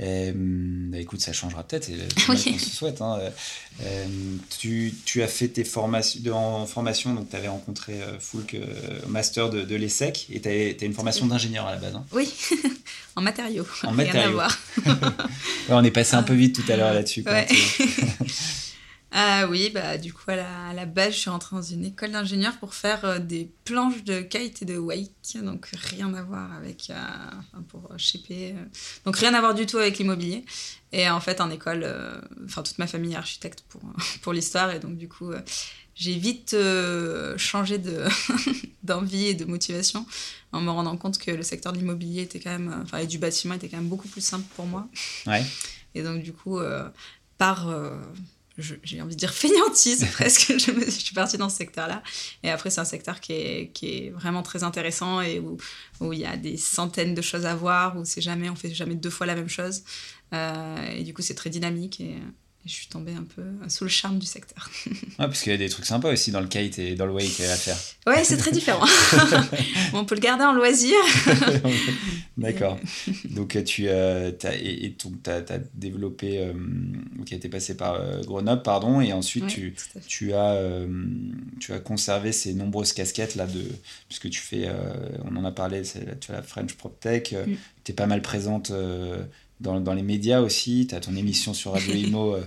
Euh, 0.00 0.32
bah, 0.34 0.98
écoute, 0.98 1.20
ça 1.20 1.32
changera 1.32 1.62
peut-être, 1.62 1.84
c'est 1.84 2.26
qu'on 2.26 2.36
se 2.36 2.70
souhaite. 2.70 3.00
Hein. 3.00 3.18
Euh, 3.82 4.06
tu, 4.58 4.94
tu, 5.04 5.22
as 5.22 5.26
fait 5.26 5.48
tes 5.48 5.64
formations 5.64 6.34
en 6.34 6.66
formation, 6.66 7.14
donc 7.14 7.30
tu 7.30 7.36
avais 7.36 7.48
rencontré 7.48 7.94
euh, 8.02 8.18
Foulk 8.18 8.56
au 9.06 9.08
master 9.08 9.48
de, 9.48 9.62
de 9.62 9.74
l'ESSEC, 9.74 10.26
et 10.30 10.40
tu 10.40 10.48
as, 10.48 10.84
une 10.84 10.92
formation 10.92 11.26
d'ingénieur 11.26 11.66
à 11.66 11.72
la 11.72 11.78
base. 11.78 11.94
Hein. 11.94 12.04
Oui, 12.12 12.32
en 13.16 13.22
matériaux. 13.22 13.66
En 13.84 13.92
matériaux. 13.92 14.38
ouais, 14.86 14.92
on 15.70 15.84
est 15.84 15.90
passé 15.90 16.14
un 16.14 16.22
peu 16.22 16.34
vite 16.34 16.54
tout 16.54 16.70
à 16.70 16.76
l'heure 16.76 16.92
là-dessus. 16.92 17.24
Ouais. 17.26 17.46
Ah 19.12 19.46
oui, 19.48 19.70
bah, 19.72 19.98
du 19.98 20.12
coup, 20.12 20.30
à 20.30 20.36
la, 20.36 20.68
à 20.68 20.74
la, 20.74 20.84
base, 20.84 21.14
je 21.14 21.18
suis 21.20 21.30
rentrée 21.30 21.54
dans 21.54 21.62
une 21.62 21.84
école 21.84 22.10
d'ingénieur 22.10 22.56
pour 22.58 22.74
faire 22.74 23.04
euh, 23.04 23.18
des 23.18 23.50
planches 23.64 24.02
de 24.02 24.20
kite 24.20 24.62
et 24.62 24.64
de 24.64 24.76
wake. 24.76 25.38
Donc, 25.42 25.68
rien 25.74 26.12
à 26.14 26.22
voir 26.22 26.52
avec. 26.52 26.90
Euh, 26.90 26.94
enfin, 27.52 27.62
pour 27.68 27.92
shaper. 27.96 28.52
Euh, 28.52 28.64
donc, 29.04 29.16
rien 29.16 29.32
à 29.34 29.40
voir 29.40 29.54
du 29.54 29.64
tout 29.64 29.78
avec 29.78 29.98
l'immobilier. 29.98 30.44
Et 30.92 31.08
en 31.08 31.20
fait, 31.20 31.40
en 31.40 31.50
école, 31.50 31.86
enfin, 32.44 32.62
toute 32.62 32.78
ma 32.78 32.86
famille 32.86 33.12
est 33.12 33.16
architecte 33.16 33.64
pour, 33.68 33.80
pour 34.22 34.32
l'histoire. 34.32 34.72
Et 34.72 34.80
donc, 34.80 34.96
du 34.96 35.08
coup, 35.08 35.32
j'ai 35.94 36.14
vite 36.14 36.56
changé 37.36 37.80
d'envie 38.82 39.26
et 39.26 39.34
de 39.34 39.44
motivation 39.44 40.04
en 40.52 40.60
me 40.60 40.70
rendant 40.70 40.96
compte 40.96 41.18
que 41.18 41.30
le 41.30 41.42
secteur 41.42 41.72
de 41.72 41.78
l'immobilier 41.78 42.22
était 42.22 42.40
quand 42.40 42.50
même. 42.50 42.82
Enfin, 42.82 42.98
et 42.98 43.06
du 43.06 43.18
bâtiment 43.18 43.54
était 43.54 43.68
quand 43.68 43.78
même 43.78 43.88
beaucoup 43.88 44.08
plus 44.08 44.24
simple 44.24 44.46
pour 44.56 44.66
moi. 44.66 44.88
Ouais. 45.26 45.44
Et 45.94 46.02
donc, 46.02 46.22
du 46.22 46.32
coup, 46.32 46.58
par 47.38 47.68
j'ai 48.58 49.02
envie 49.02 49.14
de 49.14 49.18
dire 49.18 49.32
fainéantise 49.32 50.04
presque, 50.12 50.52
je, 50.58 50.72
je, 50.72 50.90
suis 50.90 51.14
partie 51.14 51.36
dans 51.36 51.48
ce 51.48 51.56
secteur-là. 51.56 52.02
Et 52.42 52.50
après, 52.50 52.70
c'est 52.70 52.80
un 52.80 52.86
secteur 52.86 53.20
qui 53.20 53.32
est, 53.32 53.70
qui 53.72 53.88
est, 53.88 54.10
vraiment 54.10 54.42
très 54.42 54.62
intéressant 54.62 55.20
et 55.20 55.40
où, 55.40 55.56
où 56.00 56.12
il 56.12 56.20
y 56.20 56.26
a 56.26 56.36
des 56.36 56.56
centaines 56.56 57.14
de 57.14 57.22
choses 57.22 57.46
à 57.46 57.54
voir, 57.54 57.96
où 57.96 58.04
c'est 58.04 58.22
jamais, 58.22 58.48
on 58.48 58.56
fait 58.56 58.72
jamais 58.72 58.94
deux 58.94 59.10
fois 59.10 59.26
la 59.26 59.34
même 59.34 59.48
chose. 59.48 59.82
Euh, 60.32 60.90
et 60.92 61.02
du 61.02 61.12
coup, 61.14 61.22
c'est 61.22 61.34
très 61.34 61.50
dynamique 61.50 62.00
et, 62.00 62.16
je 62.66 62.72
suis 62.72 62.88
tombée 62.88 63.14
un 63.14 63.24
peu 63.24 63.42
sous 63.68 63.84
le 63.84 63.90
charme 63.90 64.18
du 64.18 64.26
secteur. 64.26 64.68
ouais, 64.86 64.92
parce 65.18 65.42
qu'il 65.42 65.52
y 65.52 65.54
a 65.54 65.58
des 65.58 65.68
trucs 65.68 65.86
sympas 65.86 66.12
aussi 66.12 66.30
dans 66.30 66.40
le 66.40 66.48
kite 66.48 66.78
et 66.78 66.94
dans 66.94 67.06
le 67.06 67.12
wake 67.12 67.40
à 67.40 67.56
faire. 67.56 67.76
Ouais, 68.06 68.24
c'est 68.24 68.36
très 68.36 68.50
différent. 68.50 68.86
on 69.92 70.04
peut 70.04 70.14
le 70.14 70.20
garder 70.20 70.44
en 70.44 70.52
loisir. 70.52 70.96
D'accord. 72.36 72.78
Donc, 73.30 73.62
tu 73.64 73.88
as, 73.88 74.28
et, 74.28 74.86
et 74.86 74.96
as, 75.26 75.30
as, 75.30 75.58
développé, 75.74 76.38
euh, 76.38 76.52
qui 77.24 77.34
a 77.34 77.36
été 77.36 77.48
passé 77.48 77.76
par 77.76 77.94
euh, 77.94 78.20
Grenoble, 78.22 78.62
pardon, 78.62 79.00
et 79.00 79.12
ensuite 79.12 79.46
tu, 79.46 79.74
tu, 80.06 80.34
as, 80.34 80.52
euh, 80.54 80.88
tu 81.60 81.72
as 81.72 81.78
conservé 81.78 82.32
ces 82.32 82.52
nombreuses 82.52 82.92
casquettes, 82.92 83.36
là, 83.36 83.46
de, 83.46 83.62
puisque 84.08 84.28
tu 84.28 84.40
fais, 84.40 84.68
on 85.24 85.36
en 85.36 85.44
a 85.44 85.52
parlé, 85.52 85.82
tu 85.82 86.30
as 86.30 86.34
la 86.34 86.42
French 86.42 86.74
PropTech, 86.74 87.32
mm. 87.32 87.54
tu 87.84 87.92
es 87.92 87.94
pas 87.94 88.06
mal 88.06 88.22
présente 88.22 88.72
dans, 89.60 89.80
dans, 89.80 89.94
les 89.94 90.02
médias 90.02 90.40
aussi, 90.40 90.86
tu 90.88 90.94
as 90.94 91.00
ton 91.00 91.16
émission 91.16 91.54
sur 91.54 91.72
Radio 91.72 91.94
Imo 91.94 92.34
euh, 92.34 92.42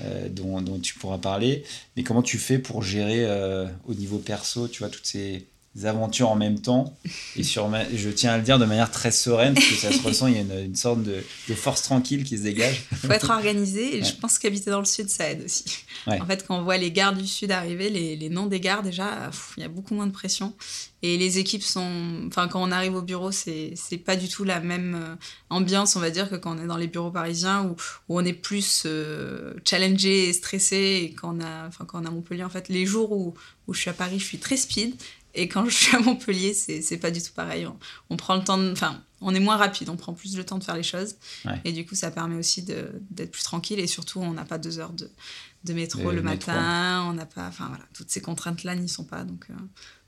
euh, 0.00 0.28
dont, 0.28 0.60
dont, 0.60 0.78
tu 0.78 0.94
pourras 0.94 1.18
parler, 1.18 1.64
mais 1.96 2.02
comment 2.02 2.22
tu 2.22 2.38
fais 2.38 2.58
pour 2.58 2.82
gérer 2.82 3.24
euh, 3.24 3.66
au 3.86 3.94
niveau 3.94 4.18
perso, 4.18 4.68
tu 4.68 4.80
vois, 4.80 4.88
toutes 4.88 5.06
ces 5.06 5.46
aventures 5.84 6.30
en 6.30 6.36
même 6.36 6.60
temps 6.60 6.94
et 7.36 7.42
sur 7.42 7.70
je 7.94 8.10
tiens 8.10 8.32
à 8.32 8.36
le 8.36 8.42
dire 8.42 8.58
de 8.58 8.66
manière 8.66 8.90
très 8.90 9.10
sereine 9.10 9.54
parce 9.54 9.66
que 9.66 9.74
ça 9.74 9.92
se 9.92 10.02
ressent 10.06 10.26
il 10.26 10.34
y 10.34 10.36
a 10.36 10.40
une, 10.40 10.66
une 10.66 10.76
sorte 10.76 11.02
de, 11.02 11.24
de, 11.48 11.54
force 11.54 11.82
tranquille 11.82 12.24
qui 12.24 12.36
se 12.36 12.42
dégage 12.42 12.82
il 12.90 12.98
faut 12.98 13.12
être 13.12 13.30
organisé 13.30 13.96
et 13.96 14.04
je 14.04 14.14
pense 14.14 14.38
qu'habiter 14.38 14.70
dans 14.70 14.80
le 14.80 14.84
sud 14.84 15.08
ça 15.08 15.30
aide 15.30 15.42
aussi 15.44 15.64
en 16.06 16.26
fait 16.26 16.46
quand 16.46 16.58
on 16.58 16.62
voit 16.62 16.76
les 16.76 16.92
gares 16.92 17.14
du 17.14 17.26
sud 17.26 17.50
arriver 17.50 17.88
les, 17.88 18.16
les 18.16 18.28
noms 18.28 18.46
des 18.46 18.60
gares 18.60 18.82
déjà 18.82 19.30
il 19.56 19.62
y 19.62 19.64
a 19.64 19.68
beaucoup 19.68 19.94
moins 19.94 20.06
de 20.06 20.12
pression 20.12 20.52
et 21.04 21.18
les 21.18 21.38
équipes 21.38 21.64
sont. 21.64 22.22
Enfin, 22.28 22.46
quand 22.46 22.62
on 22.62 22.70
arrive 22.70 22.94
au 22.94 23.02
bureau, 23.02 23.32
c'est 23.32 23.74
pas 24.06 24.14
du 24.14 24.28
tout 24.28 24.44
la 24.44 24.60
même 24.60 24.94
euh, 24.94 25.16
ambiance, 25.50 25.96
on 25.96 26.00
va 26.00 26.10
dire, 26.10 26.30
que 26.30 26.36
quand 26.36 26.56
on 26.56 26.62
est 26.62 26.66
dans 26.66 26.76
les 26.76 26.86
bureaux 26.86 27.10
parisiens 27.10 27.64
où, 27.64 27.70
où 28.08 28.20
on 28.20 28.24
est 28.24 28.32
plus 28.32 28.84
euh, 28.86 29.54
challengé 29.64 30.28
et 30.28 30.32
stressé. 30.32 31.00
Et 31.02 31.12
quand 31.12 31.36
on, 31.36 31.40
a, 31.40 31.66
enfin, 31.66 31.84
quand 31.86 32.00
on 32.00 32.06
a 32.06 32.10
Montpellier, 32.10 32.44
en 32.44 32.48
fait, 32.48 32.68
les 32.68 32.86
jours 32.86 33.10
où, 33.10 33.34
où 33.66 33.74
je 33.74 33.80
suis 33.80 33.90
à 33.90 33.94
Paris, 33.94 34.20
je 34.20 34.24
suis 34.24 34.38
très 34.38 34.56
speed. 34.56 34.94
Et 35.34 35.48
quand 35.48 35.64
je 35.64 35.74
suis 35.74 35.96
à 35.96 36.00
Montpellier, 36.00 36.54
c'est 36.54 36.98
pas 36.98 37.10
du 37.10 37.22
tout 37.22 37.32
pareil. 37.34 37.66
On, 37.66 37.78
on 38.10 38.16
prend 38.16 38.36
le 38.36 38.44
temps 38.44 38.58
de. 38.58 38.70
Enfin, 38.70 39.02
on 39.20 39.34
est 39.34 39.40
moins 39.40 39.56
rapide, 39.56 39.88
on 39.88 39.96
prend 39.96 40.12
plus 40.12 40.36
le 40.36 40.44
temps 40.44 40.58
de 40.58 40.64
faire 40.64 40.76
les 40.76 40.82
choses. 40.82 41.16
Ouais. 41.44 41.60
Et 41.64 41.72
du 41.72 41.86
coup, 41.86 41.94
ça 41.94 42.10
permet 42.10 42.36
aussi 42.36 42.62
d'être 42.62 43.30
plus 43.30 43.42
tranquille. 43.42 43.80
Et 43.80 43.86
surtout, 43.86 44.20
on 44.20 44.32
n'a 44.32 44.44
pas 44.44 44.58
deux 44.58 44.78
heures 44.78 44.92
de, 44.92 45.10
de 45.64 45.72
métro 45.72 46.10
le, 46.10 46.22
matin. 46.22 47.06
On 47.08 47.14
n'a 47.14 47.26
pas. 47.26 47.46
Enfin, 47.46 47.68
voilà, 47.68 47.84
toutes 47.94 48.10
ces 48.10 48.20
contraintes-là 48.20 48.74
n'y 48.74 48.88
sont 48.88 49.04
pas. 49.04 49.24
Donc. 49.24 49.46
Euh, 49.50 49.54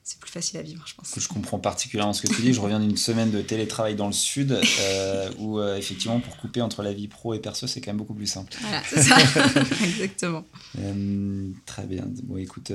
c'est 0.06 0.20
plus 0.20 0.30
facile 0.30 0.58
à 0.58 0.62
vivre, 0.62 0.84
je 0.86 0.94
pense. 0.94 1.18
Je 1.18 1.28
comprends 1.28 1.58
particulièrement 1.58 2.12
ce 2.12 2.20
que 2.20 2.26
tu 2.26 2.42
dis. 2.42 2.52
Je 2.52 2.60
reviens 2.60 2.78
d'une 2.78 2.98
semaine 2.98 3.30
de 3.30 3.40
télétravail 3.40 3.94
dans 3.94 4.06
le 4.06 4.12
sud 4.12 4.52
euh, 4.52 5.30
où, 5.38 5.58
euh, 5.58 5.78
effectivement, 5.78 6.20
pour 6.20 6.36
couper 6.36 6.60
entre 6.60 6.82
la 6.82 6.92
vie 6.92 7.08
pro 7.08 7.32
et 7.32 7.38
perso, 7.38 7.66
c'est 7.66 7.80
quand 7.80 7.90
même 7.90 7.96
beaucoup 7.96 8.12
plus 8.12 8.26
simple. 8.26 8.52
Voilà, 8.60 8.82
c'est 8.86 9.02
ça. 9.02 9.16
Exactement. 9.82 10.44
Euh, 10.78 11.48
très 11.64 11.86
bien. 11.86 12.04
Bon, 12.24 12.36
écoute, 12.36 12.70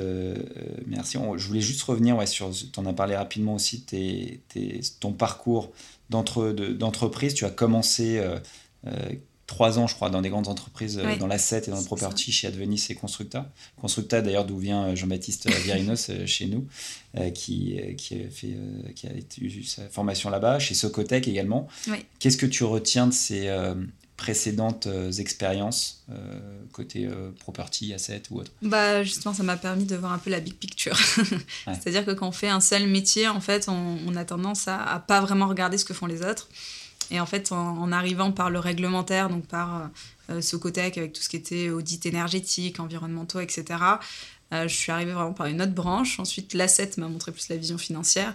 merci. 0.88 1.20
je 1.38 1.48
voulais 1.48 1.62
juste 1.62 1.84
revenir 1.84 2.18
ouais, 2.18 2.26
sur. 2.26 2.50
Tu 2.50 2.80
en 2.80 2.86
as 2.88 2.94
parlé 2.94 3.16
rapidement 3.16 3.54
aussi, 3.54 3.82
tes, 3.82 4.42
tes, 4.50 4.82
ton 5.00 5.14
parcours 5.14 5.72
d'entreprise. 6.10 7.36
Tu 7.36 7.46
as 7.46 7.52
commencé 7.52 8.20
trois 9.50 9.80
ans, 9.80 9.88
je 9.88 9.96
crois, 9.96 10.12
dans 10.12 10.22
des 10.22 10.30
grandes 10.30 10.48
entreprises, 10.48 11.00
euh, 11.04 11.16
dans 11.16 11.26
l'asset 11.26 11.64
et 11.66 11.72
dans 11.72 11.80
le 11.80 11.84
property 11.84 12.32
chez 12.32 12.48
Advenis 12.48 12.86
et 12.90 12.96
Constructa. 12.96 13.52
Constructa, 13.82 14.22
d'ailleurs, 14.22 14.46
d'où 14.46 14.60
vient 14.60 14.86
euh, 14.86 14.96
Jean-Baptiste 14.96 15.50
Virinos 15.64 16.12
euh, 16.12 16.28
chez 16.28 16.46
nous, 16.46 16.68
qui, 17.34 17.80
qui, 17.98 18.14
a 18.14 18.30
fait, 18.30 18.56
qui 18.94 19.08
a 19.08 19.12
eu 19.42 19.64
sa 19.64 19.90
formation 19.90 20.30
là-bas, 20.30 20.60
chez 20.60 20.76
Socotec 20.76 21.28
également. 21.28 21.68
Qu'est-ce 22.20 22.38
que 22.38 22.46
tu 22.46 22.64
retiens 22.64 23.08
de 23.08 23.14
ces 23.14 23.50
précédentes 24.16 24.88
expériences 25.18 26.06
côté 26.72 27.10
property, 27.40 27.96
asset 27.96 28.22
ou 28.30 28.42
autre? 28.42 28.52
Bah 28.62 29.04
justement, 29.04 29.34
ça 29.34 29.42
m'a 29.42 29.58
permis 29.58 29.86
de 29.86 29.96
voir 29.96 30.14
un 30.14 30.20
peu 30.20 30.30
la 30.30 30.40
big 30.40 30.54
picture. 30.54 30.96
C'est-à-dire 31.66 32.06
que 32.06 32.12
quand 32.12 32.28
on 32.28 32.32
fait 32.32 32.50
un 32.50 32.60
seul 32.60 32.88
métier, 32.88 33.28
en 33.28 33.42
fait, 33.42 33.68
on, 33.68 34.16
a 34.16 34.24
tendance 34.24 34.68
à, 34.68 34.80
à, 34.80 35.00
pas 35.00 35.20
vraiment 35.20 35.48
regarder 35.48 35.80
ce 35.80 35.86
que 35.86 35.96
font 35.96 36.06
les 36.06 36.22
autres. 36.22 36.48
Et 37.12 37.20
en 37.20 37.26
fait, 37.26 37.52
en, 37.52 37.92
arrivant 37.92 38.32
par 38.32 38.50
le 38.50 38.60
réglementaire, 38.60 39.30
donc 39.30 39.46
par 39.48 39.90
euh, 40.30 40.42
Socotec 40.42 40.98
avec 40.98 41.14
tout 41.14 41.22
ce 41.22 41.30
qui 41.30 41.38
était 41.38 41.70
audit 41.70 42.06
énergétique, 42.06 42.80
environnementaux, 42.80 43.40
etc., 43.40 43.80
euh, 44.54 44.68
je 44.68 44.76
suis 44.76 44.92
arrivée 44.92 45.12
vraiment 45.12 45.34
par 45.34 45.48
une 45.48 45.62
autre 45.62 45.74
branche. 45.74 46.20
Ensuite, 46.20 46.54
l'asset 46.54 46.92
m'a 46.98 47.08
montré 47.08 47.32
plus 47.32 47.50
la 47.50 47.58
vision 47.58 47.78
financière. 47.78 48.34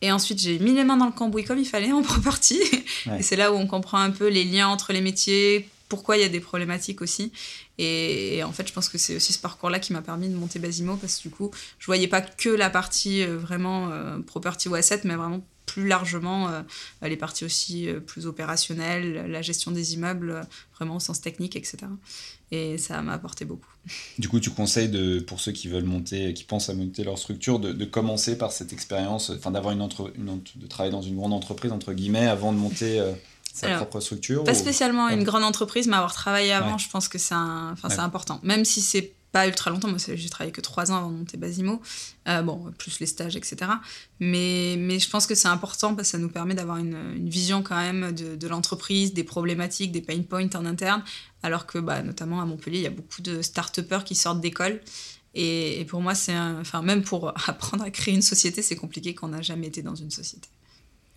Et 0.00 0.10
ensuite, 0.10 0.38
j'ai 0.38 0.58
mis 0.58 0.72
les 0.72 0.84
mains 0.84 0.96
dans 0.96 1.06
le 1.06 1.12
cambouis 1.12 1.44
comme 1.44 1.58
il 1.58 1.64
fallait 1.64 1.92
en 1.92 2.02
property. 2.02 2.60
Et 3.18 3.22
c'est 3.22 3.36
là 3.36 3.52
où 3.52 3.56
on 3.56 3.66
comprend 3.66 3.98
un 3.98 4.10
peu 4.10 4.28
les 4.28 4.44
liens 4.44 4.68
entre 4.68 4.92
les 4.92 5.00
métiers, 5.00 5.68
pourquoi 5.88 6.16
il 6.16 6.22
y 6.22 6.24
a 6.24 6.28
des 6.28 6.40
problématiques 6.40 7.00
aussi. 7.02 7.32
Et, 7.78 8.42
en 8.44 8.52
fait, 8.52 8.66
je 8.68 8.72
pense 8.72 8.88
que 8.88 8.98
c'est 8.98 9.16
aussi 9.16 9.32
ce 9.32 9.38
parcours-là 9.38 9.78
qui 9.78 9.92
m'a 9.92 10.02
permis 10.02 10.28
de 10.28 10.34
monter 10.34 10.58
Basimo 10.58 10.96
parce 10.96 11.18
que 11.18 11.22
du 11.22 11.30
coup, 11.30 11.50
je 11.78 11.86
voyais 11.86 12.08
pas 12.08 12.20
que 12.20 12.48
la 12.48 12.68
partie 12.68 13.22
euh, 13.22 13.38
vraiment 13.38 13.90
property 14.26 14.68
ou 14.68 14.74
asset, 14.74 15.00
mais 15.04 15.14
vraiment 15.14 15.44
plus 15.74 15.88
largement 15.88 16.48
euh, 16.48 16.62
les 17.02 17.16
parties 17.16 17.44
aussi 17.44 17.88
euh, 17.88 17.98
plus 17.98 18.26
opérationnelles, 18.26 19.28
la 19.28 19.42
gestion 19.42 19.72
des 19.72 19.94
immeubles, 19.94 20.30
euh, 20.30 20.42
vraiment 20.76 20.96
au 20.96 21.00
sens 21.00 21.20
technique, 21.20 21.56
etc. 21.56 21.78
Et 22.52 22.78
ça 22.78 23.02
m'a 23.02 23.14
apporté 23.14 23.44
beaucoup. 23.44 23.68
Du 24.18 24.28
coup, 24.28 24.38
tu 24.38 24.50
conseilles 24.50 24.88
de, 24.88 25.18
pour 25.18 25.40
ceux 25.40 25.50
qui 25.50 25.66
veulent 25.66 25.84
monter, 25.84 26.32
qui 26.32 26.44
pensent 26.44 26.70
à 26.70 26.74
monter 26.74 27.02
leur 27.02 27.18
structure, 27.18 27.58
de, 27.58 27.84
commencer 27.84 28.38
par 28.38 28.52
cette 28.52 28.72
expérience, 28.72 29.30
enfin 29.30 29.50
d'avoir 29.50 29.74
une, 29.74 29.82
entre, 29.82 30.12
une, 30.16 30.40
de 30.54 30.66
travailler 30.68 30.92
dans 30.92 31.02
une 31.02 31.16
grande 31.16 31.32
entreprise 31.32 31.72
entre 31.72 31.92
guillemets 31.92 32.28
avant 32.28 32.52
de 32.52 32.58
monter 32.58 33.02
sa 33.52 33.76
propre 33.76 33.98
structure. 34.00 34.44
Pas 34.44 34.54
spécialement 34.54 35.08
une 35.08 35.24
grande 35.24 35.42
entreprise, 35.42 35.88
mais 35.88 35.96
avoir 35.96 36.14
travaillé 36.14 36.52
avant, 36.52 36.78
je 36.78 36.88
pense 36.88 37.08
que 37.08 37.18
c'est 37.18 37.34
c'est 37.88 37.98
important. 37.98 38.38
Même 38.42 38.64
si 38.64 38.80
c'est 38.80 39.12
pas 39.34 39.48
ultra 39.48 39.72
longtemps. 39.72 39.88
Moi, 39.88 39.98
j'ai 39.98 40.28
travaillé 40.28 40.52
que 40.52 40.60
trois 40.60 40.92
ans 40.92 40.96
avant 40.96 41.10
de 41.10 41.16
monter 41.16 41.36
Basimo. 41.36 41.82
Euh, 42.28 42.40
bon, 42.42 42.72
plus 42.78 43.00
les 43.00 43.06
stages, 43.06 43.34
etc. 43.34 43.68
Mais, 44.20 44.76
mais 44.78 45.00
je 45.00 45.10
pense 45.10 45.26
que 45.26 45.34
c'est 45.34 45.48
important 45.48 45.96
parce 45.96 46.06
que 46.08 46.12
ça 46.12 46.18
nous 46.18 46.28
permet 46.28 46.54
d'avoir 46.54 46.76
une, 46.76 47.28
vision 47.28 47.64
quand 47.64 47.76
même 47.76 48.12
de, 48.12 48.46
l'entreprise, 48.46 49.12
des 49.12 49.24
problématiques, 49.24 49.90
des 49.90 50.02
pain 50.02 50.22
points 50.22 50.48
en 50.54 50.64
interne. 50.64 51.02
Alors 51.42 51.66
que, 51.66 51.78
bah, 51.78 52.04
notamment 52.04 52.40
à 52.40 52.44
Montpellier, 52.44 52.78
il 52.78 52.84
y 52.84 52.86
a 52.86 52.90
beaucoup 52.90 53.22
de 53.22 53.42
start-upers 53.42 54.04
qui 54.04 54.14
sortent 54.14 54.40
d'école. 54.40 54.80
Et, 55.34 55.80
et, 55.80 55.84
pour 55.84 56.00
moi, 56.00 56.14
c'est 56.14 56.38
enfin, 56.38 56.82
même 56.82 57.02
pour 57.02 57.28
apprendre 57.48 57.82
à 57.82 57.90
créer 57.90 58.14
une 58.14 58.22
société, 58.22 58.62
c'est 58.62 58.76
compliqué 58.76 59.16
quand 59.16 59.26
on 59.26 59.30
n'a 59.30 59.42
jamais 59.42 59.66
été 59.66 59.82
dans 59.82 59.96
une 59.96 60.12
société. 60.12 60.48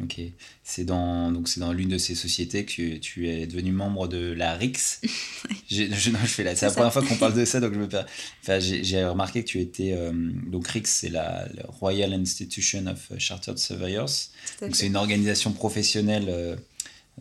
Ok. 0.04 0.22
C'est 0.64 0.84
dans, 0.84 1.32
donc 1.32 1.50
c'est 1.50 1.60
dans 1.60 1.74
l'une 1.74 1.89
de 1.89 1.98
ces 1.98 2.14
sociétés 2.14 2.66
que 2.66 2.98
tu 2.98 3.30
es 3.30 3.48
devenu 3.48 3.72
membre 3.72 4.08
de 4.08 4.32
la 4.32 4.54
RIX. 4.54 5.02
je, 5.72 5.91
je, 5.91 6.10
non, 6.12 6.20
je 6.22 6.28
fais 6.28 6.43
la, 6.43 6.56
c'est 6.56 6.68
la 6.68 6.72
première 6.72 6.93
fois 6.93 7.02
qu'on 7.02 7.16
parle 7.16 7.34
de 7.34 7.45
ça, 7.45 7.60
donc 7.60 7.74
je 7.74 7.80
me 7.80 7.88
enfin, 7.88 8.60
j'ai, 8.60 9.06
remarqué 9.06 9.43
que 9.43 9.50
tu 9.50 9.60
étais. 9.60 9.93
Euh, 9.93 10.12
donc 10.14 10.68
RIX, 10.68 10.88
c'est 10.88 11.10
la, 11.10 11.48
Royal 11.68 12.14
Institution 12.14 12.86
of 12.86 13.12
Chartered 13.18 13.58
Surveyors. 13.58 14.10
Donc 14.62 14.76
c'est 14.76 14.86
une 14.86 14.98
organisation 14.98 15.52
professionnelle 15.52 16.28
euh, 16.30 16.56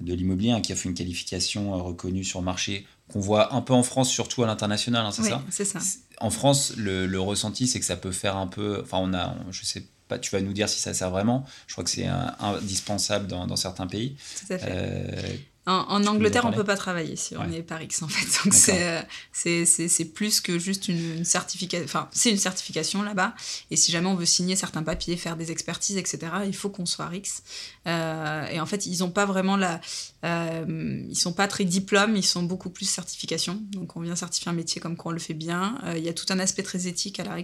de 0.03 0.13
l'immobilier 0.13 0.51
hein, 0.51 0.61
qui 0.61 0.73
a 0.73 0.77
fait 0.77 0.91
une 0.91 0.95
qualification 0.95 1.75
euh, 1.75 1.79
reconnue 1.79 2.25
sur 2.25 2.41
le 2.41 2.45
marché 2.45 2.87
qu'on 3.09 3.21
voit 3.21 3.55
un 3.55 3.63
peu 3.63 3.73
en 3.73 3.85
France, 3.85 4.11
surtout 4.11 4.43
à 4.43 4.47
l'international, 4.47 5.07
hein, 5.07 5.13
c'est 5.13 5.23
oui, 5.23 5.29
ça? 5.31 5.45
c'est 5.49 5.65
ça. 5.65 5.79
En 6.19 6.31
France, 6.31 6.75
le, 6.77 7.07
le, 7.07 7.21
ressenti, 7.21 7.69
c'est 7.69 7.79
que 7.79 7.87
ça 7.87 7.97
peut 7.97 8.13
faire 8.13 8.37
un 8.37 8.49
peu. 8.49 8.83
Enfin, 8.83 8.99
on 9.01 9.15
a, 9.15 9.35
je 9.51 9.65
sais 9.65 9.85
tu 10.21 10.31
vas 10.31 10.41
nous 10.41 10.53
dire 10.53 10.69
si 10.69 10.81
ça 10.81 10.95
sert 10.95 11.11
vraiment. 11.11 11.45
Je 11.67 11.75
crois 11.75 11.85
que 11.85 11.91
c'est 11.91 12.07
indispensable 12.07 13.27
dans, 13.27 13.47
dans, 13.47 13.57
certains 13.57 13.87
pays. 13.87 14.17
Tout 14.47 14.53
à 14.55 14.59
fait. 14.59 14.71
Euh, 14.71 15.37
en, 15.69 16.07
Angleterre, 16.07 16.45
on 16.45 16.51
ne 16.51 16.55
peut 16.55 16.63
pas 16.63 16.77
travailler 16.77 17.17
si 17.17 17.37
on 17.37 17.51
est 17.51 17.63
par 17.63 17.83
X, 17.83 18.01
en 18.03 18.09
fait. 18.09 18.45
Donc, 18.45 18.55
euh, 18.69 19.03
c'est 19.33 20.05
plus 20.05 20.41
que 20.41 20.61
juste 20.61 20.87
une, 20.87 21.25
certification. 21.25 21.85
Enfin, 21.85 22.09
c'est 22.13 22.31
une 22.31 22.39
certification 22.39 23.03
là-bas. 23.03 23.35
Et 23.73 23.77
si 23.77 23.91
jamais 23.91 24.07
on 24.07 24.15
veut 24.15 24.27
signer 24.27 24.55
certains 24.55 24.85
papiers, 24.85 25.17
faire 25.17 25.37
des 25.37 25.51
expertises, 25.51 25.97
etc., 25.97 26.19
il 26.47 26.55
faut 26.55 26.71
qu'on 26.71 26.87
soit 26.87 27.09
RIX. 27.09 27.43
Euh, 27.89 28.47
et 28.47 28.61
en 28.61 28.67
fait, 28.67 28.87
ils 28.87 29.01
n'ont 29.01 29.11
pas 29.11 29.27
vraiment 29.27 29.57
la. 29.57 29.81
Euh, 30.25 31.03
ils 31.09 31.17
sont 31.17 31.33
pas 31.33 31.49
très 31.49 31.65
diplômes, 31.65 32.15
ils 32.15 32.25
sont 32.25 32.45
beaucoup 32.45 32.71
plus 32.71 32.89
certification. 32.89 33.61
Donc, 33.73 33.97
on 33.97 34.01
vient 34.01 34.15
certifier 34.15 34.51
un 34.51 34.55
métier 34.55 34.81
comme 34.81 34.97
quoi 34.97 35.11
on 35.11 35.15
le 35.15 35.21
fait 35.21 35.35
bien. 35.35 35.79
Il 35.97 36.03
y 36.05 36.09
a 36.09 36.15
tout 36.15 36.27
un 36.29 36.39
aspect 36.39 36.63
très 36.63 36.87
éthique 36.87 37.19
à 37.19 37.25
la 37.25 37.35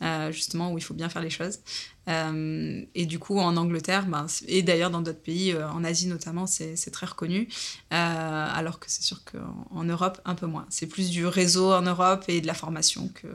RIX, 0.00 0.32
justement, 0.32 0.72
où 0.72 0.78
il 0.78 0.84
faut 0.84 0.94
bien 0.94 1.08
faire 1.08 1.22
les 1.22 1.30
choses. 1.30 1.60
Euh, 2.08 2.82
et 2.94 3.06
du 3.06 3.18
coup, 3.18 3.38
en 3.38 3.56
Angleterre, 3.56 4.06
ben, 4.06 4.26
et 4.46 4.62
d'ailleurs 4.62 4.90
dans 4.90 5.00
d'autres 5.00 5.22
pays, 5.22 5.52
euh, 5.52 5.68
en 5.68 5.84
Asie 5.84 6.06
notamment, 6.06 6.46
c'est 6.46 6.90
très 6.92 7.06
reconnu. 7.06 7.48
Euh, 7.92 8.48
alors 8.52 8.78
que 8.78 8.86
c'est 8.88 9.02
sûr 9.02 9.22
qu'en 9.24 9.84
Europe, 9.84 10.20
un 10.24 10.34
peu 10.34 10.46
moins. 10.46 10.66
C'est 10.70 10.86
plus 10.86 11.10
du 11.10 11.26
réseau 11.26 11.72
en 11.72 11.82
Europe 11.82 12.24
et 12.28 12.40
de 12.40 12.46
la 12.46 12.54
formation 12.54 13.08
que, 13.14 13.28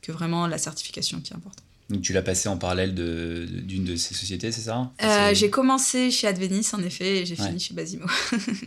que 0.00 0.12
vraiment 0.12 0.46
la 0.46 0.58
certification 0.58 1.20
qui 1.20 1.32
est 1.32 1.36
importante. 1.36 1.64
Donc 1.90 2.00
tu 2.00 2.14
l'as 2.14 2.22
passé 2.22 2.48
en 2.48 2.56
parallèle 2.56 2.94
d'une 2.94 3.84
de, 3.84 3.92
de, 3.92 3.96
ces 3.96 4.14
sociétés, 4.14 4.50
c'est 4.52 4.62
ça? 4.62 4.90
J'ai 5.34 5.50
commencé 5.50 6.10
chez 6.10 6.26
Advenis 6.26 6.68
en 6.72 6.82
effet 6.82 7.18
et 7.18 7.26
j'ai 7.26 7.36
fini 7.36 7.60
chez 7.60 7.74
Basimo. 7.74 8.06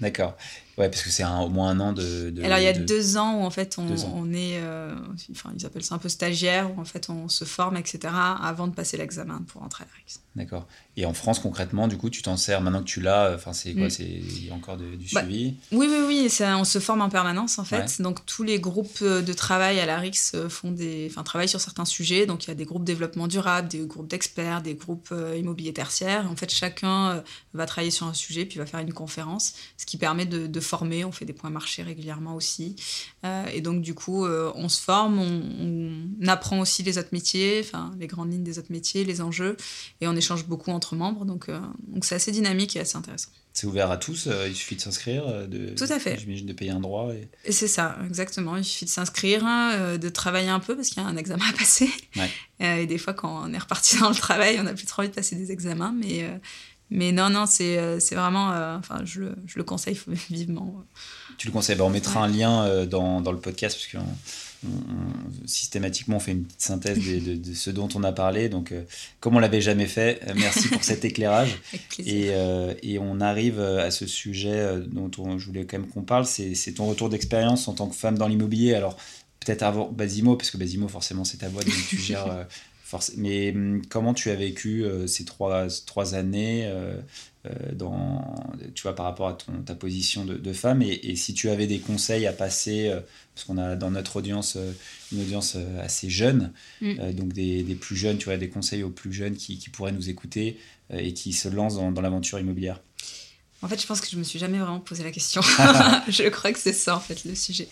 D'accord. 0.01 0.37
Ouais, 0.77 0.89
parce 0.89 1.01
que 1.01 1.09
c'est 1.09 1.25
au 1.25 1.49
moins 1.49 1.71
un 1.71 1.79
an 1.79 1.91
de. 1.91 2.31
Alors 2.43 2.59
il 2.59 2.63
y 2.63 2.67
a 2.67 2.73
deux 2.73 3.17
ans 3.17 3.39
où 3.39 3.43
en 3.43 3.49
fait 3.49 3.77
on, 3.79 3.87
on 4.13 4.31
est, 4.31 4.59
euh, 4.61 4.93
enfin 5.31 5.51
ils 5.57 5.65
appellent 5.65 5.83
ça 5.83 5.95
un 5.95 5.97
peu 5.97 6.07
stagiaire, 6.07 6.71
où 6.71 6.79
en 6.79 6.85
fait 6.85 7.09
on 7.09 7.29
se 7.29 7.45
forme, 7.45 7.77
etc. 7.77 8.13
avant 8.13 8.67
de 8.67 8.75
passer 8.75 8.95
l'examen 8.95 9.41
pour 9.47 9.63
entrer 9.63 9.85
à 9.85 9.87
RIX. 9.97 10.19
D'accord. 10.35 10.67
Et 10.95 11.07
en 11.07 11.15
France 11.15 11.39
concrètement, 11.39 11.87
du 11.87 11.97
coup, 11.97 12.11
tu 12.11 12.21
t'en 12.21 12.37
sers 12.37 12.61
maintenant 12.61 12.81
que 12.81 12.87
tu 12.87 13.01
l'as, 13.01 13.33
enfin 13.33 13.53
c'est 13.53 13.73
quoi, 13.73 13.87
mm. 13.87 13.89
c'est 13.89 14.03
il 14.03 14.45
y 14.45 14.51
a 14.51 14.53
encore 14.53 14.77
du 14.77 15.07
bah, 15.13 15.21
suivi? 15.21 15.55
Oui, 15.71 15.87
oui, 15.89 16.03
oui, 16.07 16.31
on 16.41 16.63
se 16.63 16.77
forme 16.77 17.01
en 17.01 17.09
permanence 17.09 17.57
en 17.57 17.63
fait. 17.63 17.99
Donc 17.99 18.23
tous 18.27 18.43
les 18.43 18.59
groupes 18.59 19.03
de 19.03 19.33
travail 19.33 19.79
à 19.79 19.87
la 19.87 19.97
RIX 19.97 20.31
euh, 20.35 20.47
font 20.47 20.69
des, 20.69 21.07
enfin 21.09 21.23
travaillent 21.23 21.49
sur 21.49 21.61
certains 21.61 21.85
sujets. 21.85 22.27
Donc 22.27 22.45
il 22.45 22.49
y 22.49 22.51
a 22.51 22.55
des 22.55 22.65
groupes 22.65 22.83
développement 22.83 23.27
durable, 23.27 23.67
des 23.67 23.79
groupes 23.79 24.07
d'experts, 24.07 24.61
des 24.61 24.75
groupes 24.75 25.09
euh, 25.11 25.35
immobiliers 25.35 25.73
tertiaires. 25.73 26.29
En 26.31 26.35
fait, 26.35 26.53
chacun 26.53 27.23
va 27.55 27.65
travailler 27.65 27.89
sur 27.89 28.05
un 28.05 28.13
sujet 28.13 28.45
puis 28.45 28.59
va 28.59 28.67
faire 28.67 28.79
une 28.79 28.93
conférence, 28.93 29.53
ce 29.77 29.87
qui 29.87 29.97
permet 29.97 30.27
de, 30.27 30.45
de 30.45 30.59
former, 30.67 31.05
on 31.05 31.11
fait 31.11 31.25
des 31.25 31.33
points 31.33 31.49
marchés 31.49 31.83
régulièrement 31.83 32.35
aussi. 32.35 32.75
Euh, 33.23 33.45
et 33.53 33.61
donc, 33.61 33.81
du 33.81 33.93
coup, 33.93 34.25
euh, 34.25 34.51
on 34.55 34.69
se 34.69 34.81
forme, 34.81 35.19
on, 35.19 36.27
apprend 36.27 36.59
aussi 36.59 36.83
les 36.83 36.97
autres 36.97 37.09
métiers, 37.13 37.61
enfin, 37.63 37.93
les 37.99 38.07
grandes 38.07 38.31
lignes 38.31 38.43
des 38.43 38.59
autres 38.59 38.71
métiers, 38.71 39.05
les 39.05 39.21
enjeux, 39.21 39.55
et 40.01 40.07
on 40.07 40.15
échange 40.15 40.45
beaucoup 40.45 40.71
entre 40.71 40.95
membres. 40.95 41.25
Donc, 41.25 41.49
euh, 41.49 41.59
donc 41.87 42.05
c'est 42.05 42.15
assez 42.15 42.31
dynamique 42.31 42.75
et 42.75 42.81
assez 42.81 42.97
intéressant. 42.97 43.29
C'est 43.53 43.65
ouvert 43.65 43.89
à 43.89 43.97
tous, 43.97 44.29
il 44.47 44.55
suffit 44.55 44.75
de 44.75 44.81
s'inscrire, 44.81 45.47
de, 45.47 45.69
Tout 45.69 45.91
à 45.91 45.97
fait. 45.97 46.19
J'imagine 46.19 46.45
de 46.45 46.53
payer 46.53 46.69
un 46.69 46.79
droit. 46.79 47.11
Et, 47.43 47.51
c'est 47.51 47.67
ça, 47.67 47.97
exactement. 48.05 48.55
Il 48.55 48.63
suffit 48.63 48.85
de 48.85 48.89
s'inscrire, 48.89 49.43
hein, 49.43 49.97
de 49.97 50.09
travailler 50.09 50.49
un 50.49 50.59
peu 50.59 50.75
parce 50.75 50.89
qu'il 50.89 51.01
y 51.01 51.05
a 51.05 51.09
un 51.09 51.17
examen 51.17 51.45
à 51.49 51.53
passer. 51.53 51.89
et 52.59 52.85
des 52.85 52.97
fois, 52.99 53.13
quand 53.13 53.45
on 53.45 53.53
est 53.53 53.57
reparti 53.57 53.97
dans 53.99 54.09
le 54.09 54.15
travail, 54.15 54.59
on 54.59 54.63
n'a 54.63 54.75
plus 54.75 54.85
trop 54.85 55.01
envie 55.01 55.09
de 55.09 55.15
passer 55.15 55.35
des 55.35 55.51
examens, 55.51 55.95
mais 55.97 56.27
mais 56.89 57.11
non, 57.11 57.29
non, 57.29 57.45
c'est 57.45 57.77
euh, 57.77 57.99
vraiment. 58.11 58.51
Euh, 58.51 58.77
enfin, 58.77 59.01
je 59.03 59.21
le, 59.21 59.35
je 59.45 59.57
le, 59.57 59.63
conseille 59.63 59.99
vivement. 60.29 60.83
Tu 61.37 61.47
le 61.47 61.53
conseilles 61.53 61.75
bah, 61.75 61.83
On 61.83 61.89
mettra 61.89 62.23
un 62.23 62.27
lien 62.27 62.63
euh, 62.63 62.85
dans, 62.85 63.19
dans, 63.19 63.31
le 63.31 63.39
podcast, 63.39 63.77
parce 63.77 63.87
que 63.87 63.97
systématiquement, 65.45 66.15
on 66.15 66.19
fait 66.19 66.31
une 66.31 66.45
petite 66.45 66.61
synthèse 66.61 66.97
de, 66.97 67.35
de, 67.35 67.53
ce 67.53 67.69
dont 67.69 67.89
on 67.93 68.03
a 68.03 68.11
parlé. 68.11 68.49
Donc, 68.49 68.73
comme 69.19 69.35
on 69.35 69.39
l'avait 69.39 69.61
jamais 69.61 69.85
fait, 69.85 70.21
merci 70.35 70.69
pour 70.69 70.83
cet 70.83 71.05
éclairage. 71.05 71.59
et, 71.99 72.31
et, 72.81 72.99
on 72.99 73.19
arrive 73.19 73.59
à 73.59 73.91
ce 73.91 74.07
sujet 74.07 74.79
dont 74.87 75.37
je 75.37 75.45
voulais 75.45 75.65
quand 75.65 75.77
même 75.77 75.87
qu'on 75.87 76.01
parle 76.01 76.25
c'est 76.25 76.73
ton 76.73 76.87
retour 76.87 77.09
d'expérience 77.09 77.67
en 77.67 77.73
tant 77.73 77.87
que 77.87 77.95
femme 77.95 78.17
dans 78.17 78.27
l'immobilier. 78.27 78.73
Alors, 78.73 78.97
peut-être 79.41 79.61
avant 79.61 79.91
Basimo, 79.91 80.37
parce 80.37 80.49
que 80.49 80.57
Basimo, 80.57 80.87
forcément, 80.87 81.23
c'est 81.23 81.37
ta 81.37 81.49
voix, 81.49 81.63
donc 81.63 81.75
tu 81.89 81.97
gères 81.97 82.47
mais 83.17 83.51
hum, 83.53 83.81
comment 83.87 84.13
tu 84.13 84.29
as 84.29 84.35
vécu 84.35 84.83
euh, 84.83 85.07
ces 85.07 85.25
trois, 85.25 85.67
trois 85.85 86.15
années 86.15 86.65
euh, 86.65 86.95
euh, 87.45 87.49
dans, 87.73 88.35
tu 88.75 88.83
vois, 88.83 88.95
par 88.95 89.05
rapport 89.05 89.27
à 89.27 89.33
ton, 89.33 89.53
ta 89.65 89.75
position 89.75 90.25
de, 90.25 90.53
femme 90.53 90.81
et, 90.81 91.15
si 91.15 91.33
tu 91.33 91.49
avais 91.49 91.67
des 91.67 91.79
conseils 91.79 92.27
à 92.27 92.33
passer, 92.33 92.93
parce 93.33 93.45
qu'on 93.45 93.57
a 93.57 93.75
dans 93.75 93.91
notre 93.91 94.17
audience 94.17 94.57
une 95.11 95.21
audience 95.21 95.57
assez 95.81 96.09
jeune, 96.09 96.51
mm. 96.81 97.11
donc 97.13 97.33
des, 97.33 97.63
des, 97.63 97.75
plus 97.75 97.95
jeunes, 97.95 98.17
tu 98.17 98.25
vois, 98.25 98.37
des 98.37 98.49
conseils 98.49 98.83
aux 98.83 98.89
plus 98.89 99.13
jeunes 99.13 99.35
qui, 99.35 99.57
qui 99.57 99.69
pourraient 99.69 99.91
nous 99.93 100.09
écouter 100.09 100.57
et 100.91 101.13
qui 101.13 101.31
se 101.31 101.47
lancent 101.47 101.75
dans, 101.75 101.91
dans 101.91 102.01
l'aventure 102.01 102.39
immobilière? 102.39 102.81
En 103.61 103.67
fait, 103.67 103.81
je 103.81 103.87
pense 103.87 104.01
que 104.01 104.07
je 104.09 104.17
me 104.17 104.23
suis 104.23 104.37
jamais 104.37 104.59
vraiment 104.59 104.79
posé 104.79 105.03
la 105.03 105.11
question. 105.11 105.41
je 106.07 106.29
crois 106.29 106.51
que 106.51 106.59
c'est 106.59 106.73
ça, 106.73 106.95
en 106.95 106.99
fait, 106.99 107.23
le 107.25 107.33
sujet. 107.33 107.67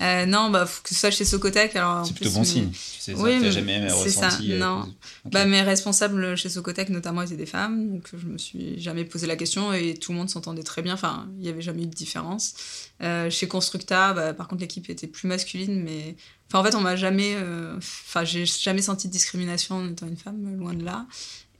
Euh, 0.00 0.24
non, 0.24 0.50
bah, 0.50 0.64
faut 0.64 0.82
que 0.82 0.88
ce 0.88 0.94
soit 0.94 1.10
chez 1.10 1.24
Socotec. 1.24 1.72
C'est 2.04 2.14
plutôt 2.14 2.30
bon 2.30 2.44
signe. 2.44 2.70
Tu 3.04 3.12
oui, 3.14 3.40
ça, 3.40 3.50
jamais 3.50 3.90
ressenti. 3.90 4.48
Ça. 4.48 4.54
Non. 4.54 4.82
Euh, 4.82 5.30
bah, 5.30 5.44
mes 5.44 5.60
responsables 5.62 6.36
chez 6.36 6.48
Socotec, 6.48 6.88
notamment, 6.88 7.22
étaient 7.22 7.36
des 7.36 7.46
femmes. 7.46 7.90
Donc, 7.90 8.08
je 8.16 8.26
me 8.26 8.38
suis 8.38 8.80
jamais 8.80 9.04
posé 9.04 9.26
la 9.26 9.36
question 9.36 9.72
et 9.72 9.94
tout 9.94 10.12
le 10.12 10.18
monde 10.18 10.30
s'entendait 10.30 10.62
très 10.62 10.80
bien. 10.80 10.94
Enfin, 10.94 11.28
il 11.36 11.42
n'y 11.42 11.48
avait 11.48 11.60
jamais 11.60 11.82
eu 11.82 11.86
de 11.86 11.94
différence. 11.94 12.54
Euh, 13.02 13.28
chez 13.28 13.46
Constructa, 13.46 14.14
bah, 14.14 14.32
par 14.32 14.48
contre, 14.48 14.62
l'équipe 14.62 14.88
était 14.88 15.06
plus 15.06 15.28
masculine. 15.28 15.82
Mais 15.82 16.16
enfin, 16.48 16.60
en 16.60 16.64
fait, 16.64 16.74
on 16.74 16.80
m'a 16.80 16.96
jamais. 16.96 17.36
Enfin, 17.76 18.24
j'ai 18.24 18.46
jamais 18.46 18.82
senti 18.82 19.08
de 19.08 19.12
discrimination 19.12 19.76
en 19.76 19.90
étant 19.90 20.06
une 20.06 20.16
femme, 20.16 20.56
loin 20.58 20.72
de 20.72 20.84
là. 20.84 21.06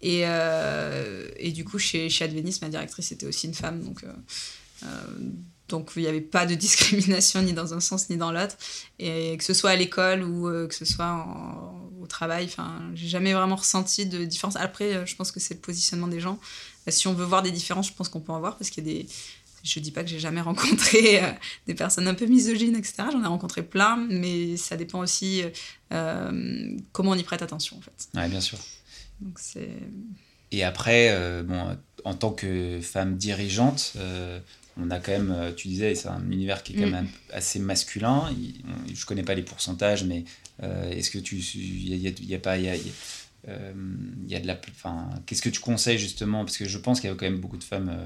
Et, 0.00 0.24
et 1.36 1.52
du 1.52 1.64
coup, 1.64 1.78
chez, 1.78 2.08
chez 2.08 2.24
Advenis, 2.24 2.58
ma 2.62 2.70
directrice 2.70 3.12
était 3.12 3.26
aussi 3.26 3.48
une 3.48 3.54
femme. 3.54 3.82
Donc 3.82 4.02
donc 5.70 5.92
il 5.96 6.02
n'y 6.02 6.08
avait 6.08 6.20
pas 6.20 6.46
de 6.46 6.54
discrimination 6.66 7.42
ni 7.42 7.52
dans 7.52 7.74
un 7.74 7.80
sens 7.80 8.10
ni 8.10 8.16
dans 8.16 8.32
l'autre. 8.32 8.56
Et 8.98 9.36
que 9.36 9.44
ce 9.44 9.54
soit 9.54 9.70
à 9.70 9.76
l'école 9.76 10.22
ou 10.22 10.46
que 10.68 10.74
ce 10.74 10.84
soit 10.84 11.26
au 12.00 12.06
travail, 12.06 12.44
enfin, 12.44 12.80
j'ai 12.94 13.08
jamais 13.08 13.32
vraiment 13.32 13.56
ressenti 13.56 14.06
de 14.06 14.24
différence. 14.24 14.56
Après, 14.56 15.06
je 15.06 15.16
pense 15.16 15.32
que 15.32 15.40
c'est 15.40 15.54
le 15.54 15.60
positionnement 15.60 16.08
des 16.08 16.20
gens. 16.20 16.38
Si 16.88 17.06
on 17.06 17.14
veut 17.14 17.24
voir 17.24 17.42
des 17.42 17.52
différences, 17.52 17.88
je 17.88 17.92
pense 17.92 18.08
qu'on 18.08 18.20
peut 18.20 18.32
en 18.32 18.40
voir 18.40 18.56
parce 18.56 18.68
qu'il 18.68 18.86
y 18.86 18.90
a 18.90 18.94
des 18.94 19.06
je 19.62 19.80
dis 19.80 19.90
pas 19.90 20.02
que 20.02 20.10
j'ai 20.10 20.18
jamais 20.18 20.40
rencontré 20.50 21.22
euh, 21.22 21.30
des 21.66 21.74
personnes 21.74 22.08
un 22.08 22.14
peu 22.14 22.26
misogynes, 22.26 22.76
etc. 22.76 23.04
J'en 23.12 23.22
ai 23.22 23.26
rencontré 23.26 23.62
plein, 23.62 23.96
mais 23.96 24.56
ça 24.56 24.76
dépend 24.76 25.00
aussi 25.00 25.42
euh, 25.92 26.76
comment 26.92 27.12
on 27.12 27.16
y 27.16 27.22
prête 27.22 27.42
attention, 27.42 27.76
en 27.78 27.80
fait. 27.80 28.08
Oui, 28.14 28.28
bien 28.28 28.40
sûr. 28.40 28.58
Donc 29.20 29.38
c'est... 29.38 29.70
Et 30.52 30.64
après, 30.64 31.10
euh, 31.10 31.44
bon, 31.44 31.76
en 32.04 32.14
tant 32.14 32.32
que 32.32 32.80
femme 32.82 33.16
dirigeante, 33.16 33.92
on 34.76 34.90
a 34.90 34.98
quand 34.98 35.12
même, 35.12 35.52
tu 35.56 35.68
disais, 35.68 35.94
c'est 35.94 36.08
un 36.08 36.30
univers 36.30 36.62
qui 36.62 36.74
est 36.74 36.80
quand 36.80 36.88
mm. 36.88 36.92
même 36.92 37.08
assez 37.32 37.58
masculin. 37.58 38.30
je 38.92 39.06
connais 39.06 39.22
pas 39.22 39.34
les 39.34 39.42
pourcentages, 39.42 40.04
mais 40.04 40.24
est-ce 40.62 41.10
que 41.10 41.18
tu, 41.18 41.36
il 41.36 41.96
y, 41.96 42.34
a, 42.34 42.38
pas, 42.38 42.58
y 42.58 42.68
a, 42.68 42.76
il 43.46 43.48
euh, 43.48 43.72
y 44.28 44.34
a 44.34 44.40
de 44.40 44.46
la 44.46 44.60
enfin 44.70 45.08
qu'est-ce 45.24 45.40
que 45.40 45.48
tu 45.48 45.60
conseilles 45.60 45.98
justement? 45.98 46.44
Parce 46.44 46.58
que 46.58 46.66
je 46.66 46.76
pense 46.76 47.00
qu'il 47.00 47.08
y 47.08 47.12
a 47.12 47.16
quand 47.16 47.24
même 47.24 47.40
beaucoup 47.40 47.56
de 47.56 47.64
femmes 47.64 47.88
euh, 47.90 48.04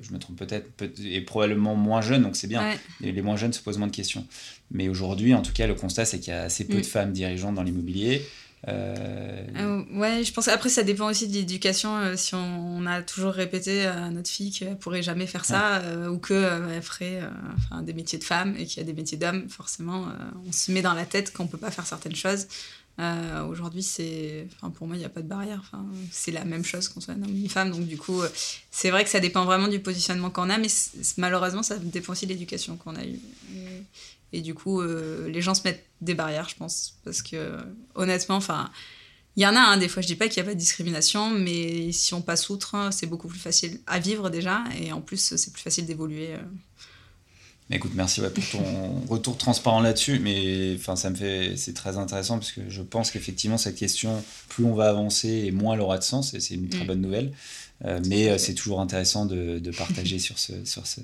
je 0.00 0.12
me 0.12 0.18
trompe 0.18 0.38
peut-être 0.38 0.66
et 1.04 1.20
probablement 1.20 1.74
moins 1.74 2.00
jeunes 2.00 2.22
donc 2.22 2.34
c'est 2.34 2.46
bien 2.46 2.74
les, 3.00 3.20
moins 3.20 3.36
jeunes 3.36 3.52
se 3.52 3.60
posent 3.60 3.76
moins 3.76 3.88
de 3.88 3.94
questions 3.94 4.26
mais 4.70 4.88
aujourd'hui 4.88 5.34
en 5.34 5.42
tout 5.42 5.52
cas 5.52 5.66
le 5.66 5.74
constat 5.74 6.06
c'est 6.06 6.18
qu'il 6.18 6.32
y 6.32 6.36
a 6.36 6.44
assez 6.44 6.66
peu 6.66 6.76
de 6.76 6.80
mm. 6.80 6.84
femmes 6.84 7.12
dirigeantes 7.12 7.56
dans 7.56 7.62
l'immobilier 7.62 8.26
euh... 8.68 9.82
ouais, 9.94 10.22
je 10.22 10.32
pense 10.34 10.48
après 10.48 10.68
ça 10.68 10.82
dépend 10.82 11.08
aussi 11.08 11.28
de 11.28 11.32
l'éducation. 11.32 12.16
si 12.16 12.34
on, 12.34 12.84
a 12.86 13.02
toujours 13.02 13.32
répété 13.32 13.86
à 13.86 14.10
notre 14.10 14.28
fille 14.28 14.52
qu'elle 14.52 14.76
pourrait 14.76 15.02
jamais 15.02 15.26
faire 15.26 15.44
ça 15.44 15.82
ou 16.10 16.18
qu'elle 16.18 16.82
ferait 16.82 17.22
enfin, 17.56 17.82
des 17.82 17.94
métiers 17.94 18.18
de 18.18 18.24
femme 18.24 18.54
et 18.58 18.66
qu'il 18.66 18.78
y 18.78 18.80
a 18.80 18.84
des 18.84 18.92
métiers 18.92 19.16
d'hommes, 19.16 19.48
forcément, 19.48 20.08
on 20.46 20.52
se 20.52 20.72
met 20.72 20.82
dans 20.82 20.94
la 20.94 21.06
tête 21.06 21.32
qu'on 21.32 21.46
peut 21.46 21.58
pas 21.58 21.70
faire 21.70 21.86
certaines 21.86 22.16
choses. 22.16 22.46
Euh, 23.00 23.46
aujourd'hui, 23.46 23.82
c'est, 23.82 24.46
enfin, 24.56 24.70
pour 24.70 24.86
moi, 24.86 24.96
il 24.96 24.98
n'y 24.98 25.06
a 25.06 25.10
pas 25.10 25.22
de 25.22 25.28
barrière. 25.28 25.60
Enfin, 25.60 25.86
c'est 26.10 26.32
la 26.32 26.44
même 26.44 26.64
chose 26.64 26.88
qu'on 26.88 27.00
soit 27.00 27.14
un 27.14 27.22
homme 27.22 27.32
ou 27.32 27.36
une 27.36 27.48
femme. 27.48 27.70
Donc, 27.70 27.86
du 27.86 27.96
coup, 27.96 28.20
euh, 28.20 28.28
c'est 28.70 28.90
vrai 28.90 29.04
que 29.04 29.10
ça 29.10 29.20
dépend 29.20 29.44
vraiment 29.44 29.68
du 29.68 29.80
positionnement 29.80 30.30
qu'on 30.30 30.50
a, 30.50 30.58
mais 30.58 30.68
malheureusement, 31.16 31.62
ça 31.62 31.76
dépend 31.78 32.12
aussi 32.12 32.26
de 32.26 32.32
l'éducation 32.32 32.76
qu'on 32.76 32.96
a 32.96 33.04
eue. 33.04 33.20
Et, 33.54 33.84
du 34.32 34.54
coup, 34.54 34.80
euh, 34.80 35.28
les 35.28 35.42
gens 35.42 35.54
se 35.54 35.62
mettent 35.64 35.84
des 36.00 36.14
barrières, 36.14 36.48
je 36.48 36.56
pense. 36.56 36.98
Parce 37.04 37.22
que, 37.22 37.58
honnêtement, 37.94 38.36
enfin, 38.36 38.70
il 39.36 39.42
y 39.42 39.46
en 39.46 39.56
a, 39.56 39.60
hein, 39.60 39.76
des 39.76 39.88
fois, 39.88 40.02
je 40.02 40.06
dis 40.06 40.16
pas 40.16 40.28
qu'il 40.28 40.42
n'y 40.42 40.48
a 40.48 40.50
pas 40.50 40.54
de 40.54 40.60
discrimination, 40.60 41.30
mais 41.30 41.92
si 41.92 42.14
on 42.14 42.22
passe 42.22 42.48
outre, 42.48 42.90
c'est 42.92 43.06
beaucoup 43.06 43.28
plus 43.28 43.38
facile 43.38 43.80
à 43.86 43.98
vivre 43.98 44.30
déjà. 44.30 44.64
Et 44.80 44.92
en 44.92 45.00
plus, 45.00 45.34
c'est 45.36 45.52
plus 45.52 45.62
facile 45.62 45.86
d'évoluer. 45.86 46.36
Écoute, 47.72 47.92
merci 47.94 48.20
pour 48.20 48.44
ton 48.50 49.00
retour 49.08 49.36
transparent 49.36 49.80
là-dessus, 49.80 50.18
mais 50.18 50.74
enfin, 50.74 50.96
ça 50.96 51.08
me 51.08 51.14
fait, 51.14 51.56
c'est 51.56 51.72
très 51.72 51.98
intéressant 51.98 52.38
parce 52.38 52.50
que 52.50 52.62
je 52.68 52.82
pense 52.82 53.12
qu'effectivement 53.12 53.58
cette 53.58 53.76
question, 53.76 54.24
plus 54.48 54.64
on 54.64 54.74
va 54.74 54.88
avancer 54.88 55.28
et 55.28 55.52
moins 55.52 55.74
elle 55.74 55.80
aura 55.80 55.98
de 55.98 56.02
sens, 56.02 56.34
et 56.34 56.40
c'est 56.40 56.54
une 56.54 56.68
très 56.68 56.82
mm. 56.82 56.86
bonne 56.88 57.00
nouvelle. 57.00 57.32
Euh, 57.84 58.00
mais 58.08 58.28
euh, 58.28 58.38
c'est 58.38 58.54
toujours 58.54 58.80
intéressant 58.80 59.26
de, 59.26 59.58
de 59.58 59.70
partager 59.70 60.18
sur, 60.18 60.38
ce, 60.38 60.52
sur, 60.64 60.86
ce, 60.86 61.00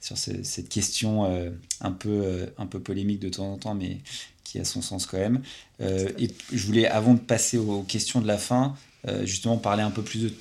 sur 0.00 0.16
cette 0.16 0.68
question 0.68 1.24
euh, 1.24 1.50
un, 1.80 1.92
peu, 1.92 2.46
un 2.58 2.66
peu 2.66 2.80
polémique 2.80 3.20
de 3.20 3.28
temps 3.28 3.52
en 3.52 3.56
temps, 3.56 3.74
mais 3.74 3.98
qui 4.44 4.58
a 4.58 4.64
son 4.64 4.82
sens 4.82 5.06
quand 5.06 5.18
même. 5.18 5.42
et 5.80 6.28
je 6.52 6.66
voulais, 6.66 6.86
avant 6.86 7.14
de 7.14 7.20
passer 7.20 7.56
aux 7.56 7.82
questions 7.82 8.20
de 8.20 8.26
la 8.26 8.36
fin, 8.36 8.74
justement 9.22 9.56
parler 9.58 9.82
un 9.82 9.92
peu 9.92 10.02
plus 10.02 10.22
de 10.22 10.32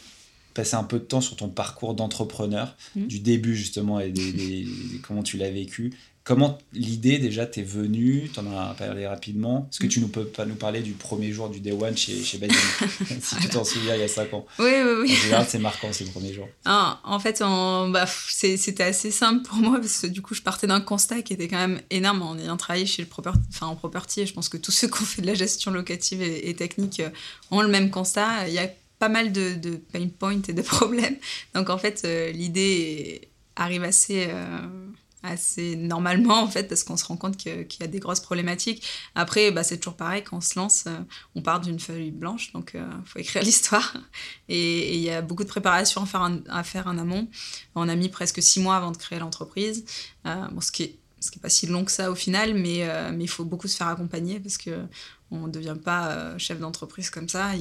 passer 0.56 0.76
un 0.76 0.84
peu 0.84 0.98
de 0.98 1.04
temps 1.04 1.22
sur 1.22 1.36
ton 1.36 1.48
parcours 1.48 1.94
d'entrepreneur, 1.94 2.76
mmh. 2.96 3.06
du 3.06 3.20
début 3.20 3.56
justement 3.56 4.00
et 4.00 4.10
des, 4.10 4.68
comment 5.04 5.22
tu 5.22 5.38
l'as 5.38 5.52
vécu. 5.52 5.94
Comment 6.24 6.60
l'idée 6.74 7.18
déjà 7.18 7.46
t'est 7.46 7.64
venue 7.64 8.30
Tu 8.32 8.40
en 8.40 8.56
as 8.56 8.76
parlé 8.76 9.08
rapidement. 9.08 9.68
Est-ce 9.72 9.80
que 9.80 9.88
mmh. 9.88 9.90
tu 9.90 10.02
ne 10.02 10.06
peux 10.06 10.26
pas 10.26 10.46
nous 10.46 10.56
parler 10.56 10.82
du 10.82 10.92
premier 10.92 11.32
jour 11.32 11.50
du 11.50 11.60
Day 11.60 11.72
One 11.72 11.98
chez, 11.98 12.24
chez 12.24 12.40
Si 13.22 13.36
tu 13.38 13.50
t'en 13.50 13.64
souviens, 13.64 13.96
il 13.96 14.02
y 14.02 14.04
a 14.04 14.08
5 14.08 14.34
ans. 14.34 14.46
Oui, 14.60 14.66
oui, 14.66 14.92
oui. 15.02 15.12
En 15.12 15.16
général, 15.16 15.46
c'est 15.50 15.60
marquant 15.60 15.92
ces 15.92 16.06
premiers 16.06 16.34
jours. 16.34 16.48
Ah, 16.66 17.00
en 17.04 17.20
fait, 17.20 17.40
bah, 17.40 18.06
c'était 18.08 18.84
assez 18.84 19.12
simple 19.12 19.48
pour 19.48 19.58
moi 19.58 19.80
parce 19.80 20.02
que 20.02 20.08
du 20.08 20.22
coup, 20.22 20.36
je 20.36 20.42
partais 20.42 20.68
d'un 20.68 20.82
constat 20.82 21.22
qui 21.22 21.34
était 21.34 21.48
quand 21.48 21.58
même 21.58 21.82
énorme 21.90 22.22
en 22.22 22.38
ayant 22.38 22.58
travaillé 22.58 22.86
chez 22.86 23.02
le 23.02 23.08
property, 23.08 23.40
enfin, 23.50 23.68
en 23.68 23.76
property. 23.76 24.22
Et 24.22 24.26
je 24.26 24.34
pense 24.34 24.50
que 24.50 24.58
tous 24.58 24.72
ceux 24.80 24.88
qui 24.88 25.02
ont 25.02 25.06
fait 25.06 25.22
de 25.22 25.28
la 25.28 25.34
gestion 25.34 25.72
locative 25.72 26.22
et, 26.22 26.50
et 26.50 26.54
technique 26.54 27.00
euh, 27.00 27.10
ont 27.52 27.62
le 27.62 27.70
même 27.70 27.90
constat. 27.90 28.48
Il 28.48 28.54
y 28.54 28.60
a 28.60 28.70
pas 29.00 29.10
mal 29.10 29.32
de, 29.32 29.56
de, 29.56 29.78
pain 29.78 30.08
points 30.08 30.42
et 30.48 30.54
de 30.54 30.62
problèmes. 30.78 31.16
Donc 31.56 31.70
en 31.70 31.78
fait, 31.78 32.02
euh, 32.06 32.32
l'idée 32.32 33.30
arrive 33.56 33.84
assez, 33.84 34.28
euh, 34.30 34.68
assez 35.24 35.76
normalement 35.76 36.42
en 36.42 36.48
fait 36.48 36.68
parce 36.68 36.84
qu'on 36.84 36.98
se 36.98 37.06
rend 37.06 37.18
compte 37.18 37.38
qu'il 37.38 37.68
y 37.80 37.84
a 37.84 37.88
des 37.88 38.00
grosses 38.00 38.20
problématiques. 38.20 38.86
Après, 39.16 39.52
bah, 39.52 39.64
c'est 39.64 39.78
toujours 39.78 39.96
pareil 39.96 40.24
quand 40.24 40.38
on 40.38 40.42
se 40.42 40.58
lance, 40.58 40.86
euh, 40.88 41.00
on 41.36 41.42
part 41.42 41.60
d'une 41.60 41.80
feuille 41.80 42.12
blanche, 42.12 42.52
donc 42.54 42.72
il 42.76 43.06
faut 43.06 43.20
écrire 43.20 43.44
l'histoire. 43.50 43.96
Et 44.48 44.96
il 44.96 45.02
y 45.02 45.10
a 45.10 45.22
beaucoup 45.22 45.44
de 45.44 45.50
préparation 45.50 46.04
à 46.04 46.06
faire, 46.06 46.22
en, 46.22 46.38
à 46.50 46.64
faire 46.64 46.88
en 46.88 46.98
amont. 46.98 47.28
On 47.76 47.90
a 47.90 47.96
mis 47.96 48.10
presque 48.10 48.42
six 48.42 48.60
mois 48.60 48.78
avant 48.78 48.92
de 48.92 48.98
créer 48.98 49.20
l'entreprise, 49.20 49.86
bon, 50.26 50.62
ce 50.62 50.72
qui 50.72 50.96
ce 51.22 51.32
qui 51.32 51.38
n'est 51.38 51.42
pas 51.42 51.50
si 51.50 51.68
long 51.68 51.84
que 51.84 51.92
ça 51.92 52.12
au 52.12 52.16
final, 52.16 52.54
mais, 52.54 52.88
mais 53.12 53.26
il 53.26 53.30
faut 53.30 53.44
beaucoup 53.44 53.68
se 53.68 53.76
faire 53.76 53.88
accompagner 53.88 54.40
parce 54.40 54.58
que 54.58 54.86
on 55.32 55.48
ne 55.48 55.52
devient 55.52 55.78
pas 55.84 56.12
euh, 56.12 56.38
chef 56.38 56.60
d'entreprise 56.60 57.10
comme 57.10 57.30
ça. 57.30 57.52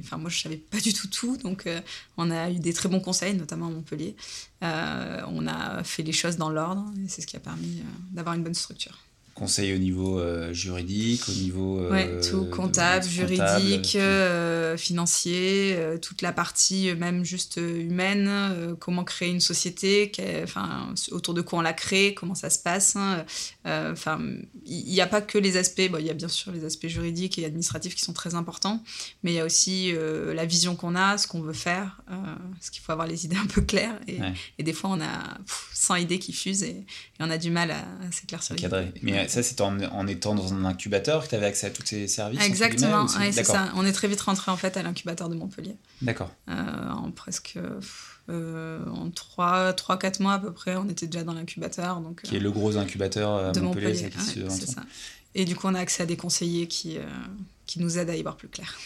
Enfin, 0.00 0.16
moi, 0.16 0.30
je 0.30 0.40
savais 0.40 0.56
pas 0.56 0.78
du 0.78 0.92
tout 0.92 1.08
tout. 1.08 1.36
Donc, 1.36 1.66
euh, 1.66 1.80
on 2.16 2.30
a 2.30 2.50
eu 2.50 2.58
des 2.58 2.72
très 2.72 2.88
bons 2.88 3.00
conseils, 3.00 3.34
notamment 3.34 3.66
à 3.66 3.70
Montpellier. 3.70 4.16
Euh, 4.62 5.22
on 5.28 5.46
a 5.46 5.82
fait 5.84 6.02
les 6.02 6.12
choses 6.12 6.36
dans 6.36 6.50
l'ordre 6.50 6.92
et 7.04 7.08
c'est 7.08 7.22
ce 7.22 7.26
qui 7.26 7.36
a 7.36 7.40
permis 7.40 7.82
d'avoir 8.10 8.34
une 8.34 8.42
bonne 8.42 8.54
structure. 8.54 8.98
Conseil 9.40 9.72
au 9.72 9.78
niveau 9.78 10.20
euh, 10.20 10.52
juridique, 10.52 11.26
au 11.26 11.32
niveau... 11.32 11.80
Euh, 11.80 12.20
tout, 12.22 12.44
comptable, 12.44 13.06
juridique, 13.06 13.96
euh, 13.96 14.76
financier, 14.76 15.78
toute 16.02 16.20
la 16.20 16.30
partie 16.30 16.94
même 16.94 17.24
juste 17.24 17.56
humaine, 17.56 18.76
comment 18.80 19.02
créer 19.02 19.30
une 19.30 19.40
société, 19.40 20.12
enfin, 20.42 20.92
autour 21.10 21.32
de 21.32 21.40
quoi 21.40 21.60
on 21.60 21.62
la 21.62 21.72
crée, 21.72 22.12
comment 22.12 22.34
ça 22.34 22.50
se 22.50 22.58
passe. 22.58 22.96
Hein, 22.96 23.24
enfin, 23.64 24.20
il 24.66 24.84
n'y 24.92 25.00
a 25.00 25.06
pas 25.06 25.22
que 25.22 25.38
les 25.38 25.56
aspects, 25.56 25.88
bon, 25.90 25.98
il 25.98 26.06
y 26.06 26.10
a 26.10 26.14
bien 26.14 26.28
sûr 26.28 26.52
les 26.52 26.66
aspects 26.66 26.88
juridiques 26.88 27.38
et 27.38 27.46
administratifs 27.46 27.94
qui 27.94 28.02
sont 28.02 28.12
très 28.12 28.34
importants, 28.34 28.84
mais 29.22 29.32
il 29.32 29.36
y 29.36 29.40
a 29.40 29.46
aussi 29.46 29.94
la 29.94 30.44
vision 30.44 30.76
qu'on 30.76 30.94
a, 30.96 31.16
ce 31.16 31.26
qu'on 31.26 31.40
veut 31.40 31.54
faire, 31.54 32.02
parce 32.06 32.68
qu'il 32.68 32.82
faut 32.82 32.92
avoir 32.92 33.08
les 33.08 33.24
idées 33.24 33.36
un 33.36 33.46
peu 33.46 33.62
claires. 33.62 33.98
Et, 34.06 34.18
et 34.58 34.62
des 34.62 34.74
fois, 34.74 34.90
on 34.90 35.00
a 35.00 35.38
100 35.72 35.94
idées 35.96 36.18
qui 36.18 36.34
fusent 36.34 36.62
et, 36.62 36.84
on 37.20 37.30
a 37.30 37.38
du 37.38 37.50
mal 37.50 37.70
à, 37.70 37.84
s'éclaircir 38.10 38.56
Mais 39.02 39.29
ça, 39.30 39.42
c'est 39.42 39.60
en, 39.60 40.06
étant 40.06 40.34
dans 40.34 40.52
un 40.52 40.64
incubateur 40.64 41.24
que 41.24 41.28
tu 41.28 41.34
avais 41.34 41.46
accès 41.46 41.66
à 41.66 41.70
tous 41.70 41.86
ces 41.86 42.08
services 42.08 42.44
Exactement, 42.44 43.08
c'est 43.08 43.44
ça. 43.44 43.72
On 43.76 43.84
est 43.84 43.92
très 43.92 44.08
vite 44.08 44.20
rentré 44.20 44.50
en 44.50 44.56
fait 44.56 44.76
à 44.76 44.82
l'incubateur 44.82 45.28
de 45.28 45.34
Montpellier. 45.34 45.76
D'accord. 46.02 46.30
Euh, 46.48 46.90
en 46.90 47.10
presque. 47.10 47.58
Euh, 48.28 48.78
en 48.86 49.08
3-4 49.08 50.22
mois 50.22 50.34
à 50.34 50.38
peu 50.38 50.52
près, 50.52 50.76
on 50.76 50.88
était 50.88 51.06
déjà 51.06 51.24
dans 51.24 51.32
l'incubateur. 51.32 52.00
Donc, 52.00 52.22
qui 52.22 52.36
est 52.36 52.40
le 52.40 52.52
gros 52.52 52.76
incubateur 52.76 53.52
de 53.52 53.60
Montpellier, 53.60 54.10
c'est 54.14 54.66
ça. 54.68 54.82
Et 55.34 55.44
du 55.44 55.54
coup, 55.54 55.68
on 55.68 55.74
a 55.74 55.80
accès 55.80 56.02
à 56.02 56.06
des 56.06 56.16
conseillers 56.16 56.66
qui, 56.66 56.98
euh, 56.98 57.02
qui 57.66 57.80
nous 57.80 57.98
aident 57.98 58.10
à 58.10 58.16
y 58.16 58.22
voir 58.22 58.36
plus 58.36 58.48
clair. 58.48 58.76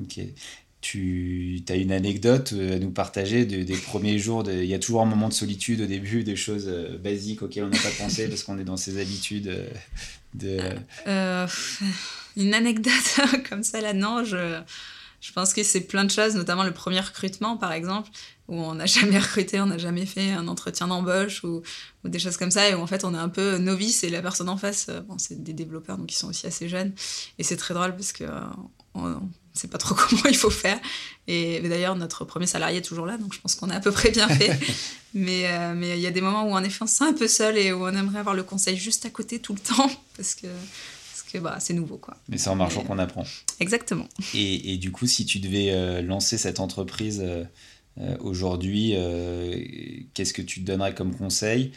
Ok 0.00 0.18
tu 0.80 1.62
as 1.68 1.74
une 1.74 1.92
anecdote 1.92 2.52
euh, 2.54 2.76
à 2.76 2.78
nous 2.78 2.90
partager 2.90 3.44
des 3.44 3.76
premiers 3.76 4.18
jours. 4.18 4.44
Il 4.48 4.64
y 4.64 4.74
a 4.74 4.78
toujours 4.78 5.02
un 5.02 5.06
moment 5.06 5.28
de 5.28 5.34
solitude 5.34 5.82
au 5.82 5.86
début, 5.86 6.24
des 6.24 6.36
choses 6.36 6.68
euh, 6.68 6.96
basiques 6.98 7.42
auxquelles 7.42 7.64
on 7.64 7.68
n'a 7.68 7.78
pas 7.78 7.90
pensé 7.98 8.28
parce 8.28 8.42
qu'on 8.42 8.58
est 8.58 8.64
dans 8.64 8.76
ses 8.76 9.00
habitudes 9.00 9.48
euh, 9.48 9.68
de... 10.34 11.46
une 12.36 12.54
anecdote 12.54 12.92
comme 13.48 13.62
ça, 13.62 13.80
là, 13.80 13.92
non. 13.92 14.24
Je, 14.24 14.60
je 15.20 15.32
pense 15.32 15.52
que 15.52 15.62
c'est 15.62 15.82
plein 15.82 16.04
de 16.04 16.10
choses, 16.10 16.34
notamment 16.34 16.64
le 16.64 16.72
premier 16.72 17.00
recrutement, 17.00 17.58
par 17.58 17.72
exemple, 17.72 18.08
où 18.48 18.54
on 18.54 18.76
n'a 18.76 18.86
jamais 18.86 19.18
recruté, 19.18 19.60
on 19.60 19.66
n'a 19.66 19.78
jamais 19.78 20.06
fait 20.06 20.30
un 20.30 20.48
entretien 20.48 20.86
d'embauche 20.86 21.44
ou, 21.44 21.62
ou, 22.04 22.08
des 22.08 22.18
choses 22.18 22.38
comme 22.38 22.50
ça, 22.50 22.70
et 22.70 22.74
où 22.74 22.80
en 22.80 22.86
fait 22.86 23.04
on 23.04 23.12
est 23.14 23.18
un 23.18 23.28
peu 23.28 23.58
novice 23.58 24.02
et 24.02 24.08
la 24.08 24.22
personne 24.22 24.48
en 24.48 24.56
face, 24.56 24.88
bon, 25.08 25.18
c'est 25.18 25.42
des 25.42 25.52
développeurs, 25.52 25.98
donc 25.98 26.10
ils 26.10 26.16
sont 26.16 26.28
aussi 26.28 26.46
assez 26.46 26.70
jeunes. 26.70 26.94
Et 27.38 27.42
c'est 27.42 27.56
très 27.56 27.74
drôle 27.74 27.94
parce 27.94 28.12
que 28.12 28.24
on, 28.94 29.20
sait 29.54 29.68
pas 29.68 29.78
trop 29.78 29.94
comment 30.08 30.26
il 30.28 30.36
faut 30.36 30.50
faire. 30.50 30.78
Et 31.26 31.60
d'ailleurs, 31.60 31.96
notre 31.96 32.24
premier 32.24 32.46
salarié 32.46 32.78
est 32.78 32.82
toujours 32.82 33.06
là, 33.06 33.16
donc 33.16 33.34
je 33.34 33.40
pense 33.40 33.54
qu'on 33.54 33.70
a 33.70 33.76
à 33.76 33.80
peu 33.80 33.92
près 33.92 34.10
bien 34.10 34.28
fait. 34.28 34.58
mais 35.14 35.46
euh, 35.46 35.74
mais 35.74 35.98
il 35.98 36.02
y 36.02 36.06
a 36.06 36.10
des 36.10 36.20
moments 36.20 36.44
où 36.44 36.52
en 36.52 36.62
effet 36.62 36.82
on 36.82 36.86
se 36.86 36.96
sent 36.96 37.04
un 37.04 37.12
peu 37.12 37.28
seul 37.28 37.58
et 37.58 37.72
où 37.72 37.84
on 37.84 37.94
aimerait 37.94 38.20
avoir 38.20 38.34
le 38.34 38.42
conseil 38.42 38.76
juste 38.76 39.06
à 39.06 39.10
côté 39.10 39.38
tout 39.38 39.54
le 39.54 39.60
temps 39.60 39.90
parce 40.16 40.34
que 40.34 40.46
parce 40.46 41.22
que 41.32 41.38
bah, 41.38 41.56
c'est 41.60 41.74
nouveau 41.74 41.98
quoi. 41.98 42.16
Mais 42.28 42.38
c'est 42.38 42.50
en 42.50 42.56
marchant 42.56 42.82
qu'on 42.82 42.98
apprend. 42.98 43.24
Exactement. 43.60 44.08
Et, 44.34 44.72
et, 44.72 44.76
du 44.78 44.90
coup, 44.90 45.06
si 45.06 45.26
tu 45.26 45.38
devais 45.38 45.70
euh, 45.70 46.02
lancer 46.02 46.38
cette 46.38 46.60
entreprise 46.60 47.22
euh, 47.22 48.16
aujourd'hui, 48.20 48.94
qu'est-ce 50.14 50.32
que 50.32 50.42
tu 50.42 50.60
te 50.60 50.66
donnerais 50.66 50.94
comme 50.94 51.14
conseil 51.14 51.72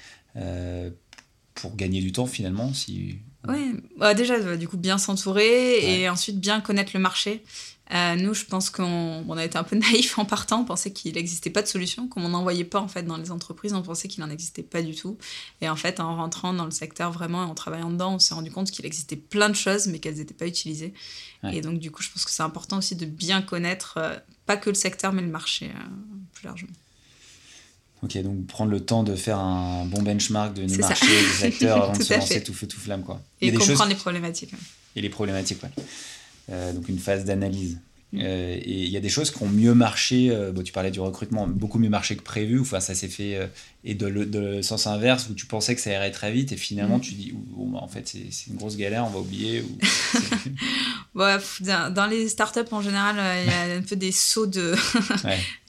pour 1.56 1.76
gagner 1.76 2.02
du 2.02 2.12
temps 2.12 2.26
finalement 2.26 2.74
si 2.74 3.18
Oui, 3.48 3.74
bah, 3.98 4.14
déjà, 4.14 4.40
bah, 4.40 4.58
du 4.58 4.68
coup, 4.68 4.78
bien 4.78 4.98
s'entourer 4.98 6.02
et 6.02 6.10
ensuite 6.10 6.40
bien 6.40 6.62
connaître 6.62 6.92
le 6.94 7.00
marché. 7.00 7.44
Euh, 7.94 8.16
nous, 8.16 8.34
je 8.34 8.46
pense 8.46 8.70
qu'on 8.70 9.38
a 9.38 9.44
été 9.44 9.58
un 9.58 9.64
peu 9.64 9.76
naïf 9.92 10.18
en 10.18 10.26
partant, 10.26 10.62
on 10.62 10.66
pensait 10.66 10.92
qu'il 10.92 11.14
n'existait 11.14 11.50
pas 11.50 11.62
de 11.62 11.68
solution, 11.68 12.08
comme 12.08 12.24
on 12.24 12.30
n'en 12.30 12.42
voyait 12.42 12.64
pas 12.64 12.80
en 12.80 12.88
fait 12.88 13.04
dans 13.04 13.18
les 13.18 13.30
entreprises, 13.30 13.74
on 13.74 13.82
pensait 13.82 14.08
qu'il 14.08 14.24
n'en 14.24 14.30
existait 14.30 14.64
pas 14.64 14.82
du 14.82 14.96
tout. 14.96 15.18
Et 15.62 15.70
en 15.70 15.76
fait, 15.76 16.00
en 16.00 16.16
rentrant 16.16 16.54
dans 16.54 16.66
le 16.66 16.72
secteur 16.72 17.12
vraiment 17.12 17.46
et 17.46 17.50
en 17.50 17.54
travaillant 17.54 17.92
dedans, 17.92 18.16
on 18.16 18.20
s'est 18.20 18.34
rendu 18.34 18.52
compte 18.52 18.72
qu'il 18.72 18.86
existait 18.86 19.18
plein 19.18 19.50
de 19.50 19.56
choses, 19.56 19.88
mais 19.88 20.00
qu'elles 20.00 20.16
n'étaient 20.16 20.34
pas 20.34 20.48
utilisées. 20.48 20.94
Et 21.52 21.60
donc, 21.60 21.80
du 21.80 21.92
coup, 21.92 22.02
je 22.02 22.10
pense 22.10 22.24
que 22.24 22.32
c'est 22.32 22.44
important 22.44 22.78
aussi 22.78 22.96
de 22.96 23.06
bien 23.06 23.42
connaître, 23.42 23.96
euh, 23.98 24.16
pas 24.46 24.56
que 24.56 24.70
le 24.70 24.76
secteur, 24.76 25.12
mais 25.12 25.22
le 25.22 25.28
marché 25.28 25.66
euh, 25.66 25.80
plus 26.34 26.46
largement. 26.46 26.72
Ok, 28.04 28.22
donc 28.22 28.46
prendre 28.48 28.70
le 28.70 28.82
temps 28.82 29.04
de 29.04 29.16
faire 29.16 29.40
un 29.40 29.86
bon 29.86 30.02
benchmark 30.02 30.54
de 30.54 30.64
nos 30.64 30.78
marchés, 30.78 31.06
des 31.40 31.46
acteurs 31.46 31.84
avant 31.84 31.98
de 31.98 32.04
se 32.04 32.14
lancer 32.14 32.44
tout 32.44 32.54
feu 32.54 32.68
tout 32.68 32.80
flamme. 32.80 33.04
Quoi. 33.04 33.22
Et 33.40 33.52
comprendre 33.54 33.90
les 33.90 33.96
problématiques. 33.96 34.52
Et 34.96 35.02
les 35.02 35.10
problématiques, 35.10 35.64
ouais. 35.64 35.70
Euh, 36.52 36.74
donc 36.74 36.90
une 36.90 37.00
phase 37.00 37.24
d'analyse. 37.24 37.80
Mm. 38.12 38.20
Euh, 38.22 38.56
et 38.56 38.84
il 38.84 38.90
y 38.90 38.98
a 38.98 39.00
des 39.00 39.10
choses 39.10 39.32
qui 39.32 39.42
ont 39.42 39.48
mieux 39.48 39.74
marché. 39.74 40.30
Euh, 40.32 40.52
bon, 40.52 40.64
tu 40.64 40.74
parlais 40.74 40.92
du 40.92 41.00
recrutement, 41.00 41.48
beaucoup 41.48 41.80
mieux 41.80 41.90
marché 41.90 42.18
que 42.18 42.24
prévu. 42.24 42.60
Enfin, 42.60 42.82
ça 42.82 42.94
s'est 42.94 43.08
fait. 43.08 43.40
Et 43.86 43.96
de 43.96 44.08
le, 44.08 44.62
sens 44.62 44.88
inverse, 44.88 45.28
où 45.30 45.34
tu 45.34 45.46
pensais 45.46 45.76
que 45.76 45.82
ça 45.82 45.92
irait 45.92 46.12
très 46.12 46.32
vite, 46.32 46.52
et 46.52 46.58
finalement, 46.58 46.98
mm. 46.98 47.02
tu 47.02 47.14
dis, 47.14 47.34
bah, 47.34 47.80
en 47.82 47.88
fait, 47.88 48.08
c'est 48.08 48.48
une 48.48 48.56
grosse 48.56 48.78
galère, 48.78 49.06
on 49.06 49.10
va 49.10 49.20
oublier. 49.20 49.62
Ou, 49.62 49.78
dans 51.94 52.08
les 52.10 52.30
startups, 52.30 52.62
en 52.72 52.82
général, 52.82 53.16
il 53.42 53.52
y 53.52 53.54
a 53.54 53.76
un 53.78 53.82
peu 53.82 53.96
des 53.96 54.12
sauts 54.12 54.48
de. 54.48 54.76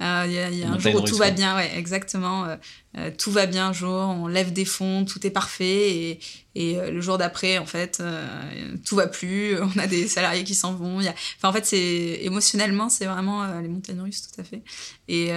Il 0.00 0.32
y 0.32 0.38
a, 0.38 0.50
y 0.50 0.62
a 0.62 0.70
un 0.70 0.78
jour 0.78 0.94
où 0.96 1.00
tout 1.00 1.16
va 1.16 1.30
bien, 1.30 1.56
ouais, 1.56 1.70
exactement. 1.76 2.46
tout 3.18 3.30
va 3.30 3.46
bien 3.46 3.68
un 3.68 3.72
jour, 3.72 3.90
on 3.90 4.26
lève 4.26 4.52
des 4.52 4.64
fonds, 4.64 5.04
tout 5.04 5.26
est 5.26 5.30
parfait. 5.30 5.90
Et, 5.96 6.20
et 6.56 6.78
euh, 6.78 6.90
le 6.90 7.00
jour 7.00 7.18
d'après, 7.18 7.58
en 7.58 7.66
fait, 7.66 7.98
euh, 8.00 8.76
tout 8.84 8.94
va 8.94 9.08
plus. 9.08 9.60
On 9.60 9.78
a 9.78 9.86
des 9.86 10.06
salariés 10.06 10.44
qui 10.44 10.54
s'en 10.54 10.74
vont. 10.74 10.98
Enfin, 10.98 11.48
en 11.48 11.52
fait, 11.52 11.66
c'est 11.66 12.20
émotionnellement, 12.22 12.88
c'est 12.88 13.06
vraiment 13.06 13.42
euh, 13.42 13.60
les 13.60 13.68
montagnes 13.68 14.00
russes, 14.00 14.22
tout 14.22 14.40
à 14.40 14.44
fait. 14.44 14.62
Et, 15.08 15.32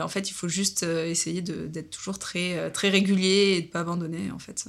en 0.00 0.08
fait, 0.08 0.30
il 0.30 0.32
faut 0.32 0.48
juste 0.48 0.82
essayer 0.82 1.42
d'être 1.42 1.90
toujours 1.90 2.18
très, 2.22 2.70
très 2.70 2.88
régulier 2.88 3.56
et 3.56 3.60
de 3.60 3.66
ne 3.66 3.70
pas 3.70 3.80
abandonner. 3.80 4.30
En 4.30 4.38
fait, 4.38 4.64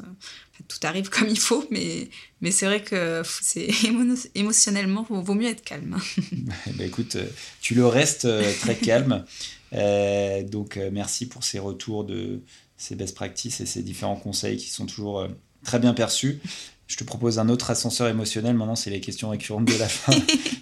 tout 0.67 0.77
arrive 0.83 1.09
comme 1.11 1.29
il 1.29 1.39
faut, 1.39 1.65
mais, 1.71 2.09
mais 2.41 2.51
c'est 2.51 2.65
vrai 2.65 2.81
que 2.81 3.21
c'est 3.41 3.69
émotionnellement, 4.35 5.05
il 5.09 5.17
vaut 5.17 5.35
mieux 5.35 5.49
être 5.49 5.63
calme. 5.63 5.97
bah, 6.31 6.53
écoute, 6.83 7.17
tu 7.61 7.75
le 7.75 7.85
restes 7.85 8.27
très 8.59 8.75
calme. 8.75 9.23
donc, 9.71 10.79
merci 10.91 11.27
pour 11.27 11.43
ces 11.43 11.59
retours 11.59 12.03
de 12.03 12.41
ces 12.77 12.95
best 12.95 13.15
practices 13.15 13.61
et 13.61 13.65
ces 13.65 13.81
différents 13.81 14.17
conseils 14.17 14.57
qui 14.57 14.69
sont 14.69 14.85
toujours 14.85 15.27
très 15.63 15.79
bien 15.79 15.93
perçu. 15.93 16.41
Je 16.87 16.97
te 16.97 17.03
propose 17.03 17.39
un 17.39 17.49
autre 17.49 17.71
ascenseur 17.71 18.07
émotionnel. 18.07 18.55
Maintenant, 18.55 18.75
c'est 18.75 18.89
les 18.89 18.99
questions 18.99 19.29
récurrentes 19.29 19.65
de 19.65 19.77
la 19.77 19.87
fin 19.87 20.13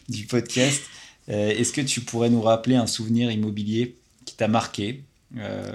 du 0.09 0.25
podcast. 0.25 0.81
Euh, 1.29 1.49
est-ce 1.49 1.73
que 1.73 1.81
tu 1.81 2.01
pourrais 2.01 2.29
nous 2.29 2.41
rappeler 2.41 2.75
un 2.75 2.87
souvenir 2.87 3.31
immobilier 3.31 3.97
qui 4.25 4.35
t'a 4.35 4.47
marqué? 4.47 5.03
Euh, 5.37 5.73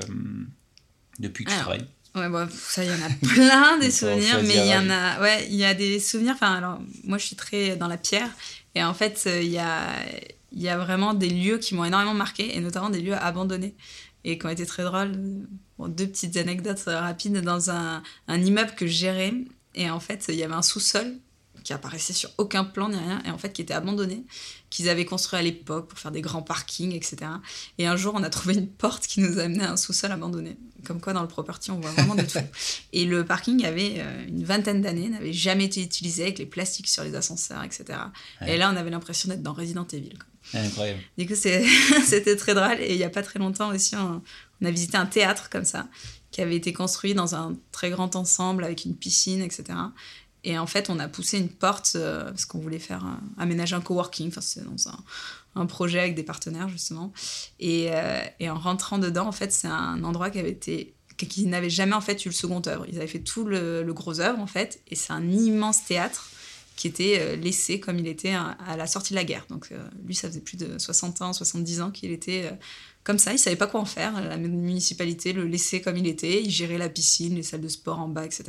depuis 1.18 1.44
que 1.44 1.50
tu 1.50 1.56
travailles 1.56 1.86
Ouais, 2.14 2.30
bon, 2.30 2.48
ça, 2.50 2.82
il 2.82 2.88
y 2.88 2.92
en 2.92 3.06
a 3.06 3.34
plein 3.34 3.78
des 3.80 3.90
souvenirs, 3.90 4.40
mais 4.42 4.56
il 4.56 4.66
y 4.66 4.74
en 4.74 4.88
a, 4.88 5.20
ouais, 5.20 5.46
il 5.50 5.56
y 5.56 5.66
a 5.66 5.74
des 5.74 6.00
souvenirs. 6.00 6.32
Enfin, 6.34 6.54
alors, 6.54 6.78
moi, 7.04 7.18
je 7.18 7.26
suis 7.26 7.36
très 7.36 7.76
dans 7.76 7.88
la 7.88 7.98
pierre, 7.98 8.30
et 8.74 8.82
en 8.82 8.94
fait, 8.94 9.24
euh, 9.26 9.42
il 9.42 9.50
y 9.50 9.58
a, 9.58 9.90
il 10.50 10.62
y 10.62 10.70
a 10.70 10.78
vraiment 10.78 11.12
des 11.12 11.28
lieux 11.28 11.58
qui 11.58 11.74
m'ont 11.74 11.84
énormément 11.84 12.14
marqué, 12.14 12.56
et 12.56 12.60
notamment 12.60 12.88
des 12.88 13.02
lieux 13.02 13.14
abandonnés 13.14 13.74
et 14.26 14.38
qui 14.38 14.46
ont 14.46 14.50
été 14.50 14.66
très 14.66 14.82
drôles 14.82 15.12
deux 15.78 16.06
petites 16.08 16.36
anecdotes 16.36 16.82
rapides 16.86 17.40
dans 17.42 17.70
un, 17.70 18.02
un, 18.26 18.42
immeuble 18.42 18.72
que 18.74 18.86
je 18.86 18.92
gérais. 18.92 19.32
Et 19.74 19.88
en 19.88 20.00
fait, 20.00 20.24
il 20.28 20.34
y 20.34 20.42
avait 20.42 20.54
un 20.54 20.62
sous-sol 20.62 21.14
qui 21.62 21.72
apparaissait 21.72 22.12
sur 22.12 22.30
aucun 22.38 22.64
plan 22.64 22.88
ni 22.88 22.96
rien, 22.96 23.20
et 23.24 23.30
en 23.30 23.38
fait 23.38 23.52
qui 23.52 23.62
était 23.62 23.74
abandonné, 23.74 24.24
qu'ils 24.70 24.88
avaient 24.88 25.04
construit 25.04 25.38
à 25.38 25.42
l'époque 25.42 25.88
pour 25.88 25.98
faire 25.98 26.12
des 26.12 26.20
grands 26.20 26.42
parkings, 26.42 26.92
etc. 26.92 27.16
Et 27.78 27.86
un 27.86 27.96
jour, 27.96 28.14
on 28.16 28.22
a 28.22 28.30
trouvé 28.30 28.54
une 28.54 28.68
porte 28.68 29.06
qui 29.06 29.20
nous 29.20 29.38
amenait 29.38 29.64
à 29.64 29.72
un 29.72 29.76
sous-sol 29.76 30.12
abandonné. 30.12 30.56
Comme 30.86 31.00
quoi, 31.00 31.12
dans 31.12 31.22
le 31.22 31.28
property, 31.28 31.70
on 31.70 31.80
voit 31.80 31.90
vraiment 31.90 32.14
de 32.14 32.22
tout. 32.22 32.38
Et 32.92 33.04
le 33.04 33.24
parking 33.24 33.64
avait 33.64 33.96
euh, 33.98 34.26
une 34.28 34.44
vingtaine 34.44 34.82
d'années, 34.82 35.08
n'avait 35.08 35.32
jamais 35.32 35.64
été 35.64 35.82
utilisé 35.82 36.22
avec 36.22 36.38
les 36.38 36.46
plastiques 36.46 36.88
sur 36.88 37.02
les 37.02 37.14
ascenseurs, 37.14 37.62
etc. 37.64 37.98
Et 38.46 38.56
là, 38.56 38.70
on 38.72 38.76
avait 38.76 38.90
l'impression 38.90 39.28
d'être 39.28 39.42
dans 39.42 39.52
Resident 39.52 39.86
Evil. 39.92 40.18
Incroyable. 40.54 41.00
Du 41.18 41.26
coup, 41.26 41.34
c'était 42.04 42.36
très 42.36 42.54
drôle. 42.54 42.80
Et 42.80 42.92
il 42.92 42.98
n'y 42.98 43.04
a 43.04 43.10
pas 43.10 43.22
très 43.22 43.38
longtemps 43.38 43.74
aussi, 43.74 43.96
on, 43.96 44.22
on 44.60 44.66
a 44.66 44.70
visité 44.70 44.96
un 44.96 45.06
théâtre 45.06 45.50
comme 45.50 45.64
ça, 45.64 45.88
qui 46.30 46.40
avait 46.40 46.56
été 46.56 46.72
construit 46.72 47.14
dans 47.14 47.34
un 47.34 47.56
très 47.72 47.90
grand 47.90 48.14
ensemble 48.16 48.64
avec 48.64 48.84
une 48.84 48.94
piscine, 48.94 49.42
etc. 49.42 49.64
Et 50.44 50.56
en 50.58 50.66
fait, 50.66 50.90
on 50.90 51.00
a 51.00 51.08
poussé 51.08 51.38
une 51.38 51.48
porte 51.48 51.94
euh, 51.96 52.26
parce 52.26 52.44
qu'on 52.44 52.60
voulait 52.60 52.78
faire 52.78 53.04
aménager 53.36 53.74
un 53.74 53.80
coworking. 53.80 54.28
Enfin, 54.28 54.40
c'est 54.40 54.64
dans 54.64 54.88
un, 54.88 54.98
un, 55.56 55.66
projet 55.66 55.98
avec 55.98 56.14
des 56.14 56.22
partenaires 56.22 56.68
justement. 56.68 57.12
Et, 57.58 57.88
euh, 57.90 58.22
et 58.40 58.48
en 58.48 58.58
rentrant 58.58 58.98
dedans, 58.98 59.26
en 59.26 59.32
fait, 59.32 59.52
c'est 59.52 59.68
un 59.68 60.04
endroit 60.04 60.30
qui 60.30 60.38
avait 60.38 60.50
été 60.50 60.92
qui 61.16 61.46
n'avait 61.46 61.70
jamais 61.70 61.94
en 61.94 62.02
fait 62.02 62.26
eu 62.26 62.28
le 62.28 62.34
second 62.34 62.60
œuvre. 62.66 62.84
Ils 62.88 62.98
avaient 62.98 63.06
fait 63.06 63.20
tout 63.20 63.44
le, 63.44 63.82
le 63.82 63.94
gros 63.94 64.20
œuvre 64.20 64.38
en 64.38 64.46
fait, 64.46 64.82
et 64.88 64.94
c'est 64.94 65.14
un 65.14 65.26
immense 65.30 65.82
théâtre 65.84 66.30
qui 66.76 66.86
était 66.88 67.18
euh, 67.20 67.36
laissé 67.36 67.80
comme 67.80 67.98
il 67.98 68.06
était 68.06 68.34
à 68.34 68.76
la 68.76 68.86
sortie 68.86 69.14
de 69.14 69.16
la 69.16 69.24
guerre. 69.24 69.46
Donc 69.48 69.70
lui, 70.04 70.14
ça 70.14 70.28
faisait 70.28 70.40
plus 70.40 70.58
de 70.58 70.78
60 70.78 71.22
ans, 71.22 71.32
70 71.32 71.80
ans 71.80 71.90
qu'il 71.90 72.10
était 72.10 72.50
comme 73.06 73.18
ça, 73.20 73.32
il 73.32 73.38
savait 73.38 73.54
pas 73.54 73.68
quoi 73.68 73.78
en 73.78 73.84
faire. 73.84 74.20
La 74.20 74.36
municipalité 74.36 75.32
le 75.32 75.44
laissait 75.44 75.80
comme 75.80 75.96
il 75.96 76.08
était. 76.08 76.42
Il 76.42 76.50
gérait 76.50 76.76
la 76.76 76.88
piscine, 76.88 77.36
les 77.36 77.44
salles 77.44 77.60
de 77.60 77.68
sport 77.68 78.00
en 78.00 78.08
bas, 78.08 78.24
etc. 78.24 78.46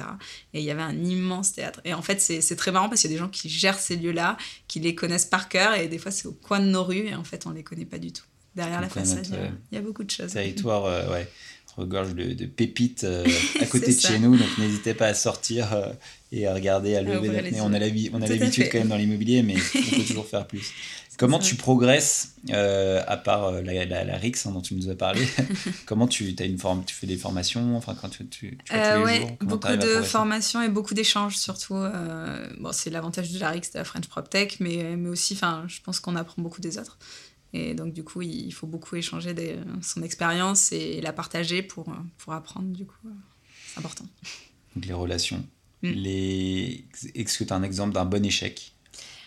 Et 0.51 0.62
il 0.62 0.66
y 0.66 0.72
avait 0.72 0.82
un 0.82 0.97
immense 1.03 1.53
théâtre. 1.53 1.80
Et 1.86 1.93
en 1.93 2.01
fait, 2.01 2.20
c'est 2.20 2.55
très 2.55 2.72
marrant 2.72 2.89
parce 2.89 3.01
qu'il 3.01 3.12
y 3.12 3.14
a 3.14 3.18
des 3.18 3.24
gens 3.24 3.30
qui 3.30 3.49
gèrent 3.49 3.78
ces 3.78 3.95
lieux-là, 3.95 4.36
qui 4.68 4.80
les 4.80 4.95
connaissent 4.95 5.28
par 5.28 5.47
cœur. 5.47 5.76
Et 5.76 5.88
des 5.88 5.99
fois, 5.99 6.10
c'est 6.10 6.28
au 6.28 6.32
coin 6.32 6.60
de 6.60 6.66
nos 6.66 6.84
rues. 6.84 7.05
Et 7.05 7.14
en 7.14 7.24
fait, 7.24 7.45
on 7.45 7.51
les 7.51 7.62
connaît 7.62 7.86
pas 7.86 7.99
du 7.99 8.12
tout. 8.12 8.26
Derrière 8.55 8.82
la 8.82 8.89
façade, 8.89 9.28
il 9.72 9.76
y, 9.76 9.78
a 9.78 9.82
beaucoup 9.84 10.03
de 10.03 10.10
choses. 10.10 10.34
Territoire, 10.34 10.86
euh, 10.86 11.12
ouais 11.12 11.30
regorge 11.78 12.16
de, 12.16 12.34
de 12.34 12.45
pépites 12.45 13.03
euh, 13.03 13.24
à 13.62 13.66
côté 13.68 13.93
de 13.93 13.99
chez 13.99 14.20
nous, 14.20 14.36
donc 14.36 14.58
n'hésitez 14.58 14.93
pas 14.93 15.08
à 15.08 15.14
sortir 15.14 15.74
euh, 15.74 15.93
et 16.32 16.47
à 16.47 16.53
regarder, 16.53 16.95
à 16.95 17.01
lever 17.01 17.28
la 17.51 17.64
On 17.64 17.72
a 17.72 17.80
l'habitude 17.80 18.70
quand 18.72 18.80
même 18.80 18.89
dans 18.89 18.97
l'immobilier, 18.97 19.43
mais 19.43 19.55
on 19.55 19.95
peut 19.95 20.03
toujours 20.08 20.28
faire 20.28 20.47
plus. 20.47 20.74
Comment 21.18 21.39
tu 21.39 21.55
progresses, 21.55 22.36
euh, 22.51 23.03
à 23.07 23.18
part 23.18 23.45
euh, 23.45 23.61
la, 23.61 23.86
la, 23.86 24.18
RIX 24.18 24.45
hein, 24.45 24.51
dont 24.51 24.61
tu 24.61 24.76
nous 24.76 24.89
as 24.89 24.95
parlé 24.95 25.28
Comment 25.88 26.07
tu, 26.07 26.36
as 26.39 26.43
une 26.43 26.59
forme, 26.59 26.86
tu 26.86 26.95
fais 26.95 27.07
des 27.07 27.18
formations 27.18 27.76
enfin, 27.76 27.95
quand 27.99 28.09
tu, 28.09 28.28
tu, 28.28 28.57
euh, 28.72 29.03
ouais, 29.03 29.38
Beaucoup 29.41 29.76
de 29.76 30.01
formations 30.03 30.61
et 30.61 30.70
beaucoup 30.70 30.93
d'échanges 30.93 31.38
surtout. 31.38 31.76
bon, 32.59 32.72
c'est 32.72 32.91
l'avantage 32.91 33.32
de 33.32 33.39
la 33.39 33.49
RIX, 33.49 33.72
de 33.72 33.80
la 33.80 33.84
French 33.84 34.07
PropTech, 34.07 34.59
mais, 34.59 34.95
mais 34.95 35.09
aussi 35.09 35.36
je 35.68 35.82
pense 35.82 35.99
qu'on 35.99 36.15
apprend 36.15 36.41
beaucoup 36.41 36.61
des 36.61 36.78
autres. 36.78 36.97
Et 37.53 37.74
donc, 37.74 37.93
du 37.93 38.03
coup, 38.03 38.22
il 38.22 38.51
faut 38.51 38.68
beaucoup 38.68 38.95
échanger 38.95 39.34
des, 39.34 39.55
son 39.82 40.03
expérience 40.03 40.72
et 40.72 41.01
la 41.01 41.13
partager 41.13 41.63
pour, 41.63 41.91
pour 42.18 42.34
apprendre. 42.34 42.68
Du 42.68 42.86
coup, 42.86 42.95
c'est 43.68 43.80
important. 43.80 44.05
Donc, 44.76 44.86
les 44.86 44.93
relations. 44.93 45.43
Mm. 45.82 45.91
Les... 45.91 46.86
Est-ce 47.15 47.38
que 47.39 47.43
tu 47.43 47.53
as 47.53 47.55
un 47.55 47.63
exemple 47.63 47.93
d'un 47.93 48.05
bon 48.05 48.24
échec? 48.24 48.74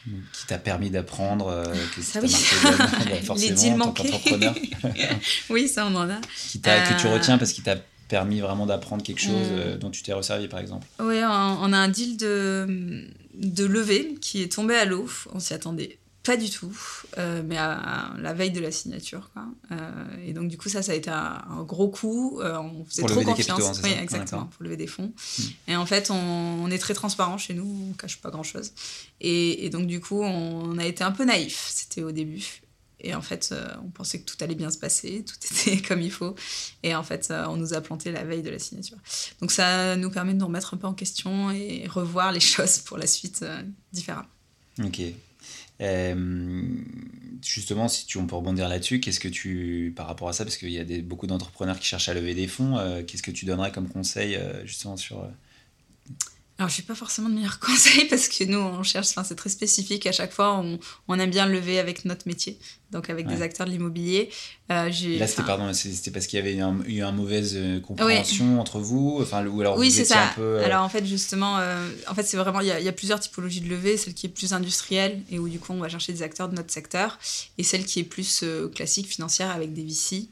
Qui 0.05 0.47
t'a 0.47 0.59
permis 0.59 0.91
d'apprendre, 0.91 1.49
euh, 1.49 1.75
que 1.95 2.03
ça, 2.03 2.21
oui. 2.23 2.35
marqué 2.79 3.15
forcément 3.23 3.87
en 3.87 3.93
tant 3.93 4.03
qu'entrepreneur. 4.03 4.55
oui, 5.51 5.69
ça 5.69 5.87
on 5.87 5.95
en 5.95 6.09
a. 6.09 6.21
Qui 6.49 6.61
que 6.61 7.01
tu 7.01 7.07
euh, 7.07 7.15
retiens 7.15 7.39
parce 7.39 7.53
qu'il 7.53 7.65
t'a 7.65 7.77
permis 8.09 8.41
vraiment 8.41 8.67
d'apprendre 8.67 9.03
quelque 9.03 9.21
chose 9.21 9.49
mm. 9.49 9.59
euh, 9.59 9.77
dont 9.77 9.91
tu 9.91 10.03
t'es 10.03 10.13
resservi 10.13 10.49
par 10.49 10.61
exemple. 10.61 10.87
Oui, 10.99 11.21
on, 11.23 11.59
on, 11.63 11.73
a 11.73 11.79
un 11.79 11.89
deal 11.89 12.17
de, 12.17 13.07
de 13.35 13.65
levée 13.65 14.17
qui 14.21 14.43
est 14.43 14.53
tombé 14.53 14.75
à 14.75 14.85
l'eau, 14.85 15.09
on 15.33 15.41
s'y 15.41 15.55
attendait 15.55 15.99
pas 16.31 16.37
du 16.37 16.49
tout, 16.49 16.72
euh, 17.18 17.43
mais 17.45 17.57
à, 17.57 18.12
la 18.16 18.33
veille 18.33 18.53
de 18.53 18.61
la 18.61 18.70
signature. 18.70 19.31
Quoi. 19.33 19.47
Euh, 19.72 20.05
et 20.24 20.33
donc, 20.33 20.47
du 20.47 20.57
coup, 20.57 20.68
ça, 20.68 20.81
ça 20.81 20.93
a 20.93 20.95
été 20.95 21.11
un, 21.11 21.64
gros 21.66 21.89
coup. 21.89 22.39
Euh, 22.41 22.57
on 22.57 22.85
faisait 22.85 23.03
trop 23.03 23.22
confiance. 23.22 23.78
Hein, 23.78 23.81
oui, 23.83 23.91
exactement, 24.01 24.45
pour 24.45 24.62
lever 24.62 24.76
des 24.76 24.87
fonds. 24.87 25.12
Hmm. 25.39 25.43
Et 25.66 25.76
en 25.76 25.87
fait, 25.87 26.09
on, 26.12 26.70
est 26.70 26.78
très 26.78 26.95
transparent 26.95 27.37
chez 27.37 27.53
nous, 27.53 27.89
on 27.91 27.95
cache 27.95 28.20
pas 28.20 28.31
grand-chose. 28.31 28.70
Et, 29.20 29.70
donc, 29.70 29.89
du 29.89 29.99
coup, 29.99 30.22
on, 30.22 30.78
a 30.78 30.87
été 30.87 31.03
un 31.03 31.11
peu 31.11 31.24
naïf, 31.24 31.66
c'était 31.74 32.05
au 32.05 32.12
début. 32.12 32.62
Et 33.01 33.12
en 33.12 33.22
fait, 33.22 33.53
on 33.85 33.89
pensait 33.89 34.20
que 34.20 34.31
tout 34.31 34.37
allait 34.45 34.55
bien 34.55 34.70
se 34.70 34.78
passer, 34.78 35.24
tout 35.26 35.35
était 35.51 35.83
comme 35.83 36.01
il 36.01 36.12
faut. 36.12 36.37
Et 36.85 36.95
en 36.95 37.03
fait, 37.03 37.33
on 37.49 37.57
nous 37.57 37.74
a 37.74 37.81
planté 37.81 38.12
la 38.12 38.22
veille 38.22 38.43
de 38.43 38.51
la 38.51 38.61
signature. 38.61 38.99
Donc, 39.41 39.51
ça 39.51 39.97
nous 39.97 40.12
permet 40.12 40.35
de 40.35 40.39
nous 40.39 40.47
remettre 40.47 40.74
un 40.74 40.76
peu 40.76 40.87
en 40.87 40.95
question 40.95 41.51
et 41.51 41.89
revoir 41.89 42.31
les 42.31 42.39
choses 42.55 42.78
pour 42.78 42.99
la 42.99 43.09
suite 43.09 43.45
différemment. 43.93 44.28
Ok. 44.85 45.03
Euh, 45.81 46.62
justement, 47.43 47.89
si 47.89 48.07
tu, 48.07 48.18
on 48.18 48.26
peut 48.26 48.37
rebondir 48.37 48.68
là-dessus, 48.68 49.01
qu'est-ce 49.01 49.20
que 49.20 49.28
tu, 49.28 49.93
par 49.97 50.07
rapport 50.07 50.28
à 50.28 50.33
ça, 50.33 50.45
parce 50.45 50.57
qu'il 50.57 50.70
y 50.70 50.78
a 50.78 51.03
beaucoup 51.03 51.26
d'entrepreneurs 51.26 51.78
qui 51.78 51.87
cherchent 51.87 52.09
à 52.09 52.14
lever 52.14 52.35
des 52.35 52.47
fonds, 52.47 52.78
euh, 52.78 53.03
qu'est-ce 53.03 53.22
que 53.22 53.31
tu 53.31 53.45
donnerais 53.45 53.72
comme 53.72 53.89
conseil 53.89 54.37
euh, 54.37 54.64
justement 54.66 54.97
sur... 54.97 55.26
Alors, 56.59 56.68
je 56.68 56.81
n'ai 56.81 56.87
pas 56.87 56.95
forcément 56.95 57.31
de 57.31 57.35
meilleurs 57.35 57.59
conseils 57.61 58.07
parce 58.09 58.28
que 58.28 58.45
nous, 58.45 58.59
on 58.59 58.83
cherche, 58.83 59.09
enfin, 59.09 59.24
c'est 59.24 59.37
très 59.37 59.49
spécifique. 59.49 60.07
À 60.07 60.12
chaque 60.12 60.33
fois, 60.33 60.62
on, 61.09 61.18
aime 61.18 61.31
bien 61.31 61.47
lever 61.47 61.78
avec 61.78 62.05
notre 62.05 62.28
métier. 62.28 62.59
Donc 62.91 63.11
avec 63.11 63.26
des 63.26 63.43
acteurs 63.43 63.66
de 63.66 63.72
l'immobilier. 63.72 64.30
Euh, 64.70 64.88
là, 65.18 65.26
c'était 65.26 65.43
pardon, 65.43 65.72
c'était 65.72 66.12
parce 66.12 66.26
qu'il 66.26 66.38
y 66.38 66.43
avait 66.43 66.55
eu, 66.55 66.61
un, 66.61 66.78
une 66.84 67.11
mauvaise 67.16 67.55
euh, 67.57 67.80
compréhension 67.80 68.61
entre 68.61 68.78
vous, 68.78 69.18
enfin, 69.20 69.45
ou 69.47 69.61
alors 69.61 69.76
oui, 69.76 69.91
c'est 69.91 70.05
ça. 70.05 70.28
Un 70.28 70.34
peu, 70.34 70.43
euh, 70.43 70.64
Alors 70.64 70.84
en 70.84 70.88
fait, 70.88 71.05
justement, 71.05 71.59
en 72.07 72.14
fait, 72.14 72.22
c'est 72.22 72.36
vraiment 72.36 72.61
il 72.61 72.68
y, 72.68 72.88
a 72.88 72.93
plusieurs 72.93 73.18
typologies 73.18 73.61
de 73.61 73.68
levée, 73.68 73.97
celle 73.97 74.14
qui 74.14 74.26
est 74.26 74.30
plus 74.30 74.53
industrielle 74.53 75.22
et 75.30 75.38
où 75.38 75.49
du 75.49 75.58
coup 75.58 75.72
on 75.72 75.79
va 75.79 75.88
chercher 75.88 76.12
des 76.12 76.22
acteurs 76.22 76.49
de 76.49 76.54
notre 76.54 76.72
secteur, 76.72 77.18
et 77.58 77.64
celle 77.64 77.84
qui 77.84 78.00
est 78.00 78.04
plus 78.04 78.45
classique 78.75 79.08
financière 79.08 79.50
avec 79.50 79.72
des 79.72 79.83
VC. 79.83 80.29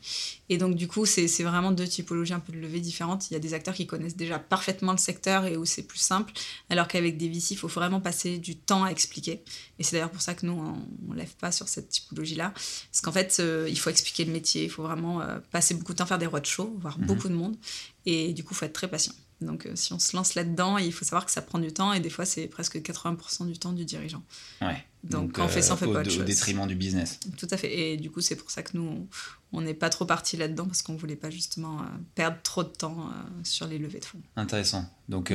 Et 0.51 0.57
donc, 0.57 0.77
du 0.77 0.89
coup, 0.89 1.05
c'est 1.05 1.27
vraiment 1.43 1.73
deux 1.73 1.87
typologies 1.87 2.33
un 2.33 2.41
peu 2.41 2.53
de 2.53 2.59
levée 2.59 2.81
différentes. 2.81 3.31
Il 3.31 3.35
y 3.35 3.37
a 3.37 3.41
des 3.41 3.53
acteurs 3.55 3.75
qui 3.75 3.87
connaissent 3.87 4.17
déjà 4.17 4.39
parfaitement 4.39 4.93
le 4.93 4.99
secteur 4.99 5.45
et 5.45 5.57
où 5.57 5.65
c'est 5.65 5.83
plus 5.83 5.99
simple, 5.99 6.33
alors 6.71 6.89
qu'avec 6.89 7.19
des 7.19 7.29
VC, 7.29 7.53
il 7.53 7.57
faut 7.57 7.69
vraiment 7.69 8.01
passer 8.01 8.39
du 8.39 8.57
temps 8.57 8.85
à 8.85 8.91
expliquer. 8.91 9.43
Et 9.79 9.85
c'est 9.85 9.97
d'ailleurs 9.97 10.11
pour 10.11 10.21
ça 10.21 10.35
que 10.35 10.45
nous, 10.45 10.53
on 10.53 11.13
ne 11.13 11.17
lève 11.17 11.35
pas 11.37 11.53
sur 11.53 11.69
cette 11.69 11.89
typologie-là. 11.89 12.53
Parce 12.53 13.01
qu'en 13.03 13.13
fait, 13.13 13.37
euh, 13.41 13.67
il 13.69 13.79
faut 13.79 13.91
expliquer 13.91 14.25
le 14.25 14.33
métier, 14.33 14.65
il 14.65 14.71
faut 14.71 14.83
vraiment 14.83 15.21
euh, 15.21 15.39
passer 15.53 15.75
beaucoup 15.75 15.93
de 15.93 15.99
temps, 15.99 16.07
faire 16.07 16.19
des 16.19 16.27
roadshows, 16.27 16.77
voir 16.81 16.99
mhm. 16.99 17.07
beaucoup 17.07 17.29
de 17.29 17.35
monde. 17.35 17.57
Et 18.07 18.33
du 18.33 18.43
coup, 18.43 18.55
il 18.55 18.57
faut 18.57 18.65
être 18.65 18.73
très 18.73 18.89
patient. 18.89 19.15
Donc, 19.41 19.67
euh, 19.67 19.73
si 19.77 19.93
on 19.93 20.01
se 20.01 20.17
lance 20.17 20.35
là-dedans, 20.35 20.79
il 20.79 20.93
faut 20.93 21.05
savoir 21.05 21.25
que 21.25 21.31
ça 21.31 21.43
prend 21.43 21.61
du 21.61 21.73
temps 21.73 21.93
et 21.93 22.01
des 22.01 22.11
fois, 22.11 22.25
c'est 22.25 22.49
presque 22.49 22.77
80% 22.77 23.47
du 23.47 23.57
temps 23.57 23.73
du 23.73 23.85
dirigeant. 23.85 24.23
Ouais. 24.61 24.85
Donc, 25.05 25.33
quand 25.33 25.45
on 25.45 25.49
fait 25.49 25.63
ça, 25.63 25.75
on 25.75 25.77
fait 25.77 25.87
pas 25.87 26.01
autre 26.01 26.11
chose. 26.11 26.21
Au 26.21 26.25
détriment 26.25 26.67
du 26.67 26.75
business. 26.75 27.21
Tout 27.37 27.49
à 27.51 27.57
fait. 27.57 27.93
Et 27.93 27.97
du 27.97 28.11
coup, 28.11 28.21
c'est 28.21 28.37
pour 28.37 28.51
ça 28.51 28.63
que 28.63 28.77
nous, 28.77 29.07
on 29.53 29.61
n'est 29.61 29.75
pas 29.75 29.91
trop 29.91 30.05
parti 30.05 30.37
là-dedans 30.37 30.67
parce 30.67 30.83
qu'on 30.83 30.97
voulait 30.97 31.17
pas 31.17 31.31
justement 31.31 31.83
perdre 32.15 32.39
trop 32.43 32.65
de 32.65 32.69
temps 32.69 33.11
sur 33.45 33.67
les 33.67 33.79
levées 33.79 34.01
de 34.01 34.05
fonds. 34.05 34.21
Intéressant. 34.37 34.85
Donc, 35.09 35.33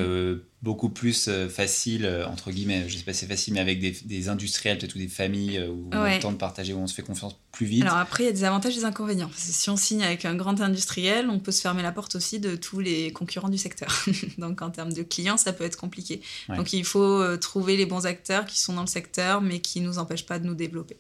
beaucoup 0.62 0.90
plus 0.90 1.30
facile, 1.50 2.26
entre 2.28 2.52
guillemets, 2.52 2.90
je 2.90 2.98
sais 2.98 3.04
pas 3.04 3.14
si 3.14 3.22
c'est 3.22 3.28
facile, 3.28 3.54
mais 3.54 3.62
avec 3.62 3.80
des, 3.80 3.92
des 3.92 4.30
industriels, 4.30 4.78
peut-être 4.78 4.96
ou 4.96 5.00
des 5.00 5.08
familles 5.08 5.66
où 5.66 5.90
on 5.92 5.98
a 5.98 6.16
le 6.16 6.22
temps 6.22 6.32
de 6.32 6.38
partager, 6.38 6.74
où 6.74 6.80
on 6.80 6.88
se 6.88 6.94
fait 6.94 7.02
confiance 7.02 7.36
plus 7.54 7.68
vite. 7.68 7.84
Alors 7.84 7.98
après, 7.98 8.24
il 8.24 8.26
y 8.26 8.30
a 8.30 8.34
des 8.34 8.44
avantages 8.44 8.74
et 8.74 8.80
des 8.80 8.86
inconvénients. 8.86 9.30
si 9.36 9.70
on 9.70 9.78
signe 9.78 10.04
avec 10.04 10.26
un 10.26 10.36
grand 10.36 10.60
industriel, 10.60 11.30
on 11.30 11.40
peut 11.40 11.52
se 11.52 11.62
fermer 11.62 11.84
la 11.84 11.92
porte 11.92 12.16
aussi 12.16 12.40
de 12.40 12.56
tous 12.56 12.80
les 12.80 13.14
concurrents 13.14 13.48
du 13.48 13.60
secteur. 13.60 14.06
Donc 14.40 14.62
en 14.62 14.72
termes 14.72 14.92
de 14.92 15.04
clients, 15.04 15.38
ça 15.38 15.54
peut 15.54 15.64
être 15.64 15.78
compliqué. 15.78 16.22
Donc 16.50 16.74
il 16.74 16.84
faut 16.84 17.22
euh, 17.22 17.38
trouver 17.38 17.78
les 17.78 17.86
bons 17.86 18.06
acteurs 18.06 18.46
qui 18.46 18.60
sont 18.60 18.74
dans 18.74 18.82
le 18.82 18.88
secteur, 18.88 19.42
mais 19.42 19.53
qui 19.60 19.82
ne 19.82 19.88
nous 19.88 19.98
empêchent 19.98 20.26
pas 20.26 20.40
de 20.40 20.46
nous 20.46 20.56
développer. 20.56 20.98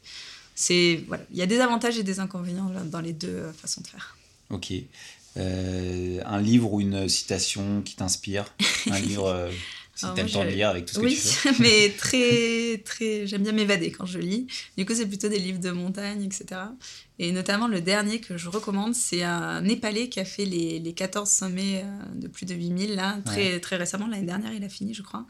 C'est 0.55 1.03
voilà, 1.07 1.23
il 1.31 1.37
y 1.37 1.41
a 1.41 1.47
des 1.47 1.59
avantages 1.59 1.97
et 1.97 2.03
des 2.03 2.19
inconvénients 2.19 2.71
dans 2.85 3.01
les 3.01 3.13
deux 3.13 3.27
euh, 3.27 3.53
façons 3.53 3.81
de 3.81 3.87
faire. 3.87 4.17
Ok. 4.49 4.71
Euh, 5.35 6.21
un 6.25 6.41
livre 6.41 6.73
ou 6.73 6.81
une 6.81 7.09
citation 7.09 7.81
qui 7.81 7.95
t'inspire? 7.95 8.45
Un 8.89 8.99
livre 8.99 9.49
si 9.95 10.05
t'aimes 10.15 10.27
le 10.27 10.49
lire 10.49 10.69
avec 10.69 10.85
tout 10.85 10.95
ce 10.95 10.99
oui, 10.99 11.15
que 11.15 11.21
tu 11.21 11.49
Oui, 11.49 11.55
mais 11.59 11.89
très, 11.97 12.81
très... 12.83 13.27
j'aime 13.27 13.43
bien 13.43 13.51
m'évader 13.51 13.91
quand 13.91 14.05
je 14.05 14.19
lis. 14.19 14.47
Du 14.77 14.85
coup, 14.85 14.93
c'est 14.95 15.05
plutôt 15.05 15.29
des 15.29 15.39
livres 15.39 15.59
de 15.59 15.71
montagne, 15.71 16.23
etc. 16.23 16.61
Et 17.19 17.31
notamment, 17.31 17.67
le 17.67 17.79
dernier 17.79 18.19
que 18.19 18.37
je 18.37 18.49
recommande, 18.49 18.95
c'est 18.95 19.21
un 19.21 19.61
Népalais 19.61 20.09
qui 20.09 20.19
a 20.19 20.25
fait 20.25 20.45
les, 20.45 20.79
les 20.79 20.93
14 20.93 21.29
sommets 21.29 21.83
euh, 21.83 22.15
de 22.15 22.27
plus 22.27 22.45
de 22.45 22.55
8000, 22.55 22.95
là, 22.95 23.17
très, 23.23 23.59
très 23.59 23.75
récemment. 23.75 24.07
L'année 24.07 24.25
dernière, 24.25 24.51
il 24.51 24.63
a 24.63 24.69
fini, 24.69 24.93
je 24.93 25.03
crois. 25.03 25.25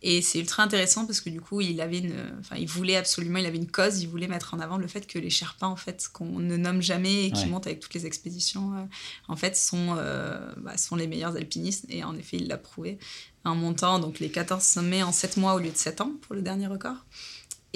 Et 0.00 0.22
c'est 0.22 0.38
ultra 0.38 0.62
intéressant 0.62 1.04
parce 1.04 1.20
que 1.20 1.28
du 1.28 1.40
coup, 1.40 1.60
il 1.60 1.80
avait 1.82 1.98
une... 1.98 2.14
Enfin, 2.40 2.56
il 2.56 2.66
voulait 2.66 2.96
absolument... 2.96 3.38
Il 3.38 3.46
avait 3.46 3.58
une 3.58 3.70
cause, 3.70 4.00
il 4.00 4.08
voulait 4.08 4.28
mettre 4.28 4.54
en 4.54 4.60
avant 4.60 4.78
le 4.78 4.86
fait 4.86 5.06
que 5.06 5.18
les 5.18 5.30
Sherpas, 5.30 5.66
en 5.66 5.76
fait, 5.76 6.08
qu'on 6.12 6.38
ne 6.38 6.56
nomme 6.56 6.80
jamais 6.80 7.26
et 7.26 7.30
qui 7.30 7.46
montent 7.46 7.66
avec 7.66 7.80
toutes 7.80 7.94
les 7.94 8.06
expéditions, 8.06 8.72
euh, 8.74 8.84
en 9.28 9.36
fait, 9.36 9.54
sont, 9.56 9.96
euh, 9.98 10.50
bah, 10.56 10.78
sont 10.78 10.96
les 10.96 11.06
meilleurs 11.06 11.36
alpinistes. 11.36 11.84
Et 11.90 12.04
en 12.04 12.16
effet, 12.16 12.38
il 12.38 12.48
l'a 12.48 12.56
prouvé 12.58 12.98
en 13.44 13.54
montant 13.54 13.98
donc 13.98 14.18
les 14.18 14.30
14 14.30 14.62
sommets 14.62 15.02
en 15.02 15.12
7 15.12 15.36
mois 15.36 15.54
au 15.54 15.58
lieu 15.58 15.70
de 15.70 15.76
7 15.76 16.00
ans 16.00 16.12
pour 16.22 16.34
le 16.34 16.42
dernier 16.42 16.66
record 16.66 16.96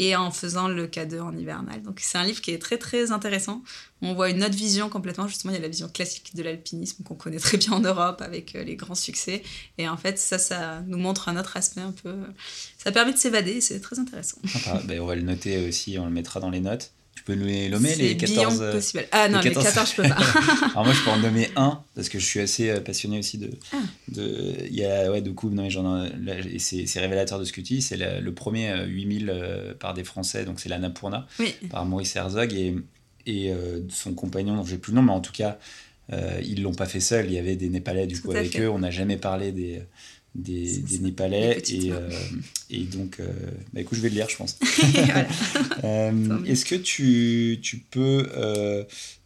et 0.02 0.16
en 0.16 0.32
faisant 0.32 0.66
le 0.66 0.88
K2 0.88 1.20
en 1.20 1.36
hivernal. 1.36 1.80
Donc 1.80 2.00
c'est 2.00 2.18
un 2.18 2.24
livre 2.24 2.40
qui 2.40 2.50
est 2.50 2.58
très 2.58 2.76
très 2.76 3.12
intéressant. 3.12 3.62
On 4.00 4.14
voit 4.14 4.30
une 4.30 4.42
autre 4.42 4.56
vision 4.56 4.88
complètement. 4.88 5.28
Justement, 5.28 5.52
il 5.52 5.56
y 5.56 5.58
a 5.60 5.62
la 5.62 5.68
vision 5.68 5.88
classique 5.88 6.34
de 6.34 6.42
l'alpinisme 6.42 7.04
qu'on 7.04 7.14
connaît 7.14 7.38
très 7.38 7.56
bien 7.56 7.72
en 7.72 7.80
Europe 7.80 8.20
avec 8.20 8.56
euh, 8.56 8.64
les 8.64 8.74
grands 8.74 8.96
succès. 8.96 9.44
Et 9.78 9.88
en 9.88 9.96
fait, 9.96 10.18
ça, 10.18 10.38
ça 10.38 10.80
nous 10.88 10.98
montre 10.98 11.28
un 11.28 11.38
autre 11.38 11.56
aspect 11.56 11.82
un 11.82 11.92
peu. 11.92 12.16
Ça 12.78 12.90
permet 12.90 13.12
de 13.12 13.18
s'évader. 13.18 13.60
C'est 13.60 13.78
très 13.78 14.00
intéressant. 14.00 14.38
Ben, 14.86 15.00
on 15.00 15.06
va 15.06 15.14
le 15.14 15.22
noter 15.22 15.68
aussi. 15.68 15.96
On 15.98 16.06
le 16.06 16.10
mettra 16.10 16.40
dans 16.40 16.50
les 16.50 16.60
notes. 16.60 16.90
Tu 17.14 17.24
peux 17.24 17.34
nous 17.34 17.46
les 17.46 17.68
nommer, 17.68 17.94
les 17.94 18.16
14 18.16 18.60
euh, 18.60 18.72
possible. 18.72 19.06
Ah 19.12 19.28
non, 19.28 19.40
les 19.40 19.52
14, 19.52 19.90
je 19.90 20.02
peux 20.02 20.08
pas. 20.08 20.16
Alors 20.72 20.84
moi, 20.84 20.92
je 20.94 21.04
peux 21.04 21.10
en 21.10 21.18
nommer 21.18 21.50
un, 21.56 21.80
parce 21.94 22.08
que 22.08 22.18
je 22.18 22.24
suis 22.24 22.40
assez 22.40 22.70
euh, 22.70 22.80
passionné 22.80 23.18
aussi 23.18 23.38
de... 23.38 23.50
Ah. 23.72 23.76
de 24.08 24.54
il 24.68 24.74
y 24.74 24.84
a, 24.84 25.10
ouais, 25.10 25.20
de 25.20 25.32
non, 25.50 25.64
et 25.64 26.58
c'est 26.58 27.00
révélateur 27.00 27.38
de 27.38 27.44
ce 27.44 27.52
que 27.52 27.60
tu 27.60 27.74
dis. 27.74 27.82
C'est 27.82 27.96
le, 27.96 28.32
premier 28.32 28.74
8000 28.86 29.30
euh, 29.30 29.74
par 29.74 29.94
des 29.94 30.04
Français, 30.04 30.44
donc 30.44 30.58
c'est 30.58 30.68
la 30.68 30.78
Napurna, 30.78 31.26
par 31.70 31.84
Maurice 31.84 32.16
Herzog, 32.16 32.52
et, 32.54 32.74
et 33.26 33.52
son 33.88 34.14
compagnon, 34.14 34.56
dont 34.56 34.64
j'ai 34.64 34.78
plus 34.78 34.92
le 34.92 34.96
nom, 34.96 35.02
mais 35.02 35.12
en 35.12 35.20
tout 35.20 35.32
cas, 35.32 35.58
ils 36.42 36.62
l'ont 36.62 36.74
pas 36.74 36.86
fait 36.86 37.00
seul. 37.00 37.26
Il 37.26 37.34
y 37.34 37.38
avait 37.38 37.56
des 37.56 37.68
Népalais, 37.68 38.06
du 38.06 38.20
coup, 38.20 38.32
avec 38.32 38.58
eux. 38.58 38.68
On 38.68 38.78
n'a 38.78 38.90
jamais 38.90 39.16
parlé 39.16 39.52
des 39.52 39.82
des, 40.34 40.78
des 40.78 40.98
Népalais. 40.98 41.62
Et, 41.68 41.92
euh, 41.92 42.08
et, 42.70 42.84
donc, 42.84 43.20
euh, 43.20 43.26
bah, 43.72 43.80
écoute, 43.80 43.96
je 43.96 44.02
vais 44.02 44.08
le 44.08 44.16
lire, 44.16 44.28
je 44.28 44.36
pense. 44.36 44.58
Euh, 45.84 46.44
est-ce 46.44 46.64
que 46.64 46.74
tu, 46.74 47.58
tu 47.60 47.78
peux, 47.78 48.28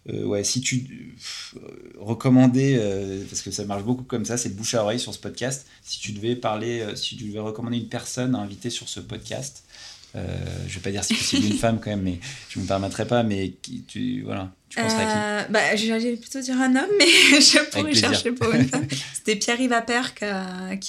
ouais, 0.08 0.42
si 0.42 0.60
tu 0.60 1.14
recommander, 1.98 2.78
parce 3.28 3.42
que 3.42 3.50
ça 3.50 3.64
marche 3.64 3.82
beaucoup 3.82 4.04
comme 4.04 4.24
ça, 4.24 4.36
c'est 4.36 4.54
bouche 4.56 4.74
à 4.74 4.82
oreille 4.82 5.00
sur 5.00 5.12
ce 5.12 5.18
podcast, 5.18 5.66
si 5.82 6.00
tu 6.00 6.12
devais 6.12 6.34
parler, 6.34 6.84
si 6.94 7.16
tu 7.16 7.24
devais 7.24 7.40
recommander 7.40 7.76
une 7.76 7.88
personne 7.88 8.34
à 8.34 8.38
inviter 8.38 8.70
sur 8.70 8.88
ce 8.88 9.00
podcast, 9.00 9.64
je 10.14 10.20
ne 10.20 10.68
vais 10.68 10.80
pas 10.80 10.90
dire 10.90 11.04
si 11.04 11.14
possible 11.14 11.46
une 11.46 11.52
femme 11.58 11.78
quand 11.78 11.90
même, 11.90 12.02
mais 12.02 12.20
je 12.48 12.58
ne 12.58 12.64
me 12.64 12.68
permettrai 12.68 13.06
pas, 13.06 13.22
mais 13.22 13.50
qui, 13.62 13.82
tu, 13.82 14.22
voilà, 14.22 14.52
tu 14.76 14.82
penserais 14.82 15.04
à 15.04 15.06
qui 15.06 15.46
euh, 15.46 15.52
bah, 15.52 15.76
J'allais 15.76 16.16
plutôt 16.16 16.40
dire 16.40 16.60
un 16.60 16.76
homme, 16.76 16.90
mais 16.98 17.06
je 17.40 17.70
pourrais 17.70 17.94
chercher 17.94 18.32
pour 18.32 18.52
une 18.52 18.68
femme. 18.68 18.86
C'était 19.14 19.36
Pierre-Yves 19.36 19.72
Appert, 19.72 20.14
qui, 20.14 20.24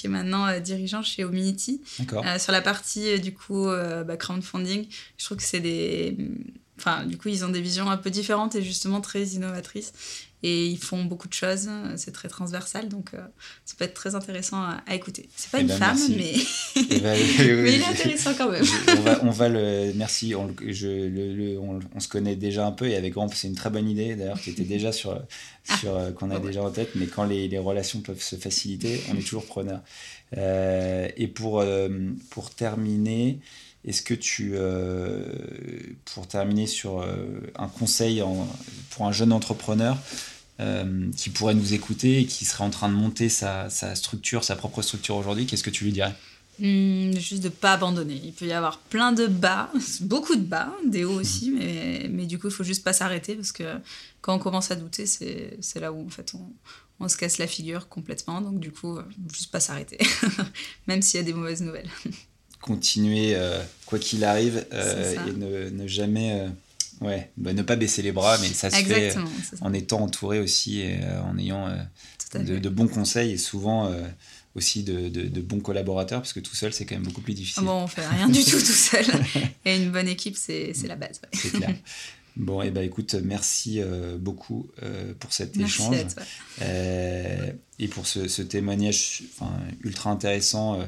est 0.06 0.08
maintenant 0.10 0.46
euh, 0.46 0.60
dirigeant 0.60 1.02
chez 1.02 1.24
Ominity. 1.24 1.80
Euh, 2.12 2.38
sur 2.38 2.52
la 2.52 2.60
partie, 2.60 3.18
du 3.20 3.32
coup, 3.32 3.66
bah, 4.06 4.16
crowdfunding, 4.16 4.86
je 5.16 5.24
trouve 5.24 5.38
que 5.38 5.42
c'est 5.42 5.60
des... 5.60 6.16
Enfin, 6.78 7.04
du 7.04 7.16
coup, 7.16 7.28
ils 7.28 7.44
ont 7.44 7.48
des 7.48 7.60
visions 7.60 7.90
un 7.90 7.96
peu 7.96 8.08
différentes 8.08 8.54
et 8.54 8.62
justement 8.62 9.00
très 9.00 9.24
innovatrices 9.24 9.92
et 10.42 10.66
ils 10.66 10.78
font 10.78 11.04
beaucoup 11.04 11.28
de 11.28 11.32
choses. 11.32 11.68
C'est 11.96 12.12
très 12.12 12.28
transversal, 12.28 12.88
donc 12.88 13.14
euh, 13.14 13.18
ça 13.64 13.74
peut 13.76 13.84
être 13.84 13.94
très 13.94 14.14
intéressant 14.14 14.62
à, 14.62 14.94
écouter. 14.94 15.28
C'est 15.36 15.50
pas 15.50 15.58
eh 15.58 15.62
une 15.62 15.68
ben, 15.68 15.76
femme, 15.76 15.98
mais... 16.16 16.34
Eh 16.76 17.00
ben, 17.00 17.18
mais 17.38 17.74
il 17.74 17.80
est 17.80 17.84
intéressant 17.84 18.34
quand 18.36 18.50
même. 18.50 18.64
on, 18.88 19.00
va, 19.00 19.24
on 19.24 19.30
va 19.30 19.48
le 19.48 19.92
merci. 19.94 20.34
On, 20.34 20.54
je, 20.66 20.86
le, 20.86 21.58
on, 21.58 22.00
se 22.00 22.08
connaît 22.08 22.36
déjà 22.36 22.66
un 22.66 22.72
peu 22.72 22.88
et 22.88 22.96
avec 22.96 23.14
Grand, 23.14 23.28
c'est 23.34 23.48
une 23.48 23.56
très 23.56 23.70
bonne 23.70 23.88
idée 23.88 24.14
d'ailleurs 24.14 24.40
qui 24.40 24.50
était 24.50 24.64
déjà 24.64 24.92
sur, 24.92 25.20
ah. 25.68 25.76
sur 25.78 25.96
euh, 25.96 26.12
qu'on 26.12 26.30
a 26.30 26.38
déjà 26.38 26.62
en 26.62 26.70
tête. 26.70 26.90
Mais 26.94 27.06
quand 27.06 27.24
les, 27.24 27.48
les, 27.48 27.58
relations 27.58 28.00
peuvent 28.00 28.22
se 28.22 28.36
faciliter, 28.36 29.00
on 29.10 29.16
est 29.16 29.22
toujours 29.22 29.46
preneur. 29.46 29.80
Euh, 30.36 31.08
et 31.16 31.26
pour 31.26 31.64
pour 32.30 32.50
terminer. 32.50 33.40
Est-ce 33.88 34.02
que 34.02 34.12
tu, 34.12 34.52
euh, 34.52 35.24
pour 36.04 36.28
terminer 36.28 36.66
sur 36.66 37.00
euh, 37.00 37.40
un 37.56 37.68
conseil 37.68 38.22
pour 38.90 39.06
un 39.06 39.12
jeune 39.12 39.32
entrepreneur 39.32 39.96
euh, 40.60 41.10
qui 41.16 41.30
pourrait 41.30 41.54
nous 41.54 41.72
écouter 41.72 42.20
et 42.20 42.26
qui 42.26 42.44
serait 42.44 42.64
en 42.64 42.70
train 42.70 42.90
de 42.90 42.94
monter 42.94 43.30
sa, 43.30 43.70
structure, 43.70 44.44
sa 44.44 44.56
propre 44.56 44.82
structure 44.82 45.16
aujourd'hui, 45.16 45.46
qu'est-ce 45.46 45.62
que 45.62 45.70
tu 45.70 45.84
lui 45.84 45.92
dirais? 45.92 46.14
Hmm, 46.58 47.12
Juste 47.16 47.42
de 47.42 47.48
ne 47.48 47.52
pas 47.52 47.72
abandonner. 47.72 48.20
Il 48.22 48.34
peut 48.34 48.44
y 48.44 48.52
avoir 48.52 48.78
plein 48.78 49.12
de 49.12 49.26
bas, 49.26 49.72
beaucoup 50.02 50.36
de 50.36 50.44
bas, 50.44 50.70
des 50.86 51.04
hauts 51.04 51.18
aussi, 51.18 51.50
mmh. 51.50 51.58
mais, 51.58 52.08
mais, 52.12 52.26
du 52.26 52.38
coup, 52.38 52.48
il 52.48 52.52
faut 52.52 52.64
juste 52.64 52.84
pas 52.84 52.92
s'arrêter 52.92 53.36
parce 53.36 53.52
que 53.52 53.78
quand 54.20 54.34
on 54.34 54.38
commence 54.38 54.70
à 54.70 54.76
douter, 54.76 55.06
c'est 55.06 55.80
là 55.80 55.92
où 55.92 56.04
en 56.04 56.10
fait 56.10 56.34
on, 56.34 56.52
on 57.00 57.08
se 57.08 57.16
casse 57.16 57.38
la 57.38 57.46
figure 57.46 57.88
complètement. 57.88 58.42
Donc 58.42 58.60
du 58.60 58.70
coup, 58.70 58.98
juste 59.32 59.50
pas 59.50 59.60
s'arrêter, 59.60 59.96
même 60.86 61.00
s'il 61.00 61.20
y 61.20 61.22
a 61.22 61.24
des 61.24 61.32
mauvaises 61.32 61.62
nouvelles 61.62 61.88
continuer 62.68 63.34
euh, 63.34 63.62
quoi 63.86 63.98
qu'il 63.98 64.24
arrive 64.24 64.66
euh, 64.74 65.14
et 65.26 65.32
ne, 65.32 65.70
ne 65.70 65.86
jamais 65.88 66.32
euh, 66.32 66.48
ouais 67.00 67.30
bah, 67.38 67.54
ne 67.54 67.62
pas 67.62 67.76
baisser 67.76 68.02
les 68.02 68.12
bras 68.12 68.36
mais 68.42 68.48
ça 68.48 68.68
se 68.70 68.76
fait 68.76 69.14
en 69.62 69.72
étant 69.72 70.00
entouré 70.02 70.38
aussi 70.38 70.80
et 70.80 71.00
en 71.24 71.38
ayant 71.38 71.74
de, 72.34 72.68
bons 72.68 72.88
conseils 72.88 73.32
et 73.32 73.38
souvent 73.38 73.90
aussi 74.54 74.82
de, 74.82 75.08
de, 75.08 75.40
bons 75.40 75.60
collaborateurs 75.60 76.20
parce 76.20 76.34
que 76.34 76.40
tout 76.40 76.54
seul 76.54 76.74
c'est 76.74 76.84
quand 76.84 76.96
même 76.96 77.04
beaucoup 77.04 77.22
plus 77.22 77.32
difficile. 77.32 77.64
Bon 77.64 77.84
on 77.84 77.86
fait 77.86 78.06
rien 78.06 78.28
du 78.28 78.44
tout 78.44 78.50
tout 78.58 78.58
seul. 78.58 79.06
Et 79.64 79.76
une 79.76 79.90
bonne 79.90 80.08
équipe 80.08 80.36
c'est 80.36 80.74
la 80.86 80.96
base 80.96 81.20
c'est 81.32 81.50
clair. 81.50 81.74
Bon, 82.36 82.62
et 82.62 82.68
eh 82.68 82.70
ben 82.70 82.82
écoute, 82.82 83.16
merci 83.24 83.80
beaucoup 84.20 84.68
pour 85.18 85.32
cet 85.32 85.56
échange. 85.56 85.96
et 86.60 87.88
pour 87.88 88.06
ce, 88.06 88.28
ce 88.28 88.42
témoignage 88.42 89.24
ultra 89.82 90.10
intéressant 90.10 90.78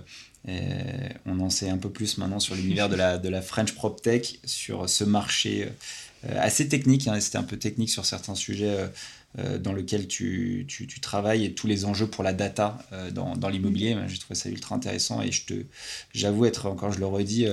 on 0.47 1.41
en 1.41 1.51
sait 1.51 1.69
un 1.69 1.79
peu 1.79 1.91
plus 1.91 2.19
maintenant 2.19 2.41
sur 2.41 2.55
l'univers 2.55 2.89
de 2.89 3.29
la, 3.29 3.43
French 3.43 3.75
Prop 3.75 4.01
Tech, 4.01 4.39
sur 4.45 4.89
ce 4.89 5.05
marché 5.05 5.69
euh, 6.27 6.39
assez 6.39 6.69
technique. 6.69 7.09
Hein, 7.09 7.21
c'était 7.21 7.39
un 7.39 7.43
peu 7.43 7.57
technique 7.57 7.91
sur 7.91 8.05
certains 8.05 8.35
sujets, 8.35 8.89
euh, 9.39 9.59
dans 9.59 9.73
lequel 9.73 10.09
tu, 10.09 10.67
travailles 11.01 11.45
et 11.45 11.55
tous 11.55 11.67
les 11.67 11.85
enjeux 11.85 12.07
pour 12.07 12.25
la 12.25 12.33
data 12.33 12.79
dans, 13.13 13.49
l'immobilier. 13.49 13.97
J'ai 14.09 14.19
trouvé 14.19 14.35
ça 14.35 14.49
ultra 14.49 14.75
intéressant 14.75 15.23
et 15.23 15.31
j'avoue 16.15 16.47
être, 16.47 16.67
encore 16.67 16.93
je 16.93 16.99
le 16.99 17.07
redis, 17.07 17.47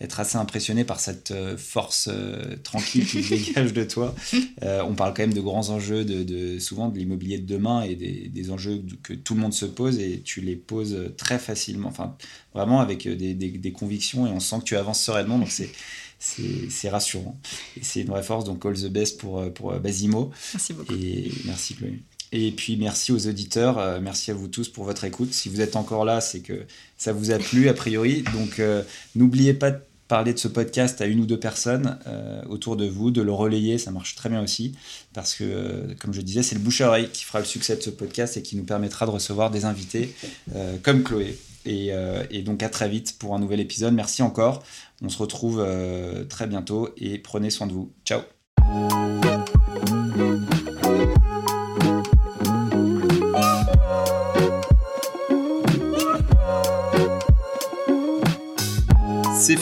être 0.00 0.20
assez 0.20 0.36
impressionné 0.36 0.84
par 0.84 0.98
cette 0.98 1.30
euh, 1.30 1.56
force 1.56 2.08
euh, 2.10 2.56
tranquille 2.62 3.06
qui 3.06 3.20
dégage 3.28 3.72
de 3.72 3.84
toi. 3.84 4.14
Euh, 4.62 4.82
on 4.82 4.94
parle 4.94 5.14
quand 5.14 5.22
même 5.22 5.34
de 5.34 5.40
grands 5.40 5.70
enjeux, 5.70 6.04
de, 6.04 6.58
souvent 6.58 6.88
de 6.88 6.98
l'immobilier 6.98 7.38
de 7.38 7.46
demain 7.46 7.82
et 7.82 7.94
des, 7.94 8.50
enjeux 8.50 8.82
que 9.02 9.14
tout 9.14 9.34
le 9.34 9.40
monde 9.40 9.54
se 9.54 9.64
pose 9.64 9.98
et 9.98 10.20
tu 10.20 10.40
les 10.40 10.56
poses 10.56 11.12
très 11.16 11.38
facilement, 11.38 11.88
enfin 11.88 12.16
vraiment 12.52 12.80
avec 12.80 13.08
des, 13.08 13.72
convictions 13.72 14.26
et 14.26 14.30
on 14.30 14.40
sent 14.40 14.58
que 14.58 14.64
tu 14.64 14.76
avances 14.76 15.02
sereinement. 15.02 15.38
Donc 15.38 15.50
c'est 15.50 15.70
c'est 16.18 16.88
rassurant. 16.88 17.38
Et 17.76 17.84
c'est 17.84 18.00
une 18.00 18.08
vraie 18.08 18.22
force. 18.22 18.46
Donc, 18.46 18.64
all 18.64 18.72
the 18.72 18.86
best 18.86 19.20
pour, 19.20 19.52
pour 19.52 19.78
Basimo. 19.78 20.30
Merci 20.54 20.72
beaucoup. 20.72 20.94
Et 20.94 21.30
merci, 21.44 21.74
Chloé. 21.74 22.00
Et 22.36 22.50
puis 22.50 22.76
merci 22.76 23.12
aux 23.12 23.28
auditeurs, 23.28 23.78
euh, 23.78 24.00
merci 24.02 24.32
à 24.32 24.34
vous 24.34 24.48
tous 24.48 24.68
pour 24.68 24.82
votre 24.82 25.04
écoute. 25.04 25.32
Si 25.32 25.48
vous 25.48 25.60
êtes 25.60 25.76
encore 25.76 26.04
là, 26.04 26.20
c'est 26.20 26.40
que 26.40 26.66
ça 26.98 27.12
vous 27.12 27.30
a 27.30 27.38
plu 27.38 27.68
a 27.68 27.74
priori. 27.74 28.24
Donc 28.34 28.58
euh, 28.58 28.82
n'oubliez 29.14 29.54
pas 29.54 29.70
de 29.70 29.78
parler 30.08 30.34
de 30.34 30.38
ce 30.40 30.48
podcast 30.48 31.00
à 31.00 31.06
une 31.06 31.20
ou 31.20 31.26
deux 31.26 31.38
personnes 31.38 31.96
euh, 32.08 32.42
autour 32.48 32.74
de 32.74 32.88
vous, 32.88 33.12
de 33.12 33.22
le 33.22 33.30
relayer, 33.30 33.78
ça 33.78 33.92
marche 33.92 34.16
très 34.16 34.30
bien 34.30 34.42
aussi. 34.42 34.74
Parce 35.12 35.32
que, 35.32 35.94
comme 36.00 36.12
je 36.12 36.20
disais, 36.22 36.42
c'est 36.42 36.56
le 36.56 36.60
bouche 36.60 36.80
à 36.80 36.88
oreille 36.88 37.08
qui 37.12 37.22
fera 37.22 37.38
le 37.38 37.44
succès 37.44 37.76
de 37.76 37.82
ce 37.82 37.90
podcast 37.90 38.36
et 38.36 38.42
qui 38.42 38.56
nous 38.56 38.64
permettra 38.64 39.06
de 39.06 39.12
recevoir 39.12 39.52
des 39.52 39.64
invités 39.64 40.12
comme 40.82 41.04
Chloé. 41.04 41.38
Et, 41.66 41.92
et, 42.30 42.42
donc 42.42 42.62
à 42.62 42.68
très 42.68 42.88
vite 42.88 43.16
pour 43.18 43.34
un 43.34 43.38
nouvel 43.38 43.60
épisode. 43.60 43.94
Merci 43.94 44.22
encore. 44.22 44.64
On 45.02 45.08
se 45.08 45.18
retrouve 45.18 45.64
très 46.28 46.46
bientôt 46.48 46.90
et 46.98 47.18
prenez 47.18 47.50
soin 47.50 47.66
de 47.66 47.72
vous. 47.72 47.92
Ciao 48.04 48.20